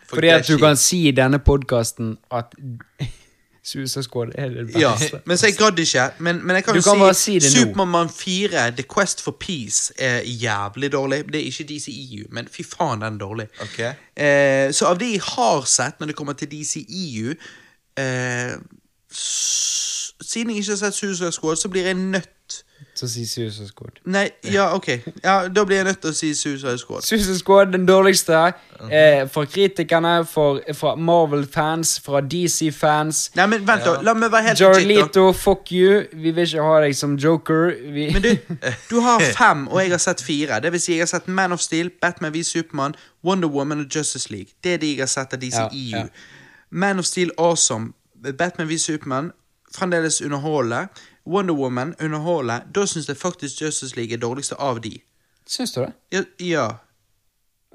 [0.07, 2.55] For Fordi at du kan si i denne podkasten at
[3.66, 4.81] Suicide Squad er det beste.
[4.81, 4.92] Ja,
[5.26, 6.10] men så jeg gadd ikke.
[6.18, 7.50] Men, men jeg kan Du jo kan si, si.
[7.50, 11.25] Supermann 4, The Quest for Peace, er jævlig dårlig.
[11.33, 13.49] Det er ikke DCEU, men fy faen, den er dårlig.
[13.62, 13.81] Ok.
[13.81, 17.34] Eh, så av det jeg har sett når det kommer til DCEU
[17.99, 18.55] eh,
[19.17, 22.65] Siden jeg ikke har sett Suicide Squad, så blir jeg nødt
[22.95, 23.91] Så si Suicide Squad.
[24.05, 24.89] Nei, ja, ok.
[25.25, 27.03] Ja, Da blir jeg nødt til å si Suicide Squad.
[27.03, 28.53] Suicide Squad, den dårligste.
[28.91, 33.31] Eh, for kritikerne, for, fra Marvel-fans, fra DC-fans.
[33.36, 33.97] Nei, men vent, da.
[34.03, 35.25] La meg være helt Jarlito legit, da.
[35.25, 36.03] Leto, fuck you.
[36.12, 37.75] Vi vil ikke ha deg som joker.
[37.93, 38.09] Vi...
[38.12, 38.33] Men du,
[38.91, 40.61] du har fem, og jeg har sett fire.
[40.65, 43.93] Det vil si, jeg har sett Man of Steel, Batman v Supermann, Wonder Woman og
[43.97, 44.57] Justice League.
[44.65, 45.69] Det er de jeg har sett av DCEU.
[45.93, 46.09] Ja, ja.
[46.70, 47.93] Man of Steel, awesome.
[48.39, 49.33] Batman v Superman
[49.75, 50.86] fremdeles underholder.
[51.27, 52.61] Wonder Woman underholder.
[52.75, 54.99] Da syns jeg faktisk Justice League er dårligste av de.
[55.47, 55.93] Syns du det?
[56.12, 56.69] Ja, ja.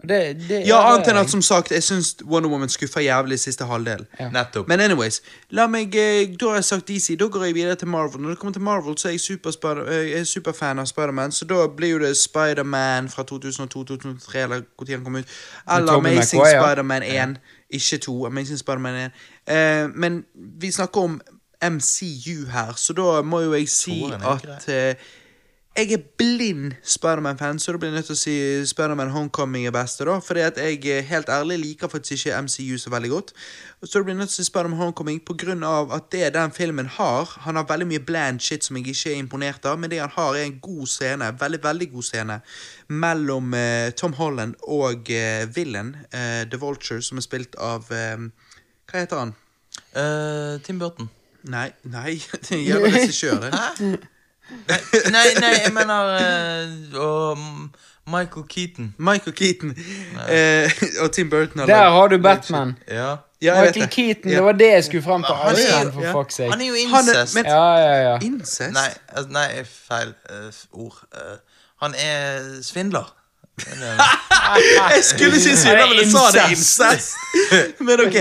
[0.04, 3.68] det, det ja annet enn at som sagt, jeg syns Wonder Woman skuffa jævlig siste
[3.68, 4.06] halvdel.
[4.32, 4.68] Nettopp.
[4.68, 7.88] Men anyways, la meg, eh, da har jeg sagt DC, da går jeg videre til
[7.88, 8.22] Marvel.
[8.22, 11.32] Når det kommer til Marvel, så er jeg, super eh, jeg er superfan av Spiderman,
[11.32, 15.40] så da blir jo det Spiderman fra 2002-2003, eller når han kom ut.
[15.78, 16.46] Eller Amazing.
[16.48, 17.38] Spiderman 1.
[17.72, 18.26] Ikke to.
[18.26, 19.12] Amazing Spiderman
[19.48, 19.56] 1.
[19.56, 21.22] Eh, men vi snakker om
[21.72, 24.96] MCU her, så da må jo jeg si at eh,
[25.78, 28.34] jeg er blind Spiderman-fan, så da blir jeg nødt til å si
[28.68, 30.04] Spiderman Homecoming er beste.
[30.06, 33.32] da Fordi at jeg eh, helt ærlig liker faktisk ikke MCU så veldig godt.
[33.84, 35.22] Så da blir jeg nødt til å si Spiderman Homecoming
[35.64, 39.12] av at det den filmen har Han har veldig mye bland shit som jeg ikke
[39.12, 41.36] er imponert av, men det han har, er en god scene.
[41.40, 42.42] Veldig, veldig god scene
[42.88, 48.18] mellom uh, Tom Holland og uh, Villain, uh, The Vulture, som er spilt av eh,
[48.92, 49.34] Hva heter han?
[49.96, 51.10] Eh, Tim Burton.
[51.42, 52.20] Nei, nei,
[52.50, 54.00] det gjelder regissør, det.
[55.12, 56.16] Nei, nei, jeg mener
[56.94, 57.38] uh, og
[58.08, 58.96] Michael Keaton.
[58.98, 59.76] Michael Keaton
[60.30, 60.72] eh,
[61.02, 61.68] og Tim Burton.
[61.68, 62.78] Der har du Batman.
[62.88, 63.16] Ja.
[63.42, 63.90] Ja, Michael det.
[63.92, 64.36] Keaton, Ja.
[64.38, 65.36] det var det jeg skulle frem til.
[65.36, 66.14] Han er- for ja.
[66.14, 66.52] fuck's sake.
[66.52, 67.36] Han er jo Han er- incest.
[67.36, 68.18] men- Ja, ja, ja.
[68.22, 68.72] Incest?
[68.74, 70.98] Nei, altså, nei, feil uh, ord.
[71.14, 71.38] Uh,
[71.82, 73.16] han er svindler.
[74.96, 77.16] Jeg skulle si svindler, men jeg sa det incest.
[77.88, 78.18] Men ok,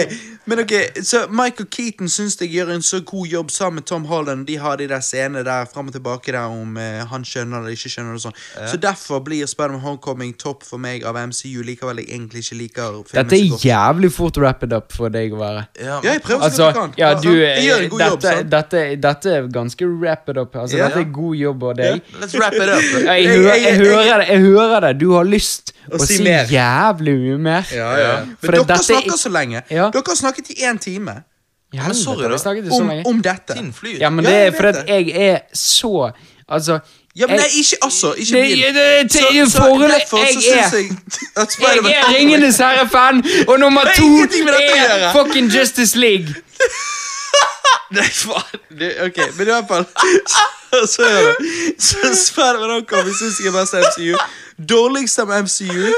[0.51, 0.73] men ok,
[1.07, 4.47] så Michael Keaton syns jeg gjør en så god jobb sammen med Tom Holland.
[4.49, 7.77] De har de der scenene der fram og tilbake der om eh, han skjønner det,
[7.79, 8.37] ikke skjønner det sånn.
[8.73, 12.99] Så derfor blir Spiderman Homecoming topp for meg av MCU, likevel jeg egentlig ikke liker
[13.07, 15.67] filmen Dette er jævlig fort wrapped up for deg å være.
[15.81, 16.93] Ja, Ja, jeg prøver så Altså, godt jeg kan.
[16.99, 18.51] ja, Ja, du, jeg gjør en god dette, jobb, sant?
[18.51, 20.57] dette, dette er ganske wrapped up.
[20.57, 20.89] Altså, Ja.
[20.91, 22.03] Dette er god jobb av deg.
[22.21, 22.83] Let's wrap it up.
[23.11, 24.99] Jeg, Jeg- hører, jeg- jeg, jeg- hører det, jeg hører det.
[25.01, 26.45] Du har lyst Å si si mer.
[26.51, 27.67] jævlig mye mer.
[27.75, 28.11] Ja, ja.
[28.25, 29.63] Men dere dette- snakker så lenge.
[29.71, 29.89] Ja.
[29.91, 31.23] Dere har snakket i én time
[31.73, 32.29] Ja, men sorry, da.
[32.29, 33.55] vi snakket i så om, om dette.
[34.01, 36.11] Ja, men Ja, det er fordi at jeg er så
[36.49, 36.79] Altså
[37.17, 38.13] Ja, men jeg- nei, ikke altså.
[38.15, 40.91] Ikke Det- det- det- Så- så derfor så syns jeg
[41.37, 46.27] at Jeg er Ringenes herre-fan, og nummer er to er fucking Justice League.
[47.91, 48.61] Nei, faen.
[49.07, 49.87] Ok, men i hvert fall
[50.95, 51.97] Så er det Så
[52.27, 54.17] Spiderman Homecoming syns jeg er best MCU.
[54.69, 55.93] Dårligst av MCU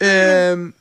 [0.00, 0.72] Ehm,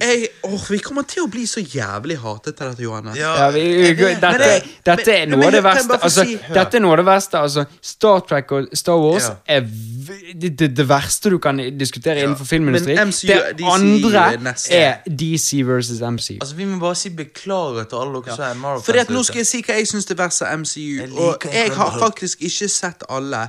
[0.00, 3.16] jeg, oh, Vi kommer til å bli så jævlig hatet av dette, Johannes.
[3.18, 3.62] Ja, Ja, vi,
[3.94, 5.98] dette, det- dette er noe av det verste.
[6.02, 7.38] Altså, si- dette er noe av det verste.
[7.38, 9.34] Altså, Star Trek og Star Wars Ja.
[9.46, 13.12] er v- det, det, det verste du kan diskutere innenfor filmindustrien.
[13.56, 16.38] Det andre er er DC versus MCU.
[16.40, 18.84] Altså, Vi må bare si beklager til alle dere som er Marvel-fans.
[18.86, 21.00] Fordi at Nå skal jeg si hva jeg syns er verst av MCU.
[21.00, 23.48] Jeg og jeg har faktisk ikke sett alle.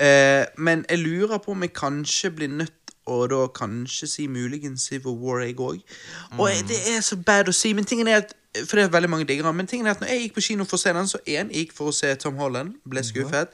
[0.00, 4.82] Uh, men jeg lurer på om jeg kanskje blir nødt og da kanskje si muligens
[4.88, 5.80] Civil War, jeg òg.
[6.38, 6.68] Og mm.
[6.68, 8.34] det er så bad å si, men tingen er at
[8.68, 10.64] For det er veldig mange digger men tingen er at når jeg gikk på kino
[10.68, 13.48] for å se den, så én gikk for å se Tom Holland, ble skuffet.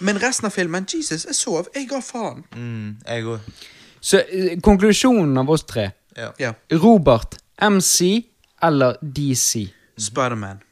[0.00, 1.68] Men resten av filmen, Jesus, jeg sov.
[1.74, 2.44] Jeg ga faen.
[2.56, 3.58] Mm, jeg òg.
[4.00, 6.30] Så eh, konklusjonen av oss tre Ja.
[6.38, 6.54] Ja.
[6.72, 8.24] Robert, MC
[8.62, 9.68] eller DC?
[9.98, 10.62] Spiderman.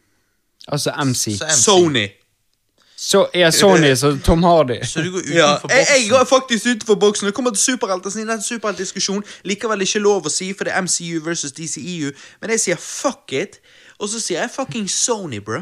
[0.68, 1.36] Altså MC.
[1.36, 1.62] MC.
[1.62, 2.06] Sony.
[2.96, 4.78] Så er Sony så Tom Hardy.
[4.84, 7.26] Så du går Ja, utenfor jeg, jeg går faktisk utenfor boksen.
[7.26, 10.80] Det kommer til superhelter, er en superheltdiskusjon, likevel ikke lov å si, for det er
[10.82, 13.60] MCU versus DCEU, men jeg sier fuck it,
[14.00, 15.60] og så sier jeg fucking Sony, bro.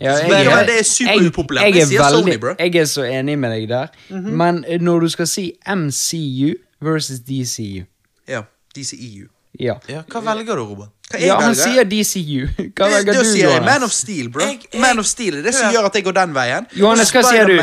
[0.00, 1.68] Ja, Vet du hva, det er superupopulært.
[1.68, 2.56] Jeg, Jeg jeg, er veldig.
[2.58, 3.92] Jeg er så enig med deg der.
[4.10, 7.84] Men eh, når du skal si MCU versus DCU
[8.28, 8.42] Ja,
[8.74, 9.28] DCEU.
[9.60, 10.90] Ja, Ja, Hva velger du, Robert?
[11.10, 12.46] Hva jeg ja han sier DCU.
[12.74, 14.42] Hva det, velger da du, sier jeg Man of Steel, bro.
[14.42, 16.66] Jeg- jeg- Man of Steel er det som gjør at jeg går den veien.
[16.74, 17.58] Johannes, hva sier du?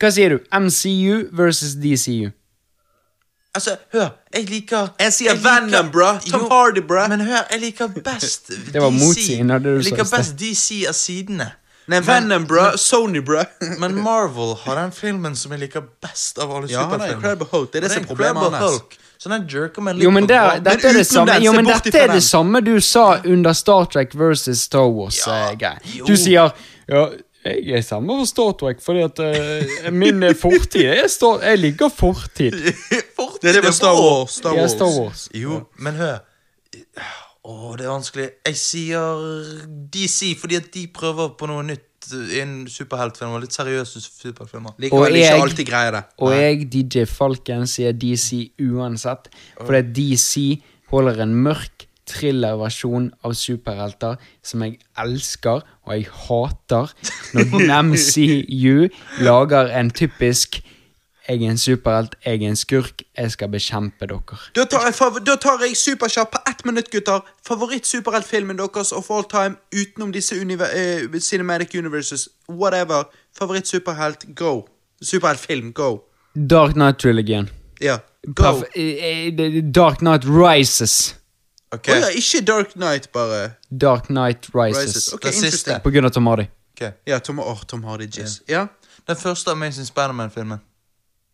[0.00, 0.38] Hva sier du?
[0.52, 2.30] MCU versus DCU.
[3.54, 6.18] Altså, hør, jeg liker Jeg sier liker- Venom, bro.
[6.30, 7.08] Tom Jo, Hardy, bro.
[7.08, 8.72] Men hør, jeg liker best DC.
[8.72, 11.52] Det var motsiden av det du Jeg sa i liker best DC av sidene.
[11.88, 12.76] Nei, Venom, bro.
[12.76, 13.42] Sony, bro.
[13.80, 17.16] Men Marvel har den filmen som jeg liker best av alle Ja, han er superfilmer.
[17.16, 17.72] Incredible Hulk.
[17.72, 18.82] Det er det som er problemet hans.
[19.24, 19.34] Hulk.
[19.34, 21.66] en jerk om en litt Jo, men, der, dette er det samme den, Jo, men
[21.66, 25.78] dette er det samme du sa under Star Trek versus Star Ja, Wars-greie.
[25.96, 26.04] jo.
[26.06, 26.52] du sier
[26.88, 27.02] ja,
[27.44, 31.58] jeg er samme for Star Trek, fordi at uh, min eh, fortid er Star, Jeg
[31.58, 32.52] liker fortid.
[33.18, 33.94] Fortid Det, det med er Star.
[33.94, 34.30] Wars.
[34.38, 35.28] Star Ja, Star Wars.
[35.34, 36.18] Jo, men hør.
[37.48, 38.26] Å, det er vanskelig.
[38.46, 39.22] Jeg sier
[39.94, 43.34] DC fordi at de prøver på noe nytt i en superheltfilm.
[43.36, 44.76] og Litt seriøse superheltfilmer.
[44.78, 46.04] Likevel Og ikke alltid greier det.
[46.18, 49.28] Og jeg, DJ Falken, sier DC uansett.
[49.58, 50.62] Fordi DC
[50.92, 56.94] holder en mørk thrillerversjon av superhelter som jeg elsker, og jeg hater
[57.36, 58.88] når MCU
[59.24, 60.62] lager en typisk
[61.28, 64.36] jeg er en superhelt, jeg er en skurk, jeg skal bekjempe dere.
[64.56, 64.94] Da tar jeg,
[65.26, 67.20] da tar jeg superkjapt på ett minutt, gutter.
[67.48, 72.28] Favoritt-superheltfilmen deres of all time utenom disse eh, Cinematic Universes.
[72.48, 73.04] Whatever.
[73.38, 74.68] Favoritt-superhelt, go.
[75.02, 76.00] Superheltfilm, go.
[76.34, 77.50] Dark Knight-trilogien.
[77.80, 78.62] Ja, go.
[78.74, 81.14] Eh, eh, det- Dark Knight Rises.
[81.74, 81.94] Okay.
[81.94, 83.50] Oh, ja, ikke Dark Knight, bare.
[83.70, 84.84] Dark Knight Rises.
[84.84, 85.12] Rises.
[85.14, 85.80] Okay, Den siste.
[85.84, 86.46] På grunn av Tom Hardy.
[86.76, 86.92] Okay.
[87.06, 88.42] Ja, Tom, oh, Tom Hardy Jizz.
[88.48, 88.66] Ja.
[89.06, 90.58] Den første Amazing Spiderman-filmen.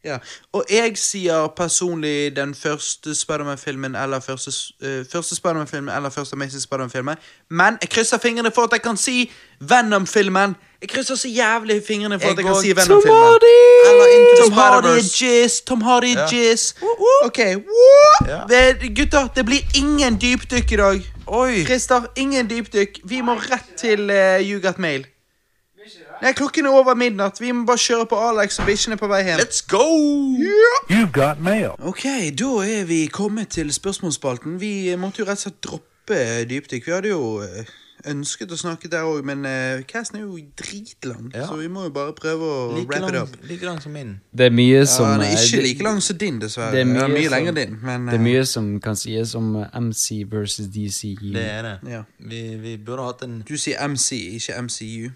[0.05, 0.19] Ja,
[0.53, 4.51] og jeg sier personlig den første Spiderman-filmen eller første,
[4.85, 7.17] uh, første Spiderman-filmen eller første Amazing Spiderman-filmen.
[7.51, 10.57] Men jeg krysser fingrene for at jeg kan si Venom-filmen.
[10.83, 13.41] Jeg krysser så jævlig fingrene for Jeg at jeg kan si Venom-filmen.
[14.43, 16.27] Tom Hardy er jizz, Tom Hardy er Ja.
[16.33, 16.75] jizz.
[17.25, 17.39] Ok!
[17.39, 18.41] Ja.
[18.49, 21.01] Det- Gutter, det blir ingen dypdykk i dag.
[21.27, 21.65] Oi!
[21.65, 22.99] Christer, ingen dypdykk.
[23.05, 25.07] Vi må rett til uh, You Got Mail.
[26.25, 27.37] Nei, klokken er over midnatt.
[27.43, 29.43] Vi må bare kjøre på Alex og bikkjene på vei hjem.
[29.43, 29.83] Let's go!
[30.89, 31.75] You've got mail.
[31.85, 32.07] Ok,
[32.41, 34.57] da er vi kommet til spørsmålsspalten.
[34.63, 36.87] Vi måtte jo rett og slett droppe dypdykk.
[36.89, 37.69] Vi hadde jo eh,
[38.09, 41.45] ønsket å snakke der òg, men uh, casten er jo dritlang, Ja.
[41.49, 43.37] så vi må jo bare prøve å Like wrap it up.
[43.49, 44.15] like lang som min.
[44.33, 46.73] Det er mye Ja, som den er eh, ikke like lang som din, dessverre.
[46.73, 49.35] det er mye mye som- lenger din, men Det er eh, mye som kan sies
[49.35, 51.33] om eh, MC versus DCU.
[51.37, 51.77] Det er det.
[51.93, 52.03] Ja.
[52.19, 55.11] Vi, vi burde hatt en Du sier MC, ikke MCU.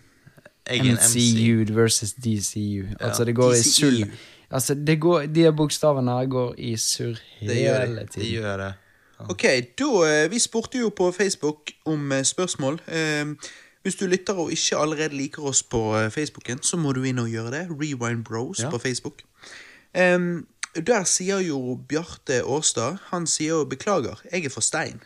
[0.69, 1.17] Egen MC.
[1.19, 2.87] MCU versus DCU.
[3.01, 3.71] Altså, det går i DCU.
[3.71, 4.11] sull.
[4.51, 7.89] Altså, det går, de bokstavene går i surr Det gjør det.
[7.89, 8.31] hele Det tiden.
[8.33, 8.75] gjør det.
[9.29, 9.43] Ok,
[9.79, 12.81] da, eh, Vi spurte jo på Facebook om eh, spørsmål.
[12.89, 13.25] Eh,
[13.83, 17.19] hvis du lytter og ikke allerede liker oss på eh, Facebooken, så må du inn
[17.19, 17.69] og gjøre det.
[17.71, 18.71] Rewind Bros Ja.
[18.71, 19.23] på Facebook.
[19.95, 20.47] Em,
[20.87, 25.01] der sier jo Bjarte Årstad Han sier jo 'beklager, jeg er for stein'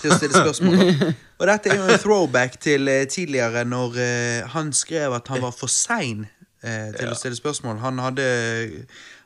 [0.00, 0.80] til å stille spørsmål.
[1.40, 5.42] og dette er jo en throwback til eh, tidligere, når eh, han skrev at han
[5.44, 6.26] var for sein
[6.62, 7.80] eh, til å stille spørsmål.
[7.84, 8.26] Han hadde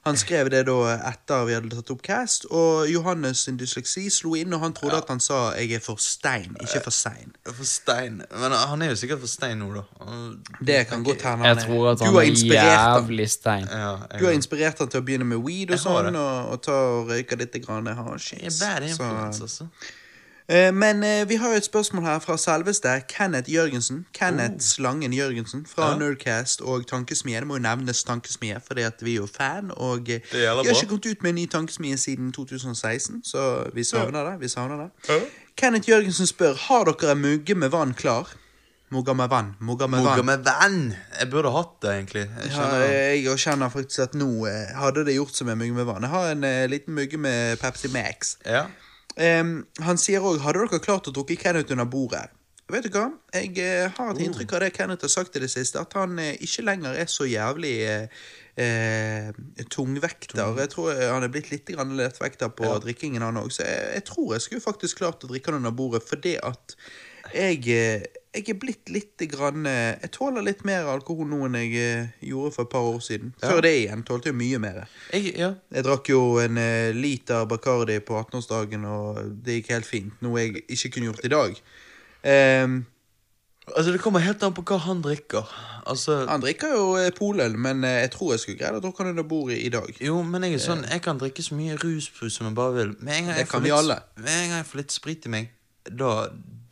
[0.02, 4.32] han skrev det da etter vi hadde tatt opp cast, og Johannes sin dysleksi slo
[4.34, 7.31] inn, og han trodde at han sa 'jeg er for stein', ikke for sein.
[7.47, 8.16] For stein.
[8.34, 9.82] Men han er jo sikkert for stein nå, da.
[10.00, 11.44] Han- Det kan godt hende.
[11.47, 13.68] Jeg han er- tror at Du han har er jævlig stein.
[13.70, 16.73] Ja, Du har inspirert han til å begynne med weed og sånn, og, og ta
[16.73, 18.32] og røyke litt grann hasj.
[18.42, 19.68] Jeg er bad influence, altså.
[20.49, 24.07] Eh, Men eh, vi har jo et spørsmål her fra selveste Kenneth Jørgensen.
[24.15, 25.93] Kenneth Slangen Jørgensen fra Oh.
[25.93, 25.99] Ja.
[25.99, 27.39] Nerdcast og Tankesmie.
[27.41, 29.71] Det må jo nevnes Tankesmie, fordi at vi er jo fan.
[29.77, 33.85] Og eh, vi har ikke kommet ut med en ny Tankesmie siden 2016, så vi
[33.85, 34.41] savner det.
[34.41, 34.91] vi savner det.
[35.09, 35.19] Ja.
[35.57, 38.29] Kenneth Jørgensen spør har dere en mugge med vann klar.
[38.93, 39.55] Mugga med vann.
[39.61, 40.27] Mugga med Mugga vann.
[40.27, 40.95] med vann!
[41.21, 42.27] Jeg burde hatt det, egentlig.
[42.45, 42.67] Jeg Ja,
[43.17, 44.47] jeg kjenner faktisk at nå
[44.77, 46.03] hadde det gjort som en mugge med vann.
[46.03, 48.37] Jeg har en liten mugge med Pepsi Max.
[48.45, 48.67] Ja.
[49.20, 52.31] Em, han sier òg Hadde dere klart å drukke Kenneth under bordet?
[52.73, 53.08] Vet du hva?
[53.34, 56.16] Jeg uh, har et inntrykk av det Kenneth har sagt i det siste, at han
[56.16, 59.32] uh, ikke lenger er så jævlig uh,
[59.73, 60.41] tungvekter.
[60.62, 63.50] Jeg tror han er blitt litt grann lettvekter på drikkingen, han òg.
[63.52, 66.76] Så jeg, jeg tror jeg skulle faktisk klart å drikke han under bordet, fordi at
[67.35, 71.59] jeg, eh, jeg er blitt litt grann eh, Jeg tåler litt mer alkohol nå enn
[71.61, 73.35] jeg eh, gjorde for et par år siden.
[73.43, 74.85] Før det igjen tålte jeg mye mer.
[75.12, 75.52] Jeg, ja.
[75.73, 76.62] Jeg drakk jo en
[76.97, 80.17] liter Bacardi på 18-årsdagen, og det gikk helt fint.
[80.25, 81.62] Noe jeg ikke kunne gjort i dag.
[82.23, 82.83] Um,
[83.62, 85.47] Altså, det kommer helt an på hva han drikker.
[85.86, 89.27] Altså han drikker jo poløl, men jeg tror jeg skulle greid å drikke han under
[89.31, 89.86] bordet i dag.
[90.02, 92.91] Jo, men jeg er sånn Jeg kan drikke så mye ruspus som jeg bare vil.
[92.99, 94.11] Med en gang jeg får litt.
[94.19, 95.52] En gang jeg får litt sprit i meg,
[95.86, 96.11] da,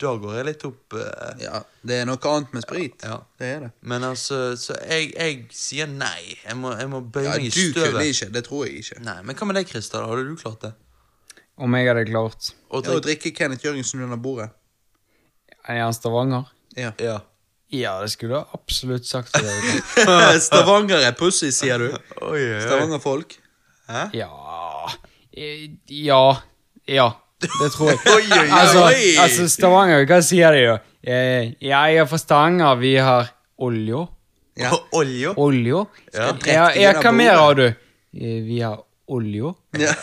[0.01, 3.03] da går jeg litt opp eh, Ja, Det er noe annet med sprit.
[3.07, 3.17] Ja.
[3.39, 3.71] Det er det.
[3.81, 6.37] Men altså, så jeg, jeg sier nei.
[6.43, 8.11] Jeg må, jeg må bøye Ja, meg i du kunne støvet.
[8.11, 8.29] ikke.
[8.35, 8.99] Det tror jeg ikke.
[9.07, 10.05] Nei, Men hva med deg, Christer?
[10.09, 10.73] Hadde du klart det?
[11.61, 14.49] Om jeg hadde klart Å Ja, Å drikke drikke Kenneth Jørgensen under bordet.
[15.69, 16.47] Er han Stavanger?
[16.77, 16.93] Ja.
[16.99, 17.19] Ja.
[17.71, 19.35] Ja, det skulle jeg absolutt sagt.
[19.37, 20.41] at jeg hadde klart.
[20.47, 21.89] Stavanger er pussy, sier du.
[21.91, 22.61] Oi, oi, oi.
[22.65, 23.37] Stavanger-folk.
[23.91, 24.05] Hæ?
[24.15, 24.29] Ja
[25.35, 26.23] eh, Ja.
[26.87, 27.11] Ja.
[27.41, 27.99] Det tror jeg.
[28.15, 28.47] Oi, oi, oi.
[28.59, 28.83] Altså,
[29.23, 30.75] altså Stavanger, hva sier de jo?
[31.01, 34.05] Eh, jeg er fra Stavanger, vi har olje.
[34.61, 34.71] Ja.
[34.97, 35.33] Olje?
[35.41, 35.85] Olje?
[36.13, 36.31] Ja.
[36.77, 37.65] Ja, hva mer har du?
[37.67, 38.79] Eh, vi har
[39.11, 39.53] olje.
[39.79, 39.95] Ja.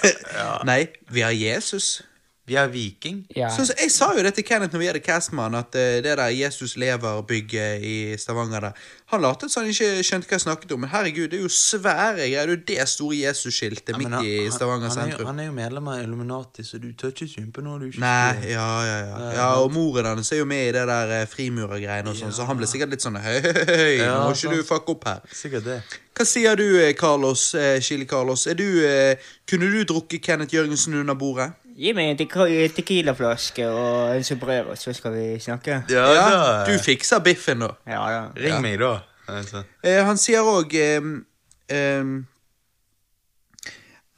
[0.68, 0.81] Nei,
[1.12, 2.02] vi har Jesus.
[2.49, 3.23] Vi er viking.
[3.36, 3.51] Ja.
[3.52, 6.17] Så, så jeg sa jo det til Kenneth når vi hadde Castman, at uh, det
[6.18, 8.73] der Jesus lever-bygget i Stavanger der
[9.09, 11.49] Han latet som han ikke skjønte hva jeg snakket om, men herregud, det er jo
[11.49, 12.51] svære greier.
[12.51, 15.27] Det er jo det store Jesus-skiltet Ja, midt han- i Stavanger han, han, er jo,
[15.27, 18.02] han er jo medlem av Illuminati, så du tør ikke synes på noe du ikke
[18.05, 19.31] Nei, ja, ja, ja.
[19.39, 22.44] ja og moren hans er jo med i det der uh, frimurergreiene og sånn, så
[22.49, 24.59] han ble sikkert litt sånn høy, høy, høy, Ja, nå må ikke sant.
[24.60, 25.25] du fucke opp her.
[25.33, 25.78] Sikkert det.
[26.18, 28.44] Hva sier du, eh, Carlos, uh, Chili Carlos?
[28.51, 29.17] Er du, eh,
[29.49, 31.52] kunne du drukket Kenneth Jørgensen under bordet?
[31.78, 35.84] Gi meg en tequi- tequilaflaske og en sombrero, så skal vi snakke.
[35.90, 36.65] Ja, Ja, da.
[36.66, 37.68] du fikser biffen, da.
[37.86, 38.23] Ja, ja.
[38.34, 38.97] Ring meg, da.
[39.28, 39.62] Altså.
[39.84, 40.73] Eh, han sier òg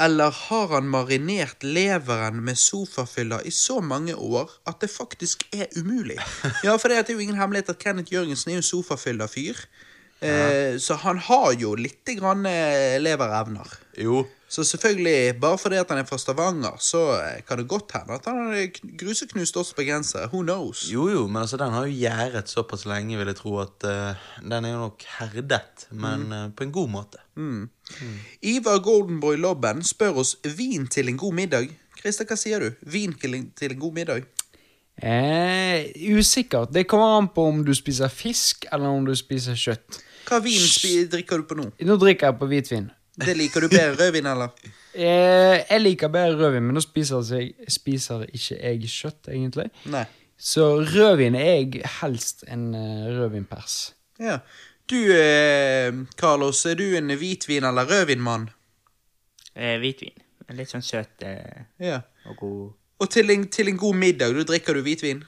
[0.01, 5.67] Eller har han marinert leveren med sofafyller i så mange år at det faktisk er
[5.77, 6.17] umulig?
[6.65, 9.61] Ja, for det er jo ingen hemmelighet at Kenneth Jørgensen er jo sofafyller-fyr.
[10.23, 13.69] Eh, så han har jo litt grann eh, leverevner.
[14.01, 14.23] Jo.
[14.51, 18.17] Så selvfølgelig, bare fordi at han er fra Stavanger, så eh, kan det godt hende
[18.19, 20.27] at han har gruseknust gruseknust oss grenser.
[20.33, 20.89] Who knows?
[20.93, 24.19] Jo, jo, men altså, den har jo gjerdet såpass lenge, vil jeg tro, at uh,
[24.43, 26.33] den er jo nok herdet, men Mm.
[26.33, 27.23] uh, på en god måte.
[28.43, 31.71] Ivar Goldenboy Lobben spør oss vin til en god middag.
[32.01, 32.71] Christer, hva sier du?
[32.83, 34.27] Vin til en, til en god middag?
[35.03, 35.87] Eh,
[36.19, 36.75] usikkert.
[36.75, 40.03] Det kommer an på om du spiser fisk, eller om du spiser kjøtt.
[40.29, 41.71] Hva vin drikker du på nå?
[41.87, 42.91] Nå drikker jeg på hvitvin.
[43.27, 44.49] Det liker du bedre rødvin, eller?
[44.95, 49.69] Eh, jeg liker bedre rødvin, men nå spiser, jeg, spiser ikke jeg kjøtt, egentlig.
[49.93, 50.05] Nei.
[50.41, 53.77] Så rødvin er jeg helst en eh, rødvinpers.
[54.21, 54.39] Ja.
[54.91, 58.49] Du, eh, Carlos, er du en hvitvin- eller rødvinmann?
[59.55, 60.17] Eh, hvitvin.
[60.51, 62.01] Litt sånn søt eh, Ja.
[62.27, 62.73] og god.
[63.01, 65.23] Og til en, til en god middag, da drikker du hvitvin?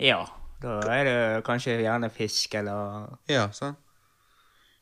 [0.00, 0.22] Ja,
[0.62, 3.76] da er det kanskje gjerne fisk eller Ja, sant?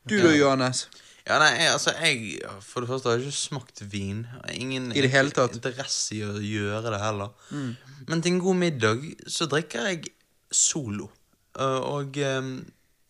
[0.08, 0.86] Du da, Johannes?
[1.26, 4.24] Ja, nei, jeg, altså, jeg For det første har jeg ikke smakt vin.
[4.26, 5.54] Jeg har Ingen I det hele tatt?
[5.54, 7.30] interesse i å gjøre det heller.
[7.50, 7.76] Mm.
[8.08, 10.10] Men til en god middag så drikker jeg
[10.52, 11.10] solo.
[11.58, 12.52] Uh, og um,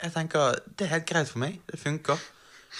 [0.02, 1.60] jeg tenker det er helt greit for meg.
[1.70, 2.20] Det funker.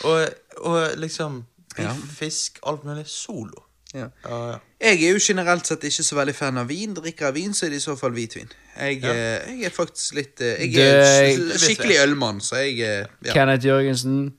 [0.05, 0.27] Og,
[0.69, 1.44] og liksom
[1.77, 3.65] biff, fisk, alt mulig solo.
[3.94, 4.07] Ja.
[4.25, 4.59] Ja, ja.
[4.81, 6.94] Jeg er jo generelt sett ikke så veldig fan av vin.
[6.97, 8.49] Drikker jeg vin, så er det i så fall hvitvin.
[8.73, 13.07] Jeg, eh, jeg er faktisk litt eh, Jeg er Det- skikkelig ølmann, så jeg eh,
[13.28, 13.33] ja.
[13.36, 14.33] Kenneth Jørgensen,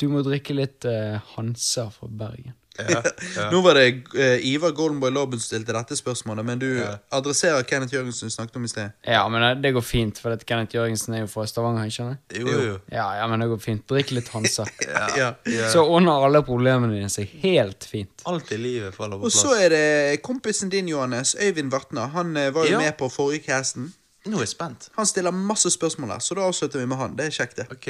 [0.00, 2.54] du må drikke litt uh, Hansa fra Bergen.
[2.78, 3.02] Ja,
[3.36, 3.50] ja.
[3.52, 3.82] Nå var det
[4.16, 6.68] uh, Ivar Goldenboy Lobben som stilte dette spørsmålet, men du
[7.12, 8.94] adresserer Kenneth Jørgensen du snakket om i sted.
[9.04, 11.98] Ja, men eh, det går fint, for at Kenneth Jørgensen er jo fra Stavanger, ikke
[11.98, 12.36] sant?
[12.38, 12.78] Jo, jo.
[12.94, 13.84] Ja, ja, men det går fint.
[13.92, 14.64] Drikk litt Hansa.
[15.20, 15.34] Ja.
[15.74, 18.24] Så ordner alle problemene dine seg helt fint.
[18.30, 19.36] Alt i livet faller på plass.
[19.42, 19.84] Og så er det
[20.24, 22.06] kompisen din, Johannes, Øyvind Vatna.
[22.16, 22.80] Han var jo Ja.
[22.80, 23.92] med på forrige casten.
[24.24, 24.88] Nå er jeg spent.
[24.96, 27.16] Han stiller masse spørsmål her, så da avslutter vi med han.
[27.18, 27.68] Det er kjekt, det.
[27.74, 27.88] Ok.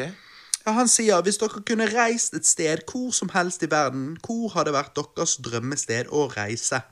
[0.62, 4.52] Ja, han sier hvis dere kunne reist et sted hvor som helst i verden, hvor
[4.54, 6.82] hadde vært deres drømmested å reise?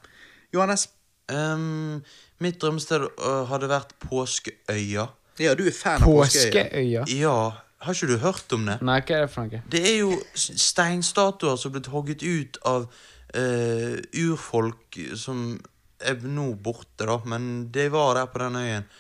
[0.55, 0.89] Johannes?
[1.31, 2.00] Um,
[2.42, 5.07] mitt drømmested uh, hadde vært Påskeøya.
[5.40, 6.65] Ja, du er fan av Påskeøya.
[6.66, 7.05] Påskeøya.
[7.15, 7.36] Ja,
[7.81, 8.81] har ikke du hørt om det?
[8.84, 9.62] Nei, hva er det for noe?
[9.73, 15.55] Det er jo steinstatuer som er blitt hogget ut av uh, urfolk som
[16.00, 18.90] er nå borte, da, men de var der på den øyen.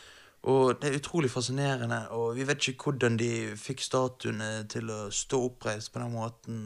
[0.48, 5.00] Og det er utrolig fascinerende, og vi vet ikke hvordan de fikk statuene til å
[5.12, 6.62] stå oppreist på den måten.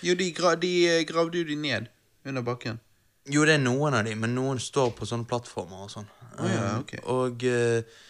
[0.00, 1.90] Jo, de, gra de eh, gravde jo de ned
[2.24, 2.80] under bakken.
[3.28, 6.08] Jo, det er noen av de, men noen står på sånne plattformer og sånn.
[6.38, 6.92] Å ja, Um, ok.
[7.10, 8.04] Og, eh,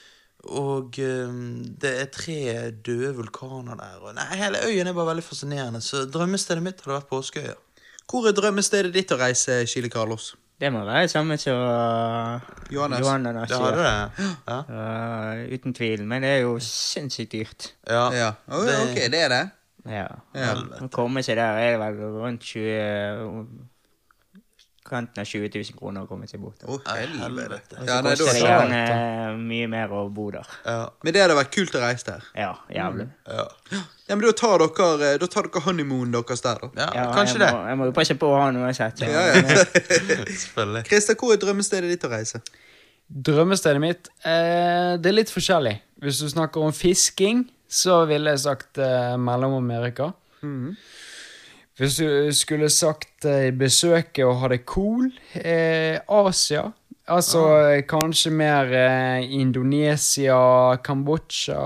[0.54, 0.98] og
[1.82, 2.40] det er tre
[2.70, 3.96] døde vulkaner der.
[4.02, 7.56] Og, nei, hele øyen er bare veldig fascinerende, så drømmestedet mitt hadde vært Påskeøya.
[8.08, 10.34] Hvor er drømmestedet ditt å reise, Chile Carlos?
[10.58, 12.40] Det må være det samme som uh,
[12.74, 13.00] Johannes.
[13.00, 14.30] Johannes Det hadde det.
[14.48, 14.56] Ja.
[14.66, 16.02] Uh, uten tvil.
[16.06, 17.68] Men det er jo sinnssykt dyrt.
[17.86, 18.08] ja.
[18.16, 19.44] Ja, Oh, ok, det er det.
[19.86, 20.06] Ja.
[20.34, 20.54] Ja.
[20.82, 23.46] Å komme seg der er vel rundt 20
[24.88, 26.62] Kanten av 20 000 kroner å komme seg bort.
[26.64, 27.76] Å, helvete.
[27.84, 30.48] Ja, nei, da koster det er det gjerne mye mer å bo der.
[30.64, 30.78] Ja.
[31.04, 32.24] Men det hadde vært kult å reise der.
[32.38, 33.08] Ja, jævlig.
[33.28, 33.44] Ja.
[34.08, 36.70] Ja, men Da tar dere, da tar dere honeymoon deres der, da.
[36.80, 37.50] ja, Ja, kanskje jeg det.
[37.52, 39.02] Må, jeg må jo passe på han uansett.
[39.04, 39.66] Ja, ja.
[40.42, 40.84] Selvfølgelig.
[40.88, 42.40] Christer, hvor er drømmestedet ditt å reise?
[43.08, 45.76] Drømmestedet mitt eh, Det er litt forskjellig.
[46.04, 50.10] Hvis du snakker om fisking, så ville jeg sagt eh, Mellom-Amerika.
[51.78, 56.64] Hvis du skulle sagt eh, besøke og ha det cool eh, Asia.
[57.08, 57.76] Altså ah.
[57.88, 61.60] kanskje mer eh, Indonesia, Kambodsja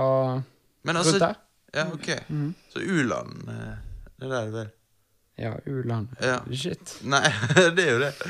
[0.83, 1.41] Men altså der?
[1.73, 2.07] Ja, ok.
[2.69, 3.75] Så u-land eh,
[4.19, 4.71] Det er der du vil?
[5.37, 6.07] Ja, u-land.
[6.21, 6.37] Ja.
[6.53, 6.99] Shit.
[7.01, 7.25] Nei,
[7.75, 8.13] det er jo det.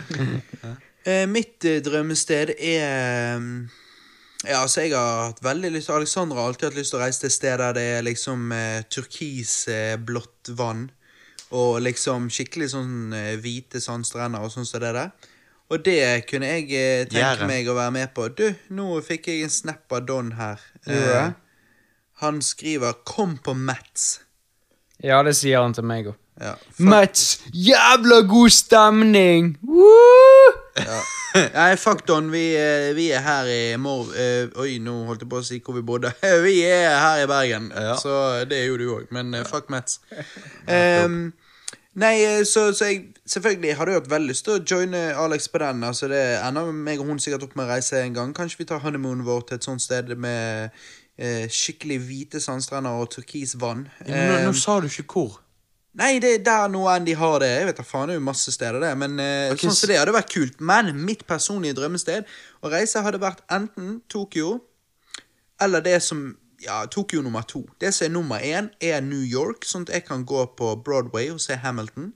[1.04, 3.70] Eh, mitt eh, drømmested er mm,
[4.48, 7.20] Ja, altså, jeg har hatt veldig lyst Alexandra har alltid hatt lyst til å reise
[7.20, 10.86] til et sted der det er liksom eh, turkisblått vann.
[11.54, 15.12] Og liksom skikkelig sånn eh, hvite sandstrender og sånn som det der.
[15.72, 17.48] Og det kunne jeg eh, tenke Gjære.
[17.50, 18.28] meg å være med på.
[18.38, 20.62] Du, nå fikk jeg en snap av Don her.
[20.88, 21.40] Gjorde du
[22.24, 24.20] han skriver 'Kom på Mats'.
[25.04, 26.16] Ja, det sier han til meg òg.
[26.42, 29.58] Ja, Mats, jævla god stemning!
[29.62, 30.54] Woo!
[31.54, 32.32] Nei, fuck Don.
[32.32, 34.08] Vi, eh, vi er her i Mor...
[34.16, 36.14] eh, oi, nå holdt jeg på å si hvor vi bodde.
[36.46, 37.96] vi er her i Bergen, Ja.
[38.00, 39.08] så det er jo du òg.
[39.12, 40.00] Men eh, fuck Mats.
[40.68, 41.34] Ehm,
[41.96, 45.48] nei, eh, så, så jeg selvfølgelig hadde jo hatt veldig lyst til å joine Alex
[45.54, 45.84] på den.
[45.88, 48.34] Altså det ender meg og hun sikkert opp med å reise en gang.
[48.38, 50.72] Kanskje vi tar honeymoonen vår til et sånt sted med
[51.18, 53.86] eh, skikkelig hvite sandstrender og turkis vann.
[54.08, 55.40] Nå, nå Ehm, sa du ikke hvor.
[55.94, 57.52] Nei, det er der noe enn de har det.
[57.54, 58.94] Jeg vet da faen, det er jo masse steder, det.
[58.98, 59.68] Men eh, okay.
[59.68, 60.56] sånn s- som det hadde vært kult.
[60.66, 62.26] Men mitt personlige drømmested
[62.66, 64.56] å reise hadde vært enten Tokyo
[65.62, 66.32] eller det som
[66.64, 67.66] Ja, Tokyo nummer to.
[67.82, 71.30] Det som er nummer én, er New York, sånn at jeg kan gå på Broadway
[71.34, 72.14] og se Hamilton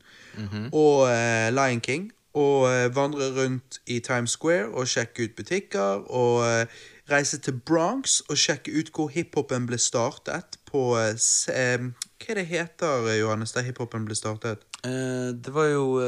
[0.73, 2.11] og uh, Lion King.
[2.37, 6.05] Og uh, vandre rundt i Times Square og sjekke ut butikker.
[6.13, 6.65] Og uh,
[7.11, 10.59] reise til Bronx og sjekke ut hvor hiphopen ble startet.
[10.69, 11.13] På Hva
[12.29, 14.63] er det heter, Johannes, der hiphopen ble startet?
[14.83, 16.01] Det var jo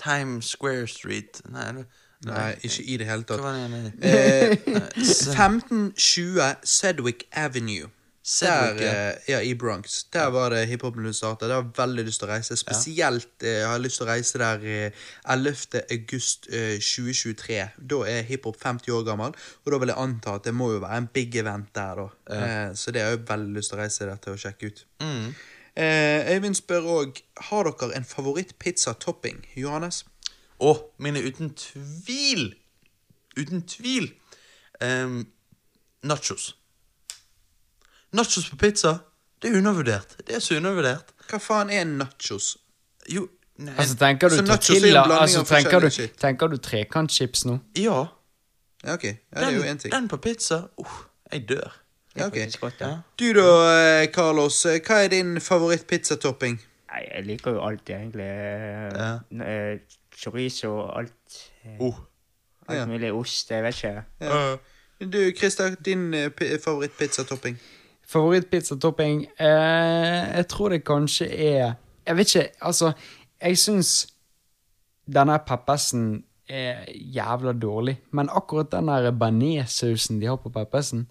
[0.00, 1.86] Times Square Street Nei, det-
[2.28, 3.40] Nei, ikke i det hele Hva tatt.
[3.40, 3.92] var det igjen?
[4.02, 4.50] Eh,
[5.00, 7.88] 1520 Sedwick Avenue.
[8.40, 8.90] Der, ja.
[9.10, 10.04] eh, ja, i Bronx.
[10.12, 11.48] Der var det hiphopen du startet.
[11.48, 12.56] Der har jeg veldig lyst til å reise.
[12.60, 15.80] Spesielt eh, har jeg lyst til å reise der eh, 11.
[15.96, 17.56] august eh, 2023.
[17.90, 19.32] Da er hiphop 50 år gammel,
[19.64, 22.36] og da vil jeg anta at det må jo være en big event der, da.
[22.36, 24.84] Eh, så det har jeg veldig lyst til å reise der til å sjekke ut.
[25.02, 25.26] Mm.
[25.80, 29.42] Eh, Øyvind spør òg har dere en favoritt-pizzatopping.
[29.58, 30.04] Johannes?
[30.60, 32.50] Å, mine uten tvil
[33.38, 34.10] Uten tvil
[34.84, 35.20] um,
[36.04, 36.50] Nachos
[38.12, 38.98] Nachos på pizza
[39.40, 42.56] Det er undervurdert Det er så undervurdert Hva faen er nachos?
[43.08, 43.26] Jo,
[43.62, 47.46] nei Altså, tenker du Så nachos jo en tortilla altså, tenker, du, tenker du trekantchips
[47.48, 47.60] nå?
[47.78, 48.00] Ja
[48.84, 49.04] Ja, ok.
[49.04, 49.92] Ja, det er jo én ting.
[49.92, 50.98] den på pizza uh,
[51.32, 51.70] Jeg dør
[52.18, 52.36] Ja, ok.
[52.80, 52.88] Ja.
[53.20, 54.64] Du da, eh, Carlos.
[54.66, 56.56] eh, Hva er din favoritt-pizzatopping?
[56.90, 58.26] Nei, jeg liker jo alt, egentlig.
[58.26, 59.12] Ja.
[60.20, 61.50] Eh, Chorizo og alt.
[61.64, 61.94] eh, uh.
[62.68, 62.86] Alt Ja.
[62.86, 64.02] mulig ost, jeg vet ikke.
[64.20, 64.56] Ja.
[65.00, 66.36] Du, Christer, din favorittpizzatopping?
[66.36, 67.56] pi- favoritt-pizzatopping?
[68.06, 69.26] Favorittpizzatopping?
[69.40, 71.74] Eh, jeg tror det kanskje er
[72.06, 72.92] Jeg vet ikke, altså
[73.42, 74.06] Jeg syns
[75.14, 81.06] denne peppersen er jævla dårlig, men akkurat den der bearnéssausen de har på peppersen,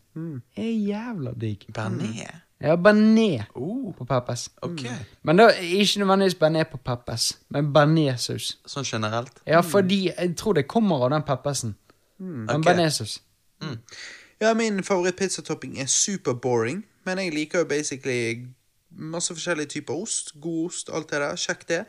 [0.57, 1.65] er jævla digg.
[1.77, 2.27] Bearnés
[2.59, 3.93] Ja, bearnés uh.
[3.95, 4.49] på peppers.
[4.61, 4.81] Ok
[5.23, 8.57] Men da ikke nødvendigvis bearnés på peppers, men bearnéssaus.
[8.67, 11.75] Sånn generelt Ja, fordi jeg tror det kommer av den peppersen.
[12.19, 12.27] Mm.
[12.27, 12.73] Men okay.
[12.73, 13.19] bearnéssaus.
[14.41, 18.47] Ja, min favoritt-pizzatopping er super boring, men jeg liker jo basically
[18.89, 20.33] masse forskjellige typer ost.
[20.41, 21.35] God ost, alt det der.
[21.35, 21.79] Sjekk det.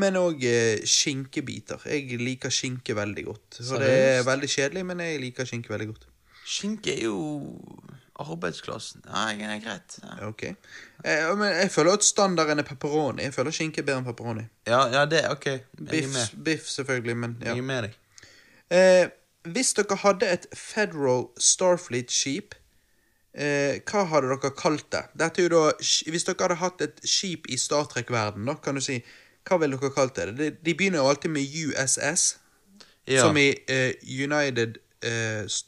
[0.00, 1.82] Men òg eh, skinkebiter.
[1.90, 3.60] Jeg liker skinke veldig godt.
[3.60, 6.06] Så det er veldig kjedelig, men jeg liker skinke veldig godt.
[6.44, 7.18] Skinke er jo
[8.22, 10.28] arbeidsklassen Nei, det er greit ja.
[10.28, 10.42] Ok.
[11.04, 13.22] Eh, men jeg føler at standarden er pepperoni.
[13.26, 14.44] Jeg føler skinke er bedre enn pepperoni.
[14.70, 17.50] Ja, ja, det, ok Jeg er Biff, med biff selvfølgelig, men ja.
[17.54, 18.00] Jeg er med deg
[18.74, 19.08] Eh,
[19.52, 22.54] hvis dere hadde et Federal Starfleet-skip,
[23.36, 25.02] eh, hva hadde dere kalt det?
[25.20, 28.54] Dette er jo da, sk- Hvis dere hadde hatt et skip i Star Trek-verden, da,
[28.64, 29.02] kan du si
[29.44, 30.30] Hva ville dere kalt det?
[30.38, 32.38] De, de begynner jo alltid med USS,
[33.06, 35.66] Ja, som i eh, United eh, S-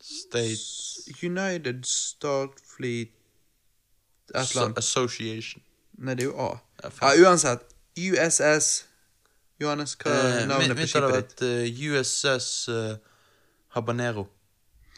[0.00, 0.87] States
[1.22, 3.08] United Starfleet
[4.34, 4.78] Et eller annet.
[4.78, 5.62] Association
[5.98, 6.58] Nei, det er jo A.
[6.84, 6.90] Ja.
[7.02, 7.60] Ja, uansett.
[7.98, 8.84] USS
[9.60, 11.40] Johannes, hva er Eh, navnet mitt- på mitt hadde skipet ditt?
[11.40, 12.96] vært eh, USS uh,
[13.74, 14.28] Habanero.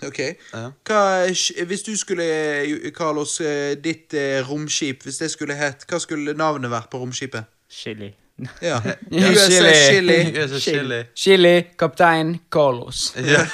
[0.03, 0.19] Ok.
[0.53, 0.71] Ja.
[0.85, 1.27] Hva,
[1.67, 6.35] hvis du skulle, eh, Carlos, eh, ditt uh, romskip, hvis det skulle hett, hva skulle
[6.35, 7.45] navnet vært på romskipet?
[7.71, 8.13] Chili.
[8.63, 8.81] Ja.
[9.11, 9.73] Ja, USS Chili.
[9.89, 10.61] Chili.
[10.67, 11.01] Chili.
[11.15, 13.15] Chili, kaptein Carlos.
[13.17, 13.47] Ja.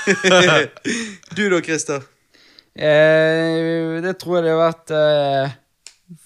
[1.36, 2.00] Du da, Christer?
[2.76, 5.56] Eh, det tror jeg det har vært eh,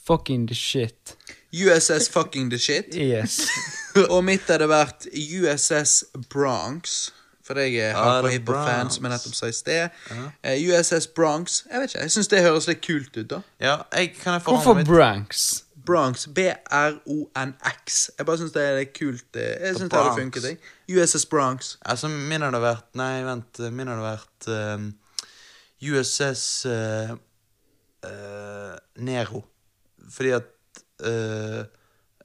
[0.07, 1.17] fucking the shit.
[1.55, 2.95] USS fucking the shit.
[2.95, 3.41] Yes.
[4.15, 7.11] Og mitt hadde vært USS Bronx.
[7.51, 8.95] For jeg er er hiphop-fan, Bronx.
[8.95, 9.97] som jeg nettopp sa i sted.
[10.47, 11.65] Eh, USS Bronx.
[11.73, 13.41] Jeg vet ikke, jeg syns det høres litt kult ut, da.
[13.59, 14.87] ja, jeg kan jeg Hvorfor mitt?
[14.87, 15.65] Branks?
[15.87, 16.29] Bronx.
[16.37, 18.11] B-r-o-n-x.
[18.19, 19.27] Jeg bare syns det er litt kult.
[19.35, 20.59] eh, Jeg synes det hadde funket, jeg.
[20.95, 21.73] USS Bronx.
[21.83, 23.59] Altså, min hadde vært Nei, vent.
[23.75, 24.91] Min hadde vært ehm,
[25.83, 27.17] USS uh,
[28.05, 29.45] uh, Nero.
[30.11, 30.45] Fordi at
[31.05, 31.65] uh,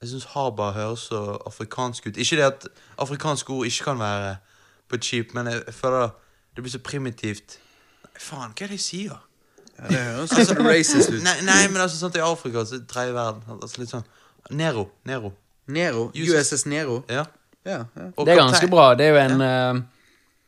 [0.02, 2.16] Jeg syns Haba høres så afrikansk ut.
[2.16, 2.66] Ikke det at
[2.98, 4.36] afrikanske ord ikke kan være
[4.88, 6.08] på et skip, men jeg, jeg føler
[6.56, 7.58] det blir så primitivt.
[8.04, 9.16] Nei, faen, hva er det jeg sier?
[9.76, 11.18] Ja, det høres sånn racist ut.
[11.24, 14.06] Nei, nei, men altså sånn i Afrika, så tredje verden Altså litt sånn
[14.56, 14.86] Nero.
[15.08, 15.32] Nero.
[15.66, 16.06] Nero.
[16.14, 17.02] USS Nero.
[17.12, 17.26] Ja.
[17.66, 18.06] Ja, ja.
[18.14, 18.92] Det er ganske bra.
[18.94, 19.82] Det er jo en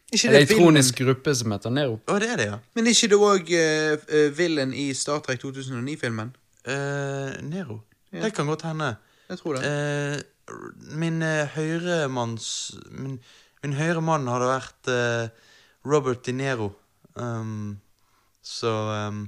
[0.09, 1.15] eh, Ikke det elektronisk filmen?
[1.15, 1.99] gruppe som heter Nero.
[2.07, 2.59] Å, det er det, ja.
[2.77, 6.35] Men er ikke det òg uh, villen i Star Trek 2009-filmen?
[6.69, 7.83] Uh, Nero.
[8.12, 8.95] Det kan godt hende.
[9.28, 9.69] Jeg tror det.
[9.69, 10.59] Uh,
[10.97, 12.49] min uh, høyremanns
[12.91, 13.19] min,
[13.62, 15.51] min høyre mann hadde vært uh,
[15.89, 16.73] Robert De Nero.
[17.19, 17.77] Um,
[18.43, 18.73] så
[19.09, 19.27] um,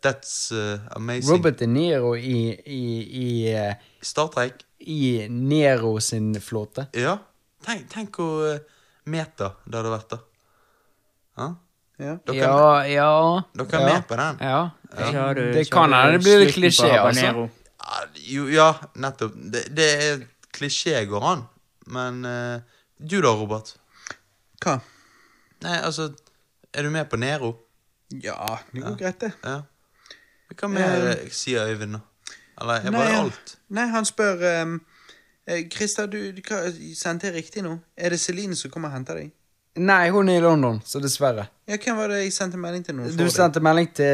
[0.00, 1.30] That's eh, amazing.
[1.30, 2.82] Robert De Nero i, i,
[3.22, 4.64] i, eh, Star Trek.
[4.78, 6.86] i Nero sin flåte.
[6.94, 7.18] Ja.
[7.66, 8.60] Tenk, tenk hvor
[9.10, 10.18] meta det hadde vært, da.
[11.38, 11.48] Ja?
[11.98, 12.14] Ja.
[12.28, 13.12] Dere, Ja, ja
[13.58, 13.94] dere er ja.
[13.94, 14.36] med på den?
[14.40, 14.58] Ja.
[14.98, 17.48] Har Det kan hende det blir litt klisjé, altså.
[17.78, 17.96] Ja,
[18.28, 19.34] jo, ja, nettopp.
[19.34, 20.22] Det, det er
[20.54, 21.46] klisjé, går an.
[21.88, 22.60] Men uh,
[22.98, 23.74] du da, Robert?
[24.62, 24.78] Hva?
[25.64, 26.12] Nei, altså
[26.74, 27.54] Er du med på Nero?
[28.10, 29.32] Ja, det går greit, det.
[29.44, 29.62] Ja.
[30.58, 32.34] Hva mer eh, sier Øyvind, da?
[32.60, 33.52] Eller er Nei, bare alt?
[33.74, 34.78] Nei, han spør um,
[35.72, 36.42] Christer, du, du
[36.94, 37.78] sendte jeg riktig nå?
[37.96, 39.30] Er det Celine som kommer og henter deg?
[39.78, 41.44] Nei, hun er i London, så dessverre.
[41.70, 43.04] Ja, Hvem var det jeg sendte melding til nå?
[43.14, 44.06] Du sendte melding til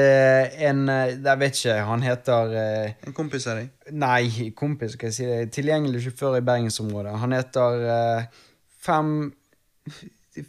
[0.68, 3.70] en eh, Jeg vet ikke, han heter eh, En kompis av deg?
[3.96, 5.38] Nei, kompis, skal jeg si det.
[5.56, 7.14] Tilgjengelig sjåfør i bergensområdet.
[7.22, 8.42] Han heter eh,
[8.84, 9.14] fem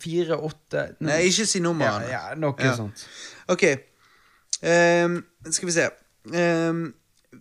[0.01, 2.09] Fire, åtte Nei, ikke si ja, nummeret.
[2.11, 2.75] ja, noe Ja.
[2.75, 3.05] sånt.
[3.53, 3.63] Ok.
[4.65, 5.19] Um,
[5.51, 5.87] skal vi se.
[6.33, 6.87] Ehm,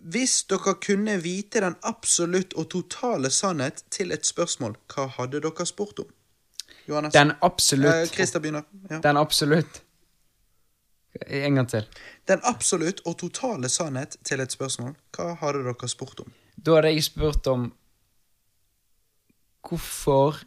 [0.01, 5.65] hvis dere kunne vite den absolutt og totale sannhet til et spørsmål, hva hadde dere
[5.65, 6.11] spurt om?
[6.87, 7.13] Johannes?
[7.13, 8.63] Den Eh, absolutt Christer begynner.
[8.89, 8.99] Ja.
[8.99, 9.81] Den absolutt
[11.27, 11.85] En gang til.
[12.27, 16.33] Den absolutt og totale sannhet til et spørsmål, hva hadde dere spurt om?
[16.65, 17.73] Da hadde jeg spurt om
[19.65, 20.43] Hvorfor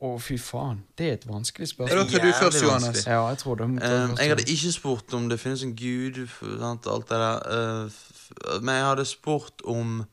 [0.00, 0.78] Å, fy faen.
[0.96, 2.06] Det er et vanskelig spørsmål.
[2.08, 3.02] Det er først, Johannes.
[3.04, 3.66] Ja, jeg tror det.
[3.68, 7.18] må ta Um, jeg hadde ikke spurt om det finnes en gud, sant, alt det
[7.20, 7.42] der.
[7.52, 10.06] eh, men jeg hadde spurt om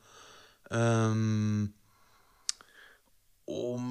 [0.70, 1.72] um,
[3.48, 3.86] Om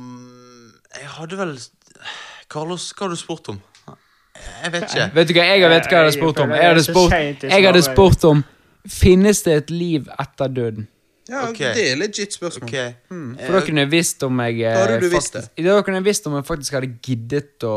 [1.00, 1.56] Jeg hadde vel
[2.50, 3.62] Carlos, hva hadde du spurt om?
[4.38, 5.08] Jeg vet ikke.
[5.16, 6.54] Vet du hva jeg vet hva jeg hadde spurt om?
[6.54, 8.44] Jeg hadde spurt, jeg hadde spurt om
[8.88, 10.88] Finnes det et liv etter døden?
[11.30, 11.74] Ja, okay.
[11.76, 12.70] Det er legit spørsmål.
[12.70, 13.42] Ok.
[13.44, 16.08] For da kunne jeg visst om jeg eh, hadde du visst faktisk- Da kunne jeg
[16.08, 17.76] visst om jeg faktisk hadde giddet å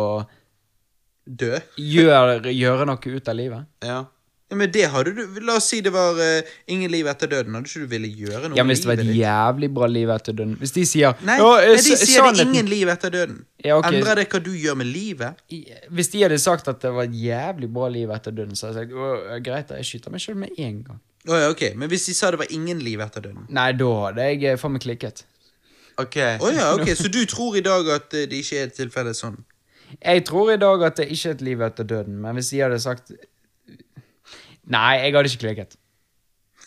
[1.26, 1.58] Dø?
[1.78, 3.66] gjøre, gjøre noe ut av livet.
[3.82, 4.04] Ja.
[4.50, 7.54] Ja, men det hadde du La oss si det var uh, ingen liv etter døden.
[7.54, 10.10] Hadde ikke du ville gjøre noe Ja, men Hvis det var et jævlig bra liv
[10.10, 12.66] etter døden Hvis de sier Nei, «Ja, nei, eh, de sier sier det er ingen
[12.70, 13.36] liv etter døden.
[13.62, 14.00] Ja, okay.
[14.00, 15.38] Endrer det hva du gjør med livet?
[15.54, 15.62] I-
[15.94, 18.82] Hvis de hadde sagt at det var et jævlig bra liv etter døden, så hadde
[18.82, 21.00] jeg sagt «Å, greit, jeg skyter meg sjøl med en gang.
[21.28, 23.44] Å ja, ok, Men hvis de sa det var ingen liv etter døden?
[23.52, 25.24] Nei, da hadde jeg eh, faen meg klikket.
[26.00, 26.16] Ok.
[26.40, 29.12] oh, ja, ok, Så du tror i dag at eh, det ikke er et tilfelle
[29.16, 29.36] sånn?
[29.98, 32.62] Jeg tror i dag at det ikke er et liv etter døden, men hvis de
[32.64, 33.12] hadde sagt
[34.70, 35.76] Nei, jeg hadde ikke klikket.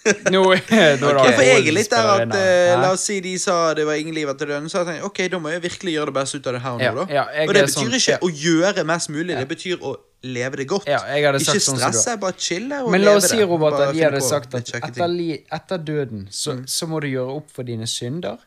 [0.03, 1.31] Nå, nå okay.
[1.31, 4.15] for jeg er litt der at eh, La oss si de sa det var ingen
[4.15, 6.49] liv etter døden, så jeg tenkte ok, da må jeg virkelig gjøre det beste ut
[6.49, 7.05] av det her nå, Ja, da.
[7.17, 10.59] ja, og det er betyr sånn- ikke å gjøre mest mulig, det betyr å leve
[10.61, 10.87] det godt.
[10.87, 13.39] Ikke sagt sånn stresse, bare chille og Men la oss si.
[13.43, 15.17] Robert, at de hadde sagt at etter,
[15.59, 18.43] etter døden så, så må du gjøre opp for dine synder,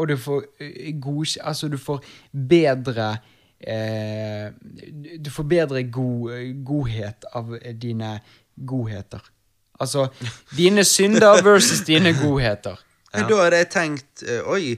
[0.00, 3.10] og du får eh, god, Altså, du får bedre
[3.60, 4.48] eh,
[5.20, 6.30] Du får bedre god,
[6.64, 8.14] godhet av dine
[8.56, 9.20] godheter.
[9.80, 10.08] Altså
[10.56, 12.76] dine synder versus dine godheter.
[13.14, 14.76] Men da hadde jeg tenkt eh, Oi,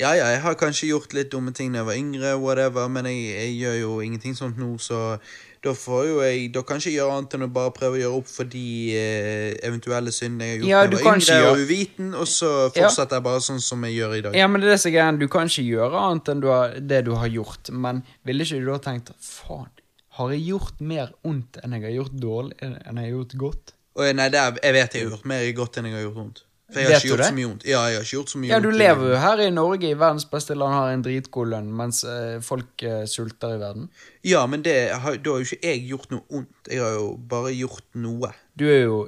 [0.00, 3.06] ja ja, jeg har kanskje gjort litt dumme ting da jeg var yngre, whatever, men
[3.08, 5.18] jeg, jeg gjør jo ingenting sånt nå, så
[5.64, 8.00] da får jo jeg Da kan jeg ikke gjøre annet enn å bare prøve å
[8.00, 8.62] gjøre opp for de
[8.96, 12.28] eh, eventuelle syndene jeg har gjort Ja, da jeg var yngre gjøre- og uviten, og
[12.32, 12.70] så Ja.
[12.78, 14.38] fortsetter jeg bare sånn som jeg gjør i dag.
[14.40, 15.18] Ja, men det er så er.
[15.20, 17.68] Du kan ikke gjøre annet enn du har, det du har gjort.
[17.72, 19.68] Men ville ikke du da tenkt faen,
[20.16, 23.74] har jeg gjort mer ondt enn jeg har gjort dårlig enn jeg har gjort godt?
[23.96, 26.02] Og jeg- nei, det er, jeg vet jeg har gjort mer godt enn jeg har
[26.06, 26.42] gjort vondt.
[26.70, 27.64] For jeg har ikke du gjort så mye vondt.
[27.66, 29.94] Ja, jeg har ikke gjort så mye Ja, du lever jo her i Norge, i
[29.98, 33.88] verdens beste land, har en dritgod lønn, mens eh, folk eh, sulter i verden.
[34.22, 36.70] Ja, men det har, da har jo ikke jeg gjort noe ondt.
[36.70, 38.30] Jeg har jo bare gjort noe.
[38.54, 39.00] Du er jo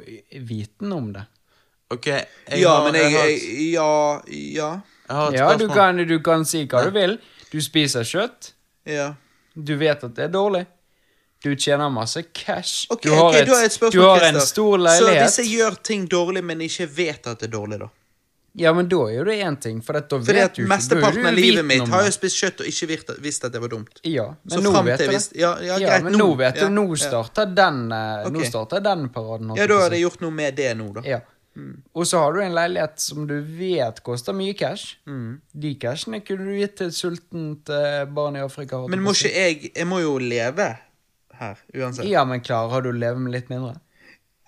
[0.48, 1.22] viten om det.
[1.92, 4.70] Ok, jeg ja, har, men jeg, har, jeg Ja, ja.
[5.30, 7.18] jeg Ja, du kan, du kan si hva du vil.
[7.52, 8.52] Du spiser kjøtt.
[8.86, 9.12] ja.
[9.54, 10.66] Du vet at det er dårlig.
[11.42, 12.86] Du tjener masse cash.
[12.90, 14.84] Okay, du har, okay, et, du, har et spørsmål, du har en stor stor Så
[14.84, 15.22] leilighet.
[15.26, 17.88] hvis jeg gjør ting dårlig, men ikke vet at det er dårlig, da?
[18.54, 20.60] Ja, men da er jo det én ting, for at da Fordi vet at du
[20.62, 20.68] ikke.
[20.68, 22.88] Mesteparten av livet mitt har jo spist kjøtt og ikke
[23.24, 24.02] visst, at det var dumt.
[24.04, 25.40] Ja, Så men nå vet til jeg det.
[25.40, 26.18] ja, ja, greit, men nå.
[26.26, 26.74] nå vet Ja, du.
[26.76, 27.00] Nå ja.
[27.06, 28.32] starter den okay.
[28.36, 29.54] Nå starter den paraden.
[29.56, 31.06] Ja, da har jeg gjort noe med det nå, da.
[31.08, 31.20] Ja.
[31.92, 34.96] Og så har du en leilighet som du vet koster mye cash.
[35.08, 35.40] Mm.
[35.64, 38.80] De cashene kunne du gitt til et sultent eh, barn i Afrika.
[38.88, 40.70] Men må ikke jeg Jeg må jo leve
[41.42, 42.08] her, uansett.
[42.10, 43.76] Ja, men klarer du å leve med litt mindre?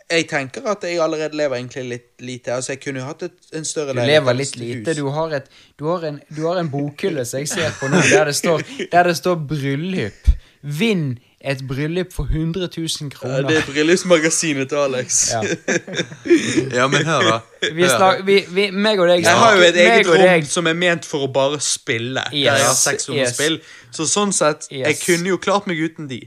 [0.05, 2.53] Jeg tenker at jeg allerede lever egentlig litt lite.
[2.59, 4.95] Altså, jeg kunne jo hatt et, en større Du lever litt lite.
[4.99, 5.47] Du har, et,
[5.81, 8.67] du, har en, du har en bokhylle som jeg ser på nå, der det står,
[8.93, 10.35] der det står 'bryllup'.
[10.65, 13.49] Vinn et bryllup for 100 000 Ja, kroner.
[13.49, 15.31] det er bryllupsmagasinet til Alex.
[15.33, 15.43] Ja.
[16.79, 17.69] Ja, men hør, da.
[17.75, 20.67] Vi snak, vi, vi, meg og deg Jeg har jo et eget rom deg- som
[20.67, 22.25] er ment for å bare spille.
[22.31, 23.35] Der jeg har seks rom å yes.
[23.37, 23.59] spill.
[23.95, 26.23] Så sånn sett, jeg kunne jo klart meg uten de.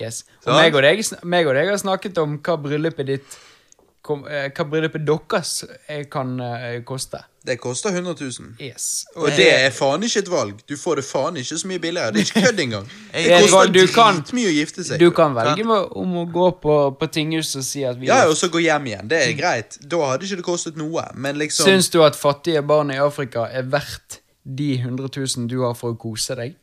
[0.00, 0.24] Yes.
[0.46, 3.38] Og meg og, deg, meg og deg har snakket om hva bryllupet ditt
[4.02, 7.20] kom, eh, hva bryllupet deres eh, kan eh, koste.
[7.44, 8.48] Det koster 100 000.
[8.60, 9.06] Yes.
[9.16, 10.58] Og det er faen ikke et valg.
[10.68, 12.12] Du får det faen ikke så mye billigere.
[12.12, 12.90] Det er ikke kødd engang.
[13.14, 15.00] Det er koster dritmye å gifte seg.
[15.00, 15.64] Du kan velge
[16.02, 18.90] om å gå på, på tinghuset og si at vi Ja, og så gå hjem
[18.92, 19.08] igjen.
[19.08, 19.80] Det er greit.
[19.80, 21.06] Da hadde ikke det kostet noe.
[21.16, 25.60] Men liksom Syns du at fattige barn i Afrika er verdt de 100 000 du
[25.64, 26.60] har for å kose deg?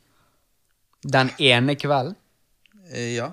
[1.08, 2.18] Den ene kvelden?
[2.92, 3.32] Eh, Ja.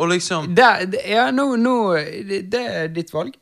[0.00, 3.34] Og liksom Det, det, ja, nå, nå det, det er ditt valg.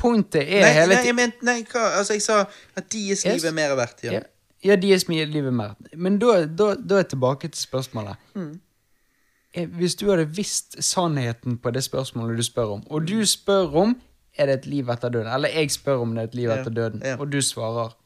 [0.00, 1.82] Pointet er Nei, hele nei, jeg tiden Nei, hva?
[1.98, 2.38] Altså, jeg sa
[2.78, 4.04] at deres liv er mer verdt.
[4.06, 4.14] Ja.
[4.16, 4.22] ja,
[4.64, 5.74] ja, deres liv er mer.
[5.94, 8.16] Men da, da, da er jeg tilbake til spørsmålet.
[8.34, 8.54] Mm.
[9.76, 13.96] Hvis du hadde visst sannheten på det spørsmålet du spør om, og du spør om
[14.38, 16.58] er det et liv etter døden, eller jeg spør om det er et liv Ja,
[16.60, 17.16] etter døden, ja.
[17.18, 17.96] og du svarer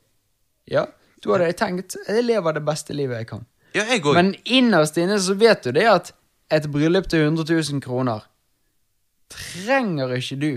[0.73, 0.87] ja,
[1.21, 3.45] da hadde jeg tenkt jeg lever det beste livet jeg kan.
[3.75, 4.15] Ja, jeg òg.
[4.15, 6.13] Men innerst inne så vet du det at
[6.55, 8.23] et bryllup til 100 000 kroner
[9.35, 10.51] trenger ikke du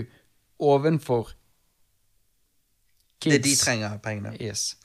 [0.60, 1.32] ovenfor
[3.24, 4.36] Det er de trenger pengene.
[4.40, 4.76] Yes.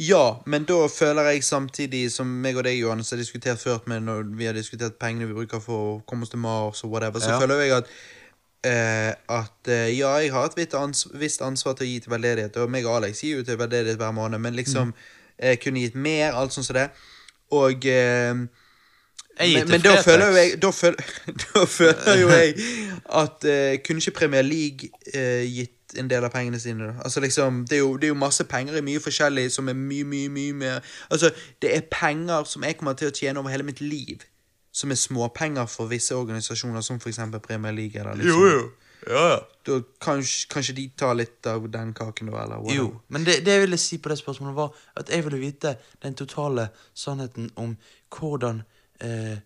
[0.00, 4.04] Ja, men da føler jeg samtidig som meg og deg, Johannes, har diskutert før med
[4.06, 7.20] når vi har diskutert pengene vi bruker for å komme oss til Mars og whatever,
[7.20, 7.40] så Ja.
[7.40, 7.90] føler jeg at
[8.64, 12.12] eh, at eh, ja, jeg har et visst ans visst ansvar til å gi til
[12.12, 14.94] veldedighet, og meg og Alex gir jo til veldedighet hver måned, men liksom
[15.38, 16.90] eh, kunne gitt mer, alt sånn som det.
[17.50, 18.34] Og eh,
[19.40, 20.96] men, men da føler jo jeg Da føler,
[21.42, 22.54] da føler jo jeg
[23.10, 26.86] at eh, kunne ikke Premier League eh, gitt en del av pengene sine?
[26.86, 26.92] da?
[27.04, 29.74] Altså liksom, det er, jo, det er jo masse penger i mye forskjellig som er
[29.74, 30.78] mye, mye, mye mer
[31.10, 31.30] Altså,
[31.62, 34.22] det er penger som jeg kommer til å tjene over hele mitt liv,
[34.72, 38.00] som er småpenger for visse organisasjoner, som eksempel Premier League.
[38.00, 38.40] Eller liksom.
[38.40, 38.70] Jo, jo.
[39.06, 39.38] Ja, ja.
[39.66, 42.76] Da kanskje, kanskje de tar litt av den kaken, da, eller whatever.
[42.76, 45.74] Jo, men det, det jeg ville si på det spørsmålet, var at jeg ville vite
[46.02, 47.76] den totale sannheten om
[48.16, 48.62] hvordan
[49.04, 49.38] eh,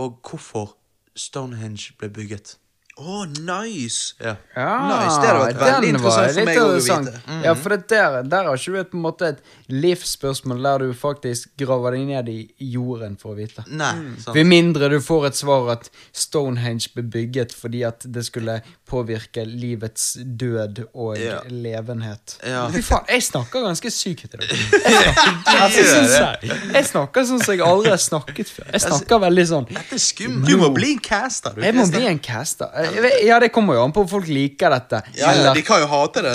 [0.00, 0.76] og hvorfor
[1.16, 2.56] Stonehenge ble bygget.
[2.96, 4.14] Å, nice!
[4.24, 4.30] Ja.
[4.56, 6.94] Ja, Nice, det hadde vært veldig interessant for meg å vite.
[7.12, 7.34] vite.
[7.44, 10.94] Ja, for det der, der har ikke du på en måte et livsspørsmål der du
[10.96, 12.38] faktisk graver deg ned i
[12.72, 13.66] jorden for å vite.
[13.68, 13.90] Nei,
[14.22, 14.32] sant.
[14.38, 19.44] Ved mindre du får et svar at Stonehenge ble bygget fordi at det skulle påvirke
[19.44, 21.42] livets død og Ja.
[21.52, 22.38] levenhet.
[22.48, 22.64] Ja.
[22.72, 24.46] Fy faen, jeg snakker ganske sykt i dag.
[24.86, 28.66] Jeg snakker, altså, synes jeg, jeg snakker sånn som jeg aldri har snakket før.
[28.72, 30.46] Jeg snakker veldig sånn Dette er skummelt.
[30.48, 31.62] Du må bli en caster, du.
[31.64, 32.85] Jeg må bli en caster.
[33.26, 35.02] Ja, det kommer jo an på om folk liker dette.
[35.14, 36.34] Ja, ja, Eller, de kan jo hate det.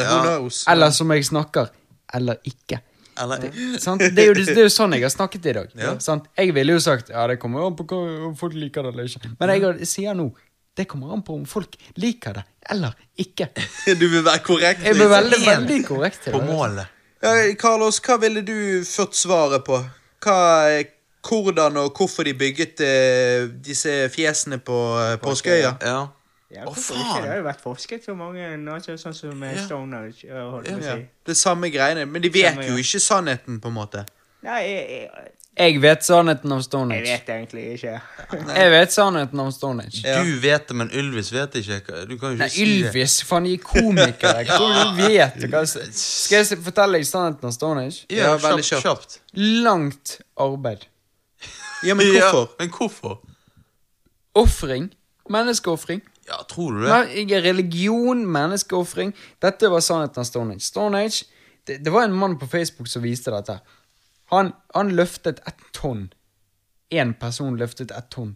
[0.72, 1.72] Eller som jeg snakker.
[2.14, 2.82] Eller ikke.
[3.22, 4.02] Eller, Sant?
[4.02, 5.74] Det, er jo, det er jo sånn jeg har snakket i dag.
[5.78, 5.98] Ja.
[6.04, 6.30] Sant?
[6.38, 9.36] Jeg ville jo sagt ja, det kommer an på om folk liker det eller ikke.
[9.40, 10.32] Men jeg sier nå
[10.80, 13.50] det kommer an på om folk liker det eller ikke.
[14.00, 14.86] Du vil være korrekt.
[14.86, 15.18] Jeg blir liksom.
[15.18, 16.48] veldig, veldig korrekt til på det.
[16.48, 16.98] målet.
[17.22, 18.56] Ja, Carlos, hva ville du
[18.88, 19.78] ført svaret på?
[20.24, 20.38] Hva,
[21.28, 24.78] hvordan og hvorfor de bygget eh, disse fjesene på
[25.22, 25.76] Påskeøya?
[25.84, 26.00] Ja.
[26.52, 27.00] Ja, Å, faen.
[27.00, 27.20] ikke?
[27.24, 29.66] Det har jo vært forsket for mange altså, sånn som med Ja.
[29.66, 30.10] Stoner.
[30.52, 31.06] holdt Ja, si.
[31.26, 34.06] det samme greiene, men de vet Samme, jo ikke sannheten, på en måte.
[34.44, 38.02] Nei, jeg, jeg, Jeg vet sannheten om jeg vet egentlig ikke.
[38.56, 40.02] Jeg vet sannheten om Stonehenge.
[40.08, 40.22] Ja.
[40.24, 41.80] Du vet det, men Ylvis vet ikke.
[42.08, 42.78] Du kan jo ikke Nei, si det.
[42.88, 44.46] Ylvis, faen, de er komikere.
[45.12, 45.28] ja.
[45.36, 45.48] du?
[45.52, 48.06] Hva, skal jeg fortelle deg sannheten om Stonehenge?
[48.10, 48.84] Ja, veldig kjapt.
[48.84, 49.20] kjapt.
[49.64, 50.88] Langt arbeid.
[51.84, 52.48] Ja, men hvorfor?
[52.48, 53.20] Ja, men hvorfor?
[54.36, 54.90] Ofring.
[55.30, 56.02] Menneskeofring.
[56.28, 56.90] Ja, tror du det?
[56.90, 59.14] Men- Religion, menneskeofring.
[59.40, 61.26] Dette var sannheten om Stone Age
[61.66, 63.60] det, det var en mann på Facebook som viste dette.
[64.32, 66.08] Han, han løftet ett tonn.
[66.90, 68.36] Én person løftet ett tonn.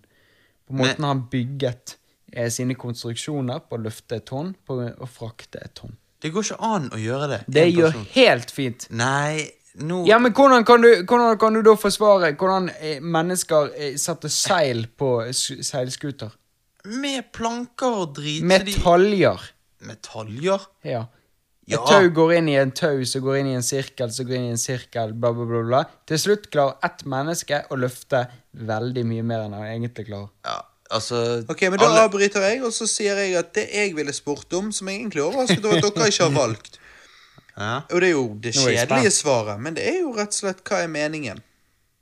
[0.67, 1.97] På måten han bygget
[2.33, 5.95] eh, sine konstruksjoner på å løfte et tonn på å frakte et tonn.
[6.22, 7.41] Det går ikke an å gjøre det.
[7.47, 8.07] Det gjør person.
[8.15, 8.88] helt fint.
[8.89, 9.45] Nei,
[9.83, 13.93] nå Ja, men hvordan kan du, hvordan kan du da forsvare hvordan eh, mennesker eh,
[14.01, 16.33] satte seil på seilskuter?
[16.85, 18.43] Med planker og drit.
[18.45, 19.41] Med taljer.
[19.85, 20.65] Med taljer?
[20.85, 21.05] Ja.
[21.65, 21.80] Et Ja.
[21.85, 24.43] tau går inn i en tau, så går inn i en sirkel, så går inn
[24.45, 25.61] i en sirkel, bla, bla, bla.
[25.65, 25.83] bla.
[26.05, 30.30] Til slutt klarer ett menneske å løfte veldig mye mer enn han egentlig klarer.
[30.45, 33.95] Ja, altså Ok, men Da alle- avbryter jeg, og så sier jeg at det jeg
[33.95, 36.77] ville spurt om, som jeg egentlig er overrasket over at dere ikke har valgt
[37.57, 40.64] Ja, Og det er jo det kjedelige svaret, men det er jo rett og slett
[40.64, 41.41] hva er meningen?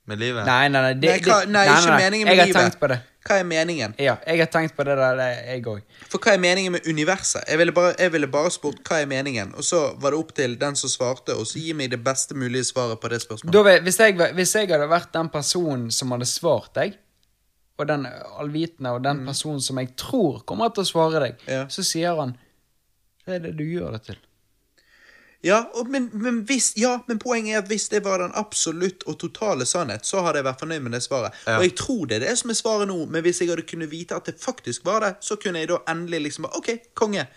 [0.06, 0.46] med livet.
[0.46, 0.94] Nei, nei, nei.
[1.00, 2.62] Det, Nei, hva, nei, nei, ikke meningen med Jeg har livet.
[2.74, 3.00] tenkt på det.
[3.24, 3.94] Hva er meningen?
[4.04, 5.82] Ja, jeg har tenkt på det der, jeg òg.
[6.12, 7.46] For hva er meningen med universet?
[7.48, 10.34] Jeg ville, bare, jeg ville bare spurt hva er meningen, og så var det opp
[10.36, 13.56] til den som svarte, og så gi meg det beste mulige svaret på det spørsmålet.
[13.56, 17.00] Da, hvis, jeg, hvis jeg hadde vært den personen som hadde svart deg,
[17.80, 18.04] og den
[18.38, 21.54] allvitende og den personen som jeg tror kommer til å svare deg, Mm.
[21.56, 21.64] Ja.
[21.74, 22.36] så sier han
[23.26, 24.18] Det er det du gjør det til.
[25.44, 29.04] Ja, og, men, men, hvis, ja, men poenget er at hvis det var den absolutt
[29.12, 31.36] og totale sannhet, så hadde jeg vært fornøyd med det svaret.
[31.48, 31.58] Ja.
[31.58, 33.92] Og jeg tror det er det som er svaret nå, men hvis jeg hadde kunnet
[33.92, 37.28] vite at det faktisk var det, så kunne jeg da endelig liksom bare, Ok, konge.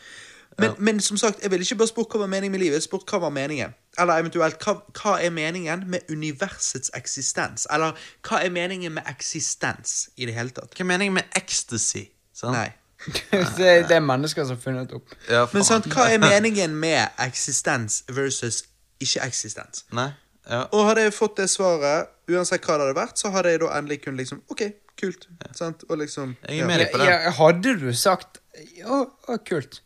[0.58, 2.86] Men, men som sagt, jeg ville ikke bare spurt hva var meningen med livet, jeg
[2.86, 3.74] spurt hva var meningen.
[4.00, 7.66] Eller eventuelt, hva, hva er meningen med universets eksistens?
[7.72, 7.92] Eller
[8.24, 10.72] hva er meningen med eksistens i det hele tatt?
[10.72, 12.06] Hva er meningen med ecstasy?
[12.36, 12.56] Sant?
[12.56, 12.70] Nei.
[13.58, 15.12] det, det er mennesker som har funnet opp.
[15.30, 15.44] Ja.
[15.52, 18.62] Men sant, hva er meningen med eksistens versus
[19.02, 19.84] ikke-eksistens?
[19.96, 20.10] Nei?
[20.48, 20.64] Ja.
[20.72, 23.72] Og hadde jeg fått det svaret, uansett hva det hadde vært, så hadde jeg da
[23.78, 24.62] endelig kunnet liksom Ok,
[24.98, 25.26] kult.
[25.58, 25.82] Sant?
[25.90, 27.08] Og liksom Jeg er med deg på det.
[27.10, 28.38] ja, hadde du sagt
[28.78, 29.80] Ja, å, kult.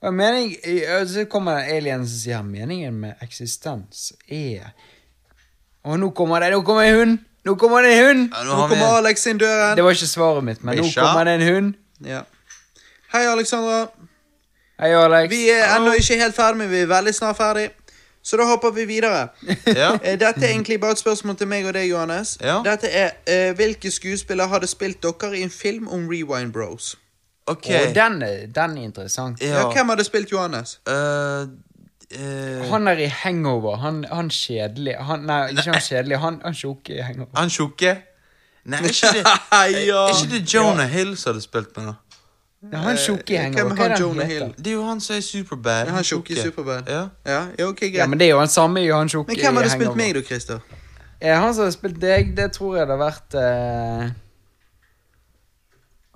[0.00, 0.52] Og mening,
[1.10, 4.70] så kommer det aliens og sier meningen med eksistens er
[5.84, 7.18] Og nå kommer det, nå kommer en hund!
[7.46, 8.24] Nå kommer det en hund!
[8.34, 9.76] Ja, Nå vi- kommer Alex inn døren.
[9.78, 11.74] Det var ikke svaret mitt, men nå kommer det en hund.
[12.06, 12.22] Ja.
[13.12, 13.86] Hei, Alexandra.
[14.80, 15.30] Hei, Alex.
[15.32, 17.68] Vi er ennå ikke helt ferdig, men vi er veldig snart ferdig.
[18.22, 19.28] Så da hopper vi videre.
[19.80, 19.94] Ja.
[20.02, 22.36] Eh, Dette er egentlig bare et spørsmål til meg og deg, Johannes.
[22.44, 22.58] Ja.
[22.66, 26.96] Dette er eh, Hvilke skuespillere hadde spilt dere i en film om Rewind Bros?
[27.46, 27.70] Ok.
[27.72, 29.40] Og den, er- den er interessant.
[29.42, 29.54] Ja.
[29.62, 29.70] Ja.
[29.72, 30.76] Hvem hadde spilt Johannes?
[30.86, 31.46] Eh,
[32.12, 33.76] eh, Han er i hangover.
[33.76, 36.18] Han, han kjedelig han, Nei, ikke han kjedelig.
[36.26, 37.32] Han, han tjukke i hangover.
[37.40, 37.96] Han tjukke?
[38.68, 39.24] Nei, er ikke det,
[39.88, 40.02] ja.
[40.04, 41.94] er ikke det Jonah Hill som hadde spilt med, da?
[42.58, 43.74] Ja, han tjukke i Eh, hangover.
[43.74, 44.54] hvem er Jonah Hill?
[44.58, 45.86] Det er jo han som er Superbad.
[45.86, 46.88] Ja, han tjukke i Superbad.
[46.88, 47.08] Ja.
[47.26, 47.92] Ja, ja, okay.
[47.94, 49.96] Ja, men det er jo han samme i han tjukke Men hvem hadde i spilt
[49.96, 50.58] meg, da, Christer?
[51.22, 54.10] Ja, han som hadde spilt deg, det tror jeg det har vært uh...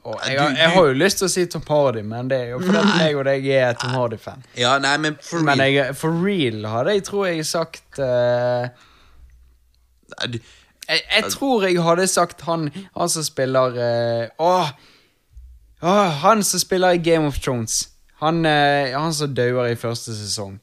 [0.04, 2.48] Åh, jeg, har, jeg har jo lyst til å si Tom Hardy, men det er
[2.56, 4.40] jo fordi jeg og deg er Tom Hardy-fan.
[4.58, 5.74] Ja, nei, men for Men real.
[5.76, 8.66] jeg, for real hadde jeg, tror jeg, sagt uh...
[10.26, 10.40] Jeg,
[10.90, 12.66] jeg tror jeg hadde sagt han,
[12.98, 14.26] han som spiller uh...
[14.42, 14.72] Åh!
[15.82, 17.88] Åh, han som spiller i Game of Thrones.
[18.22, 20.60] Han, eh, han som dauer i første sesong.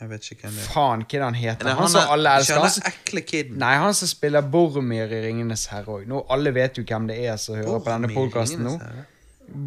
[0.00, 0.68] Jeg vet ikke hvem det er.
[0.74, 1.64] Faen, hva er det han heter?
[1.64, 2.54] Nei, Han, han som er- alle Ikke elsker.
[2.54, 3.58] han Han som, ekle kiden.
[3.58, 6.06] nei, han som spiller Boromir i Ringenes herre òg.
[6.06, 8.70] Nå Alle vet jo hvem det er som hører på denne Boromir podkasten nå.
[8.70, 9.04] Ringenes Herre.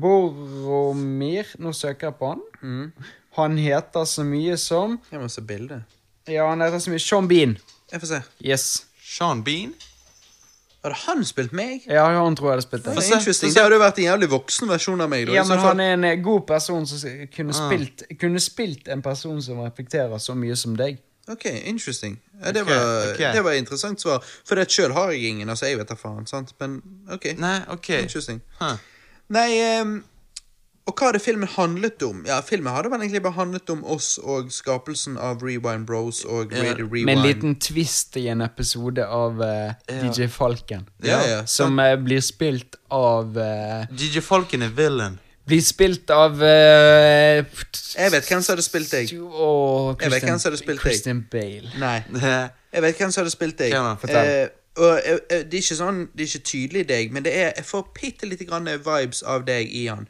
[0.02, 2.42] Boromir Nå søker jeg på han.
[2.64, 2.92] Mm.
[3.38, 5.84] Han heter så mye som Jeg må se bildet.
[6.28, 7.58] Ja, han heter så mye Sean Bean.
[7.92, 8.22] Jeg får se.
[8.44, 8.86] Yes.
[9.04, 9.74] Sean Bean?
[10.86, 11.84] Hadde han spilt meg?
[11.90, 13.00] Ja, han tror jeg hadde spilt deg.
[13.02, 15.26] Så, så hadde jo vært en jævlig voksen versjon av meg.
[15.28, 17.02] Da, Ja, men han er en eh, god person som
[17.34, 17.66] kunne Ah.
[17.68, 21.00] spilt Kunne spilt en person som reflekterer så mye som deg.
[21.28, 22.20] Ok, interesting.
[22.40, 23.34] Ja, det, okay, var, okay.
[23.36, 24.24] det var et interessant svar.
[24.48, 25.50] For det sjøl har jeg ingen.
[25.50, 26.28] Altså, jeg vet da faen.
[26.30, 26.54] sant?
[26.62, 26.78] Men
[27.12, 27.34] ok.
[27.38, 27.90] Nei, ok.
[28.06, 28.40] Interesting.
[28.62, 28.78] Huh.
[29.36, 29.98] Nei, ehm,
[30.88, 32.22] og hva hadde filmen handlet om?
[32.28, 36.56] Ja, Filmen hadde vel egentlig bare handlet om oss og skapelsen av Rewind Bros og
[36.56, 37.10] Ja, Radio Rewind.
[37.10, 40.88] Med en liten twist i en episode av eh, DJ Falken.
[41.04, 45.20] Ja, ja, Som uh, blir spilt av uh, DJ Falken er villain.
[45.48, 47.44] Blir spilt av eh,
[47.96, 49.14] Jeg vet hvem som hadde spilt deg.
[49.24, 50.88] Og Jeg vet Christian, hvem som hadde spilt deg.
[50.92, 51.72] Christian Bale.
[51.80, 52.00] Nei.
[52.76, 53.76] Jeg vet hvem som hadde spilt deg.
[54.02, 54.28] Fortell.
[54.28, 57.34] Eh, og eh, eh, Det er ikke sånn, det er ikke tydelig deg, men det
[57.34, 60.08] er, jeg får bitte lite grann vibes av deg i han.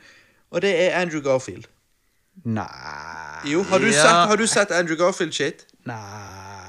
[0.51, 1.67] Og det er Andrew Garfield.
[2.45, 3.91] Nei Jo, har du, Ja.
[4.03, 5.65] sett, har du sett Andrew Garfield-shit?
[5.85, 5.97] Nei.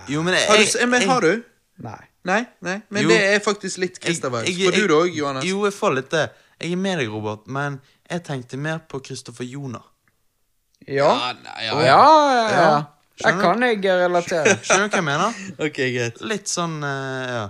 [0.08, 1.42] Jo, men jeg, Har du, jeg, men har du?
[1.84, 1.98] Nei.
[2.24, 2.46] Nei?
[2.60, 3.08] nei Men Jo.
[3.08, 4.46] det er faktisk litt Christer-vibes.
[4.48, 5.44] jeg- For du det òg, Johannes?
[5.44, 6.30] Jo, jeg får litt det.
[6.60, 9.82] Jeg er med deg, Robert, men jeg tenkte mer på Christopher Joner.
[10.86, 11.32] Ja.
[11.32, 12.50] nei, Ja, ja, ja.
[12.50, 12.84] Ja.
[13.20, 14.58] Skjønner kan jeg relatere.
[14.62, 15.34] Skjønner du hva jeg mener?
[15.66, 16.20] Ok, greit.
[16.20, 17.48] Litt sånn, uh, ja.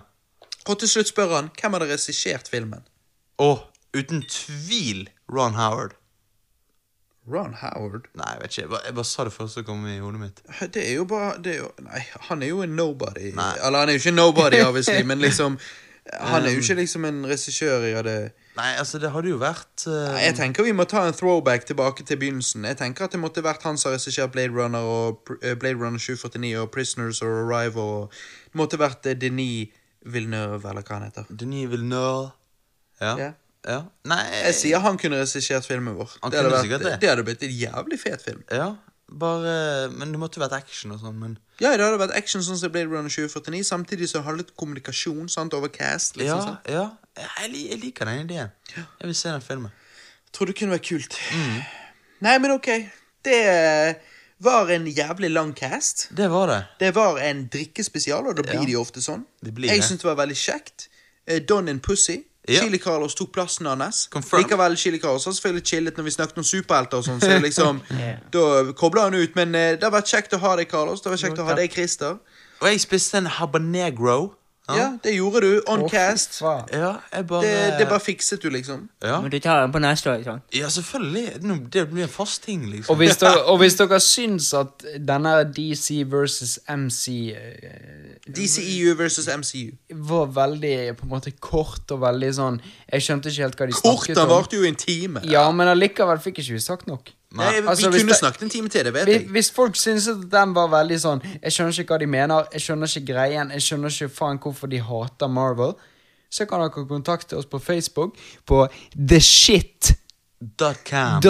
[0.66, 2.82] Og til slutt spør han hvem hadde regissert filmen.
[3.38, 3.60] Og
[3.94, 5.94] uten tvil Ron Howard.
[7.32, 8.08] Ron Howard?
[8.18, 8.62] Nei, jeg vet ikke.
[8.62, 10.40] Jeg bare, jeg bare sa det først som kom i hodet mitt.
[10.74, 12.00] Det er jo bare det er jo, Nei,
[12.30, 13.32] han er jo en nobody.
[13.36, 13.52] Nei.
[13.64, 15.58] Eller han er jo ikke nobody, obviously, men liksom
[16.12, 19.84] Han er jo ikke liksom en regissør i det Nei, altså, det hadde jo vært
[19.86, 19.92] uh...
[20.14, 22.64] Nei, Jeg tenker vi må ta en throwback tilbake til begynnelsen.
[22.64, 25.78] Jeg tenker at det måtte vært han som har regissert Blade Runner og eh, Blade
[25.78, 28.16] Runner 749 og Prisoners og Arrival og
[28.48, 29.76] Det måtte vært eh, Denis
[30.08, 31.28] Villeneuve, eller hva han heter.
[31.28, 32.32] Denis Villeneuve.
[33.02, 33.14] Ja.
[33.20, 33.30] Ja.
[33.68, 33.82] Ja.
[34.08, 36.14] Nei Jeg sier han kunne regissert filmen vår.
[36.22, 36.94] Han Det hadde, vært, sikkert det.
[37.02, 38.42] det hadde blitt en jævlig fet film.
[38.50, 38.70] Ja,
[39.08, 42.42] bare Men det måtte jo vært action og sånn, men Ja, det hadde vært action
[42.44, 46.16] sånn som Blade Runner 2049, samtidig så litt kommunikasjon sant, over cast.
[46.16, 46.68] liksom Ja, sant?
[46.68, 46.90] ja.
[47.42, 48.50] Jeg, li- jeg liker den ideen.
[48.76, 49.72] Jeg vil se den filmen.
[50.32, 51.16] Tror det kunne vært kult.
[51.34, 51.62] Mm.
[52.20, 52.68] Nei, men ok.
[53.24, 53.96] Det
[54.40, 56.08] var en jævlig lang cast.
[56.14, 56.60] Det var det.
[56.78, 58.66] Det var en drikkespesial, og da blir Ja.
[58.66, 59.24] de ofte sånn.
[59.42, 59.88] Det blir jeg det.
[59.88, 60.88] syns det var veldig kjekt.
[61.26, 62.24] Eh, Don and Pussy.
[62.48, 62.62] Ja.
[62.62, 64.06] Chili Carlos tok plassen hans.
[64.12, 64.42] Confirm.
[64.42, 67.82] Likevel Chili Carlos har selvfølgelig chillet når vi snakket om superhelter og sånn, så liksom
[68.32, 68.44] Da
[68.78, 69.36] kobla han ut.
[69.36, 71.02] Men eh, det har vært kjekt å ha deg, Carlos.
[71.02, 72.18] Det har vært kjekt å ha deg, Christer.
[72.58, 74.34] Og jeg spiste en habanegro.
[74.76, 75.62] Ja, det gjorde du.
[75.66, 76.38] On Å, fy cast.
[76.42, 76.66] faen.
[76.72, 78.88] Ja, jeg bare Det, det bare fikset du, liksom.
[79.02, 79.20] ja.
[79.20, 80.24] Men du tar den på neste år?
[80.26, 80.42] Sånn.
[80.52, 81.40] ja, selvfølgelig.
[81.42, 82.92] Nå- Det blir en fast ting, liksom.
[82.92, 89.28] Og hvis, dere, og hvis dere syns at denne DC versus MC eh, DCEU versus
[89.28, 89.72] MCU.
[89.90, 92.60] var veldig på en måte kort og veldig sånn
[92.92, 94.30] Jeg skjønte ikke helt hva de Kort, snakket den om.
[94.34, 95.20] varte jo en time.
[95.24, 97.12] Ja, men allikevel fikk ikke vi sagt nok.
[97.36, 99.26] Nei, vi Altså, kunne det- snakket en time til, det vet jeg.
[99.28, 102.60] hvis folk synes at den var veldig sånn Jeg skjønner ikke hva de mener, jeg
[102.60, 105.72] skjønner ikke greien, jeg skjønner ikke faen hvorfor de hater Marvel,
[106.30, 108.16] så kan dere kontakte oss på Facebook
[108.46, 108.66] på
[109.08, 111.20] theshit.com.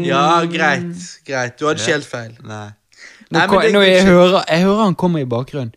[0.08, 0.92] Ja, greit.
[1.28, 1.60] Greit.
[1.60, 2.36] Du hadde ikke helt feil.
[2.44, 2.70] Nei.
[3.30, 5.74] Nei, nå jeg, hører, jeg hører han kommer i bakgrunnen.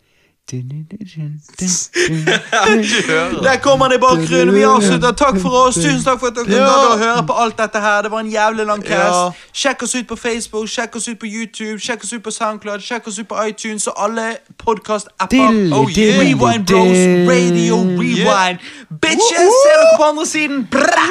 [3.43, 4.55] Der kommer han i bakgrunnen.
[4.55, 5.11] Vi avslutter.
[5.11, 5.75] Takk for oss.
[5.75, 6.65] Tusen takk for at dere Ja.
[6.67, 8.01] gadd høre på alt dette her.
[8.01, 8.93] Det var en jævlig lang cast.
[8.93, 9.31] Ja.
[9.53, 12.81] Sjekk oss ut på Facebook, sjekk oss ut på YouTube, sjekk oss ut på Soundcloud,
[12.81, 15.73] sjekk oss ut på iTunes og alle podkast-apper.
[15.73, 16.19] Oh, yeah.
[16.19, 16.97] Rewind Bros.
[17.31, 18.59] Radio Rewind.
[19.01, 20.67] Bitches, ser dere på andre siden.
[20.71, 21.05] Bra!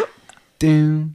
[0.63, 1.15] Dun,